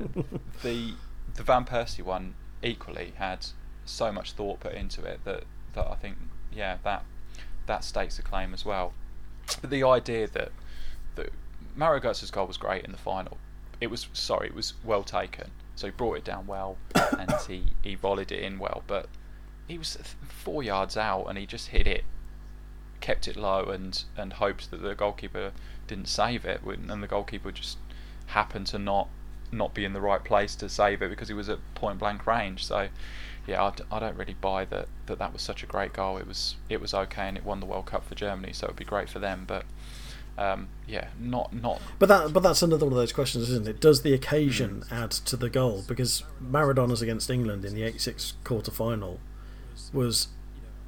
the 0.61 0.93
the 1.35 1.43
Van 1.43 1.65
Persie 1.65 2.03
one 2.03 2.35
equally 2.61 3.13
had 3.15 3.47
so 3.85 4.11
much 4.11 4.33
thought 4.33 4.59
put 4.59 4.73
into 4.73 5.03
it 5.05 5.21
that 5.25 5.45
that 5.73 5.87
I 5.87 5.95
think 5.95 6.17
yeah 6.53 6.77
that 6.83 7.03
that 7.65 7.83
stakes 7.83 8.19
a 8.19 8.21
claim 8.21 8.53
as 8.53 8.65
well. 8.65 8.93
But 9.61 9.69
the 9.69 9.83
idea 9.83 10.27
that 10.27 10.51
that 11.15 11.29
Mario 11.75 12.01
Götze's 12.01 12.31
goal 12.31 12.47
was 12.47 12.57
great 12.57 12.83
in 12.83 12.91
the 12.91 12.97
final. 12.97 13.37
It 13.81 13.87
was 13.87 14.07
sorry, 14.13 14.47
it 14.47 14.55
was 14.55 14.73
well 14.83 15.03
taken. 15.03 15.51
So 15.75 15.87
he 15.87 15.91
brought 15.91 16.17
it 16.17 16.23
down 16.23 16.45
well 16.45 16.77
and 17.17 17.33
he 17.47 17.63
he 17.81 17.95
volleyed 17.95 18.31
it 18.31 18.43
in 18.43 18.59
well, 18.59 18.83
but 18.87 19.07
he 19.67 19.77
was 19.77 19.97
four 20.27 20.63
yards 20.63 20.97
out 20.97 21.25
and 21.25 21.37
he 21.37 21.45
just 21.45 21.69
hit 21.69 21.87
it, 21.87 22.03
kept 23.07 23.27
it 23.27 23.35
low 23.35 23.65
and 23.65 24.03
and 24.17 24.33
hoped 24.33 24.71
that 24.71 24.81
the 24.81 24.95
goalkeeper 24.95 25.51
didn't 25.87 26.07
save 26.07 26.45
it, 26.45 26.61
and 26.63 27.03
the 27.03 27.07
goalkeeper 27.07 27.51
just 27.51 27.77
happened 28.27 28.65
to 28.67 28.79
not 28.79 29.07
not 29.51 29.73
be 29.75 29.83
in 29.85 29.93
the 29.93 30.01
right 30.01 30.23
place 30.23 30.55
to 30.55 30.67
save 30.67 31.01
it 31.03 31.09
because 31.09 31.27
he 31.27 31.33
was 31.33 31.49
at 31.49 31.59
point 31.75 31.99
blank 31.99 32.25
range. 32.25 32.65
So 32.65 32.87
yeah, 33.45 33.61
I, 33.63 33.71
d- 33.71 33.83
I 33.91 33.99
don't 33.99 34.15
really 34.17 34.37
buy 34.39 34.63
that, 34.65 34.87
that 35.07 35.19
that 35.19 35.33
was 35.33 35.41
such 35.41 35.63
a 35.63 35.65
great 35.67 35.91
goal. 35.93 36.17
It 36.17 36.27
was 36.27 36.55
it 36.69 36.79
was 36.81 36.93
okay 36.93 37.27
and 37.27 37.37
it 37.37 37.43
won 37.43 37.59
the 37.59 37.65
World 37.65 37.85
Cup 37.87 38.05
for 38.07 38.15
Germany, 38.15 38.53
so 38.53 38.65
it 38.65 38.69
would 38.71 38.77
be 38.77 38.85
great 38.85 39.09
for 39.09 39.19
them. 39.19 39.43
But 39.45 39.65
um, 40.37 40.69
yeah, 40.87 41.09
not 41.19 41.53
not 41.53 41.79
But 41.99 42.07
that, 42.09 42.33
but 42.33 42.41
that's 42.41 42.63
another 42.63 42.85
one 42.85 42.93
of 42.93 42.97
those 42.97 43.13
questions, 43.13 43.49
isn't 43.49 43.67
it? 43.67 43.79
Does 43.79 44.01
the 44.01 44.13
occasion 44.13 44.83
Mm. 44.89 44.91
add 45.03 45.11
to 45.11 45.35
the 45.37 45.49
goal? 45.49 45.83
Because 45.87 46.23
Maradona's 46.39 47.01
against 47.03 47.29
England 47.29 47.65
in 47.65 47.75
the 47.75 47.83
'86 47.83 48.33
quarter 48.43 48.71
final 48.71 49.19
was, 49.91 50.29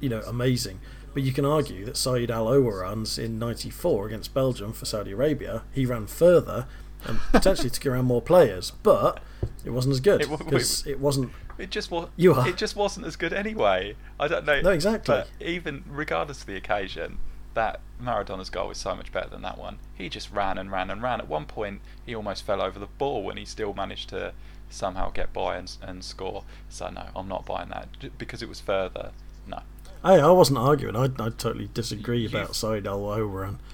you 0.00 0.08
know, 0.08 0.22
amazing. 0.26 0.80
But 1.16 1.22
you 1.22 1.32
can 1.32 1.46
argue 1.46 1.86
that 1.86 1.96
Saeed 1.96 2.30
Al 2.30 2.46
Owairan's 2.46 3.18
in 3.18 3.38
'94 3.38 4.08
against 4.08 4.34
Belgium 4.34 4.74
for 4.74 4.84
Saudi 4.84 5.12
Arabia, 5.12 5.62
he 5.72 5.86
ran 5.86 6.06
further 6.06 6.66
and 7.06 7.18
potentially 7.32 7.70
took 7.70 7.86
around 7.86 8.04
more 8.04 8.20
players, 8.20 8.72
but 8.82 9.22
it 9.64 9.70
wasn't 9.70 9.94
as 9.94 10.00
good 10.00 10.20
It 10.20 10.86
it 10.86 11.00
wasn't. 11.00 11.32
It 11.56 11.70
just 11.70 11.90
was. 11.90 12.10
You 12.16 12.34
are. 12.34 12.46
It 12.46 12.58
just 12.58 12.76
wasn't 12.76 13.06
as 13.06 13.16
good 13.16 13.32
anyway. 13.32 13.96
I 14.20 14.28
don't 14.28 14.44
know. 14.44 14.60
No, 14.60 14.68
exactly. 14.68 15.14
But 15.14 15.30
even 15.40 15.84
regardless 15.88 16.42
of 16.42 16.48
the 16.48 16.56
occasion, 16.56 17.16
that 17.54 17.80
Maradona's 17.98 18.50
goal 18.50 18.68
was 18.68 18.76
so 18.76 18.94
much 18.94 19.10
better 19.10 19.30
than 19.30 19.40
that 19.40 19.56
one. 19.56 19.78
He 19.94 20.10
just 20.10 20.30
ran 20.30 20.58
and 20.58 20.70
ran 20.70 20.90
and 20.90 21.02
ran. 21.02 21.20
At 21.20 21.28
one 21.28 21.46
point, 21.46 21.80
he 22.04 22.14
almost 22.14 22.44
fell 22.44 22.60
over 22.60 22.78
the 22.78 22.88
ball, 22.98 23.30
and 23.30 23.38
he 23.38 23.46
still 23.46 23.72
managed 23.72 24.10
to 24.10 24.34
somehow 24.68 25.08
get 25.12 25.32
by 25.32 25.56
and, 25.56 25.74
and 25.80 26.04
score. 26.04 26.44
So 26.68 26.90
no, 26.90 27.06
I'm 27.16 27.26
not 27.26 27.46
buying 27.46 27.70
that 27.70 28.18
because 28.18 28.42
it 28.42 28.50
was 28.50 28.60
further. 28.60 29.12
No. 29.46 29.62
Hey, 30.06 30.20
I 30.20 30.30
wasn't 30.30 30.58
arguing. 30.58 30.94
I, 30.94 31.04
I 31.04 31.30
totally 31.30 31.68
disagree 31.74 32.20
You- 32.20 32.28
about 32.28 32.54
Saeed 32.54 32.86
Al. 32.86 33.00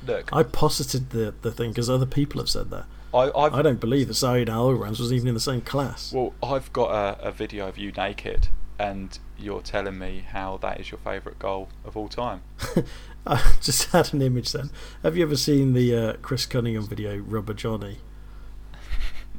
Look, 0.07 0.33
I 0.33 0.43
posited 0.43 1.11
the 1.11 1.35
the 1.43 1.53
thing 1.53 1.71
because 1.71 1.91
other 1.91 2.07
people 2.07 2.41
have 2.41 2.49
said 2.49 2.71
that. 2.71 2.87
I, 3.15 3.31
I've 3.37 3.53
I 3.55 3.61
don't 3.61 3.81
believe 3.81 4.09
that 4.09 4.15
Saeed 4.15 4.49
Al 4.49 4.75
was 4.75 5.13
even 5.13 5.29
in 5.29 5.35
the 5.35 5.41
same 5.41 5.61
class. 5.61 6.13
Well, 6.13 6.33
I've 6.43 6.73
got 6.73 6.91
a, 6.91 7.29
a 7.29 7.33
video 7.33 7.69
of 7.69 7.77
you 7.77 7.93
naked, 7.93 8.49
and 8.79 9.19
you're 9.39 9.61
telling 9.61 9.99
me 9.99 10.25
how 10.27 10.57
that 10.63 10.81
is 10.81 10.91
your 10.91 10.99
favourite 10.99 11.39
goal 11.39 11.69
of 11.85 11.97
all 11.97 12.09
time. 12.09 12.41
I 13.27 13.53
just 13.61 13.91
had 13.91 14.15
an 14.15 14.23
image 14.23 14.53
then. 14.53 14.71
Have 15.03 15.17
you 15.17 15.25
ever 15.25 15.37
seen 15.37 15.75
the 15.75 15.95
uh, 15.95 16.13
Chris 16.23 16.47
Cunningham 16.47 16.87
video, 16.87 17.19
Rubber 17.19 17.55
Johnny? 17.55 17.99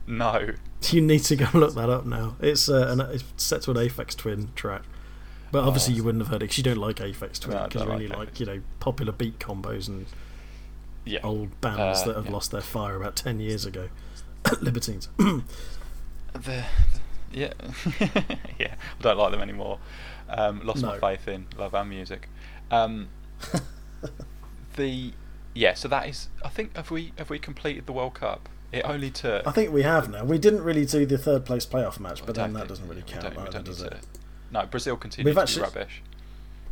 No. 0.06 0.50
You 0.90 1.00
need 1.02 1.20
to 1.24 1.38
go 1.38 1.48
look 1.54 1.76
that 1.76 1.90
up 1.90 2.06
now. 2.06 2.36
It's 2.42 2.68
uh, 2.68 2.88
an, 2.90 3.00
it's 3.00 3.24
set 3.38 3.62
to 3.64 3.72
an 3.72 3.78
Aphex 3.78 4.18
Twin 4.18 4.50
track. 4.54 4.82
But 5.54 5.64
obviously 5.66 5.94
Oh. 5.94 5.98
you 5.98 6.04
wouldn't 6.04 6.22
have 6.24 6.30
heard 6.32 6.38
it 6.42 6.46
because 6.46 6.58
you 6.58 6.64
don't 6.64 6.78
like 6.78 6.96
Aphex 6.98 7.40
Twin 7.40 7.58
because 7.64 7.74
don't 7.82 7.88
you 7.88 7.94
only 7.94 8.08
like 8.08 8.18
like, 8.18 8.40
you 8.40 8.46
know, 8.48 8.62
popular 8.82 9.12
beat 9.14 9.38
combos 9.40 9.88
and 9.88 10.06
Yeah. 11.06 11.20
old 11.24 11.62
bands 11.62 12.02
Uh, 12.02 12.06
that 12.08 12.16
have 12.16 12.26
yeah. 12.26 12.32
lost 12.32 12.50
their 12.52 12.62
fire 12.62 12.96
about 12.96 13.16
10 13.16 13.40
years 13.40 13.66
ago. 13.66 13.90
Libertines. 14.62 15.08
The, 16.34 16.64
yeah, 17.32 17.54
yeah. 18.60 18.74
I 19.00 19.02
don't 19.02 19.18
like 19.18 19.32
them 19.32 19.42
anymore. 19.42 19.78
Um, 20.28 20.62
lost 20.66 20.82
my 20.82 20.98
faith 21.00 21.28
in 21.28 21.46
love 21.56 21.76
and 21.76 21.88
music. 21.88 22.28
Um, 22.72 23.10
the 24.76 25.14
yeah. 25.54 25.74
So 25.76 25.88
that 25.90 26.08
is. 26.10 26.30
I 26.44 26.50
think 26.50 26.76
have 26.76 26.90
we 26.90 27.14
have 27.20 27.30
we 27.30 27.38
completed 27.40 27.86
the 27.86 27.92
World 27.94 28.16
Cup? 28.16 28.50
It 28.72 28.84
only 28.86 29.12
took. 29.12 29.46
I 29.46 29.52
think 29.52 29.72
we 29.72 29.84
have 29.84 30.10
now. 30.10 30.24
We 30.24 30.40
didn't 30.40 30.64
really 30.64 30.86
do 30.88 31.06
the 31.06 31.20
third 31.20 31.46
place 31.46 31.66
playoff 31.68 32.00
match, 32.00 32.26
but 32.26 32.34
then 32.34 32.54
that 32.54 32.68
doesn't 32.68 32.88
really 32.88 33.04
we 33.06 33.12
count 33.12 33.24
don't- 33.36 33.44
we 33.46 33.50
don't 33.52 33.64
does 33.66 33.82
it? 33.84 34.04
No, 34.54 34.66
Brazil 34.66 34.96
continues 34.96 35.26
We've 35.26 35.36
to 35.36 35.42
actually- 35.42 35.62
be 35.72 35.80
rubbish. 35.80 36.02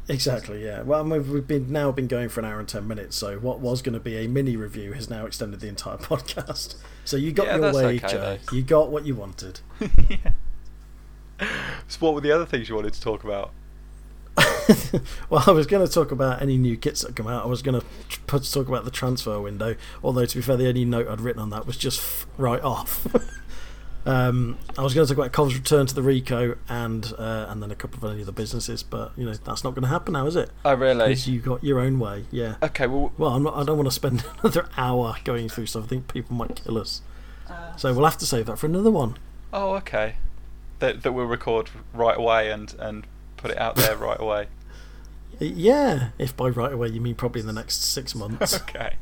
Exactly, 0.07 0.65
yeah. 0.65 0.81
Well, 0.81 1.03
we've, 1.05 1.29
we've 1.29 1.47
been 1.47 1.71
now 1.71 1.91
been 1.91 2.07
going 2.07 2.27
for 2.29 2.39
an 2.41 2.45
hour 2.45 2.59
and 2.59 2.67
ten 2.67 2.87
minutes, 2.87 3.15
so 3.15 3.37
what 3.37 3.59
was 3.59 3.81
going 3.81 3.93
to 3.93 3.99
be 3.99 4.17
a 4.17 4.27
mini 4.27 4.55
review 4.55 4.93
has 4.93 5.09
now 5.09 5.25
extended 5.25 5.59
the 5.59 5.67
entire 5.67 5.97
podcast. 6.11 6.75
So 7.05 7.17
you 7.17 7.31
got 7.31 7.45
Yeah, 7.47 7.57
your 7.57 7.73
way, 7.73 7.85
okay, 7.97 8.07
Joe. 8.07 8.37
though. 8.49 8.55
You 8.55 8.63
got 8.63 8.89
what 8.91 9.05
you 9.05 9.15
wanted. 9.15 9.59
yeah. 10.09 10.31
So 11.87 11.99
what 11.99 12.13
were 12.13 12.21
the 12.21 12.31
other 12.31 12.45
things 12.45 12.67
you 12.69 12.75
wanted 12.75 12.93
to 12.93 13.01
talk 13.01 13.23
about? 13.23 13.51
well, 15.29 15.43
I 15.47 15.51
was 15.51 15.67
going 15.67 15.85
to 15.85 15.91
talk 15.91 16.11
about 16.11 16.41
any 16.41 16.57
new 16.57 16.77
kits 16.77 17.01
that 17.01 17.15
come 17.15 17.27
out. 17.27 17.43
I 17.43 17.47
was 17.47 17.61
going 17.61 17.79
to 17.79 18.39
talk 18.39 18.67
about 18.67 18.85
the 18.85 18.91
transfer 18.91 19.39
window. 19.39 19.75
Although, 20.03 20.25
to 20.25 20.35
be 20.35 20.41
fair, 20.41 20.57
the 20.57 20.67
only 20.67 20.85
note 20.85 21.07
I'd 21.07 21.21
written 21.21 21.41
on 21.41 21.49
that 21.51 21.65
was 21.67 21.77
just 21.77 21.99
f- 21.99 22.25
right 22.37 22.61
off. 22.61 23.05
Um, 24.05 24.57
I 24.77 24.81
was 24.81 24.93
going 24.93 25.05
to 25.05 25.13
talk 25.13 25.19
about 25.23 25.31
Cov's 25.31 25.55
return 25.55 25.85
to 25.85 25.93
the 25.95 26.01
Ricoh 26.01 26.57
and 26.67 27.13
uh, 27.17 27.45
and 27.49 27.61
then 27.61 27.71
a 27.71 27.75
couple 27.75 28.05
of 28.05 28.13
any 28.13 28.23
other 28.23 28.31
businesses, 28.31 28.81
but 28.83 29.11
you 29.15 29.25
know 29.25 29.33
that's 29.33 29.63
not 29.63 29.71
going 29.75 29.83
to 29.83 29.89
happen 29.89 30.13
now, 30.13 30.25
is 30.25 30.35
it? 30.35 30.49
Oh, 30.65 30.73
really? 30.73 31.09
Because 31.09 31.27
you 31.27 31.39
got 31.39 31.63
your 31.63 31.79
own 31.79 31.99
way. 31.99 32.25
Yeah. 32.31 32.55
Okay. 32.63 32.87
Well, 32.87 33.11
Well, 33.17 33.31
I'm 33.31 33.43
not, 33.43 33.55
I 33.55 33.63
don't 33.63 33.77
want 33.77 33.87
to 33.87 33.95
spend 33.95 34.23
another 34.41 34.67
hour 34.77 35.15
going 35.23 35.49
through 35.49 35.67
stuff. 35.67 35.83
I 35.85 35.87
think 35.87 36.11
people 36.11 36.35
might 36.35 36.55
kill 36.63 36.77
us. 36.77 37.01
So 37.77 37.93
we'll 37.93 38.05
have 38.05 38.17
to 38.19 38.25
save 38.25 38.45
that 38.45 38.57
for 38.57 38.65
another 38.67 38.91
one. 38.91 39.17
oh, 39.51 39.73
okay. 39.75 40.15
That 40.79 41.03
that 41.03 41.11
we'll 41.11 41.25
record 41.25 41.69
right 41.93 42.17
away 42.17 42.49
and 42.49 42.73
and 42.79 43.05
put 43.37 43.51
it 43.51 43.57
out 43.57 43.75
there 43.75 43.95
right 43.97 44.19
away. 44.19 44.47
Yeah, 45.39 46.09
if 46.19 46.35
by 46.37 46.49
right 46.49 46.71
away 46.71 46.89
you 46.89 47.01
mean 47.01 47.15
probably 47.15 47.41
in 47.41 47.47
the 47.47 47.53
next 47.53 47.83
six 47.83 48.13
months. 48.15 48.55
okay. 48.61 48.95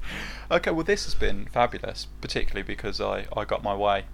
Okay. 0.50 0.72
Well, 0.72 0.84
this 0.84 1.06
has 1.06 1.14
been 1.16 1.46
fabulous, 1.48 2.08
particularly 2.22 2.64
because 2.64 3.00
I 3.02 3.26
I 3.36 3.46
got 3.46 3.64
my 3.64 3.76
way. 3.76 4.06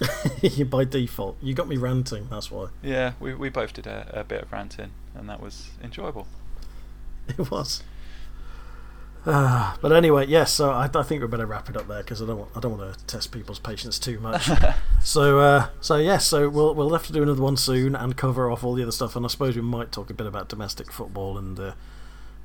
by 0.70 0.84
default, 0.84 1.36
you 1.42 1.54
got 1.54 1.68
me 1.68 1.76
ranting. 1.76 2.28
That's 2.30 2.50
why 2.50 2.68
Yeah, 2.82 3.12
we 3.20 3.34
we 3.34 3.48
both 3.48 3.72
did 3.72 3.86
a, 3.86 4.08
a 4.12 4.24
bit 4.24 4.42
of 4.42 4.52
ranting, 4.52 4.90
and 5.14 5.28
that 5.28 5.40
was 5.40 5.70
enjoyable. 5.82 6.26
it 7.28 7.50
was. 7.50 7.82
Ah, 9.26 9.76
but 9.82 9.92
anyway, 9.92 10.26
yes. 10.26 10.52
So 10.54 10.70
I, 10.70 10.88
I 10.94 11.02
think 11.02 11.20
we 11.20 11.28
better 11.28 11.44
wrap 11.44 11.68
it 11.68 11.76
up 11.76 11.88
there 11.88 11.98
because 12.02 12.22
I 12.22 12.26
don't 12.26 12.38
want 12.38 12.50
I 12.56 12.60
don't 12.60 12.78
want 12.78 12.98
to 12.98 13.04
test 13.06 13.32
people's 13.32 13.58
patience 13.58 13.98
too 13.98 14.18
much. 14.20 14.48
so 15.02 15.40
uh, 15.40 15.68
so 15.80 15.96
yes. 15.96 16.26
So 16.26 16.48
we'll 16.48 16.74
we'll 16.74 16.92
have 16.92 17.06
to 17.08 17.12
do 17.12 17.22
another 17.22 17.42
one 17.42 17.56
soon 17.56 17.94
and 17.94 18.16
cover 18.16 18.50
off 18.50 18.64
all 18.64 18.74
the 18.74 18.82
other 18.82 18.92
stuff. 18.92 19.16
And 19.16 19.26
I 19.26 19.28
suppose 19.28 19.56
we 19.56 19.62
might 19.62 19.92
talk 19.92 20.08
a 20.08 20.14
bit 20.14 20.26
about 20.26 20.48
domestic 20.48 20.92
football 20.92 21.36
and 21.36 21.56
the 21.56 21.74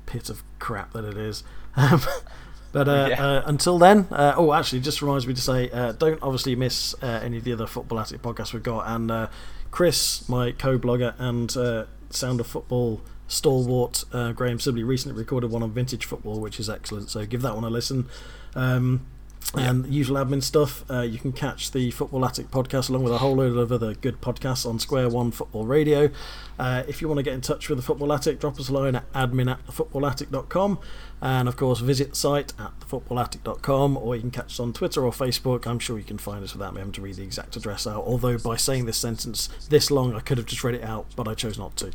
pit 0.06 0.28
of 0.28 0.42
crap 0.58 0.92
that 0.92 1.04
it 1.04 1.16
is. 1.16 1.42
Um, 1.76 2.02
But 2.74 2.88
uh, 2.88 3.06
Yeah. 3.10 3.26
uh, 3.26 3.42
until 3.46 3.78
then, 3.78 4.06
uh, 4.10 4.34
oh, 4.36 4.52
actually, 4.52 4.80
just 4.80 5.00
reminds 5.00 5.26
me 5.26 5.32
to 5.32 5.40
say, 5.40 5.70
uh, 5.70 5.92
don't 5.92 6.22
obviously 6.22 6.54
miss 6.56 6.94
uh, 7.00 7.06
any 7.22 7.38
of 7.38 7.44
the 7.44 7.52
other 7.54 7.66
Football 7.66 8.00
Attic 8.00 8.20
podcasts 8.20 8.52
we've 8.52 8.62
got. 8.62 8.86
And 8.88 9.10
uh, 9.10 9.28
Chris, 9.70 10.28
my 10.28 10.52
co-blogger 10.52 11.14
and 11.18 11.56
uh, 11.56 11.86
Sound 12.10 12.40
of 12.40 12.46
Football 12.46 13.00
stalwart, 13.28 14.04
uh, 14.12 14.32
Graham 14.32 14.58
Sibley, 14.60 14.82
recently 14.82 15.16
recorded 15.18 15.50
one 15.50 15.62
on 15.62 15.70
vintage 15.72 16.04
football, 16.04 16.40
which 16.40 16.60
is 16.60 16.68
excellent. 16.68 17.08
So 17.10 17.24
give 17.24 17.42
that 17.42 17.54
one 17.54 17.64
a 17.64 17.70
listen. 17.70 18.06
Um, 18.54 19.06
and 19.52 19.86
usual 19.86 20.16
admin 20.16 20.42
stuff. 20.42 20.88
Uh, 20.90 21.02
you 21.02 21.18
can 21.18 21.32
catch 21.32 21.70
the 21.72 21.90
Football 21.90 22.24
Attic 22.24 22.50
podcast 22.50 22.88
along 22.88 23.04
with 23.04 23.12
a 23.12 23.18
whole 23.18 23.36
load 23.36 23.56
of 23.56 23.70
other 23.70 23.94
good 23.94 24.20
podcasts 24.20 24.66
on 24.66 24.78
Square 24.78 25.10
One 25.10 25.30
Football 25.30 25.66
Radio. 25.66 26.10
Uh, 26.58 26.82
if 26.88 27.02
you 27.02 27.08
want 27.08 27.18
to 27.18 27.22
get 27.22 27.34
in 27.34 27.40
touch 27.40 27.68
with 27.68 27.78
the 27.78 27.82
Football 27.82 28.12
Attic, 28.12 28.40
drop 28.40 28.58
us 28.58 28.68
a 28.68 28.72
line 28.72 28.96
at 28.96 29.12
admin 29.12 29.50
at 29.50 29.64
thefootballattic.com. 29.66 30.78
And 31.20 31.48
of 31.48 31.56
course, 31.56 31.80
visit 31.80 32.10
the 32.10 32.16
site 32.16 32.52
at 32.58 32.78
thefootballattic.com 32.80 33.96
or 33.96 34.14
you 34.14 34.20
can 34.20 34.30
catch 34.30 34.46
us 34.46 34.60
on 34.60 34.72
Twitter 34.72 35.04
or 35.04 35.12
Facebook. 35.12 35.66
I'm 35.66 35.78
sure 35.78 35.98
you 35.98 36.04
can 36.04 36.18
find 36.18 36.42
us 36.42 36.52
without 36.52 36.74
me 36.74 36.80
having 36.80 36.92
to 36.92 37.00
read 37.00 37.16
the 37.16 37.22
exact 37.22 37.56
address 37.56 37.86
out. 37.86 38.04
Although, 38.04 38.38
by 38.38 38.56
saying 38.56 38.86
this 38.86 38.98
sentence 38.98 39.48
this 39.68 39.90
long, 39.90 40.14
I 40.14 40.20
could 40.20 40.38
have 40.38 40.46
just 40.46 40.64
read 40.64 40.74
it 40.74 40.84
out, 40.84 41.06
but 41.16 41.28
I 41.28 41.34
chose 41.34 41.58
not 41.58 41.76
to. 41.76 41.92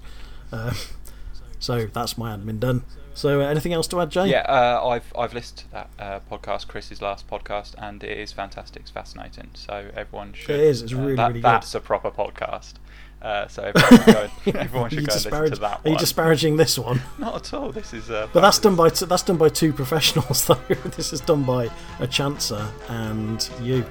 Uh, 0.51 0.73
so 1.59 1.85
that's 1.87 2.17
my 2.17 2.35
admin 2.35 2.59
done. 2.59 2.83
So, 3.19 3.41
uh, 3.41 3.47
anything 3.47 3.73
else 3.73 3.85
to 3.89 3.99
add, 3.99 4.11
Jay? 4.11 4.27
Yeah, 4.27 4.45
uh, 4.47 4.87
I've 4.87 5.11
I've 5.13 5.33
listened 5.33 5.57
to 5.57 5.71
that 5.71 5.89
uh, 5.99 6.19
podcast, 6.31 6.69
Chris's 6.69 7.01
last 7.01 7.29
podcast, 7.29 7.75
and 7.77 8.01
it 8.01 8.17
is 8.17 8.31
fantastic. 8.31 8.83
It's 8.83 8.91
fascinating. 8.91 9.49
So 9.55 9.91
everyone 9.93 10.31
should. 10.31 10.55
It 10.55 10.61
is, 10.61 10.83
it's 10.83 10.93
uh, 10.93 10.97
really, 10.99 11.15
that, 11.17 11.27
really 11.27 11.41
good. 11.41 11.43
That's 11.43 11.75
a 11.75 11.81
proper 11.81 12.11
podcast. 12.11 12.75
Uh, 13.21 13.45
so 13.49 13.63
everyone 13.75 14.05
should 14.05 14.13
go. 14.13 14.29
everyone 14.57 14.89
should 14.89 15.05
go 15.05 15.13
and 15.13 15.25
listen 15.25 15.51
to 15.51 15.59
that 15.59 15.81
are 15.83 15.89
you 15.89 15.97
disparaging 15.97 16.55
this 16.55 16.79
one? 16.79 17.01
Not 17.17 17.35
at 17.35 17.53
all. 17.53 17.73
This 17.73 17.93
is. 17.93 18.09
Uh, 18.09 18.29
But 18.31 18.39
that's 18.39 18.59
done 18.59 18.77
by 18.77 18.87
t- 18.87 19.05
that's 19.05 19.23
done 19.23 19.35
by 19.35 19.49
two 19.49 19.73
professionals 19.73 20.45
though. 20.47 20.55
this 20.95 21.11
is 21.11 21.19
done 21.19 21.43
by 21.43 21.65
a 21.99 22.07
chancer 22.07 22.65
and 22.87 23.49
you. 23.61 23.83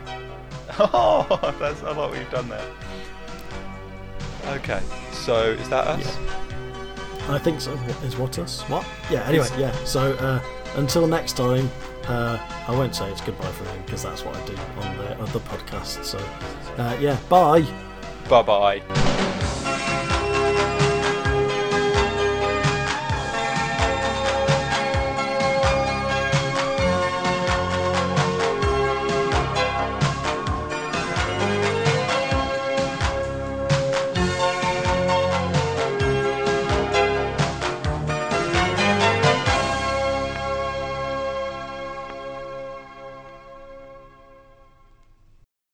Oh, 0.78 1.26
that's 1.60 1.82
a 1.82 1.92
lot 1.92 2.12
we've 2.12 2.30
done 2.30 2.48
there. 2.48 2.70
Okay, 4.46 4.80
so 5.12 5.50
is 5.50 5.68
that 5.68 5.86
us? 5.86 6.16
I 7.28 7.38
think 7.38 7.60
so. 7.60 7.72
Is 8.02 8.16
what 8.16 8.38
us? 8.38 8.62
What? 8.62 8.86
Yeah. 9.10 9.24
Anyway, 9.28 9.46
yeah. 9.58 9.72
So 9.84 10.12
uh, 10.14 10.42
until 10.76 11.06
next 11.06 11.36
time, 11.36 11.70
uh, 12.06 12.38
I 12.66 12.72
won't 12.72 12.94
say 12.94 13.10
it's 13.10 13.20
goodbye 13.20 13.52
for 13.52 13.64
me 13.64 13.70
because 13.84 14.02
that's 14.02 14.24
what 14.24 14.34
I 14.34 14.46
do 14.46 14.56
on 14.80 14.96
the 14.96 15.20
other 15.20 15.40
podcast. 15.40 16.04
So 16.04 16.18
uh, 16.78 16.96
yeah, 17.00 17.18
bye. 17.28 17.66
Bye 18.28 18.42
bye. 18.42 19.74